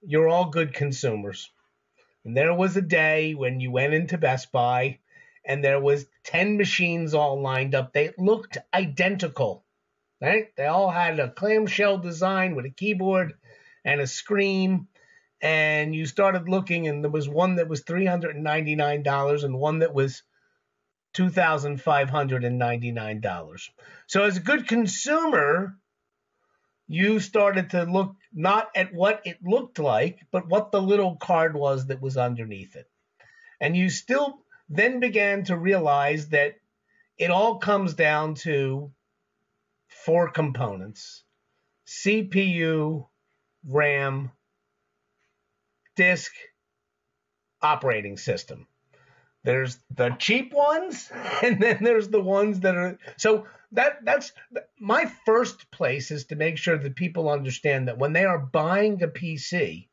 you're 0.00 0.28
all 0.28 0.50
good 0.50 0.74
consumers. 0.74 1.50
And 2.24 2.36
there 2.36 2.54
was 2.54 2.76
a 2.76 2.82
day 2.82 3.34
when 3.34 3.58
you 3.58 3.72
went 3.72 3.94
into 3.94 4.16
Best 4.16 4.52
Buy 4.52 5.00
and 5.44 5.64
there 5.64 5.80
was 5.80 6.06
10 6.22 6.56
machines 6.56 7.12
all 7.12 7.42
lined 7.42 7.74
up. 7.74 7.92
They 7.92 8.12
looked 8.16 8.58
identical 8.72 9.64
right? 10.20 10.46
They 10.56 10.66
all 10.66 10.90
had 10.90 11.18
a 11.20 11.30
clamshell 11.30 11.98
design 11.98 12.54
with 12.54 12.64
a 12.64 12.70
keyboard 12.70 13.34
and 13.84 14.00
a 14.00 14.06
screen. 14.06 14.86
And 15.40 15.94
you 15.94 16.06
started 16.06 16.48
looking, 16.48 16.88
and 16.88 17.04
there 17.04 17.10
was 17.10 17.28
one 17.28 17.56
that 17.56 17.68
was 17.68 17.84
$399 17.84 19.44
and 19.44 19.58
one 19.58 19.80
that 19.80 19.92
was 19.92 20.22
$2,599. 21.14 23.70
So, 24.06 24.24
as 24.24 24.36
a 24.36 24.40
good 24.40 24.66
consumer, 24.66 25.76
you 26.86 27.18
started 27.20 27.70
to 27.70 27.84
look 27.84 28.14
not 28.32 28.68
at 28.74 28.92
what 28.92 29.22
it 29.24 29.38
looked 29.42 29.78
like, 29.78 30.18
but 30.30 30.48
what 30.48 30.72
the 30.72 30.82
little 30.82 31.16
card 31.16 31.54
was 31.54 31.86
that 31.86 32.02
was 32.02 32.16
underneath 32.16 32.74
it. 32.76 32.90
And 33.60 33.76
you 33.76 33.90
still 33.90 34.40
then 34.68 35.00
began 35.00 35.44
to 35.44 35.56
realize 35.56 36.30
that 36.30 36.56
it 37.16 37.30
all 37.30 37.58
comes 37.58 37.94
down 37.94 38.34
to 38.34 38.92
four 39.88 40.30
components 40.30 41.22
CPU, 41.86 43.06
RAM, 43.66 44.30
disk, 45.96 46.32
operating 47.62 48.16
system. 48.16 48.66
There's 49.44 49.78
the 49.94 50.10
cheap 50.18 50.52
ones, 50.52 51.10
and 51.42 51.60
then 51.60 51.78
there's 51.82 52.08
the 52.08 52.20
ones 52.20 52.60
that 52.60 52.76
are 52.76 52.98
so 53.16 53.46
that 53.72 54.04
that's 54.04 54.32
my 54.78 55.10
first 55.26 55.70
place 55.70 56.10
is 56.10 56.26
to 56.26 56.36
make 56.36 56.56
sure 56.56 56.78
that 56.78 56.96
people 56.96 57.28
understand 57.28 57.88
that 57.88 57.98
when 57.98 58.12
they 58.12 58.24
are 58.24 58.38
buying 58.38 59.02
a 59.02 59.08
PC, 59.08 59.88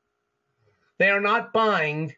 they 0.99 1.10
are 1.10 1.22
not 1.22 1.52
buying 1.52 2.14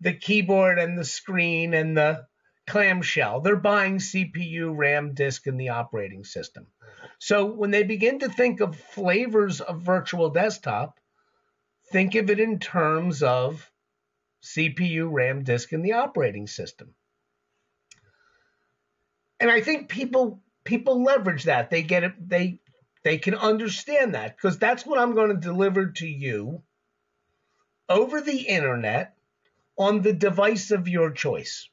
the 0.00 0.14
keyboard 0.14 0.78
and 0.78 0.98
the 0.98 1.04
screen 1.04 1.74
and 1.74 1.96
the 1.96 2.26
clamshell. 2.66 3.40
They're 3.40 3.56
buying 3.56 3.98
CPU, 3.98 4.72
RAM, 4.76 5.14
disk, 5.14 5.46
and 5.46 5.60
the 5.60 5.70
operating 5.70 6.24
system. 6.24 6.66
So 7.18 7.46
when 7.46 7.70
they 7.70 7.82
begin 7.82 8.20
to 8.20 8.28
think 8.28 8.60
of 8.60 8.76
flavors 8.76 9.60
of 9.60 9.82
virtual 9.82 10.30
desktop, 10.30 10.98
think 11.92 12.14
of 12.14 12.30
it 12.30 12.40
in 12.40 12.58
terms 12.58 13.22
of 13.22 13.70
CPU, 14.42 15.08
RAM, 15.10 15.44
disk, 15.44 15.72
and 15.72 15.84
the 15.84 15.92
operating 15.92 16.46
system. 16.46 16.94
And 19.40 19.50
I 19.50 19.60
think 19.60 19.88
people 19.88 20.42
people 20.64 21.02
leverage 21.02 21.44
that. 21.44 21.70
They 21.70 21.82
get 21.82 22.04
it. 22.04 22.28
They 22.28 22.60
They 23.04 23.18
can 23.18 23.34
understand 23.34 24.14
that 24.14 24.36
because 24.36 24.58
that's 24.58 24.86
what 24.86 24.98
I'm 24.98 25.14
going 25.14 25.28
to 25.28 25.36
deliver 25.36 25.86
to 25.92 26.06
you 26.06 26.62
over 27.88 28.20
the 28.20 28.40
internet 28.40 29.14
on 29.76 30.00
the 30.00 30.12
device 30.12 30.70
of 30.70 30.88
your 30.88 31.10
choice. 31.10 31.68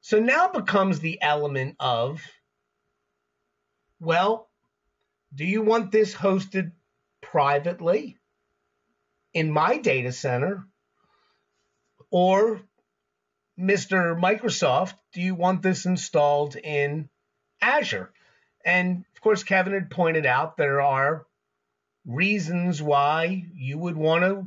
So 0.00 0.18
now 0.18 0.48
becomes 0.48 1.00
the 1.00 1.20
element 1.20 1.76
of, 1.80 2.22
well, 4.00 4.48
do 5.34 5.44
you 5.44 5.62
want 5.62 5.92
this 5.92 6.14
hosted 6.14 6.72
privately 7.20 8.18
in 9.34 9.50
my 9.50 9.76
data 9.78 10.12
center? 10.12 10.64
Or, 12.10 12.60
Mr. 13.58 14.18
Microsoft, 14.18 14.94
do 15.12 15.20
you 15.20 15.34
want 15.34 15.62
this 15.62 15.84
installed 15.84 16.56
in 16.56 17.08
Azure? 17.60 18.12
And 18.64 19.04
of 19.14 19.20
course, 19.20 19.42
Kevin 19.42 19.74
had 19.74 19.90
pointed 19.90 20.24
out 20.24 20.56
there 20.56 20.80
are 20.80 21.26
reasons 22.06 22.80
why 22.80 23.44
you 23.54 23.78
would 23.78 23.96
want 23.96 24.22
to 24.24 24.46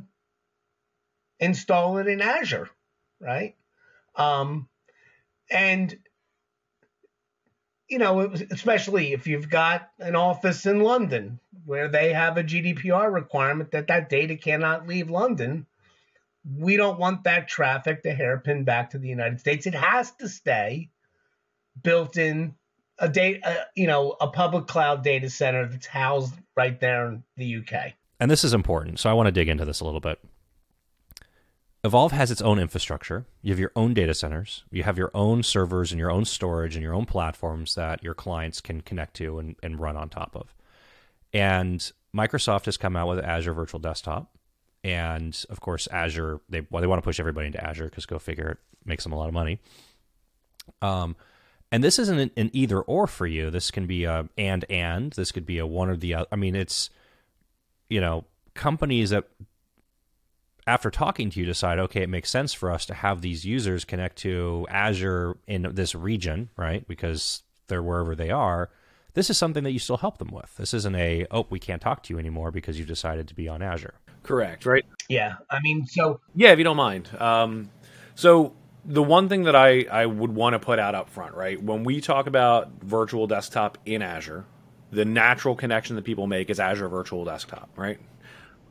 install 1.38 1.98
it 1.98 2.06
in 2.06 2.20
Azure, 2.20 2.68
right? 3.20 3.54
Um, 4.16 4.68
and 5.50 5.96
you 7.88 7.98
know, 7.98 8.20
especially 8.50 9.12
if 9.14 9.26
you've 9.26 9.48
got 9.48 9.88
an 9.98 10.14
office 10.14 10.66
in 10.66 10.80
London 10.80 11.40
where 11.68 11.86
they 11.86 12.14
have 12.14 12.38
a 12.38 12.42
GDPR 12.42 13.12
requirement 13.12 13.72
that 13.72 13.88
that 13.88 14.08
data 14.08 14.36
cannot 14.36 14.88
leave 14.88 15.10
London, 15.10 15.66
we 16.56 16.78
don't 16.78 16.98
want 16.98 17.24
that 17.24 17.46
traffic 17.46 18.02
to 18.02 18.14
hairpin 18.14 18.64
back 18.64 18.88
to 18.90 18.98
the 18.98 19.06
United 19.06 19.38
States. 19.38 19.66
It 19.66 19.74
has 19.74 20.10
to 20.12 20.30
stay 20.30 20.88
built 21.82 22.16
in 22.16 22.54
a 22.98 23.06
data, 23.06 23.46
uh, 23.46 23.64
you 23.74 23.86
know, 23.86 24.16
a 24.18 24.28
public 24.28 24.66
cloud 24.66 25.04
data 25.04 25.28
center 25.28 25.66
that's 25.66 25.86
housed 25.86 26.32
right 26.56 26.80
there 26.80 27.06
in 27.08 27.22
the 27.36 27.56
UK. 27.56 27.92
And 28.18 28.30
this 28.30 28.44
is 28.44 28.54
important, 28.54 28.98
so 28.98 29.10
I 29.10 29.12
want 29.12 29.26
to 29.26 29.32
dig 29.32 29.50
into 29.50 29.66
this 29.66 29.80
a 29.80 29.84
little 29.84 30.00
bit. 30.00 30.18
Evolve 31.84 32.12
has 32.12 32.30
its 32.30 32.40
own 32.40 32.58
infrastructure. 32.58 33.26
You 33.42 33.52
have 33.52 33.60
your 33.60 33.72
own 33.76 33.92
data 33.92 34.14
centers. 34.14 34.64
You 34.70 34.84
have 34.84 34.96
your 34.96 35.10
own 35.12 35.42
servers 35.42 35.92
and 35.92 36.00
your 36.00 36.10
own 36.10 36.24
storage 36.24 36.76
and 36.76 36.82
your 36.82 36.94
own 36.94 37.04
platforms 37.04 37.74
that 37.74 38.02
your 38.02 38.14
clients 38.14 38.62
can 38.62 38.80
connect 38.80 39.16
to 39.16 39.38
and, 39.38 39.54
and 39.62 39.78
run 39.78 39.98
on 39.98 40.08
top 40.08 40.34
of. 40.34 40.54
And 41.32 41.90
Microsoft 42.14 42.64
has 42.64 42.76
come 42.76 42.96
out 42.96 43.08
with 43.08 43.18
Azure 43.20 43.52
Virtual 43.52 43.80
Desktop. 43.80 44.36
And 44.84 45.38
of 45.50 45.60
course, 45.60 45.88
Azure, 45.90 46.40
they, 46.48 46.66
well, 46.70 46.80
they 46.80 46.86
want 46.86 47.02
to 47.02 47.04
push 47.04 47.20
everybody 47.20 47.46
into 47.48 47.62
Azure 47.62 47.86
because 47.86 48.06
go 48.06 48.18
figure 48.18 48.50
it 48.50 48.58
makes 48.84 49.04
them 49.04 49.12
a 49.12 49.16
lot 49.16 49.28
of 49.28 49.34
money. 49.34 49.58
Um, 50.80 51.16
and 51.70 51.84
this 51.84 51.98
isn't 51.98 52.18
an, 52.18 52.30
an 52.36 52.50
either 52.52 52.80
or 52.80 53.06
for 53.06 53.26
you. 53.26 53.50
This 53.50 53.70
can 53.70 53.86
be 53.86 54.04
a 54.04 54.28
and 54.38 54.64
and. 54.70 55.12
This 55.12 55.32
could 55.32 55.44
be 55.44 55.58
a 55.58 55.66
one 55.66 55.90
or 55.90 55.96
the 55.96 56.14
other. 56.14 56.28
I 56.32 56.36
mean, 56.36 56.54
it's, 56.54 56.90
you 57.90 58.00
know, 58.00 58.24
companies 58.54 59.10
that 59.10 59.28
after 60.66 60.90
talking 60.90 61.30
to 61.30 61.40
you 61.40 61.46
decide 61.46 61.78
okay 61.78 62.02
it 62.02 62.10
makes 62.10 62.28
sense 62.28 62.52
for 62.52 62.70
us 62.70 62.84
to 62.84 62.92
have 62.92 63.22
these 63.22 63.46
users 63.46 63.86
connect 63.86 64.16
to 64.16 64.66
azure 64.68 65.38
in 65.46 65.62
this 65.72 65.94
region 65.94 66.50
right 66.58 66.86
because 66.86 67.42
they're 67.68 67.82
wherever 67.82 68.14
they 68.14 68.30
are 68.30 68.68
this 69.14 69.30
is 69.30 69.38
something 69.38 69.64
that 69.64 69.72
you 69.72 69.78
still 69.78 69.96
help 69.96 70.18
them 70.18 70.30
with. 70.32 70.56
This 70.56 70.74
isn't 70.74 70.94
a 70.94 71.26
oh 71.30 71.46
we 71.50 71.58
can't 71.58 71.82
talk 71.82 72.02
to 72.04 72.14
you 72.14 72.18
anymore 72.18 72.50
because 72.50 72.78
you've 72.78 72.88
decided 72.88 73.28
to 73.28 73.34
be 73.34 73.48
on 73.48 73.62
azure. 73.62 73.94
Correct. 74.22 74.66
Right. 74.66 74.84
Yeah. 75.08 75.36
I 75.50 75.60
mean 75.60 75.86
so 75.86 76.20
yeah 76.34 76.52
if 76.52 76.58
you 76.58 76.64
don't 76.64 76.76
mind. 76.76 77.08
Um, 77.20 77.70
so 78.14 78.54
the 78.84 79.02
one 79.02 79.28
thing 79.28 79.44
that 79.44 79.56
I, 79.56 79.84
I 79.90 80.06
would 80.06 80.34
want 80.34 80.54
to 80.54 80.58
put 80.58 80.78
out 80.78 80.94
up 80.94 81.10
front 81.10 81.34
right? 81.34 81.62
When 81.62 81.84
we 81.84 82.00
talk 82.00 82.26
about 82.26 82.70
virtual 82.82 83.26
desktop 83.26 83.78
in 83.84 84.02
azure 84.02 84.44
the 84.90 85.04
natural 85.04 85.54
connection 85.54 85.96
that 85.96 86.04
people 86.06 86.26
make 86.26 86.48
is 86.48 86.58
azure 86.60 86.88
virtual 86.88 87.24
desktop 87.24 87.70
right? 87.76 87.98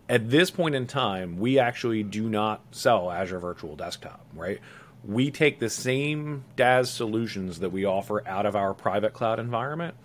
At 0.10 0.30
this 0.30 0.50
point 0.52 0.74
in 0.74 0.88
time, 0.88 1.38
we 1.38 1.60
actually 1.60 2.02
do 2.04 2.30
not 2.30 2.62
sell 2.72 3.12
Azure 3.12 3.40
Virtual 3.40 3.76
Desktop, 3.76 4.26
right? 4.34 4.62
We 5.04 5.32
take 5.32 5.60
the 5.60 5.70
same 5.70 6.46
DaaS 6.56 6.88
solutions 6.88 7.60
that 7.60 7.72
we 7.72 7.84
offer 7.84 8.26
out 8.26 8.46
of 8.46 8.56
our 8.56 8.74
private 8.74 9.12
cloud 9.14 9.38
environment 9.40 9.96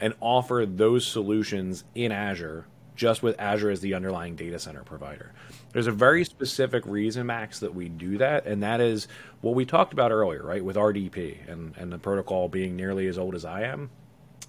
and 0.00 0.14
offer 0.20 0.64
those 0.66 1.06
solutions 1.06 1.84
in 1.94 2.10
Azure, 2.10 2.66
just 2.96 3.22
with 3.22 3.38
Azure 3.38 3.70
as 3.70 3.80
the 3.80 3.94
underlying 3.94 4.34
data 4.34 4.58
center 4.58 4.82
provider. 4.82 5.32
There's 5.72 5.86
a 5.86 5.92
very 5.92 6.24
specific 6.24 6.84
reason, 6.86 7.26
Max, 7.26 7.60
that 7.60 7.74
we 7.74 7.88
do 7.88 8.18
that, 8.18 8.46
and 8.46 8.62
that 8.62 8.80
is 8.80 9.08
what 9.40 9.54
we 9.54 9.64
talked 9.64 9.92
about 9.92 10.10
earlier, 10.10 10.42
right? 10.42 10.64
With 10.64 10.76
RDP 10.76 11.48
and, 11.50 11.74
and 11.76 11.92
the 11.92 11.98
protocol 11.98 12.48
being 12.48 12.76
nearly 12.76 13.06
as 13.06 13.18
old 13.18 13.34
as 13.34 13.44
I 13.44 13.62
am. 13.62 13.90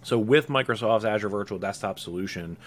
So, 0.03 0.17
with 0.17 0.47
Microsoft's 0.47 1.05
Azure 1.05 1.29
Virtual 1.29 1.59
Desktop 1.59 1.99
solution, 1.99 2.57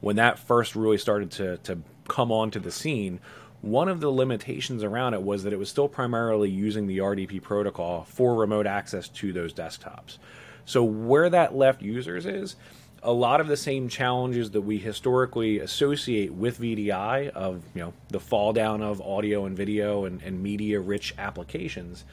when 0.00 0.16
that 0.16 0.38
first 0.38 0.76
really 0.76 0.98
started 0.98 1.30
to, 1.32 1.56
to 1.58 1.78
come 2.06 2.30
onto 2.30 2.60
the 2.60 2.70
scene, 2.70 3.18
one 3.62 3.88
of 3.88 4.00
the 4.00 4.10
limitations 4.10 4.84
around 4.84 5.14
it 5.14 5.22
was 5.22 5.42
that 5.42 5.52
it 5.52 5.58
was 5.58 5.70
still 5.70 5.88
primarily 5.88 6.50
using 6.50 6.86
the 6.86 6.98
RDP 6.98 7.40
protocol 7.40 8.04
for 8.04 8.34
remote 8.34 8.66
access 8.66 9.08
to 9.08 9.32
those 9.32 9.54
desktops. 9.54 10.18
So, 10.64 10.82
where 10.82 11.28
that 11.30 11.54
left 11.54 11.82
users 11.82 12.26
is, 12.26 12.56
a 13.02 13.12
lot 13.12 13.40
of 13.40 13.48
the 13.48 13.56
same 13.56 13.88
challenges 13.88 14.52
that 14.52 14.62
we 14.62 14.78
historically 14.78 15.58
associate 15.58 16.32
with 16.32 16.58
VDI 16.58 17.28
of 17.28 17.62
you 17.74 17.82
know 17.82 17.92
the 18.08 18.18
fall 18.18 18.52
down 18.52 18.82
of 18.82 19.00
audio 19.02 19.44
and 19.44 19.56
video 19.56 20.06
and, 20.06 20.22
and 20.22 20.42
media 20.42 20.80
rich 20.80 21.14
applications, 21.18 22.04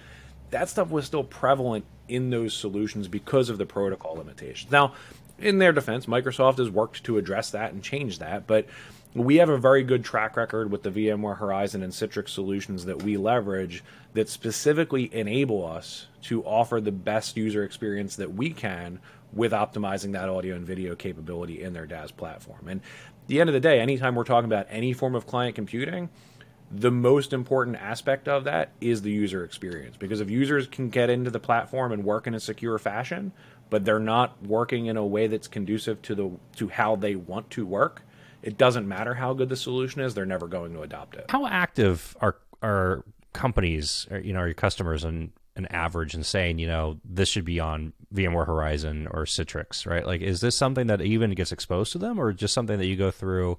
that 0.49 0.67
stuff 0.69 0.89
was 0.89 1.05
still 1.05 1.23
prevalent 1.23 1.85
in 2.09 2.29
those 2.29 2.53
solutions 2.53 3.07
because 3.07 3.49
of 3.49 3.57
the 3.57 3.65
protocol 3.65 4.15
limitations. 4.15 4.69
Now, 4.69 4.93
in 5.39 5.59
their 5.59 5.71
defense, 5.71 6.05
Microsoft 6.05 6.57
has 6.57 6.69
worked 6.69 7.05
to 7.05 7.17
address 7.17 7.51
that 7.51 7.71
and 7.71 7.81
change 7.81 8.19
that, 8.19 8.45
but 8.45 8.67
we 9.13 9.37
have 9.37 9.49
a 9.49 9.57
very 9.57 9.83
good 9.83 10.03
track 10.03 10.37
record 10.37 10.71
with 10.71 10.83
the 10.83 10.91
VMware 10.91 11.37
Horizon 11.37 11.83
and 11.83 11.91
Citrix 11.91 12.29
solutions 12.29 12.85
that 12.85 13.03
we 13.03 13.17
leverage 13.17 13.83
that 14.13 14.29
specifically 14.29 15.13
enable 15.13 15.65
us 15.65 16.07
to 16.23 16.43
offer 16.43 16.79
the 16.79 16.91
best 16.91 17.35
user 17.35 17.63
experience 17.63 18.15
that 18.15 18.33
we 18.33 18.51
can 18.51 18.99
with 19.33 19.51
optimizing 19.51 20.13
that 20.13 20.29
audio 20.29 20.55
and 20.55 20.65
video 20.65 20.95
capability 20.95 21.61
in 21.61 21.73
their 21.73 21.85
DaaS 21.85 22.11
platform. 22.11 22.67
And 22.67 22.81
the 23.27 23.39
end 23.39 23.49
of 23.49 23.53
the 23.53 23.59
day, 23.59 23.79
anytime 23.79 24.15
we're 24.15 24.23
talking 24.23 24.49
about 24.49 24.67
any 24.69 24.93
form 24.93 25.15
of 25.15 25.27
client 25.27 25.55
computing, 25.55 26.09
the 26.69 26.91
most 26.91 27.33
important 27.33 27.75
aspect 27.77 28.29
of 28.29 28.45
that 28.45 28.71
is 28.79 29.01
the 29.01 29.11
user 29.11 29.43
experience. 29.43 29.97
Because 29.97 30.21
if 30.21 30.29
users 30.29 30.67
can 30.67 30.89
get 30.89 31.09
into 31.09 31.29
the 31.29 31.39
platform 31.39 31.91
and 31.91 32.03
work 32.05 32.27
in 32.27 32.33
a 32.33 32.39
secure 32.39 32.79
fashion, 32.79 33.33
but 33.69 33.83
they're 33.83 33.99
not 33.99 34.41
working 34.41 34.85
in 34.85 34.95
a 34.95 35.05
way 35.05 35.27
that's 35.27 35.47
conducive 35.47 36.01
to 36.03 36.15
the 36.15 36.31
to 36.55 36.69
how 36.69 36.95
they 36.95 37.15
want 37.15 37.49
to 37.51 37.65
work, 37.65 38.03
it 38.43 38.57
doesn't 38.57 38.87
matter 38.87 39.13
how 39.13 39.33
good 39.33 39.49
the 39.49 39.55
solution 39.55 40.01
is; 40.01 40.13
they're 40.13 40.25
never 40.25 40.47
going 40.47 40.73
to 40.73 40.81
adopt 40.81 41.15
it. 41.15 41.25
How 41.29 41.45
active 41.45 42.15
are 42.21 42.37
are 42.61 43.03
companies, 43.33 44.07
or, 44.11 44.19
you 44.19 44.33
know, 44.33 44.39
are 44.39 44.47
your 44.47 44.53
customers 44.53 45.03
and 45.03 45.31
an 45.55 45.65
average 45.67 46.13
and 46.13 46.25
saying, 46.25 46.59
you 46.59 46.67
know, 46.67 46.99
this 47.03 47.29
should 47.29 47.45
be 47.45 47.59
on 47.59 47.93
VMware 48.13 48.45
Horizon 48.45 49.07
or 49.11 49.25
Citrix, 49.25 49.85
right? 49.85 50.05
Like, 50.05 50.21
is 50.21 50.39
this 50.41 50.55
something 50.55 50.87
that 50.87 51.01
even 51.01 51.31
gets 51.31 51.51
exposed 51.51 51.91
to 51.93 51.97
them, 51.97 52.19
or 52.19 52.31
just 52.33 52.53
something 52.53 52.77
that 52.77 52.87
you 52.87 52.95
go 52.95 53.11
through? 53.11 53.57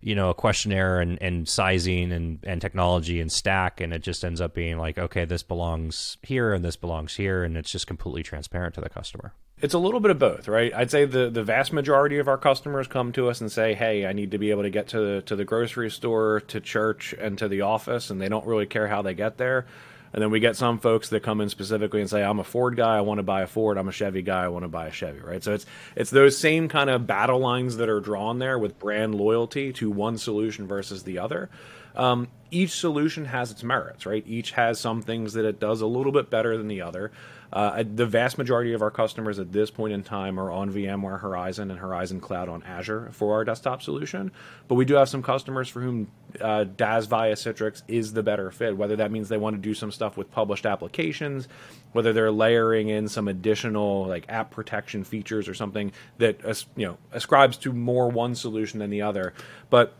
you 0.00 0.14
know 0.14 0.30
a 0.30 0.34
questionnaire 0.34 1.00
and, 1.00 1.20
and 1.20 1.48
sizing 1.48 2.12
and, 2.12 2.38
and 2.44 2.60
technology 2.60 3.20
and 3.20 3.32
stack 3.32 3.80
and 3.80 3.92
it 3.92 4.00
just 4.00 4.24
ends 4.24 4.40
up 4.40 4.54
being 4.54 4.78
like 4.78 4.98
okay 4.98 5.24
this 5.24 5.42
belongs 5.42 6.18
here 6.22 6.52
and 6.54 6.64
this 6.64 6.76
belongs 6.76 7.16
here 7.16 7.42
and 7.42 7.56
it's 7.56 7.70
just 7.70 7.86
completely 7.86 8.22
transparent 8.22 8.74
to 8.74 8.80
the 8.80 8.88
customer 8.88 9.34
it's 9.60 9.74
a 9.74 9.78
little 9.78 10.00
bit 10.00 10.10
of 10.10 10.18
both, 10.18 10.46
right? 10.46 10.72
I'd 10.72 10.90
say 10.90 11.04
the, 11.04 11.30
the 11.30 11.42
vast 11.42 11.72
majority 11.72 12.18
of 12.18 12.28
our 12.28 12.38
customers 12.38 12.86
come 12.86 13.12
to 13.12 13.28
us 13.28 13.40
and 13.40 13.50
say, 13.50 13.74
"Hey, 13.74 14.06
I 14.06 14.12
need 14.12 14.30
to 14.30 14.38
be 14.38 14.50
able 14.50 14.62
to 14.62 14.70
get 14.70 14.88
to 14.88 15.00
the, 15.00 15.22
to 15.22 15.36
the 15.36 15.44
grocery 15.44 15.90
store, 15.90 16.40
to 16.48 16.60
church, 16.60 17.14
and 17.18 17.36
to 17.38 17.48
the 17.48 17.62
office," 17.62 18.10
and 18.10 18.20
they 18.20 18.28
don't 18.28 18.46
really 18.46 18.66
care 18.66 18.88
how 18.88 19.02
they 19.02 19.14
get 19.14 19.36
there. 19.36 19.66
And 20.12 20.22
then 20.22 20.30
we 20.30 20.40
get 20.40 20.56
some 20.56 20.78
folks 20.78 21.10
that 21.10 21.22
come 21.22 21.40
in 21.40 21.48
specifically 21.48 22.00
and 22.00 22.08
say, 22.08 22.22
"I'm 22.22 22.38
a 22.38 22.44
Ford 22.44 22.76
guy, 22.76 22.96
I 22.96 23.00
want 23.00 23.18
to 23.18 23.24
buy 23.24 23.42
a 23.42 23.46
Ford. 23.46 23.76
I'm 23.76 23.88
a 23.88 23.92
Chevy 23.92 24.22
guy, 24.22 24.44
I 24.44 24.48
want 24.48 24.64
to 24.64 24.68
buy 24.68 24.86
a 24.86 24.92
Chevy." 24.92 25.20
Right? 25.20 25.42
So 25.42 25.54
it's 25.54 25.66
it's 25.96 26.10
those 26.10 26.38
same 26.38 26.68
kind 26.68 26.88
of 26.88 27.06
battle 27.06 27.40
lines 27.40 27.78
that 27.78 27.88
are 27.88 28.00
drawn 28.00 28.38
there 28.38 28.58
with 28.58 28.78
brand 28.78 29.16
loyalty 29.16 29.72
to 29.74 29.90
one 29.90 30.18
solution 30.18 30.66
versus 30.66 31.02
the 31.02 31.18
other. 31.18 31.50
Um, 31.96 32.28
each 32.50 32.70
solution 32.70 33.24
has 33.24 33.50
its 33.50 33.64
merits, 33.64 34.06
right? 34.06 34.24
Each 34.26 34.52
has 34.52 34.78
some 34.78 35.02
things 35.02 35.32
that 35.32 35.44
it 35.44 35.58
does 35.58 35.80
a 35.80 35.86
little 35.86 36.12
bit 36.12 36.30
better 36.30 36.56
than 36.56 36.68
the 36.68 36.80
other. 36.80 37.10
Uh, 37.52 37.82
the 37.94 38.06
vast 38.06 38.36
majority 38.36 38.74
of 38.74 38.82
our 38.82 38.90
customers 38.90 39.38
at 39.38 39.52
this 39.52 39.70
point 39.70 39.92
in 39.92 40.02
time 40.02 40.38
are 40.38 40.50
on 40.50 40.70
VMware 40.70 41.20
Horizon 41.20 41.70
and 41.70 41.80
Horizon 41.80 42.20
Cloud 42.20 42.48
on 42.48 42.62
Azure 42.64 43.08
for 43.12 43.34
our 43.34 43.44
desktop 43.44 43.82
solution. 43.82 44.30
But 44.68 44.74
we 44.74 44.84
do 44.84 44.94
have 44.94 45.08
some 45.08 45.22
customers 45.22 45.68
for 45.68 45.80
whom 45.80 46.08
uh, 46.40 46.64
DaaS 46.64 47.06
via 47.06 47.34
Citrix 47.34 47.82
is 47.88 48.12
the 48.12 48.22
better 48.22 48.50
fit, 48.50 48.76
whether 48.76 48.96
that 48.96 49.10
means 49.10 49.28
they 49.28 49.38
want 49.38 49.56
to 49.56 49.62
do 49.62 49.72
some 49.72 49.90
stuff 49.90 50.16
with 50.16 50.30
published 50.30 50.66
applications, 50.66 51.48
whether 51.92 52.12
they're 52.12 52.30
layering 52.30 52.88
in 52.88 53.08
some 53.08 53.28
additional 53.28 54.06
like 54.06 54.26
app 54.28 54.50
protection 54.50 55.02
features 55.02 55.48
or 55.48 55.54
something 55.54 55.90
that 56.18 56.40
you 56.76 56.86
know 56.86 56.98
ascribes 57.12 57.56
to 57.58 57.72
more 57.72 58.10
one 58.10 58.34
solution 58.34 58.78
than 58.78 58.90
the 58.90 59.02
other. 59.02 59.32
But 59.70 59.94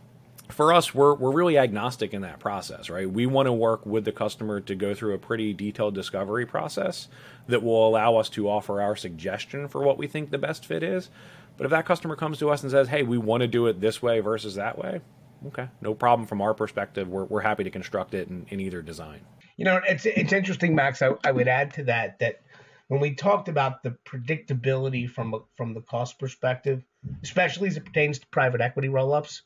for 0.50 0.72
us, 0.72 0.94
we're, 0.94 1.14
we're 1.14 1.32
really 1.32 1.58
agnostic 1.58 2.14
in 2.14 2.22
that 2.22 2.40
process, 2.40 2.88
right? 2.88 3.10
We 3.10 3.26
want 3.26 3.46
to 3.46 3.52
work 3.52 3.84
with 3.84 4.04
the 4.04 4.12
customer 4.12 4.60
to 4.62 4.74
go 4.74 4.94
through 4.94 5.14
a 5.14 5.18
pretty 5.18 5.52
detailed 5.52 5.94
discovery 5.94 6.46
process 6.46 7.08
that 7.48 7.62
will 7.62 7.88
allow 7.88 8.16
us 8.16 8.28
to 8.30 8.48
offer 8.48 8.80
our 8.80 8.94
suggestion 8.94 9.68
for 9.68 9.82
what 9.82 9.98
we 9.98 10.06
think 10.06 10.30
the 10.30 10.38
best 10.38 10.64
fit 10.64 10.82
is. 10.82 11.10
But 11.56 11.64
if 11.64 11.70
that 11.70 11.86
customer 11.86 12.14
comes 12.14 12.38
to 12.38 12.50
us 12.50 12.62
and 12.62 12.70
says, 12.70 12.88
hey, 12.88 13.02
we 13.02 13.18
want 13.18 13.40
to 13.40 13.48
do 13.48 13.66
it 13.66 13.80
this 13.80 14.00
way 14.00 14.20
versus 14.20 14.54
that 14.54 14.78
way, 14.78 15.00
okay, 15.46 15.68
no 15.80 15.94
problem 15.94 16.26
from 16.28 16.40
our 16.40 16.54
perspective. 16.54 17.08
We're, 17.08 17.24
we're 17.24 17.40
happy 17.40 17.64
to 17.64 17.70
construct 17.70 18.14
it 18.14 18.28
in, 18.28 18.46
in 18.50 18.60
either 18.60 18.82
design. 18.82 19.20
You 19.56 19.64
know, 19.64 19.80
it's, 19.88 20.06
it's 20.06 20.32
interesting, 20.32 20.76
Max. 20.76 21.02
I, 21.02 21.10
I 21.24 21.32
would 21.32 21.48
add 21.48 21.74
to 21.74 21.84
that 21.84 22.20
that 22.20 22.42
when 22.86 23.00
we 23.00 23.14
talked 23.14 23.48
about 23.48 23.82
the 23.82 23.96
predictability 24.06 25.10
from 25.10 25.34
from 25.56 25.74
the 25.74 25.80
cost 25.80 26.18
perspective, 26.18 26.84
especially 27.22 27.68
as 27.68 27.76
it 27.76 27.84
pertains 27.84 28.20
to 28.20 28.26
private 28.28 28.60
equity 28.60 28.88
roll-ups, 28.88 29.42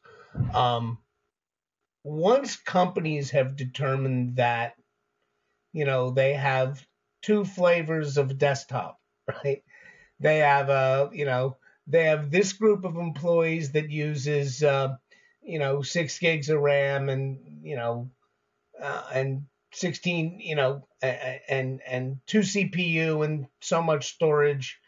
um, 0.54 0.98
once 2.04 2.56
companies 2.56 3.30
have 3.30 3.56
determined 3.56 4.36
that, 4.36 4.74
you 5.72 5.84
know, 5.84 6.10
they 6.10 6.34
have 6.34 6.84
two 7.22 7.44
flavors 7.44 8.18
of 8.18 8.38
desktop, 8.38 9.00
right? 9.44 9.62
They 10.20 10.38
have 10.38 10.68
a, 10.68 11.10
you 11.12 11.24
know, 11.24 11.56
they 11.86 12.04
have 12.04 12.30
this 12.30 12.52
group 12.52 12.84
of 12.84 12.96
employees 12.96 13.72
that 13.72 13.90
uses, 13.90 14.62
uh, 14.62 14.96
you 15.42 15.58
know, 15.58 15.82
six 15.82 16.18
gigs 16.18 16.48
of 16.48 16.60
RAM 16.60 17.08
and, 17.08 17.60
you 17.62 17.76
know, 17.76 18.10
uh, 18.80 19.02
and 19.12 19.46
16, 19.72 20.40
you 20.40 20.54
know, 20.54 20.86
and 21.02 21.80
and 21.86 22.20
two 22.26 22.40
CPU 22.40 23.24
and 23.24 23.46
so 23.60 23.82
much 23.82 24.12
storage, 24.12 24.78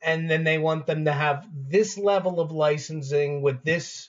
and 0.00 0.30
then 0.30 0.44
they 0.44 0.58
want 0.58 0.86
them 0.86 1.04
to 1.04 1.12
have 1.12 1.46
this 1.52 1.98
level 1.98 2.40
of 2.40 2.52
licensing 2.52 3.42
with 3.42 3.62
this 3.64 4.08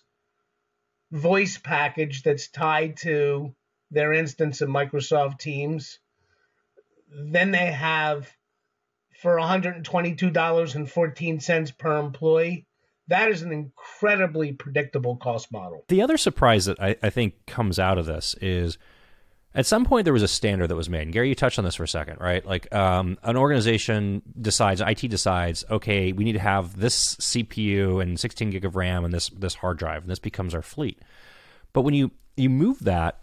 voice 1.12 1.58
package 1.58 2.24
that's 2.24 2.50
tied 2.50 2.98
to 2.98 3.54
their 3.92 4.14
instance 4.14 4.62
of 4.62 4.70
Microsoft 4.70 5.40
Teams. 5.40 6.00
Then 7.12 7.52
they 7.52 7.72
have 7.72 8.32
for 9.22 9.38
$122.14 9.38 11.78
per 11.78 12.00
employee. 12.00 12.66
That 13.08 13.30
is 13.30 13.42
an 13.42 13.52
incredibly 13.52 14.54
predictable 14.54 15.18
cost 15.18 15.52
model. 15.52 15.84
The 15.88 16.02
other 16.02 16.18
surprise 16.18 16.66
that 16.66 16.82
I, 16.82 16.96
I 17.02 17.10
think 17.10 17.46
comes 17.48 17.80
out 17.80 17.98
of 17.98 18.06
this 18.06 18.36
is 18.40 18.78
at 19.56 19.66
some 19.66 19.84
point 19.84 20.06
there 20.06 20.14
was 20.14 20.22
a 20.22 20.28
standard 20.28 20.68
that 20.68 20.76
was 20.76 20.90
made. 20.90 21.04
And 21.04 21.14
Gary, 21.14 21.30
you 21.30 21.36
touched 21.36 21.58
on 21.58 21.66
this 21.66 21.76
for 21.76 21.84
a 21.84 21.88
second, 21.88 22.20
right? 22.20 22.46
Like 22.46 22.74
um, 22.74 23.18
an 23.24 23.36
organization 23.36 24.22
decides, 24.40 24.80
IT 24.80 25.10
decides, 25.10 25.66
okay, 25.72 26.12
we 26.12 26.24
need 26.24 26.34
to 26.34 26.40
have 26.40 26.80
this 26.80 27.16
CPU 27.16 28.02
and 28.02 28.20
16 28.20 28.52
gig 28.52 28.64
of 28.64 28.76
RAM 28.76 29.06
and 29.06 29.14
this 29.14 29.30
this 29.30 29.56
hard 29.56 29.78
drive, 29.78 30.04
and 30.04 30.12
this 30.12 30.20
becomes 30.20 30.54
our 30.54 30.62
fleet. 30.62 31.00
But 31.74 31.82
when 31.82 31.96
you 31.96 32.12
you 32.38 32.50
move 32.50 32.80
that 32.80 33.20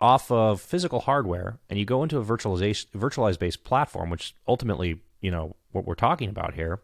off 0.00 0.30
of 0.30 0.60
physical 0.60 1.00
hardware 1.00 1.58
and 1.68 1.78
you 1.78 1.84
go 1.84 2.02
into 2.02 2.18
a 2.18 2.24
virtualization 2.24 2.86
virtualized 2.96 3.38
based 3.38 3.64
platform, 3.64 4.10
which 4.10 4.34
ultimately, 4.48 5.00
you 5.20 5.30
know, 5.30 5.56
what 5.72 5.84
we're 5.84 5.94
talking 5.94 6.28
about 6.28 6.54
here, 6.54 6.80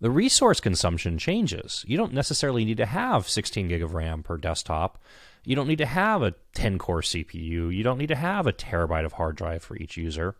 the 0.00 0.10
resource 0.10 0.60
consumption 0.60 1.18
changes. 1.18 1.84
You 1.88 1.96
don't 1.96 2.12
necessarily 2.12 2.64
need 2.64 2.76
to 2.76 2.86
have 2.86 3.28
16 3.28 3.68
gig 3.68 3.82
of 3.82 3.94
RAM 3.94 4.22
per 4.22 4.36
desktop 4.36 5.02
you 5.48 5.56
don't 5.56 5.66
need 5.66 5.78
to 5.78 5.86
have 5.86 6.22
a 6.22 6.34
10 6.54 6.76
core 6.76 7.00
CPU. 7.00 7.74
You 7.74 7.82
don't 7.82 7.96
need 7.96 8.08
to 8.08 8.16
have 8.16 8.46
a 8.46 8.52
terabyte 8.52 9.06
of 9.06 9.14
hard 9.14 9.34
drive 9.36 9.62
for 9.62 9.76
each 9.76 9.96
user. 9.96 10.34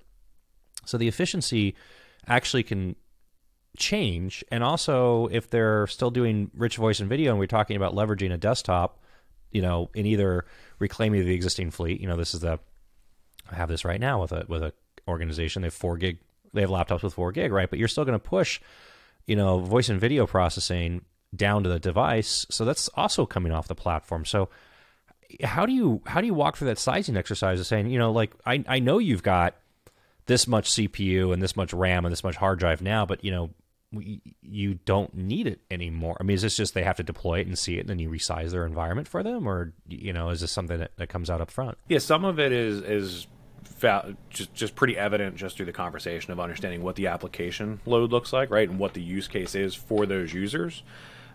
So 0.84 0.98
the 0.98 1.08
efficiency 1.08 1.74
actually 2.26 2.62
can 2.62 2.94
change. 3.78 4.44
And 4.50 4.62
also, 4.62 5.28
if 5.28 5.48
they're 5.48 5.86
still 5.86 6.10
doing 6.10 6.50
rich 6.54 6.76
voice 6.76 7.00
and 7.00 7.08
video, 7.08 7.30
and 7.30 7.38
we're 7.38 7.46
talking 7.46 7.74
about 7.74 7.94
leveraging 7.94 8.34
a 8.34 8.36
desktop, 8.36 9.00
you 9.50 9.62
know, 9.62 9.90
in 9.94 10.06
either 10.06 10.44
reclaiming 10.78 11.24
the 11.24 11.34
existing 11.34 11.70
fleet, 11.70 12.00
you 12.00 12.06
know, 12.06 12.16
this 12.16 12.34
is 12.34 12.40
the 12.40 12.58
I 13.50 13.54
have 13.54 13.68
this 13.68 13.84
right 13.84 14.00
now 14.00 14.20
with 14.20 14.32
a 14.32 14.44
with 14.48 14.62
a 14.62 14.72
organization. 15.06 15.62
They 15.62 15.66
have 15.66 15.74
four 15.74 15.96
gig. 15.96 16.18
They 16.52 16.60
have 16.62 16.70
laptops 16.70 17.02
with 17.02 17.14
four 17.14 17.32
gig, 17.32 17.52
right? 17.52 17.68
But 17.68 17.78
you're 17.78 17.88
still 17.88 18.04
going 18.04 18.18
to 18.18 18.24
push, 18.24 18.60
you 19.26 19.36
know, 19.36 19.58
voice 19.58 19.88
and 19.88 20.00
video 20.00 20.26
processing 20.26 21.02
down 21.34 21.62
to 21.62 21.68
the 21.68 21.78
device. 21.78 22.46
So 22.50 22.64
that's 22.64 22.88
also 22.94 23.26
coming 23.26 23.52
off 23.52 23.68
the 23.68 23.74
platform. 23.74 24.24
So 24.24 24.48
how 25.44 25.66
do 25.66 25.72
you 25.72 26.02
how 26.06 26.20
do 26.20 26.26
you 26.26 26.34
walk 26.34 26.56
through 26.56 26.68
that 26.68 26.78
sizing 26.78 27.16
exercise 27.16 27.60
of 27.60 27.66
saying, 27.66 27.88
you 27.88 27.98
know, 27.98 28.12
like 28.12 28.32
I 28.46 28.64
I 28.66 28.78
know 28.78 28.98
you've 28.98 29.22
got 29.22 29.56
this 30.26 30.46
much 30.46 30.70
CPU 30.72 31.32
and 31.32 31.42
this 31.42 31.56
much 31.56 31.72
RAM 31.72 32.04
and 32.04 32.12
this 32.12 32.24
much 32.24 32.36
hard 32.36 32.58
drive 32.58 32.82
now, 32.82 33.06
but 33.06 33.24
you 33.24 33.30
know, 33.30 33.50
you 33.90 34.74
don't 34.84 35.14
need 35.14 35.46
it 35.46 35.60
anymore. 35.70 36.16
I 36.20 36.22
mean, 36.22 36.34
is 36.34 36.42
this 36.42 36.56
just 36.56 36.74
they 36.74 36.82
have 36.82 36.96
to 36.96 37.02
deploy 37.02 37.40
it 37.40 37.46
and 37.46 37.58
see 37.58 37.76
it, 37.76 37.80
and 37.80 37.88
then 37.88 37.98
you 37.98 38.10
resize 38.10 38.50
their 38.50 38.66
environment 38.66 39.08
for 39.08 39.22
them, 39.22 39.46
or 39.46 39.72
you 39.88 40.12
know, 40.12 40.30
is 40.30 40.40
this 40.40 40.52
something 40.52 40.78
that, 40.78 40.92
that 40.96 41.08
comes 41.08 41.30
out 41.30 41.40
up 41.40 41.50
front? 41.50 41.78
Yeah, 41.88 41.98
some 41.98 42.24
of 42.24 42.38
it 42.38 42.52
is 42.52 42.82
is 42.82 43.26
just 44.30 44.52
just 44.54 44.74
pretty 44.74 44.98
evident 44.98 45.36
just 45.36 45.56
through 45.56 45.66
the 45.66 45.72
conversation 45.72 46.32
of 46.32 46.40
understanding 46.40 46.82
what 46.82 46.96
the 46.96 47.06
application 47.06 47.80
load 47.86 48.10
looks 48.10 48.32
like, 48.32 48.50
right, 48.50 48.68
and 48.68 48.78
what 48.78 48.94
the 48.94 49.02
use 49.02 49.28
case 49.28 49.54
is 49.54 49.74
for 49.74 50.06
those 50.06 50.34
users. 50.34 50.82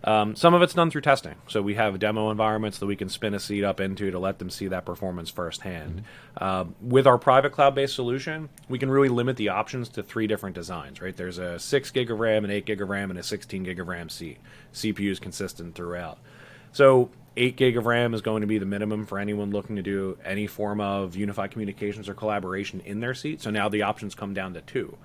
Um, 0.05 0.35
some 0.35 0.53
of 0.53 0.61
it's 0.61 0.73
done 0.73 0.91
through 0.91 1.01
testing. 1.01 1.35
So 1.47 1.61
we 1.61 1.75
have 1.75 1.97
demo 1.97 2.29
environments 2.29 2.79
that 2.79 2.85
we 2.85 2.95
can 2.95 3.07
spin 3.07 3.33
a 3.33 3.39
seat 3.39 3.63
up 3.63 3.79
into 3.79 4.11
to 4.11 4.19
let 4.19 4.39
them 4.39 4.49
see 4.49 4.67
that 4.67 4.85
performance 4.85 5.29
firsthand. 5.29 6.03
Mm-hmm. 6.37 6.43
Uh, 6.43 6.65
with 6.81 7.07
our 7.07 7.17
private 7.17 7.51
cloud 7.53 7.75
based 7.75 7.95
solution, 7.95 8.49
we 8.67 8.79
can 8.79 8.91
really 8.91 9.07
limit 9.07 9.37
the 9.37 9.49
options 9.49 9.87
to 9.89 10.03
three 10.03 10.27
different 10.27 10.55
designs, 10.55 11.01
right? 11.01 11.15
There's 11.15 11.37
a 11.37 11.57
6 11.57 11.91
gig 11.91 12.11
of 12.11 12.19
RAM, 12.19 12.43
an 12.43 12.51
8 12.51 12.65
gig 12.65 12.81
of 12.81 12.89
RAM, 12.89 13.11
and 13.11 13.19
a 13.19 13.23
16 13.23 13.63
gig 13.63 13.79
of 13.79 13.87
RAM 13.87 14.09
seat. 14.09 14.39
CPU 14.73 15.09
is 15.09 15.19
consistent 15.19 15.75
throughout. 15.75 16.17
So 16.73 17.09
8 17.37 17.55
gig 17.55 17.77
of 17.77 17.85
RAM 17.85 18.13
is 18.13 18.21
going 18.21 18.41
to 18.41 18.47
be 18.47 18.57
the 18.57 18.65
minimum 18.65 19.05
for 19.05 19.19
anyone 19.19 19.51
looking 19.51 19.77
to 19.77 19.81
do 19.81 20.17
any 20.25 20.47
form 20.47 20.81
of 20.81 21.15
unified 21.15 21.51
communications 21.51 22.09
or 22.09 22.13
collaboration 22.13 22.81
in 22.81 22.99
their 22.99 23.13
seat. 23.13 23.41
So 23.41 23.51
now 23.51 23.69
the 23.69 23.83
options 23.83 24.15
come 24.15 24.33
down 24.33 24.53
to 24.55 24.61
two. 24.61 24.97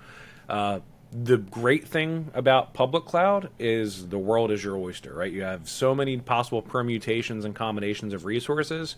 Uh, 0.49 0.81
the 1.11 1.39
great 1.39 1.89
thing 1.89 2.31
about 2.35 2.75
public 2.75 3.05
cloud 3.05 3.49
is 3.59 4.09
the 4.09 4.19
world 4.19 4.51
is 4.51 4.63
your 4.63 4.77
oyster, 4.77 5.15
right? 5.15 5.33
You 5.33 5.43
have 5.43 5.69
so 5.69 5.95
many 5.95 6.19
possible 6.19 6.61
permutations 6.61 7.45
and 7.45 7.55
combinations 7.55 8.13
of 8.13 8.25
resources. 8.25 8.97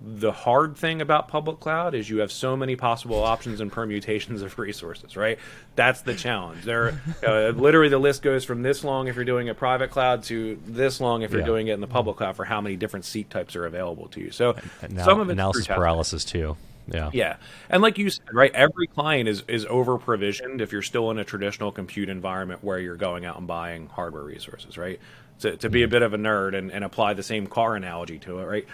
The 0.00 0.30
hard 0.30 0.76
thing 0.76 1.00
about 1.00 1.26
public 1.26 1.58
cloud 1.58 1.96
is 1.96 2.08
you 2.08 2.18
have 2.18 2.30
so 2.30 2.56
many 2.56 2.76
possible 2.76 3.20
options 3.20 3.60
and 3.60 3.72
permutations 3.72 4.42
of 4.42 4.56
resources, 4.56 5.16
right? 5.16 5.40
That's 5.74 6.02
the 6.02 6.14
challenge. 6.14 6.64
There, 6.64 7.00
uh, 7.26 7.48
literally, 7.48 7.88
the 7.88 7.98
list 7.98 8.22
goes 8.22 8.44
from 8.44 8.62
this 8.62 8.84
long 8.84 9.08
if 9.08 9.16
you're 9.16 9.24
doing 9.24 9.48
a 9.48 9.54
private 9.54 9.90
cloud 9.90 10.22
to 10.24 10.60
this 10.64 11.00
long 11.00 11.22
if 11.22 11.32
you're 11.32 11.40
yeah. 11.40 11.46
doing 11.46 11.66
it 11.66 11.72
in 11.72 11.80
the 11.80 11.88
public 11.88 12.18
cloud 12.18 12.36
for 12.36 12.44
how 12.44 12.60
many 12.60 12.76
different 12.76 13.04
seat 13.04 13.28
types 13.28 13.56
are 13.56 13.66
available 13.66 14.06
to 14.10 14.20
you. 14.20 14.30
So, 14.30 14.54
now, 14.88 15.04
some 15.04 15.18
of 15.18 15.30
analysis 15.30 15.66
paralysis 15.66 16.24
too. 16.24 16.56
Yeah. 16.92 17.10
Yeah. 17.12 17.36
And 17.68 17.82
like 17.82 17.98
you 17.98 18.10
said, 18.10 18.26
right, 18.32 18.52
every 18.54 18.86
client 18.86 19.28
is 19.28 19.44
is 19.48 19.66
over 19.66 19.98
provisioned 19.98 20.60
if 20.60 20.72
you're 20.72 20.82
still 20.82 21.10
in 21.10 21.18
a 21.18 21.24
traditional 21.24 21.72
compute 21.72 22.08
environment 22.08 22.64
where 22.64 22.78
you're 22.78 22.96
going 22.96 23.24
out 23.24 23.38
and 23.38 23.46
buying 23.46 23.86
hardware 23.88 24.22
resources, 24.22 24.78
right? 24.78 25.00
To, 25.40 25.56
to 25.56 25.70
be 25.70 25.82
a 25.82 25.86
mm-hmm. 25.86 25.90
bit 25.92 26.02
of 26.02 26.14
a 26.14 26.16
nerd 26.16 26.56
and, 26.56 26.72
and 26.72 26.82
apply 26.82 27.14
the 27.14 27.22
same 27.22 27.46
car 27.46 27.76
analogy 27.76 28.18
to 28.20 28.40
it, 28.40 28.44
right? 28.44 28.66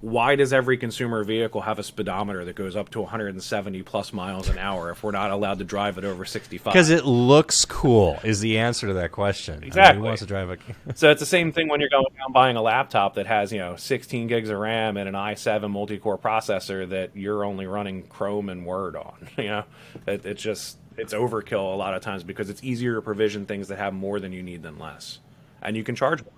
Why 0.00 0.36
does 0.36 0.52
every 0.52 0.78
consumer 0.78 1.24
vehicle 1.24 1.62
have 1.62 1.78
a 1.78 1.82
speedometer 1.82 2.44
that 2.44 2.54
goes 2.54 2.76
up 2.76 2.88
to 2.90 3.00
170 3.00 3.82
plus 3.82 4.12
miles 4.12 4.48
an 4.48 4.56
hour 4.56 4.90
if 4.90 5.02
we're 5.02 5.10
not 5.10 5.32
allowed 5.32 5.58
to 5.58 5.64
drive 5.64 5.98
it 5.98 6.04
over 6.04 6.24
65? 6.24 6.72
Because 6.72 6.90
it 6.90 7.04
looks 7.04 7.64
cool 7.64 8.18
is 8.22 8.38
the 8.40 8.58
answer 8.58 8.86
to 8.86 8.94
that 8.94 9.10
question. 9.10 9.64
Exactly. 9.64 9.80
I 9.80 9.92
mean, 9.92 10.00
who 10.00 10.06
wants 10.06 10.20
to 10.20 10.26
drive 10.26 10.50
a? 10.50 10.58
so 10.94 11.10
it's 11.10 11.20
the 11.20 11.26
same 11.26 11.50
thing 11.50 11.68
when 11.68 11.80
you're 11.80 11.88
going 11.88 12.06
out 12.22 12.32
buying 12.32 12.56
a 12.56 12.62
laptop 12.62 13.14
that 13.14 13.26
has 13.26 13.52
you 13.52 13.58
know 13.58 13.74
16 13.74 14.28
gigs 14.28 14.50
of 14.50 14.58
RAM 14.58 14.96
and 14.96 15.08
an 15.08 15.14
i7 15.14 15.68
multi-core 15.70 16.18
processor 16.18 16.88
that 16.88 17.16
you're 17.16 17.44
only 17.44 17.66
running 17.66 18.04
Chrome 18.04 18.48
and 18.48 18.64
Word 18.64 18.96
on. 18.96 19.28
You 19.38 19.44
know, 19.44 19.64
it, 20.06 20.26
it's 20.26 20.42
just 20.42 20.78
it's 20.96 21.14
overkill 21.14 21.72
a 21.72 21.76
lot 21.76 21.94
of 21.94 22.02
times 22.02 22.24
because 22.24 22.50
it's 22.50 22.62
easier 22.62 22.96
to 22.96 23.02
provision 23.02 23.46
things 23.46 23.68
that 23.68 23.78
have 23.78 23.94
more 23.94 24.18
than 24.18 24.32
you 24.32 24.42
need 24.42 24.62
than 24.62 24.78
less, 24.78 25.20
and 25.62 25.76
you 25.76 25.84
can 25.84 25.94
charge 25.94 26.24
more 26.24 26.32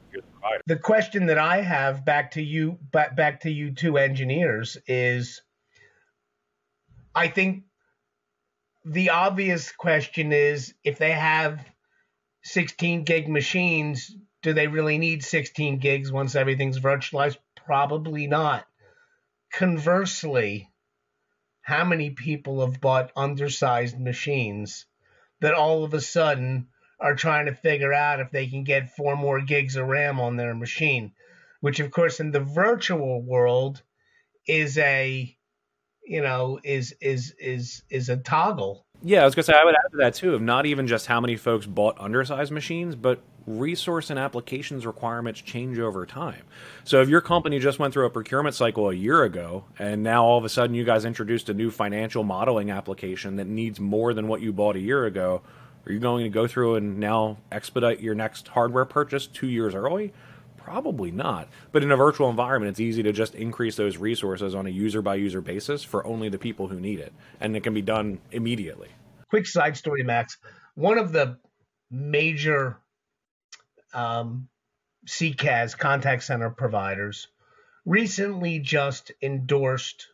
the 0.67 0.77
question 0.77 1.27
that 1.27 1.39
I 1.39 1.61
have 1.61 2.05
back 2.05 2.33
to 2.33 2.43
you, 2.43 2.79
back 2.93 3.17
back 3.17 3.41
to 3.41 3.51
you 3.51 3.73
two 3.73 3.99
engineers 3.99 4.77
is, 4.87 5.43
I 7.15 7.29
think 7.29 7.65
the 8.85 9.11
obvious 9.11 9.73
question 9.73 10.33
is 10.33 10.75
if 10.85 10.99
they 10.99 11.13
have 11.13 11.65
16 12.45 13.05
gig 13.05 13.29
machines, 13.29 14.15
do 14.43 14.53
they 14.53 14.67
really 14.67 14.99
need 14.99 15.23
16 15.23 15.79
gigs 15.79 16.11
once 16.11 16.35
everything's 16.35 16.81
virtualized? 16.81 17.37
Probably 17.67 18.27
not. 18.27 18.67
Conversely, 19.53 20.71
how 21.63 21.85
many 21.85 22.11
people 22.11 22.61
have 22.61 22.81
bought 22.81 23.13
undersized 23.17 23.99
machines 23.99 24.87
that 25.41 25.55
all 25.55 25.85
of 25.85 25.95
a 25.95 26.01
sudden 26.01 26.69
are 27.01 27.15
trying 27.15 27.47
to 27.47 27.55
figure 27.55 27.93
out 27.93 28.21
if 28.21 28.31
they 28.31 28.47
can 28.47 28.65
get 28.65 28.95
four 28.95 29.17
more 29.17 29.41
gigs 29.41 29.77
of 29.77 29.87
RAM 29.87 30.21
on 30.21 30.37
their 30.37 30.55
machine, 30.55 31.13
which 31.61 31.81
of 31.81 31.91
course 31.91 32.21
in 32.21 32.31
the 32.31 32.41
virtual 32.41 33.23
world 33.23 33.83
is 34.47 34.77
a 34.79 35.37
you 36.05 36.23
know 36.23 36.59
is 36.65 36.95
is 37.01 37.35
is 37.39 37.83
is 37.91 38.09
a 38.09 38.17
toggle 38.17 38.85
Yeah, 39.03 39.23
I 39.23 39.25
was 39.25 39.35
gonna 39.35 39.45
say 39.45 39.55
I 39.55 39.65
would 39.65 39.75
add 39.75 39.93
to 39.93 39.97
that 39.99 40.15
too. 40.15 40.35
Of 40.35 40.43
not 40.43 40.67
even 40.67 40.87
just 40.87 41.07
how 41.07 41.21
many 41.21 41.37
folks 41.37 41.67
bought 41.67 42.01
undersized 42.01 42.53
machines, 42.53 42.95
but 42.95 43.23
resource 43.47 44.11
and 44.11 44.19
applications 44.19 44.87
requirements 44.87 45.41
change 45.41 45.79
over 45.79 46.07
time. 46.07 46.43
So 46.85 47.01
if 47.01 47.09
your 47.09 47.21
company 47.21 47.59
just 47.59 47.79
went 47.79 47.95
through 47.95 48.07
a 48.07 48.11
procurement 48.11 48.55
cycle 48.55 48.91
a 48.91 48.95
year 48.95 49.23
ago, 49.23 49.65
and 49.79 50.03
now 50.03 50.25
all 50.25 50.39
of 50.39 50.45
a 50.45 50.49
sudden 50.49 50.75
you 50.75 50.85
guys 50.85 51.05
introduced 51.05 51.49
a 51.49 51.55
new 51.55 51.71
financial 51.71 52.25
modeling 52.25 52.71
application 52.71 53.37
that 53.37 53.47
needs 53.47 53.81
more 53.81 54.15
than 54.15 54.29
what 54.29 54.41
you 54.41 54.53
bought 54.53 54.77
a 54.77 54.81
year 54.81 55.07
ago, 55.07 55.43
are 55.87 55.93
you 55.93 55.99
going 55.99 56.25
to 56.25 56.31
go 56.31 56.47
through 56.47 56.77
and 56.77 56.99
now 56.99 57.39
expedite 57.51 58.01
your 58.01 58.15
next 58.15 58.49
hardware 58.49 58.85
purchase 58.85 59.27
two 59.27 59.49
years 59.49 59.75
early? 59.75 60.13
Probably 60.57 61.11
not. 61.11 61.49
But 61.73 61.83
in 61.83 61.91
a 61.91 61.97
virtual 61.97 62.29
environment, 62.29 62.71
it's 62.71 62.81
easy 62.81 63.03
to 63.03 63.13
just 63.13 63.35
increase 63.35 63.77
those 63.77 63.97
resources 63.97 64.55
on 64.55 64.67
a 64.67 64.71
user 64.71 65.03
by 65.03 65.15
user 65.15 65.41
basis 65.41 65.83
for 65.83 66.07
only 66.07 66.29
the 66.29 66.39
people 66.39 66.69
who 66.69 66.79
need 66.79 67.01
it. 67.01 67.13
And 67.41 67.57
it 67.57 67.63
can 67.63 67.75
be 67.75 67.83
done 67.83 68.21
immediately. 68.31 68.89
Quick 69.31 69.47
side 69.47 69.77
story, 69.77 70.03
Max. 70.03 70.37
One 70.75 70.99
of 70.99 71.13
the 71.13 71.39
major 71.91 72.77
um, 73.95 74.49
CCaaS 75.09 75.77
contact 75.77 76.25
center 76.25 76.51
providers 76.51 77.29
recently 77.85 78.59
just 78.59 79.13
endorsed 79.23 80.09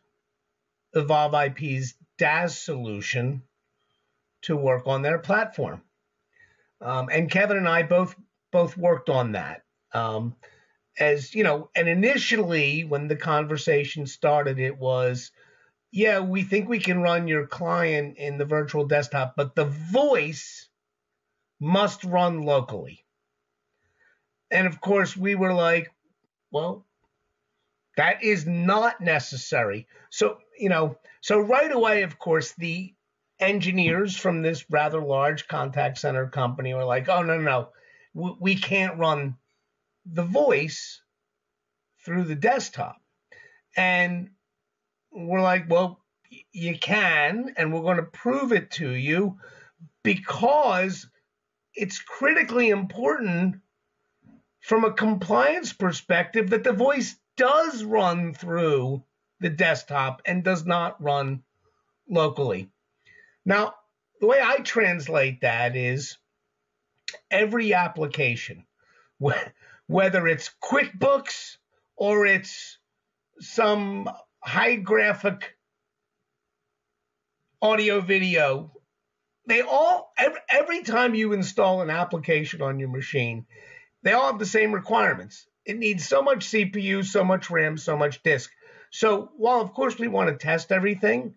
Evolve 0.93 1.33
IP's 1.33 1.93
DaaS 2.17 2.57
solution 2.57 3.43
to 4.47 4.55
work 4.55 4.87
on 4.87 5.01
their 5.01 5.19
platform. 5.19 5.81
Um, 6.81 7.09
and 7.11 7.29
Kevin 7.29 7.57
and 7.57 7.67
I 7.67 7.83
both 7.83 8.15
both 8.51 8.77
worked 8.77 9.09
on 9.09 9.33
that. 9.33 9.63
Um, 9.93 10.35
as 10.99 11.35
you 11.35 11.43
know, 11.43 11.69
and 11.75 11.87
initially 11.87 12.83
when 12.83 13.07
the 13.07 13.15
conversation 13.15 14.07
started, 14.07 14.57
it 14.57 14.77
was, 14.77 15.31
yeah, 15.91 16.19
we 16.19 16.43
think 16.43 16.67
we 16.67 16.79
can 16.79 17.01
run 17.01 17.27
your 17.27 17.45
client 17.45 18.17
in 18.17 18.37
the 18.37 18.45
virtual 18.45 18.85
desktop, 18.85 19.35
but 19.35 19.55
the 19.55 19.65
voice 19.65 20.69
must 21.59 22.03
run 22.03 22.43
locally. 22.43 23.05
And 24.49 24.65
of 24.65 24.79
course, 24.79 25.15
we 25.17 25.35
were 25.35 25.53
like, 25.53 25.91
well, 26.51 26.85
that 27.97 28.23
is 28.23 28.45
not 28.45 29.01
necessary. 29.01 29.87
So, 30.09 30.37
you 30.57 30.69
know, 30.69 30.97
so 31.21 31.39
right 31.39 31.71
away, 31.71 32.03
of 32.03 32.17
course, 32.17 32.53
the 32.53 32.93
engineers 33.39 34.15
from 34.15 34.41
this 34.41 34.65
rather 34.69 35.01
large 35.01 35.47
contact 35.47 35.97
center 35.97 36.27
company 36.27 36.73
were 36.73 36.83
like, 36.83 37.09
oh, 37.09 37.21
no, 37.21 37.39
no, 37.39 37.69
no. 38.13 38.37
we 38.39 38.55
can't 38.55 38.97
run 38.97 39.35
the 40.05 40.23
voice 40.23 41.01
through 42.03 42.23
the 42.23 42.35
desktop. 42.35 42.97
And 43.75 44.29
we're 45.11 45.41
like, 45.41 45.69
well, 45.69 46.03
you 46.51 46.77
can, 46.77 47.53
and 47.57 47.73
we're 47.73 47.81
going 47.81 47.97
to 47.97 48.03
prove 48.03 48.51
it 48.51 48.71
to 48.71 48.89
you 48.89 49.37
because 50.03 51.07
it's 51.75 51.99
critically 51.99 52.69
important 52.69 53.57
from 54.61 54.83
a 54.83 54.93
compliance 54.93 55.73
perspective 55.73 56.49
that 56.49 56.63
the 56.63 56.73
voice 56.73 57.15
does 57.37 57.83
run 57.83 58.33
through 58.33 59.03
the 59.39 59.49
desktop 59.49 60.21
and 60.25 60.43
does 60.43 60.65
not 60.65 61.01
run 61.01 61.43
locally. 62.09 62.69
Now, 63.47 63.75
the 64.19 64.27
way 64.27 64.41
I 64.43 64.57
translate 64.57 65.39
that 65.39 65.77
is 65.77 66.17
every 67.31 67.73
application, 67.73 68.65
whether 69.87 70.27
it's 70.27 70.51
QuickBooks 70.61 71.55
or 71.95 72.25
it's 72.25 72.77
some 73.39 74.09
high 74.43 74.75
graphic 74.75 75.55
audio 77.61 78.01
video, 78.01 78.73
they 79.45 79.61
all 79.61 80.11
every, 80.17 80.41
every 80.49 80.83
time 80.83 81.15
you 81.15 81.31
install 81.31 81.81
an 81.81 81.89
application 81.89 82.61
on 82.61 82.79
your 82.79 82.89
machine, 82.89 83.45
they 84.03 84.11
all 84.11 84.31
have 84.31 84.39
the 84.39 84.45
same 84.45 84.73
requirements. 84.73 85.47
It 85.65 85.77
needs 85.77 86.05
so 86.05 86.21
much 86.21 86.47
CPU, 86.47 87.05
so 87.05 87.23
much 87.23 87.49
RAM, 87.49 87.77
so 87.77 87.95
much 87.95 88.21
disk. 88.23 88.51
So 88.91 89.31
while 89.37 89.61
of 89.61 89.73
course 89.73 89.97
we 89.97 90.09
want 90.09 90.29
to 90.29 90.35
test 90.35 90.73
everything, 90.73 91.35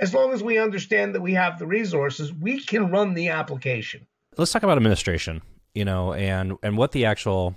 as 0.00 0.14
long 0.14 0.32
as 0.32 0.42
we 0.42 0.58
understand 0.58 1.14
that 1.14 1.20
we 1.20 1.34
have 1.34 1.58
the 1.58 1.66
resources, 1.66 2.32
we 2.32 2.60
can 2.60 2.90
run 2.90 3.14
the 3.14 3.28
application. 3.28 4.06
Let's 4.36 4.52
talk 4.52 4.62
about 4.62 4.76
administration, 4.76 5.42
you 5.74 5.84
know, 5.84 6.12
and 6.12 6.56
and 6.62 6.76
what 6.76 6.92
the 6.92 7.04
actual 7.06 7.56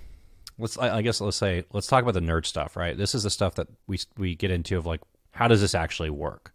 let's 0.58 0.76
I 0.76 1.02
guess 1.02 1.20
let's 1.20 1.36
say 1.36 1.64
let's 1.72 1.86
talk 1.86 2.02
about 2.02 2.14
the 2.14 2.20
nerd 2.20 2.46
stuff, 2.46 2.76
right? 2.76 2.96
This 2.96 3.14
is 3.14 3.22
the 3.22 3.30
stuff 3.30 3.54
that 3.56 3.68
we 3.86 4.00
we 4.16 4.34
get 4.34 4.50
into 4.50 4.76
of 4.76 4.86
like 4.86 5.00
how 5.32 5.48
does 5.48 5.60
this 5.60 5.74
actually 5.74 6.10
work? 6.10 6.52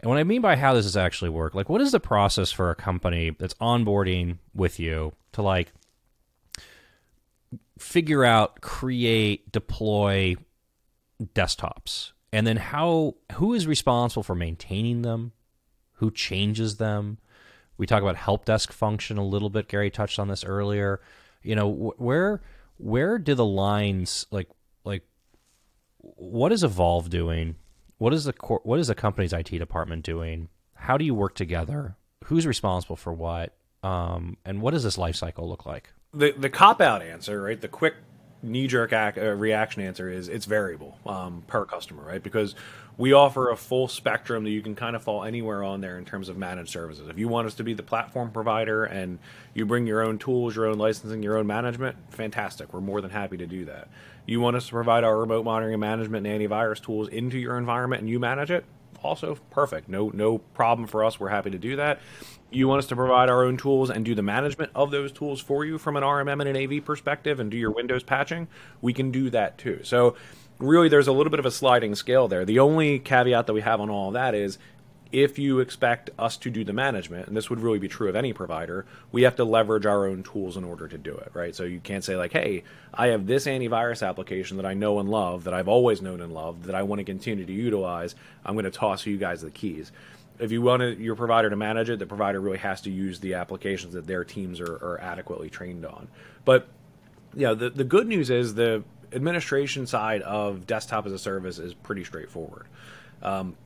And 0.00 0.10
what 0.10 0.18
I 0.18 0.24
mean 0.24 0.42
by 0.42 0.56
how 0.56 0.74
does 0.74 0.84
this 0.84 0.96
actually 0.96 1.30
work, 1.30 1.54
like 1.54 1.68
what 1.68 1.80
is 1.80 1.92
the 1.92 2.00
process 2.00 2.52
for 2.52 2.70
a 2.70 2.74
company 2.74 3.30
that's 3.30 3.54
onboarding 3.54 4.38
with 4.54 4.78
you 4.78 5.14
to 5.32 5.42
like 5.42 5.72
figure 7.78 8.24
out, 8.24 8.60
create, 8.60 9.50
deploy 9.50 10.36
desktops? 11.34 12.12
And 12.36 12.46
then 12.46 12.58
how 12.58 13.14
who 13.32 13.54
is 13.54 13.66
responsible 13.66 14.22
for 14.22 14.34
maintaining 14.34 15.00
them? 15.00 15.32
Who 15.94 16.10
changes 16.10 16.76
them? 16.76 17.16
We 17.78 17.86
talk 17.86 18.02
about 18.02 18.16
help 18.16 18.44
desk 18.44 18.72
function 18.72 19.16
a 19.16 19.24
little 19.24 19.48
bit. 19.48 19.68
Gary 19.68 19.90
touched 19.90 20.18
on 20.18 20.28
this 20.28 20.44
earlier. 20.44 21.00
You 21.42 21.56
know, 21.56 21.94
where 21.96 22.42
where 22.76 23.16
do 23.16 23.34
the 23.34 23.46
lines 23.46 24.26
like 24.30 24.50
like 24.84 25.02
what 25.96 26.52
is 26.52 26.62
Evolve 26.62 27.08
doing? 27.08 27.56
What 27.96 28.12
is 28.12 28.24
the 28.24 28.34
what 28.64 28.78
is 28.80 28.88
the 28.88 28.94
company's 28.94 29.32
IT 29.32 29.48
department 29.48 30.04
doing? 30.04 30.50
How 30.74 30.98
do 30.98 31.06
you 31.06 31.14
work 31.14 31.36
together? 31.36 31.96
Who's 32.24 32.46
responsible 32.46 32.96
for 32.96 33.14
what? 33.14 33.56
Um, 33.82 34.36
and 34.44 34.60
what 34.60 34.72
does 34.72 34.84
this 34.84 34.98
life 34.98 35.16
cycle 35.16 35.48
look 35.48 35.64
like? 35.64 35.90
The 36.12 36.32
the 36.32 36.50
cop 36.50 36.82
out 36.82 37.00
answer, 37.00 37.40
right? 37.40 37.58
The 37.58 37.68
quick 37.68 37.94
knee 38.46 38.66
jerk 38.66 38.92
uh, 38.92 39.12
reaction 39.36 39.82
answer 39.82 40.08
is 40.08 40.28
it's 40.28 40.46
variable 40.46 40.98
um, 41.06 41.42
per 41.46 41.64
customer, 41.64 42.02
right? 42.02 42.22
Because 42.22 42.54
we 42.98 43.12
offer 43.12 43.50
a 43.50 43.56
full 43.56 43.88
spectrum 43.88 44.44
that 44.44 44.50
you 44.50 44.62
can 44.62 44.74
kind 44.74 44.96
of 44.96 45.02
fall 45.02 45.24
anywhere 45.24 45.62
on 45.62 45.80
there 45.80 45.98
in 45.98 46.04
terms 46.04 46.28
of 46.28 46.38
managed 46.38 46.70
services. 46.70 47.08
If 47.08 47.18
you 47.18 47.28
want 47.28 47.46
us 47.46 47.54
to 47.54 47.64
be 47.64 47.74
the 47.74 47.82
platform 47.82 48.30
provider 48.30 48.84
and 48.84 49.18
you 49.52 49.66
bring 49.66 49.86
your 49.86 50.02
own 50.02 50.18
tools, 50.18 50.56
your 50.56 50.66
own 50.66 50.78
licensing, 50.78 51.22
your 51.22 51.36
own 51.36 51.46
management, 51.46 51.96
fantastic. 52.10 52.72
We're 52.72 52.80
more 52.80 53.00
than 53.00 53.10
happy 53.10 53.36
to 53.36 53.46
do 53.46 53.66
that. 53.66 53.88
You 54.24 54.40
want 54.40 54.56
us 54.56 54.66
to 54.66 54.72
provide 54.72 55.04
our 55.04 55.18
remote 55.18 55.44
monitoring 55.44 55.74
and 55.74 55.80
management 55.80 56.26
and 56.26 56.40
antivirus 56.40 56.82
tools 56.82 57.08
into 57.08 57.38
your 57.38 57.58
environment 57.58 58.00
and 58.00 58.10
you 58.10 58.18
manage 58.18 58.50
it? 58.50 58.64
Also 59.02 59.38
perfect. 59.50 59.88
No 59.88 60.10
no 60.14 60.38
problem 60.38 60.86
for 60.88 61.04
us. 61.04 61.20
We're 61.20 61.28
happy 61.28 61.50
to 61.50 61.58
do 61.58 61.76
that 61.76 62.00
you 62.50 62.68
want 62.68 62.78
us 62.78 62.86
to 62.86 62.96
provide 62.96 63.28
our 63.28 63.44
own 63.44 63.56
tools 63.56 63.90
and 63.90 64.04
do 64.04 64.14
the 64.14 64.22
management 64.22 64.70
of 64.74 64.90
those 64.90 65.10
tools 65.10 65.40
for 65.40 65.64
you 65.64 65.78
from 65.78 65.96
an 65.96 66.02
RMM 66.02 66.40
and 66.40 66.48
an 66.48 66.56
AV 66.56 66.84
perspective 66.84 67.40
and 67.40 67.50
do 67.50 67.56
your 67.56 67.70
Windows 67.70 68.02
patching, 68.02 68.48
we 68.80 68.92
can 68.92 69.10
do 69.10 69.30
that 69.30 69.58
too. 69.58 69.80
So, 69.82 70.16
really, 70.58 70.88
there's 70.88 71.08
a 71.08 71.12
little 71.12 71.30
bit 71.30 71.40
of 71.40 71.46
a 71.46 71.50
sliding 71.50 71.94
scale 71.94 72.28
there. 72.28 72.44
The 72.44 72.60
only 72.60 72.98
caveat 72.98 73.46
that 73.46 73.52
we 73.52 73.62
have 73.62 73.80
on 73.80 73.90
all 73.90 74.08
of 74.08 74.14
that 74.14 74.34
is 74.34 74.58
if 75.12 75.38
you 75.38 75.60
expect 75.60 76.10
us 76.18 76.36
to 76.38 76.50
do 76.50 76.64
the 76.64 76.72
management, 76.72 77.28
and 77.28 77.36
this 77.36 77.48
would 77.48 77.60
really 77.60 77.78
be 77.78 77.88
true 77.88 78.08
of 78.08 78.16
any 78.16 78.32
provider, 78.32 78.84
we 79.12 79.22
have 79.22 79.36
to 79.36 79.44
leverage 79.44 79.86
our 79.86 80.06
own 80.06 80.22
tools 80.22 80.56
in 80.56 80.64
order 80.64 80.88
to 80.88 80.98
do 80.98 81.14
it, 81.14 81.30
right? 81.32 81.54
So 81.54 81.64
you 81.64 81.80
can't 81.80 82.04
say, 82.04 82.16
like, 82.16 82.32
hey, 82.32 82.64
I 82.92 83.08
have 83.08 83.26
this 83.26 83.46
antivirus 83.46 84.06
application 84.06 84.56
that 84.56 84.66
I 84.66 84.74
know 84.74 84.98
and 84.98 85.08
love, 85.08 85.44
that 85.44 85.54
I've 85.54 85.68
always 85.68 86.02
known 86.02 86.20
and 86.20 86.32
loved, 86.32 86.64
that 86.64 86.74
I 86.74 86.82
want 86.82 86.98
to 87.00 87.04
continue 87.04 87.46
to 87.46 87.52
utilize. 87.52 88.14
I'm 88.44 88.54
going 88.54 88.64
to 88.64 88.70
toss 88.70 89.06
you 89.06 89.16
guys 89.16 89.42
the 89.42 89.50
keys 89.50 89.92
if 90.38 90.52
you 90.52 90.62
want 90.62 90.98
your 90.98 91.14
provider 91.14 91.50
to 91.50 91.56
manage 91.56 91.90
it, 91.90 91.98
the 91.98 92.06
provider 92.06 92.40
really 92.40 92.58
has 92.58 92.80
to 92.82 92.90
use 92.90 93.20
the 93.20 93.34
applications 93.34 93.94
that 93.94 94.06
their 94.06 94.24
teams 94.24 94.60
are, 94.60 94.74
are 94.74 95.00
adequately 95.00 95.48
trained 95.48 95.86
on. 95.86 96.08
But 96.44 96.68
yeah, 97.34 97.54
the 97.54 97.70
the 97.70 97.84
good 97.84 98.06
news 98.06 98.30
is 98.30 98.54
the 98.54 98.82
administration 99.12 99.86
side 99.86 100.22
of 100.22 100.66
desktop 100.66 101.06
as 101.06 101.12
a 101.12 101.18
service 101.18 101.58
is 101.58 101.74
pretty 101.74 102.04
straightforward. 102.04 102.66
Um, 103.22 103.56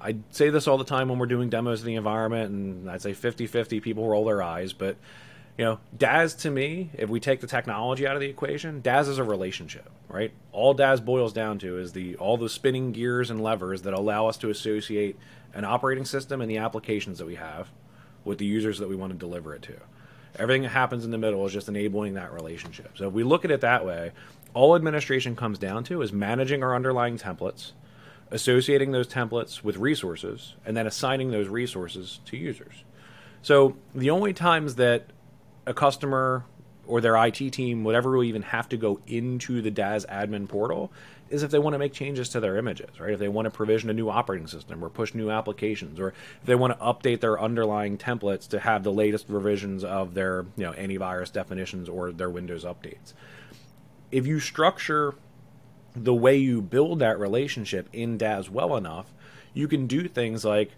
I 0.00 0.16
say 0.30 0.50
this 0.50 0.66
all 0.66 0.78
the 0.78 0.84
time 0.84 1.08
when 1.08 1.18
we're 1.18 1.26
doing 1.26 1.48
demos 1.48 1.80
of 1.80 1.86
the 1.86 1.94
environment, 1.94 2.50
and 2.50 2.90
I'd 2.90 3.02
say 3.02 3.12
50 3.12 3.46
50 3.46 3.80
people 3.80 4.06
roll 4.08 4.24
their 4.24 4.42
eyes, 4.42 4.72
but 4.72 4.96
you 5.58 5.64
know, 5.64 5.78
DaaS 5.96 6.38
to 6.40 6.50
me, 6.50 6.90
if 6.94 7.08
we 7.08 7.18
take 7.18 7.40
the 7.40 7.46
technology 7.46 8.06
out 8.06 8.14
of 8.14 8.20
the 8.20 8.28
equation, 8.28 8.82
DaaS 8.82 9.08
is 9.08 9.18
a 9.18 9.24
relationship, 9.24 9.90
right? 10.08 10.30
All 10.52 10.74
DaaS 10.74 11.02
boils 11.02 11.32
down 11.32 11.58
to 11.60 11.78
is 11.78 11.92
the 11.92 12.16
all 12.16 12.36
the 12.36 12.48
spinning 12.48 12.92
gears 12.92 13.30
and 13.30 13.42
levers 13.42 13.82
that 13.82 13.94
allow 13.94 14.26
us 14.26 14.36
to 14.38 14.50
associate 14.50 15.16
an 15.54 15.64
operating 15.64 16.04
system 16.04 16.40
and 16.42 16.50
the 16.50 16.58
applications 16.58 17.18
that 17.18 17.26
we 17.26 17.36
have 17.36 17.68
with 18.24 18.38
the 18.38 18.44
users 18.44 18.78
that 18.78 18.88
we 18.88 18.96
want 18.96 19.12
to 19.12 19.18
deliver 19.18 19.54
it 19.54 19.62
to. 19.62 19.74
Everything 20.38 20.62
that 20.62 20.70
happens 20.70 21.04
in 21.06 21.10
the 21.10 21.18
middle 21.18 21.46
is 21.46 21.52
just 21.52 21.68
enabling 21.68 22.14
that 22.14 22.32
relationship. 22.32 22.90
So 22.98 23.08
if 23.08 23.14
we 23.14 23.22
look 23.22 23.46
at 23.46 23.50
it 23.50 23.62
that 23.62 23.86
way, 23.86 24.12
all 24.52 24.76
administration 24.76 25.36
comes 25.36 25.58
down 25.58 25.84
to 25.84 26.02
is 26.02 26.12
managing 26.12 26.62
our 26.62 26.74
underlying 26.74 27.16
templates, 27.16 27.72
associating 28.30 28.92
those 28.92 29.08
templates 29.08 29.62
with 29.62 29.76
resources, 29.76 30.54
and 30.64 30.76
then 30.76 30.86
assigning 30.86 31.30
those 31.30 31.48
resources 31.48 32.20
to 32.26 32.36
users. 32.36 32.84
So 33.42 33.76
the 33.94 34.10
only 34.10 34.32
times 34.32 34.74
that 34.76 35.06
a 35.66 35.74
customer 35.74 36.44
or 36.86 37.00
their 37.00 37.16
IT 37.16 37.52
team, 37.52 37.84
whatever 37.84 38.10
will 38.10 38.24
even 38.24 38.42
have 38.42 38.68
to 38.68 38.76
go 38.76 39.00
into 39.06 39.60
the 39.60 39.70
DaaS 39.70 40.06
admin 40.06 40.48
portal 40.48 40.92
is 41.28 41.42
if 41.42 41.50
they 41.50 41.58
want 41.58 41.74
to 41.74 41.78
make 41.78 41.92
changes 41.92 42.28
to 42.30 42.40
their 42.40 42.56
images, 42.56 43.00
right? 43.00 43.12
If 43.12 43.18
they 43.18 43.28
want 43.28 43.46
to 43.46 43.50
provision 43.50 43.90
a 43.90 43.92
new 43.92 44.08
operating 44.08 44.46
system 44.46 44.84
or 44.84 44.88
push 44.88 45.12
new 45.12 45.30
applications, 45.30 45.98
or 45.98 46.08
if 46.08 46.46
they 46.46 46.54
want 46.54 46.78
to 46.78 46.84
update 46.84 47.20
their 47.20 47.40
underlying 47.40 47.98
templates 47.98 48.48
to 48.48 48.60
have 48.60 48.84
the 48.84 48.92
latest 48.92 49.26
revisions 49.28 49.82
of 49.82 50.14
their 50.14 50.46
you 50.56 50.64
know 50.64 50.72
antivirus 50.72 51.32
definitions 51.32 51.88
or 51.88 52.12
their 52.12 52.30
Windows 52.30 52.64
updates. 52.64 53.12
If 54.12 54.26
you 54.26 54.38
structure 54.38 55.14
the 55.96 56.14
way 56.14 56.36
you 56.36 56.60
build 56.60 56.98
that 56.98 57.18
relationship 57.18 57.88
in 57.92 58.18
DaaS 58.18 58.50
well 58.50 58.76
enough, 58.76 59.12
you 59.54 59.66
can 59.66 59.86
do 59.86 60.06
things 60.06 60.44
like 60.44 60.72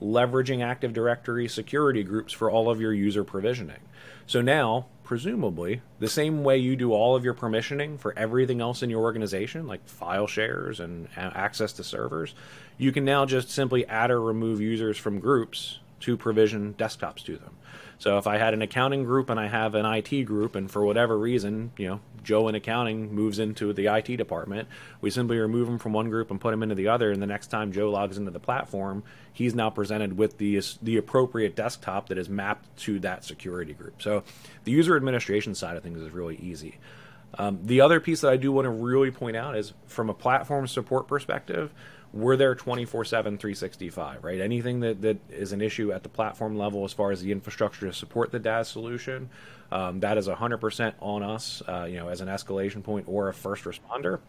leveraging 0.00 0.64
Active 0.64 0.92
Directory 0.92 1.46
security 1.46 2.02
groups 2.02 2.32
for 2.32 2.50
all 2.50 2.70
of 2.70 2.80
your 2.80 2.92
user 2.92 3.22
provisioning. 3.22 3.80
So 4.26 4.40
now, 4.40 4.86
presumably, 5.04 5.82
the 5.98 6.08
same 6.08 6.42
way 6.42 6.56
you 6.56 6.74
do 6.74 6.92
all 6.92 7.14
of 7.14 7.24
your 7.24 7.34
permissioning 7.34 7.98
for 8.00 8.18
everything 8.18 8.60
else 8.60 8.82
in 8.82 8.88
your 8.88 9.02
organization, 9.02 9.66
like 9.66 9.86
file 9.86 10.26
shares 10.26 10.80
and 10.80 11.08
access 11.16 11.72
to 11.74 11.84
servers, 11.84 12.34
you 12.78 12.90
can 12.90 13.04
now 13.04 13.26
just 13.26 13.50
simply 13.50 13.86
add 13.86 14.10
or 14.10 14.20
remove 14.20 14.60
users 14.60 14.96
from 14.96 15.20
groups 15.20 15.80
to 16.00 16.16
provision 16.16 16.74
desktops 16.74 17.22
to 17.24 17.36
them. 17.36 17.56
So 17.98 18.18
if 18.18 18.26
I 18.26 18.38
had 18.38 18.54
an 18.54 18.62
accounting 18.62 19.04
group 19.04 19.30
and 19.30 19.38
I 19.38 19.46
have 19.46 19.74
an 19.74 19.86
IT 19.86 20.24
group, 20.24 20.56
and 20.56 20.68
for 20.68 20.84
whatever 20.84 21.16
reason, 21.16 21.72
you 21.76 21.86
know, 21.86 22.00
Joe 22.22 22.48
in 22.48 22.54
accounting 22.54 23.14
moves 23.14 23.38
into 23.38 23.72
the 23.72 23.86
IT 23.86 24.16
department, 24.16 24.68
we 25.00 25.10
simply 25.10 25.38
remove 25.38 25.68
him 25.68 25.78
from 25.78 25.92
one 25.92 26.10
group 26.10 26.30
and 26.30 26.40
put 26.40 26.54
him 26.54 26.62
into 26.62 26.74
the 26.74 26.88
other. 26.88 27.10
And 27.10 27.22
the 27.22 27.26
next 27.26 27.48
time 27.48 27.72
Joe 27.72 27.90
logs 27.90 28.18
into 28.18 28.30
the 28.30 28.40
platform, 28.40 29.02
he's 29.32 29.54
now 29.54 29.70
presented 29.70 30.16
with 30.16 30.38
the 30.38 30.60
the 30.82 30.96
appropriate 30.96 31.56
desktop 31.56 32.08
that 32.08 32.18
is 32.18 32.28
mapped 32.28 32.76
to 32.78 32.98
that 33.00 33.24
security 33.24 33.72
group. 33.72 34.02
So 34.02 34.24
the 34.64 34.72
user 34.72 34.96
administration 34.96 35.54
side 35.54 35.76
of 35.76 35.82
things 35.82 36.00
is 36.00 36.10
really 36.10 36.36
easy. 36.36 36.78
Um, 37.38 37.60
the 37.62 37.80
other 37.80 38.00
piece 38.00 38.20
that 38.20 38.30
I 38.30 38.36
do 38.36 38.52
want 38.52 38.66
to 38.66 38.70
really 38.70 39.10
point 39.10 39.36
out 39.36 39.56
is 39.56 39.72
from 39.86 40.10
a 40.10 40.14
platform 40.14 40.66
support 40.66 41.08
perspective, 41.08 41.72
we're 42.12 42.36
there 42.36 42.54
24 42.54 43.04
7 43.04 43.38
365 43.38 44.24
right 44.24 44.40
anything 44.40 44.80
that, 44.80 45.00
that 45.02 45.18
is 45.30 45.52
an 45.52 45.60
issue 45.60 45.92
at 45.92 46.02
the 46.02 46.08
platform 46.08 46.56
level 46.56 46.84
as 46.84 46.92
far 46.92 47.10
as 47.10 47.22
the 47.22 47.32
infrastructure 47.32 47.86
to 47.86 47.92
support 47.92 48.30
the 48.30 48.40
DaaS 48.40 48.66
solution 48.66 49.30
um, 49.70 50.00
that 50.00 50.18
is 50.18 50.28
100% 50.28 50.94
on 51.00 51.22
us 51.22 51.62
uh, 51.68 51.84
you 51.84 51.96
know 51.96 52.08
as 52.08 52.20
an 52.20 52.28
escalation 52.28 52.82
point 52.82 53.06
or 53.08 53.28
a 53.28 53.34
first 53.34 53.64
responder 53.64 54.20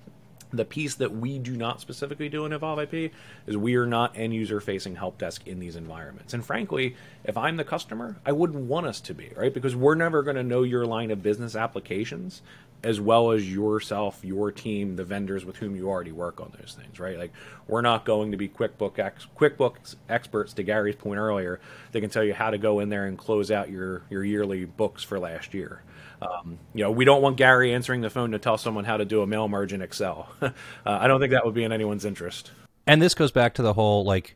the 0.54 0.64
piece 0.64 0.96
that 0.96 1.12
we 1.12 1.40
do 1.40 1.58
not 1.58 1.82
specifically 1.82 2.30
do 2.30 2.46
in 2.46 2.54
Evolve 2.54 2.94
IP 2.94 3.12
is 3.48 3.58
we 3.58 3.76
are 3.76 3.88
not 3.88 4.16
end 4.16 4.34
user 4.36 4.62
facing 4.62 4.96
help 4.96 5.18
desk 5.18 5.48
in 5.48 5.60
these 5.60 5.76
environments. 5.76 6.34
And 6.34 6.46
frankly, 6.46 6.96
if 7.24 7.36
I'm 7.36 7.58
the 7.58 7.64
customer, 7.64 8.18
I 8.24 8.34
wouldn't 8.34 8.66
want 8.66 8.86
us 8.86 9.02
to 9.02 9.16
be, 9.16 9.32
right? 9.36 9.54
Because 9.54 9.76
we're 9.76 9.96
never 9.96 10.22
going 10.22 10.36
to 10.36 10.44
know 10.44 10.62
your 10.62 10.86
line 10.86 11.10
of 11.10 11.24
business 11.24 11.56
applications 11.56 12.44
as 12.84 13.00
well 13.00 13.32
as 13.32 13.50
yourself, 13.50 14.20
your 14.24 14.52
team, 14.52 14.96
the 14.96 15.06
vendors 15.06 15.46
with 15.46 15.56
whom 15.56 15.76
you 15.76 15.90
already 15.90 16.12
work 16.12 16.42
on 16.42 16.52
those 16.60 16.78
things, 16.80 17.00
right? 17.00 17.18
Like 17.18 17.32
we're 17.68 17.82
not 17.82 18.06
going 18.06 18.32
to 18.32 18.38
be 18.38 18.50
QuickBook 18.50 19.00
ex- 19.00 19.28
QuickBooks 19.38 19.96
experts. 20.10 20.54
To 20.54 20.64
Gary's 20.64 20.96
point 20.96 21.20
earlier, 21.20 21.60
they 21.92 22.02
can 22.02 22.10
tell 22.10 22.24
you 22.24 22.34
how 22.34 22.50
to 22.50 22.58
go 22.58 22.80
in 22.80 22.90
there 22.90 23.06
and 23.06 23.18
close 23.18 23.52
out 23.52 23.70
your 23.70 24.04
your 24.10 24.24
yearly 24.24 24.66
books 24.66 25.04
for 25.04 25.20
last 25.20 25.54
year. 25.54 25.84
Um, 26.22 26.60
you 26.74 26.84
know, 26.84 26.92
we 26.92 27.06
don't 27.06 27.22
want 27.22 27.38
Gary 27.38 27.74
answering 27.74 28.02
the 28.02 28.10
phone 28.10 28.32
to 28.32 28.40
tell 28.40 28.58
someone 28.58 28.86
how 28.86 28.98
to 28.98 29.06
do 29.06 29.22
a 29.22 29.28
mail 29.28 29.48
merge 29.48 29.74
in 29.74 29.82
Excel. 29.82 30.30
uh, 30.42 30.52
I 30.86 31.08
don't 31.08 31.20
think 31.20 31.32
that 31.32 31.46
would 31.46 31.54
be 31.54 31.64
in 31.64 31.72
anyone's 31.72 32.06
interest. 32.06 32.52
And 32.88 33.02
this 33.02 33.14
goes 33.14 33.32
back 33.32 33.56
to 33.56 33.62
the 33.62 33.74
whole 33.74 34.04
like, 34.04 34.36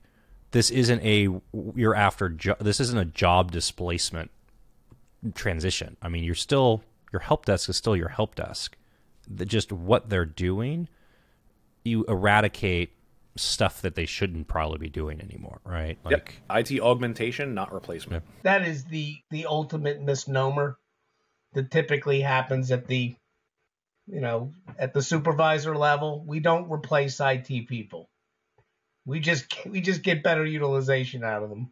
this 0.51 0.69
isn't 0.69 1.01
a 1.03 1.29
you're 1.75 1.95
after 1.95 2.29
jo- 2.29 2.55
this 2.59 2.79
isn't 2.79 2.97
a 2.97 3.05
job 3.05 3.51
displacement 3.51 4.31
transition. 5.35 5.97
I 6.01 6.09
mean, 6.09 6.23
you're 6.23 6.35
still 6.35 6.83
your 7.11 7.21
help 7.21 7.45
desk 7.45 7.69
is 7.69 7.77
still 7.77 7.95
your 7.95 8.09
help 8.09 8.35
desk. 8.35 8.77
The, 9.27 9.45
just 9.45 9.71
what 9.71 10.09
they're 10.09 10.25
doing, 10.25 10.87
you 11.83 12.05
eradicate 12.05 12.93
stuff 13.35 13.81
that 13.81 13.95
they 13.95 14.05
shouldn't 14.05 14.47
probably 14.47 14.79
be 14.79 14.89
doing 14.89 15.21
anymore, 15.21 15.59
right? 15.63 15.97
Like 16.03 16.41
yep. 16.49 16.69
IT 16.71 16.81
augmentation, 16.81 17.53
not 17.53 17.73
replacement. 17.73 18.23
That 18.43 18.67
is 18.67 18.85
the 18.85 19.17
the 19.31 19.45
ultimate 19.45 20.01
misnomer 20.01 20.77
that 21.53 21.71
typically 21.71 22.21
happens 22.21 22.71
at 22.71 22.87
the 22.87 23.15
you 24.07 24.21
know, 24.21 24.53
at 24.79 24.93
the 24.93 25.01
supervisor 25.01 25.75
level. 25.75 26.23
We 26.25 26.39
don't 26.39 26.71
replace 26.71 27.19
IT 27.19 27.67
people. 27.67 28.09
We 29.05 29.19
just 29.19 29.53
we 29.65 29.81
just 29.81 30.01
get 30.01 30.23
better 30.23 30.45
utilization 30.45 31.23
out 31.23 31.43
of 31.43 31.49
them. 31.49 31.71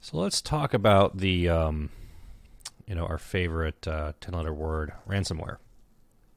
So 0.00 0.18
let's 0.18 0.40
talk 0.40 0.74
about 0.74 1.18
the 1.18 1.48
um, 1.48 1.90
you 2.88 2.94
know, 2.94 3.04
our 3.04 3.18
favorite 3.18 3.86
uh, 3.86 4.12
10 4.20 4.34
letter 4.34 4.52
word, 4.52 4.92
ransomware. 5.06 5.58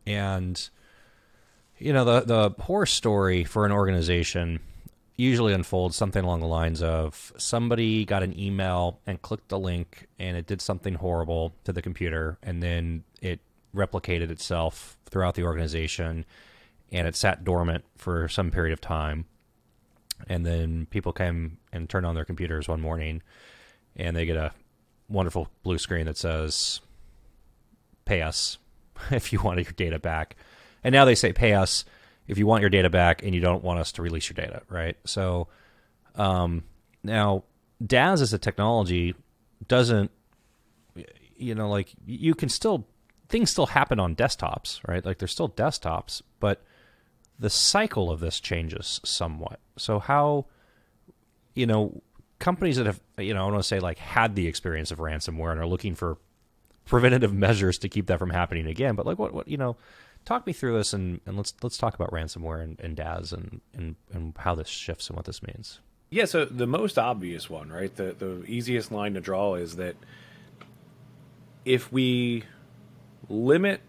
And, 0.06 0.70
you 1.78 1.94
know, 1.94 2.04
the, 2.04 2.22
the 2.22 2.64
horror 2.64 2.86
story 2.86 3.46
for 3.46 3.66
an 3.66 3.72
organization 3.72 4.60
usually 5.16 5.54
unfolds 5.54 5.96
something 5.96 6.24
along 6.24 6.42
the 6.42 6.48
lines 6.48 6.82
of 6.82 7.32
somebody 7.38 8.04
got 8.04 8.22
an 8.22 8.38
email 8.38 9.00
and 9.08 9.22
clicked 9.22 9.50
the 9.50 9.60
link 9.60 10.08
and 10.20 10.36
it 10.36 10.46
did 10.46 10.62
something 10.62 10.96
horrible 10.96 11.54
to 11.64 11.72
the 11.72 11.82
computer 11.82 12.38
and 12.42 12.62
then 12.62 13.04
it 13.22 13.40
replicated 13.76 14.32
itself 14.32 14.98
throughout 15.06 15.36
the 15.36 15.44
organization 15.44 16.26
and 16.92 17.08
it 17.08 17.16
sat 17.16 17.44
dormant 17.44 17.84
for 17.96 18.28
some 18.28 18.50
period 18.50 18.74
of 18.74 18.82
time 18.82 19.26
and 20.28 20.46
then 20.46 20.88
people 20.90 21.14
came 21.14 21.58
and 21.72 21.88
turned 21.88 22.06
on 22.06 22.16
their 22.16 22.26
computers 22.26 22.68
one 22.68 22.82
morning 22.82 23.22
and 23.96 24.16
they 24.16 24.26
get 24.26 24.38
a 24.38 24.52
wonderful 25.12 25.48
blue 25.64 25.78
screen 25.78 26.06
that 26.06 26.18
says 26.18 26.82
pay 28.06 28.22
us 28.22 28.58
if 29.12 29.32
you 29.32 29.42
want 29.42 29.62
your 29.62 29.74
data 29.74 30.00
back. 30.00 30.36
And 30.84 30.94
now 30.94 31.06
they 31.06 31.16
say 31.16 31.34
pay 31.34 31.54
us 31.54 31.86
if 32.28 32.38
you 32.38 32.48
want 32.48 32.62
your 32.62 32.70
data 32.70 32.90
back 32.90 33.24
and 33.24 33.36
you 33.36 33.42
don't 33.42 33.64
want 33.64 33.80
us 33.80 33.92
to 33.94 34.02
release 34.02 34.30
your 34.30 34.36
data, 34.36 34.62
right? 34.70 34.98
So 35.06 35.48
um, 36.16 36.64
now 37.04 37.44
DaaS 37.84 38.22
as 38.22 38.34
a 38.34 38.38
technology 38.38 39.16
doesn't 39.68 40.12
you 41.36 41.56
know 41.56 41.70
like 41.70 41.90
you 42.06 42.36
can 42.36 42.50
still 42.50 42.88
things 43.30 43.50
still 43.50 43.68
happen 43.68 44.00
on 44.00 44.16
desktops, 44.16 44.80
right? 44.88 45.06
Like 45.06 45.18
there's 45.18 45.32
still 45.32 45.50
desktops, 45.50 46.22
but 46.40 46.62
the 47.40 47.50
cycle 47.50 48.12
of 48.12 48.20
this 48.20 48.40
changes 48.40 49.00
somewhat. 49.04 49.60
So 49.78 50.00
how 50.00 50.46
you 51.56 51.66
know 51.66 52.02
companies 52.42 52.76
that 52.76 52.88
have, 52.88 53.00
you 53.18 53.34
know, 53.34 53.48
I 53.48 53.50
want 53.50 53.64
to 53.64 53.64
say 53.64 53.80
like 53.80 54.00
had 54.00 54.36
the 54.36 54.48
experience 54.48 54.92
of 54.92 54.98
ransomware 54.98 55.52
and 55.52 55.62
are 55.62 55.68
looking 55.68 55.96
for 55.96 56.18
preventative 56.86 57.34
measures 57.46 57.78
to 57.78 57.88
keep 57.88 58.08
that 58.08 58.20
from 58.20 58.32
happening 58.32 58.68
again. 58.68 58.96
But 58.96 59.06
like, 59.06 59.18
what, 59.18 59.34
what, 59.34 59.48
you 59.48 59.56
know, 59.56 59.78
talk 60.26 60.46
me 60.46 60.52
through 60.52 60.78
this 60.78 60.92
and, 60.92 61.22
and 61.26 61.38
let's 61.38 61.54
let's 61.62 61.78
talk 61.78 61.96
about 61.96 62.12
ransomware 62.12 62.62
and, 62.62 62.80
and 62.82 62.98
DaaS 62.98 63.32
and, 63.32 63.62
and 63.74 63.96
and 64.12 64.34
how 64.38 64.56
this 64.56 64.68
shifts 64.68 65.08
and 65.08 65.16
what 65.16 65.26
this 65.26 65.42
means. 65.42 65.80
Yeah, 66.10 66.26
so 66.26 66.44
the 66.44 66.68
most 66.68 67.00
obvious 67.00 67.50
one, 67.50 67.70
right? 67.70 67.96
The 67.96 68.16
the 68.18 68.44
easiest 68.46 68.92
line 68.92 69.14
to 69.14 69.22
draw 69.22 69.56
is 69.56 69.78
that 69.78 69.96
if 71.64 71.92
we 71.92 72.44
limit 73.30 73.82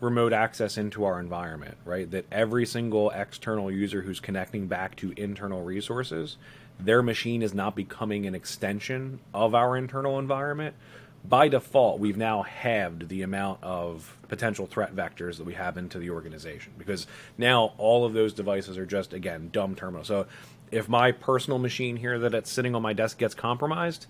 remote 0.00 0.32
access 0.32 0.76
into 0.76 1.04
our 1.04 1.18
environment, 1.18 1.76
right? 1.84 2.10
That 2.10 2.26
every 2.30 2.66
single 2.66 3.10
external 3.10 3.70
user 3.70 4.02
who's 4.02 4.20
connecting 4.20 4.66
back 4.66 4.96
to 4.96 5.12
internal 5.16 5.62
resources 5.62 6.36
their 6.78 7.02
machine 7.02 7.42
is 7.42 7.54
not 7.54 7.74
becoming 7.74 8.26
an 8.26 8.34
extension 8.34 9.20
of 9.32 9.54
our 9.54 9.76
internal 9.76 10.18
environment, 10.18 10.74
by 11.28 11.48
default, 11.48 11.98
we've 11.98 12.16
now 12.16 12.42
halved 12.42 13.08
the 13.08 13.22
amount 13.22 13.62
of 13.62 14.16
potential 14.28 14.66
threat 14.66 14.94
vectors 14.94 15.38
that 15.38 15.44
we 15.44 15.54
have 15.54 15.76
into 15.76 15.98
the 15.98 16.10
organization 16.10 16.72
because 16.78 17.06
now 17.36 17.72
all 17.78 18.04
of 18.04 18.12
those 18.12 18.32
devices 18.32 18.78
are 18.78 18.86
just, 18.86 19.12
again, 19.12 19.50
dumb 19.52 19.74
terminals. 19.74 20.06
So 20.06 20.26
if 20.70 20.88
my 20.88 21.12
personal 21.12 21.58
machine 21.58 21.96
here 21.96 22.18
that 22.20 22.34
it's 22.34 22.50
sitting 22.50 22.74
on 22.74 22.82
my 22.82 22.92
desk 22.92 23.18
gets 23.18 23.34
compromised, 23.34 24.06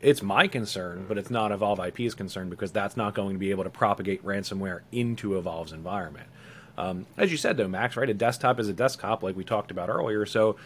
it's 0.00 0.22
my 0.22 0.46
concern, 0.46 1.06
but 1.08 1.18
it's 1.18 1.30
not 1.30 1.52
Evolve 1.52 1.80
IP's 1.80 2.14
concern 2.14 2.48
because 2.48 2.70
that's 2.70 2.96
not 2.96 3.14
going 3.14 3.34
to 3.34 3.38
be 3.38 3.50
able 3.50 3.64
to 3.64 3.70
propagate 3.70 4.24
ransomware 4.24 4.80
into 4.92 5.36
Evolve's 5.36 5.72
environment. 5.72 6.26
Um, 6.76 7.06
as 7.16 7.32
you 7.32 7.36
said, 7.36 7.56
though, 7.56 7.66
Max, 7.66 7.96
right? 7.96 8.08
A 8.08 8.14
desktop 8.14 8.60
is 8.60 8.68
a 8.68 8.72
desktop, 8.72 9.24
like 9.24 9.36
we 9.36 9.42
talked 9.42 9.72
about 9.72 9.88
earlier. 9.88 10.24
So 10.24 10.56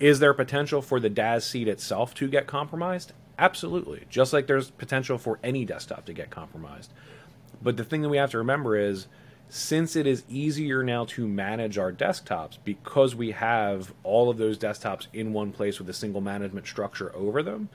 is 0.00 0.18
there 0.18 0.34
potential 0.34 0.80
for 0.80 0.98
the 0.98 1.10
DaaS 1.10 1.42
seat 1.42 1.68
itself 1.68 2.14
to 2.14 2.26
get 2.26 2.46
compromised? 2.46 3.12
Absolutely. 3.38 4.04
Just 4.08 4.32
like 4.32 4.46
there's 4.46 4.70
potential 4.70 5.18
for 5.18 5.38
any 5.42 5.64
desktop 5.64 6.06
to 6.06 6.12
get 6.12 6.30
compromised. 6.30 6.92
But 7.62 7.76
the 7.76 7.84
thing 7.84 8.02
that 8.02 8.08
we 8.08 8.16
have 8.16 8.30
to 8.30 8.38
remember 8.38 8.76
is 8.76 9.06
since 9.50 9.96
it 9.96 10.06
is 10.06 10.24
easier 10.28 10.82
now 10.82 11.04
to 11.04 11.26
manage 11.26 11.76
our 11.76 11.92
desktops 11.92 12.58
because 12.64 13.14
we 13.14 13.32
have 13.32 13.92
all 14.02 14.30
of 14.30 14.38
those 14.38 14.56
desktops 14.56 15.06
in 15.12 15.32
one 15.32 15.52
place 15.52 15.78
with 15.78 15.88
a 15.88 15.92
single 15.92 16.20
management 16.20 16.66
structure 16.66 17.14
over 17.14 17.42
them, 17.42 17.68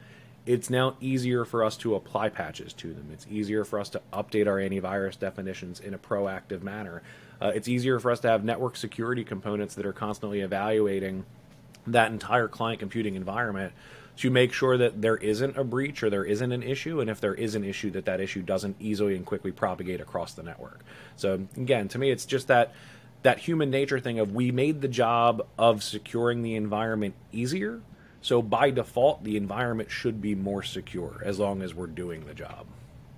it's 0.46 0.70
now 0.70 0.96
easier 1.02 1.44
for 1.44 1.64
us 1.64 1.76
to 1.78 1.96
apply 1.96 2.30
patches 2.30 2.72
to 2.74 2.94
them. 2.94 3.10
It's 3.12 3.28
easier 3.30 3.66
for 3.66 3.80
us 3.80 3.90
to 3.90 4.02
update 4.14 4.48
our 4.48 4.58
antivirus 4.58 5.20
definitions 5.20 5.80
in 5.80 5.94
a 5.94 5.98
proactive 5.98 6.62
manner. 6.62 7.02
Uh, 7.42 7.52
it's 7.54 7.68
easier 7.68 8.00
for 8.00 8.12
us 8.12 8.20
to 8.22 8.30
have 8.30 8.44
network 8.44 8.78
security 8.78 9.24
components 9.24 9.76
that 9.76 9.86
are 9.86 9.94
constantly 9.94 10.42
evaluating 10.42 11.26
that 11.88 12.12
entire 12.12 12.48
client 12.48 12.80
computing 12.80 13.16
environment 13.16 13.74
to 14.18 14.30
make 14.30 14.54
sure 14.54 14.78
that 14.78 15.02
there 15.02 15.18
isn't 15.18 15.58
a 15.58 15.64
breach 15.64 16.02
or 16.02 16.10
there 16.10 16.24
isn't 16.24 16.52
an 16.52 16.64
issue, 16.64 17.02
and 17.02 17.10
if 17.10 17.20
there 17.20 17.34
is 17.34 17.56
an 17.56 17.64
issue, 17.64 17.92
that 17.92 18.06
that 18.06 18.22
issue 18.22 18.42
doesn't 18.42 18.78
easily 18.80 19.16
and 19.16 19.26
quickly 19.26 19.52
propagate 19.52 20.00
across 20.00 20.34
the 20.34 20.44
network. 20.44 20.82
So 21.18 21.46
again, 21.58 21.90
to 21.90 21.98
me, 21.98 22.12
it's 22.12 22.26
just 22.26 22.48
that 22.48 22.74
that 23.24 23.40
human 23.40 23.72
nature 23.72 24.00
thing 24.00 24.20
of 24.20 24.34
we 24.34 24.52
made 24.52 24.82
the 24.82 24.88
job 24.88 25.46
of 25.58 25.84
securing 25.84 26.44
the 26.44 26.56
environment 26.56 27.16
easier. 27.32 27.82
So 28.22 28.42
by 28.42 28.70
default, 28.70 29.24
the 29.24 29.36
environment 29.36 29.92
should 29.92 30.22
be 30.22 30.36
more 30.36 30.64
secure 30.64 31.22
as 31.26 31.40
long 31.40 31.62
as 31.62 31.74
we're 31.74 31.88
doing 31.88 32.26
the 32.26 32.34
job. 32.34 32.68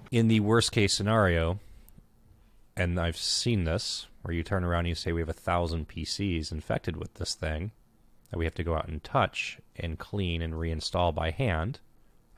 In 0.10 0.30
the 0.30 0.40
worst 0.40 0.72
case 0.72 0.94
scenario, 0.94 1.60
and 2.76 3.00
I've 3.00 3.18
seen 3.18 3.66
this, 3.66 4.08
where 4.22 4.34
you 4.34 4.44
turn 4.44 4.64
around 4.64 4.80
and 4.80 4.90
you 4.90 4.96
say 4.96 5.12
we 5.12 5.22
have 5.22 5.30
a 5.30 5.34
thousand 5.34 5.90
PCs 5.90 6.52
infected 6.52 6.96
with 6.98 7.16
this 7.16 7.36
thing 7.36 7.72
that 8.30 8.38
we 8.38 8.46
have 8.46 8.56
to 8.56 8.64
go 8.64 8.76
out 8.76 8.88
and 8.88 9.04
touch 9.04 9.60
and 9.76 10.00
clean 10.00 10.42
and 10.42 10.54
reinstall 10.54 11.14
by 11.14 11.32
hand. 11.32 11.80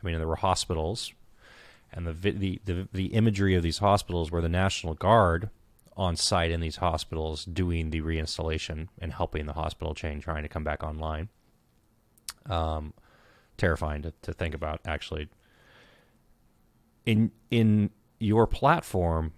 I 0.02 0.06
mean, 0.06 0.18
there 0.18 0.28
were 0.28 0.36
hospitals, 0.38 1.14
and 1.92 2.06
the 2.08 2.32
the 2.32 2.62
the, 2.66 2.88
the 2.94 3.08
imagery 3.08 3.56
of 3.56 3.64
these 3.64 3.80
hospitals 3.80 4.32
were 4.32 4.42
the 4.42 4.50
National 4.50 4.94
Guard 4.94 5.50
on 5.98 6.16
site 6.16 6.52
in 6.52 6.62
these 6.62 6.78
hospitals 6.78 7.44
doing 7.44 7.90
the 7.90 8.02
reinstallation 8.02 8.88
and 9.00 9.12
helping 9.12 9.46
the 9.46 9.54
hospital 9.54 9.94
chain 9.94 10.22
trying 10.22 10.44
to 10.44 10.50
come 10.50 10.64
back 10.64 10.82
online. 10.82 11.28
Um, 12.46 12.94
terrifying 13.58 14.02
to, 14.04 14.14
to 14.22 14.34
think 14.34 14.56
about 14.56 14.80
actually. 14.86 15.30
In 17.06 17.32
in 17.52 17.90
your 18.20 18.48
platform, 18.48 19.34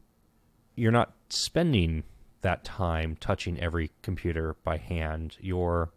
you're 0.76 0.91
not 0.91 1.14
spending 1.30 2.03
that 2.41 2.64
time 2.64 3.15
touching 3.19 3.60
every 3.60 3.91
computer 4.02 4.56
by 4.64 4.78
hand. 4.78 5.38
You're 5.40 5.91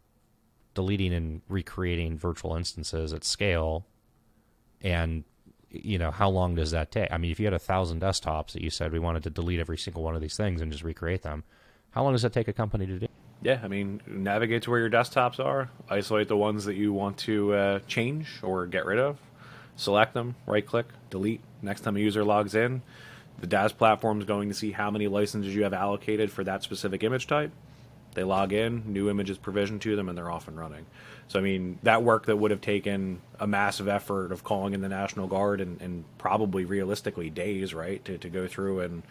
deleting 0.75 1.13
and 1.13 1.43
recreating 1.49 2.19
virtual 2.19 2.57
instances 2.57 3.13
at 3.13 3.25
scale. 3.25 3.87
And 4.83 5.25
you 5.71 5.99
know, 5.99 6.11
how 6.11 6.29
long 6.29 6.55
does 6.55 6.71
that 6.71 6.93
take? 6.93 7.11
I 7.11 7.19
mean, 7.19 7.31
if 7.31 7.41
you 7.41 7.47
had 7.47 7.55
a 7.55 7.59
thousand 7.59 8.01
desktops 8.01 8.53
that 8.53 8.63
you 8.63 8.71
said 8.71 8.93
we 8.93 8.99
wanted 8.99 9.25
to 9.25 9.31
delete 9.31 9.61
every 9.61 9.79
single 9.79 10.03
one 10.03 10.15
of 10.15 10.21
these 10.21 10.37
things 10.37 10.61
and 10.61 10.71
just 10.71 10.85
recreate 10.85 11.23
them, 11.23 11.45
how 11.91 12.05
long 12.05 12.13
does 12.13 12.23
that 12.23 12.33
take 12.33 12.49
a 12.49 12.53
company 12.53 12.87
to 12.87 12.99
do? 12.99 13.09
Yeah, 13.43 13.61
I 13.63 13.69
mean, 13.69 14.01
navigate 14.07 14.63
to 14.63 14.71
where 14.71 14.81
your 14.81 14.91
desktops 14.91 15.39
are, 15.39 15.71
isolate 15.91 16.29
the 16.29 16.37
ones 16.37 16.65
that 16.65 16.75
you 16.75 16.93
want 16.93 17.19
to 17.19 17.53
uh, 17.53 17.79
change 17.87 18.41
or 18.43 18.67
get 18.67 18.87
rid 18.87 18.99
of, 18.99 19.19
select 19.77 20.15
them, 20.15 20.37
right 20.47 20.65
click, 20.65 20.87
delete. 21.11 21.41
Next 21.61 21.83
time 21.83 21.97
a 21.97 22.01
user 22.01 22.25
logs 22.25 22.55
in, 22.55 22.83
the 23.39 23.47
DaaS 23.47 23.77
platform 23.77 24.21
is 24.21 24.27
going 24.27 24.49
to 24.49 24.55
see 24.55 24.73
how 24.73 24.91
many 24.91 25.09
licenses 25.09 25.55
you 25.55 25.65
have 25.65 25.75
allocated 25.75 26.31
for 26.31 26.45
that 26.45 26.63
specific 26.63 27.03
image 27.03 27.27
type. 27.27 27.51
They 28.15 28.25
log 28.25 28.53
in, 28.53 28.93
new 28.93 29.11
images 29.11 29.39
provisioned 29.39 29.83
to 29.83 29.97
them, 29.97 30.09
and 30.09 30.17
they're 30.17 30.31
off 30.31 30.49
and 30.49 30.59
running. 30.59 30.87
So, 31.29 31.39
I 31.39 31.43
mean, 31.43 31.79
that 31.83 32.03
work 32.03 32.27
that 32.27 32.37
would 32.37 32.51
have 32.51 32.61
taken 32.61 33.21
a 33.41 33.47
massive 33.47 33.89
effort 33.89 34.33
of 34.33 34.45
calling 34.45 34.75
in 34.75 34.81
the 34.81 34.89
National 34.89 35.27
Guard 35.27 35.61
and, 35.61 35.81
and 35.81 36.05
probably 36.19 36.65
realistically 36.65 37.31
days, 37.31 37.75
right, 37.75 38.05
to, 38.05 38.19
to 38.19 38.29
go 38.29 38.47
through 38.47 38.81
and 38.81 39.03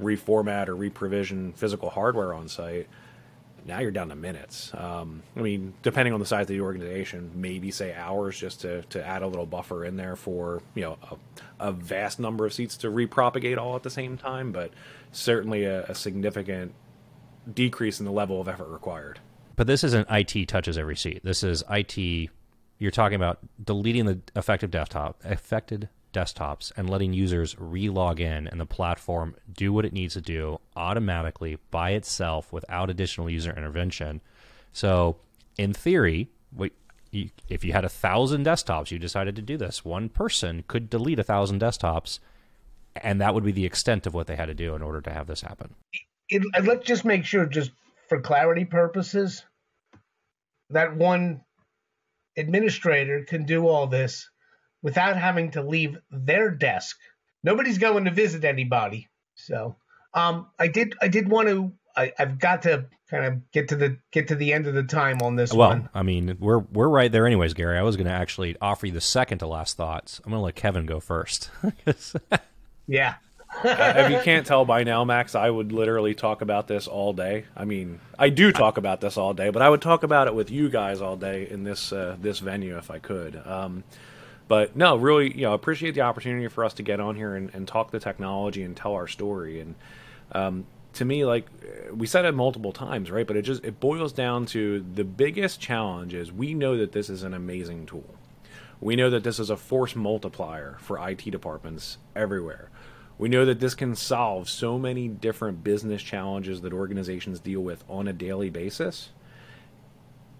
reformat 0.00 0.68
or 0.68 0.76
reprovision 0.76 1.54
physical 1.54 1.90
hardware 1.90 2.32
on 2.32 2.48
site 2.48 2.88
now 3.68 3.80
you're 3.80 3.90
down 3.90 4.08
to 4.08 4.16
minutes. 4.16 4.72
Um, 4.74 5.22
I 5.36 5.40
mean, 5.40 5.74
depending 5.82 6.14
on 6.14 6.20
the 6.20 6.26
size 6.26 6.42
of 6.42 6.48
the 6.48 6.62
organization, 6.62 7.30
maybe 7.34 7.70
say 7.70 7.94
hours 7.94 8.38
just 8.38 8.62
to, 8.62 8.82
to 8.82 9.06
add 9.06 9.22
a 9.22 9.26
little 9.26 9.46
buffer 9.46 9.84
in 9.84 9.96
there 9.96 10.16
for 10.16 10.62
you 10.74 10.82
know 10.82 10.98
a, 11.10 11.68
a 11.68 11.72
vast 11.72 12.18
number 12.18 12.46
of 12.46 12.52
seats 12.52 12.78
to 12.78 12.88
repropagate 12.88 13.58
all 13.58 13.76
at 13.76 13.82
the 13.82 13.90
same 13.90 14.16
time, 14.16 14.52
but 14.52 14.72
certainly 15.12 15.64
a, 15.64 15.84
a 15.84 15.94
significant 15.94 16.72
decrease 17.54 17.98
in 17.98 18.06
the 18.06 18.12
level 18.12 18.40
of 18.40 18.48
effort 18.48 18.68
required. 18.68 19.20
But 19.56 19.66
this 19.66 19.82
isn't 19.84 20.08
IT 20.10 20.46
touches 20.48 20.78
every 20.78 20.96
seat. 20.96 21.22
This 21.24 21.42
is 21.42 21.64
IT. 21.70 22.30
You're 22.78 22.90
talking 22.90 23.16
about 23.16 23.38
deleting 23.62 24.06
the 24.06 24.20
affected 24.36 24.70
desktop, 24.70 25.20
affected 25.24 25.88
desktops 26.12 26.72
and 26.76 26.88
letting 26.88 27.12
users 27.12 27.56
re-log 27.58 28.20
in 28.20 28.46
and 28.48 28.60
the 28.60 28.66
platform 28.66 29.34
do 29.52 29.72
what 29.72 29.84
it 29.84 29.92
needs 29.92 30.14
to 30.14 30.20
do 30.20 30.58
automatically 30.76 31.58
by 31.70 31.90
itself 31.90 32.52
without 32.52 32.88
additional 32.88 33.28
user 33.28 33.50
intervention. 33.50 34.20
So, 34.72 35.16
in 35.56 35.72
theory, 35.72 36.28
if 37.12 37.64
you 37.64 37.72
had 37.72 37.84
a 37.84 37.88
thousand 37.88 38.46
desktops, 38.46 38.90
you 38.90 38.98
decided 38.98 39.34
to 39.36 39.42
do 39.42 39.56
this. 39.56 39.84
One 39.84 40.08
person 40.08 40.64
could 40.68 40.88
delete 40.88 41.18
a 41.18 41.24
thousand 41.24 41.60
desktops, 41.60 42.20
and 42.96 43.20
that 43.20 43.34
would 43.34 43.44
be 43.44 43.52
the 43.52 43.66
extent 43.66 44.06
of 44.06 44.14
what 44.14 44.28
they 44.28 44.36
had 44.36 44.46
to 44.46 44.54
do 44.54 44.74
in 44.74 44.82
order 44.82 45.00
to 45.00 45.10
have 45.10 45.26
this 45.26 45.40
happen. 45.40 45.74
It, 46.28 46.42
let's 46.64 46.86
just 46.86 47.04
make 47.04 47.24
sure, 47.24 47.46
just 47.46 47.70
for 48.08 48.20
clarity 48.20 48.64
purposes, 48.64 49.44
that 50.70 50.96
one 50.96 51.42
administrator 52.36 53.24
can 53.24 53.44
do 53.44 53.66
all 53.66 53.86
this 53.86 54.28
without 54.82 55.16
having 55.16 55.50
to 55.52 55.62
leave 55.62 55.98
their 56.10 56.50
desk. 56.50 56.96
Nobody's 57.42 57.78
going 57.78 58.04
to 58.04 58.10
visit 58.10 58.44
anybody. 58.44 59.08
So 59.34 59.76
um, 60.14 60.48
I 60.58 60.68
did 60.68 60.94
I 61.00 61.08
did 61.08 61.28
want 61.28 61.48
to 61.48 61.72
I, 61.96 62.12
have 62.16 62.38
got 62.38 62.62
to 62.62 62.86
kind 63.10 63.24
of 63.24 63.50
get 63.50 63.68
to 63.68 63.76
the 63.76 63.98
get 64.12 64.28
to 64.28 64.34
the 64.34 64.52
end 64.52 64.66
of 64.66 64.74
the 64.74 64.82
time 64.82 65.18
on 65.22 65.36
this 65.36 65.52
well, 65.52 65.70
one. 65.70 65.88
I 65.94 66.02
mean, 66.02 66.36
we're 66.38 66.58
we're 66.58 66.88
right 66.88 67.10
there 67.10 67.26
anyways, 67.26 67.54
Gary. 67.54 67.78
I 67.78 67.82
was 67.82 67.96
going 67.96 68.06
to 68.06 68.12
actually 68.12 68.56
offer 68.60 68.86
you 68.86 68.92
the 68.92 69.00
second 69.00 69.38
to 69.38 69.46
last 69.46 69.76
thoughts. 69.76 70.20
I'm 70.24 70.30
going 70.30 70.40
to 70.40 70.44
let 70.44 70.54
Kevin 70.54 70.86
go 70.86 71.00
first. 71.00 71.50
yeah. 72.86 73.16
Uh, 73.64 73.94
if 73.96 74.10
you 74.10 74.20
can't 74.20 74.46
tell 74.46 74.64
by 74.64 74.84
now, 74.84 75.04
Max, 75.04 75.34
I 75.34 75.50
would 75.50 75.72
literally 75.72 76.14
talk 76.14 76.42
about 76.42 76.68
this 76.68 76.86
all 76.86 77.12
day. 77.12 77.44
I 77.56 77.64
mean, 77.64 78.00
I 78.18 78.28
do 78.28 78.52
talk 78.52 78.76
about 78.76 79.00
this 79.00 79.16
all 79.16 79.34
day, 79.34 79.50
but 79.50 79.62
I 79.62 79.68
would 79.68 79.82
talk 79.82 80.02
about 80.02 80.26
it 80.26 80.34
with 80.34 80.50
you 80.50 80.68
guys 80.68 81.00
all 81.00 81.16
day 81.16 81.48
in 81.48 81.64
this 81.64 81.92
uh, 81.92 82.16
this 82.20 82.38
venue 82.38 82.76
if 82.76 82.90
I 82.90 82.98
could. 82.98 83.40
Um, 83.46 83.84
but 84.48 84.76
no, 84.76 84.96
really, 84.96 85.34
you 85.34 85.42
know, 85.42 85.54
appreciate 85.54 85.94
the 85.94 86.00
opportunity 86.00 86.48
for 86.48 86.64
us 86.64 86.72
to 86.74 86.82
get 86.82 87.00
on 87.00 87.16
here 87.16 87.34
and, 87.34 87.54
and 87.54 87.68
talk 87.68 87.90
the 87.90 88.00
technology 88.00 88.62
and 88.62 88.76
tell 88.76 88.94
our 88.94 89.06
story. 89.06 89.60
And 89.60 89.74
um, 90.32 90.66
to 90.94 91.04
me, 91.04 91.24
like 91.24 91.46
we 91.92 92.06
said 92.06 92.24
it 92.24 92.32
multiple 92.32 92.72
times, 92.72 93.10
right? 93.10 93.26
But 93.26 93.36
it 93.36 93.42
just 93.42 93.64
it 93.64 93.80
boils 93.80 94.12
down 94.12 94.46
to 94.46 94.84
the 94.94 95.04
biggest 95.04 95.60
challenge 95.60 96.14
is 96.14 96.32
we 96.32 96.54
know 96.54 96.76
that 96.78 96.92
this 96.92 97.10
is 97.10 97.22
an 97.22 97.34
amazing 97.34 97.86
tool. 97.86 98.14
We 98.80 98.94
know 98.96 99.10
that 99.10 99.24
this 99.24 99.38
is 99.38 99.50
a 99.50 99.56
force 99.56 99.96
multiplier 99.96 100.76
for 100.80 101.08
IT 101.08 101.30
departments 101.30 101.98
everywhere. 102.14 102.70
We 103.18 103.28
know 103.28 103.44
that 103.44 103.60
this 103.60 103.74
can 103.74 103.96
solve 103.96 104.48
so 104.48 104.78
many 104.78 105.08
different 105.08 105.64
business 105.64 106.02
challenges 106.02 106.60
that 106.60 106.72
organizations 106.72 107.40
deal 107.40 107.60
with 107.60 107.84
on 107.88 108.06
a 108.08 108.12
daily 108.12 108.48
basis 108.48 109.10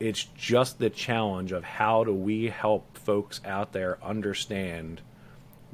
it's 0.00 0.24
just 0.36 0.78
the 0.78 0.90
challenge 0.90 1.52
of 1.52 1.64
how 1.64 2.05
do 2.05 2.14
we 2.14 2.48
help 2.48 2.96
folks 2.96 3.40
out 3.44 3.72
there 3.72 3.98
understand 4.02 5.00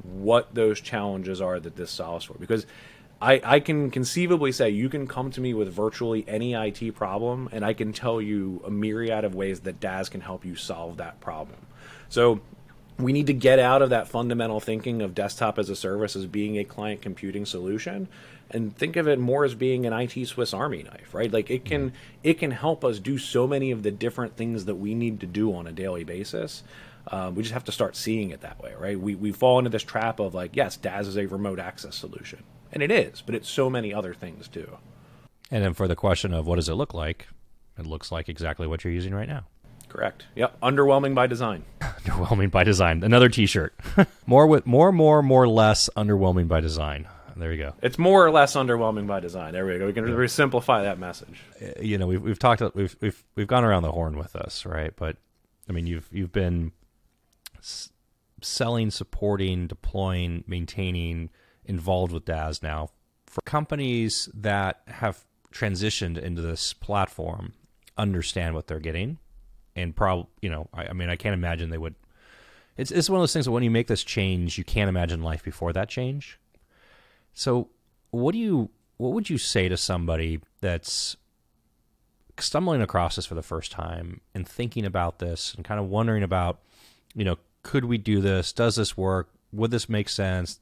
what 0.01 0.53
those 0.53 0.81
challenges 0.81 1.41
are 1.41 1.59
that 1.59 1.75
this 1.75 1.91
solves 1.91 2.25
for 2.25 2.33
because 2.33 2.65
I, 3.21 3.41
I 3.43 3.59
can 3.61 3.91
conceivably 3.91 4.51
say 4.51 4.69
you 4.69 4.89
can 4.89 5.07
come 5.07 5.31
to 5.31 5.41
me 5.41 5.53
with 5.53 5.71
virtually 5.71 6.25
any 6.27 6.53
IT 6.53 6.95
problem, 6.95 7.47
and 7.53 7.63
I 7.63 7.71
can 7.71 7.93
tell 7.93 8.21
you 8.21 8.61
a 8.65 8.69
myriad 8.69 9.23
of 9.23 9.33
ways 9.33 9.61
that 9.61 9.79
DaaS 9.79 10.11
can 10.11 10.19
help 10.19 10.43
you 10.43 10.57
solve 10.57 10.97
that 10.97 11.21
problem. 11.21 11.57
So 12.09 12.41
we 12.97 13.11
need 13.11 13.27
to 13.27 13.33
get 13.33 13.59
out 13.59 13.81
of 13.81 13.89
that 13.89 14.07
fundamental 14.07 14.59
thinking 14.59 15.01
of 15.01 15.13
desktop 15.13 15.59
as 15.59 15.69
a 15.69 15.75
service 15.75 16.15
as 16.15 16.25
being 16.25 16.57
a 16.57 16.63
client 16.63 17.01
computing 17.01 17.45
solution 17.45 18.07
and 18.51 18.75
think 18.75 18.95
of 18.95 19.07
it 19.07 19.19
more 19.19 19.43
as 19.43 19.55
being 19.55 19.85
an 19.85 19.93
IT 19.93 20.27
Swiss 20.27 20.53
Army 20.53 20.83
knife, 20.83 21.13
right? 21.13 21.31
Like 21.31 21.49
it 21.49 21.65
can 21.65 21.93
it 22.23 22.35
can 22.35 22.51
help 22.51 22.85
us 22.85 22.99
do 22.99 23.17
so 23.17 23.47
many 23.47 23.71
of 23.71 23.83
the 23.83 23.91
different 23.91 24.35
things 24.37 24.65
that 24.65 24.75
we 24.75 24.93
need 24.93 25.19
to 25.21 25.25
do 25.25 25.53
on 25.53 25.67
a 25.67 25.71
daily 25.71 26.03
basis. 26.03 26.63
Um, 27.07 27.35
we 27.35 27.43
just 27.43 27.53
have 27.53 27.63
to 27.65 27.71
start 27.71 27.95
seeing 27.95 28.31
it 28.31 28.41
that 28.41 28.61
way, 28.61 28.73
right? 28.79 28.99
We 28.99 29.15
we 29.15 29.31
fall 29.31 29.59
into 29.59 29.69
this 29.69 29.83
trap 29.83 30.19
of 30.19 30.33
like, 30.33 30.55
yes, 30.55 30.77
DaaS 30.77 31.07
is 31.07 31.17
a 31.17 31.25
remote 31.25 31.59
access 31.59 31.95
solution, 31.95 32.43
and 32.71 32.81
it 32.81 32.91
is, 32.91 33.21
but 33.21 33.35
it's 33.35 33.49
so 33.49 33.69
many 33.69 33.93
other 33.93 34.13
things 34.13 34.47
too. 34.47 34.77
And 35.51 35.63
then 35.63 35.73
for 35.73 35.87
the 35.87 35.95
question 35.95 36.33
of 36.33 36.47
what 36.47 36.55
does 36.55 36.69
it 36.69 36.73
look 36.73 36.93
like, 36.93 37.27
it 37.77 37.85
looks 37.85 38.11
like 38.11 38.29
exactly 38.29 38.67
what 38.67 38.83
you're 38.83 38.93
using 38.93 39.13
right 39.13 39.27
now. 39.27 39.45
Correct. 39.95 40.25
Yep. 40.35 40.59
Underwhelming 40.61 41.15
by 41.15 41.27
design. 41.27 41.63
underwhelming 41.81 42.51
by 42.51 42.63
design. 42.63 43.03
Another 43.03 43.29
T-shirt. 43.29 43.73
more 44.25 44.47
with 44.47 44.65
more, 44.65 44.91
more, 44.91 45.23
more, 45.23 45.47
less. 45.47 45.89
Underwhelming 45.95 46.47
by 46.47 46.59
design. 46.61 47.07
There 47.37 47.51
you 47.51 47.63
go. 47.63 47.73
It's 47.81 47.97
more 47.97 48.25
or 48.25 48.31
less 48.31 48.55
underwhelming 48.55 49.07
by 49.07 49.19
design. 49.19 49.53
There 49.53 49.65
we 49.65 49.77
go. 49.77 49.87
We 49.87 49.93
can 49.93 50.07
yeah. 50.07 50.27
simplify 50.27 50.83
that 50.83 50.99
message. 50.99 51.41
Uh, 51.61 51.81
you 51.81 51.97
know, 51.97 52.07
we've 52.07 52.21
we've 52.21 52.39
talked 52.39 52.61
we've 52.75 52.95
we've 53.01 53.23
we've 53.35 53.47
gone 53.47 53.65
around 53.65 53.83
the 53.83 53.91
horn 53.91 54.17
with 54.17 54.33
this, 54.33 54.65
right? 54.65 54.93
But 54.95 55.17
I 55.67 55.73
mean, 55.73 55.85
you've 55.85 56.07
you've 56.11 56.31
been 56.31 56.71
s- 57.59 57.89
selling, 58.41 58.89
supporting, 58.89 59.67
deploying, 59.67 60.45
maintaining, 60.47 61.29
involved 61.65 62.13
with 62.13 62.23
DaaS 62.23 62.63
now 62.63 62.89
for 63.35 63.41
companies 63.41 64.29
that 64.33 64.81
have 64.87 65.25
transitioned 65.53 66.17
into 66.17 66.41
this 66.41 66.71
platform, 66.71 67.53
understand 67.97 68.55
what 68.55 68.67
they're 68.67 68.79
getting, 68.79 69.17
and 69.75 69.95
probably 69.95 70.27
you 70.41 70.49
know, 70.49 70.67
I, 70.73 70.87
I 70.87 70.93
mean, 70.93 71.09
I 71.09 71.15
can't 71.15 71.33
imagine 71.33 71.69
they 71.69 71.77
would. 71.77 71.95
It's 72.77 72.91
it's 72.91 73.09
one 73.09 73.19
of 73.19 73.21
those 73.21 73.33
things 73.33 73.45
that 73.45 73.51
when 73.51 73.63
you 73.63 73.71
make 73.71 73.87
this 73.87 74.03
change, 74.03 74.57
you 74.57 74.63
can't 74.63 74.89
imagine 74.89 75.21
life 75.21 75.43
before 75.43 75.73
that 75.73 75.89
change 75.89 76.39
so, 77.35 77.67
what 78.09 78.31
do 78.31 78.39
you 78.39 78.69
what 78.97 79.11
would 79.11 79.29
you 79.29 79.37
say 79.37 79.67
to 79.67 79.75
somebody 79.75 80.39
that's 80.61 81.17
stumbling 82.39 82.81
across 82.81 83.17
this 83.17 83.25
for 83.25 83.35
the 83.35 83.43
first 83.43 83.73
time 83.73 84.21
and 84.33 84.47
thinking 84.47 84.85
about 84.85 85.19
this 85.19 85.53
and 85.53 85.65
kind 85.65 85.79
of 85.79 85.87
wondering 85.87 86.23
about 86.23 86.61
you 87.13 87.23
know, 87.23 87.37
could 87.61 87.85
we 87.85 87.97
do 87.97 88.21
this? 88.21 88.51
Does 88.53 88.77
this 88.77 88.97
work? 88.97 89.29
Would 89.51 89.71
this 89.71 89.87
make 89.89 90.09
sense? 90.09 90.59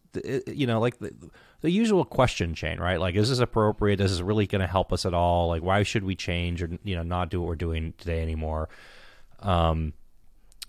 You 0.47 0.67
know, 0.67 0.79
like 0.79 0.97
the, 0.99 1.13
the 1.61 1.71
usual 1.71 2.05
question 2.05 2.53
chain, 2.55 2.79
right? 2.79 2.99
Like, 2.99 3.15
is 3.15 3.29
this 3.29 3.39
appropriate? 3.39 3.99
Is 3.99 4.11
this 4.11 4.21
really 4.21 4.45
going 4.45 4.61
to 4.61 4.67
help 4.67 4.91
us 4.91 5.05
at 5.05 5.13
all? 5.13 5.47
Like, 5.47 5.63
why 5.63 5.83
should 5.83 6.03
we 6.03 6.15
change 6.15 6.61
or 6.61 6.69
you 6.83 6.95
know 6.95 7.03
not 7.03 7.29
do 7.29 7.39
what 7.39 7.47
we're 7.47 7.55
doing 7.55 7.93
today 7.99 8.21
anymore? 8.21 8.67
Um, 9.43 9.93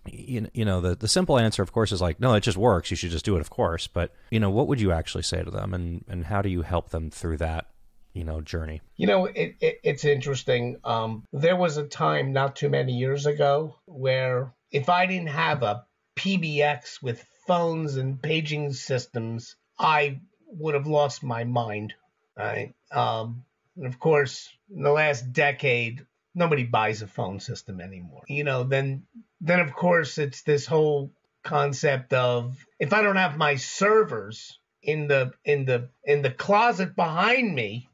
you, 0.06 0.48
you 0.52 0.64
know 0.66 0.80
the, 0.82 0.94
the 0.94 1.08
simple 1.08 1.38
answer 1.38 1.62
of 1.62 1.72
course 1.72 1.90
is 1.90 2.02
like 2.02 2.20
no 2.20 2.34
it 2.34 2.40
just 2.40 2.58
works. 2.58 2.90
You 2.90 2.96
should 2.96 3.10
just 3.10 3.24
do 3.24 3.36
it 3.36 3.40
of 3.40 3.50
course. 3.50 3.86
But 3.86 4.12
you 4.30 4.40
know 4.40 4.50
what 4.50 4.68
would 4.68 4.80
you 4.80 4.92
actually 4.92 5.22
say 5.22 5.42
to 5.42 5.50
them? 5.50 5.72
And 5.74 6.04
and 6.08 6.26
how 6.26 6.42
do 6.42 6.48
you 6.48 6.62
help 6.62 6.90
them 6.90 7.10
through 7.10 7.38
that 7.38 7.66
you 8.12 8.24
know 8.24 8.40
journey? 8.40 8.82
You 8.96 9.06
know 9.06 9.26
it, 9.26 9.56
it 9.60 9.80
it's 9.82 10.04
interesting. 10.04 10.76
Um, 10.84 11.24
there 11.32 11.56
was 11.56 11.76
a 11.76 11.86
time 11.86 12.32
not 12.32 12.56
too 12.56 12.68
many 12.68 12.92
years 12.92 13.26
ago 13.26 13.76
where 13.86 14.52
if 14.70 14.88
i 14.88 15.06
didn't 15.06 15.28
have 15.28 15.62
a 15.62 15.84
pbx 16.16 17.00
with 17.00 17.24
phones 17.46 17.96
and 17.96 18.20
paging 18.20 18.72
systems 18.72 19.54
i 19.78 20.18
would 20.48 20.74
have 20.74 20.86
lost 20.86 21.22
my 21.22 21.44
mind 21.44 21.94
right? 22.36 22.74
Um, 22.92 23.44
and 23.76 23.86
of 23.86 23.98
course 23.98 24.48
in 24.74 24.82
the 24.82 24.92
last 24.92 25.32
decade 25.32 26.06
nobody 26.34 26.64
buys 26.64 27.02
a 27.02 27.06
phone 27.06 27.40
system 27.40 27.80
anymore. 27.80 28.22
You 28.28 28.44
know, 28.44 28.64
then 28.64 29.04
then 29.40 29.60
of 29.60 29.72
course 29.74 30.18
it's 30.18 30.42
this 30.42 30.66
whole 30.66 31.12
concept 31.42 32.12
of 32.12 32.56
if 32.78 32.92
I 32.92 33.02
don't 33.02 33.16
have 33.16 33.36
my 33.36 33.56
servers 33.56 34.58
in 34.82 35.06
the 35.08 35.32
in 35.44 35.64
the 35.64 35.88
in 36.04 36.22
the 36.22 36.30
closet 36.30 36.96
behind 36.96 37.54
me, 37.54 37.88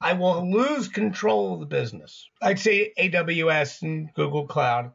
I 0.00 0.14
will 0.14 0.50
lose 0.50 0.88
control 0.88 1.54
of 1.54 1.60
the 1.60 1.66
business. 1.66 2.28
I'd 2.40 2.58
say 2.58 2.92
AWS 2.98 3.82
and 3.82 4.12
Google 4.14 4.46
Cloud 4.46 4.92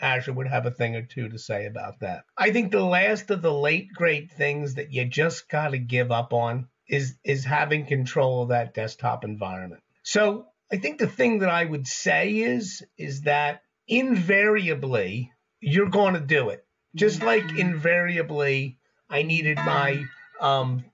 Azure 0.00 0.32
would 0.32 0.48
have 0.48 0.66
a 0.66 0.70
thing 0.70 0.96
or 0.96 1.02
two 1.02 1.28
to 1.28 1.38
say 1.38 1.66
about 1.66 2.00
that. 2.00 2.24
I 2.36 2.50
think 2.52 2.72
the 2.72 2.84
last 2.84 3.30
of 3.30 3.42
the 3.42 3.52
late 3.52 3.92
great 3.92 4.32
things 4.32 4.74
that 4.74 4.92
you 4.92 5.04
just 5.04 5.48
got 5.48 5.68
to 5.68 5.78
give 5.78 6.10
up 6.10 6.32
on 6.32 6.68
is 6.88 7.16
is 7.24 7.44
having 7.44 7.86
control 7.86 8.42
of 8.42 8.48
that 8.48 8.74
desktop 8.74 9.24
environment. 9.24 9.82
So 10.02 10.46
I 10.72 10.76
think 10.76 10.98
the 10.98 11.06
thing 11.06 11.40
that 11.40 11.48
I 11.48 11.64
would 11.64 11.86
say 11.86 12.38
is 12.38 12.82
is 12.96 13.22
that 13.22 13.62
invariably 13.88 15.32
you're 15.60 15.90
going 15.90 16.14
to 16.14 16.20
do 16.20 16.50
it. 16.50 16.64
Just 16.94 17.22
like 17.22 17.58
invariably 17.58 18.78
I 19.08 19.22
needed 19.22 19.56
my 19.56 20.04
um 20.40 20.84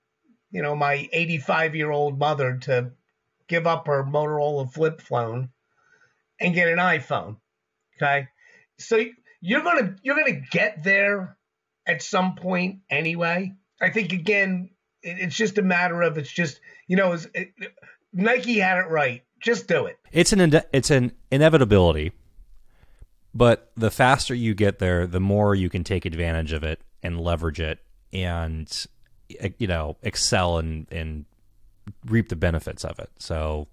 you 0.50 0.62
know 0.62 0.74
my 0.74 1.08
85 1.12 1.74
year 1.74 1.90
old 1.90 2.18
mother 2.18 2.58
to 2.62 2.92
give 3.48 3.66
up 3.66 3.86
her 3.86 4.02
Motorola 4.02 4.70
flip 4.72 5.00
phone 5.00 5.50
and 6.40 6.54
get 6.54 6.68
an 6.68 6.78
iPhone. 6.78 7.36
Okay? 7.96 8.28
So 8.78 9.04
you're 9.40 9.62
going 9.62 9.84
to 9.84 9.96
you're 10.02 10.16
going 10.16 10.34
to 10.34 10.48
get 10.50 10.82
there 10.84 11.36
at 11.86 12.02
some 12.02 12.34
point 12.34 12.80
anyway. 12.88 13.54
I 13.80 13.90
think 13.90 14.12
again 14.12 14.70
it's 15.02 15.36
just 15.36 15.58
a 15.58 15.62
matter 15.62 16.00
of 16.02 16.16
it's 16.16 16.32
just 16.32 16.60
you 16.88 16.96
know 16.96 17.12
it, 17.12 17.50
Nike 18.12 18.58
had 18.58 18.78
it 18.78 18.88
right 18.88 19.22
just 19.46 19.68
do 19.68 19.86
it. 19.86 19.96
It's 20.12 20.32
an 20.32 20.60
it's 20.72 20.90
an 20.90 21.12
inevitability, 21.30 22.12
but 23.32 23.70
the 23.76 23.92
faster 23.92 24.34
you 24.34 24.54
get 24.54 24.80
there, 24.80 25.06
the 25.06 25.20
more 25.20 25.54
you 25.54 25.70
can 25.70 25.84
take 25.84 26.04
advantage 26.04 26.52
of 26.52 26.64
it 26.64 26.80
and 27.02 27.20
leverage 27.20 27.60
it, 27.60 27.78
and 28.12 28.86
eh, 29.38 29.50
you 29.58 29.68
know 29.68 29.96
excel 30.02 30.58
and 30.58 30.88
and 30.90 31.24
reap 32.06 32.28
the 32.28 32.36
benefits 32.36 32.84
of 32.84 32.98
it. 32.98 33.08
So, 33.18 33.68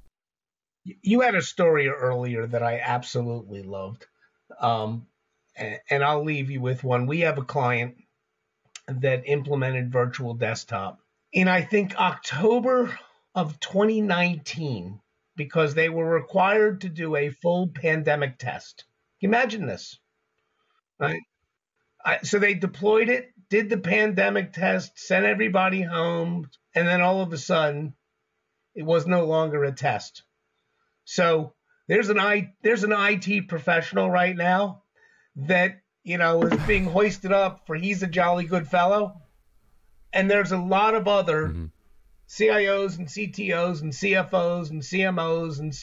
you 0.84 1.22
had 1.22 1.34
a 1.34 1.42
story 1.42 1.90
earlier 1.90 2.46
that 2.46 2.62
I 2.62 2.80
absolutely 2.80 3.64
loved, 3.64 4.06
um, 4.60 5.08
and, 5.58 5.80
and 5.90 6.04
I'll 6.04 6.24
leave 6.24 6.52
you 6.52 6.62
with 6.62 6.84
one. 6.84 7.08
We 7.08 7.22
have 7.22 7.40
a 7.40 7.44
client 7.44 7.96
that 8.88 9.24
implemented 9.26 9.92
virtual 9.92 10.36
desktop 10.36 11.00
in 11.32 11.48
I 11.48 11.62
think 11.62 12.00
October 12.00 13.00
of 13.34 13.60
2019 13.60 15.00
because 15.36 15.74
they 15.74 15.90
were 15.90 16.10
required 16.10 16.82
to 16.82 16.90
do 16.90 17.16
a 17.16 17.30
full 17.30 17.68
pandemic 17.68 18.38
test. 18.38 18.86
Imagine 19.22 19.66
this, 19.66 20.00
right? 21.00 21.22
I, 22.06 22.20
so 22.24 22.40
they 22.40 22.54
deployed 22.54 23.10
it, 23.10 23.32
did 23.50 23.70
the 23.70 23.78
pandemic 23.78 24.54
test, 24.54 25.00
sent 25.00 25.26
everybody 25.26 25.82
home, 25.82 26.50
and 26.76 26.88
then 26.88 27.02
all 27.02 27.22
of 27.22 27.32
a 27.32 27.38
sudden, 27.38 27.96
it 28.76 28.84
was 28.84 29.08
no 29.08 29.26
longer 29.26 29.64
a 29.64 29.72
test. 29.72 30.24
So 31.06 31.54
there's 31.88 32.10
an 32.10 32.20
I 32.20 32.54
there's 32.62 32.84
an 32.84 32.94
IT 32.94 33.48
professional 33.48 34.10
right 34.10 34.36
now 34.36 34.84
that 35.36 35.82
you 36.04 36.18
know 36.18 36.44
is 36.44 36.66
being 36.66 36.86
hoisted 36.86 37.32
up 37.32 37.66
for 37.66 37.76
he's 37.76 38.04
a 38.04 38.08
jolly 38.08 38.46
good 38.46 38.68
fellow, 38.68 39.22
and 40.12 40.30
there's 40.30 40.52
a 40.52 40.58
lot 40.58 40.96
of 40.96 41.08
other 41.08 41.48
mm-hmm. 41.48 41.66
CIOs 42.28 42.98
and 42.98 43.08
CTOs 43.08 43.82
and 43.82 43.92
CFOs 43.92 44.70
and 44.70 44.82
CMOs 44.82 45.60
and 45.60 45.74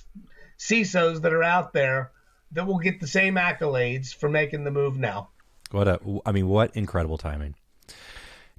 CISOs 0.58 1.22
that 1.22 1.32
are 1.32 1.42
out 1.42 1.72
there 1.72 2.12
that 2.52 2.66
will 2.66 2.78
get 2.78 3.00
the 3.00 3.06
same 3.06 3.36
accolades 3.36 4.14
for 4.14 4.28
making 4.28 4.64
the 4.64 4.70
move 4.70 4.98
now. 4.98 5.28
What 5.70 5.86
a, 5.86 6.00
I 6.26 6.32
mean, 6.32 6.48
what 6.48 6.76
incredible 6.76 7.18
timing. 7.18 7.54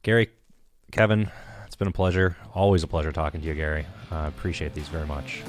Gary, 0.02 0.30
Kevin, 0.92 1.30
it's 1.66 1.76
been 1.76 1.90
a 1.90 1.92
pleasure. 1.92 2.38
Always 2.54 2.84
a 2.84 2.88
pleasure 2.88 3.12
talking 3.12 3.42
to 3.42 3.48
you, 3.48 3.54
Gary. 3.54 3.86
I 4.10 4.26
uh, 4.26 4.28
appreciate 4.30 4.74
these 4.74 4.88
very 4.88 5.06
much. 5.06 5.44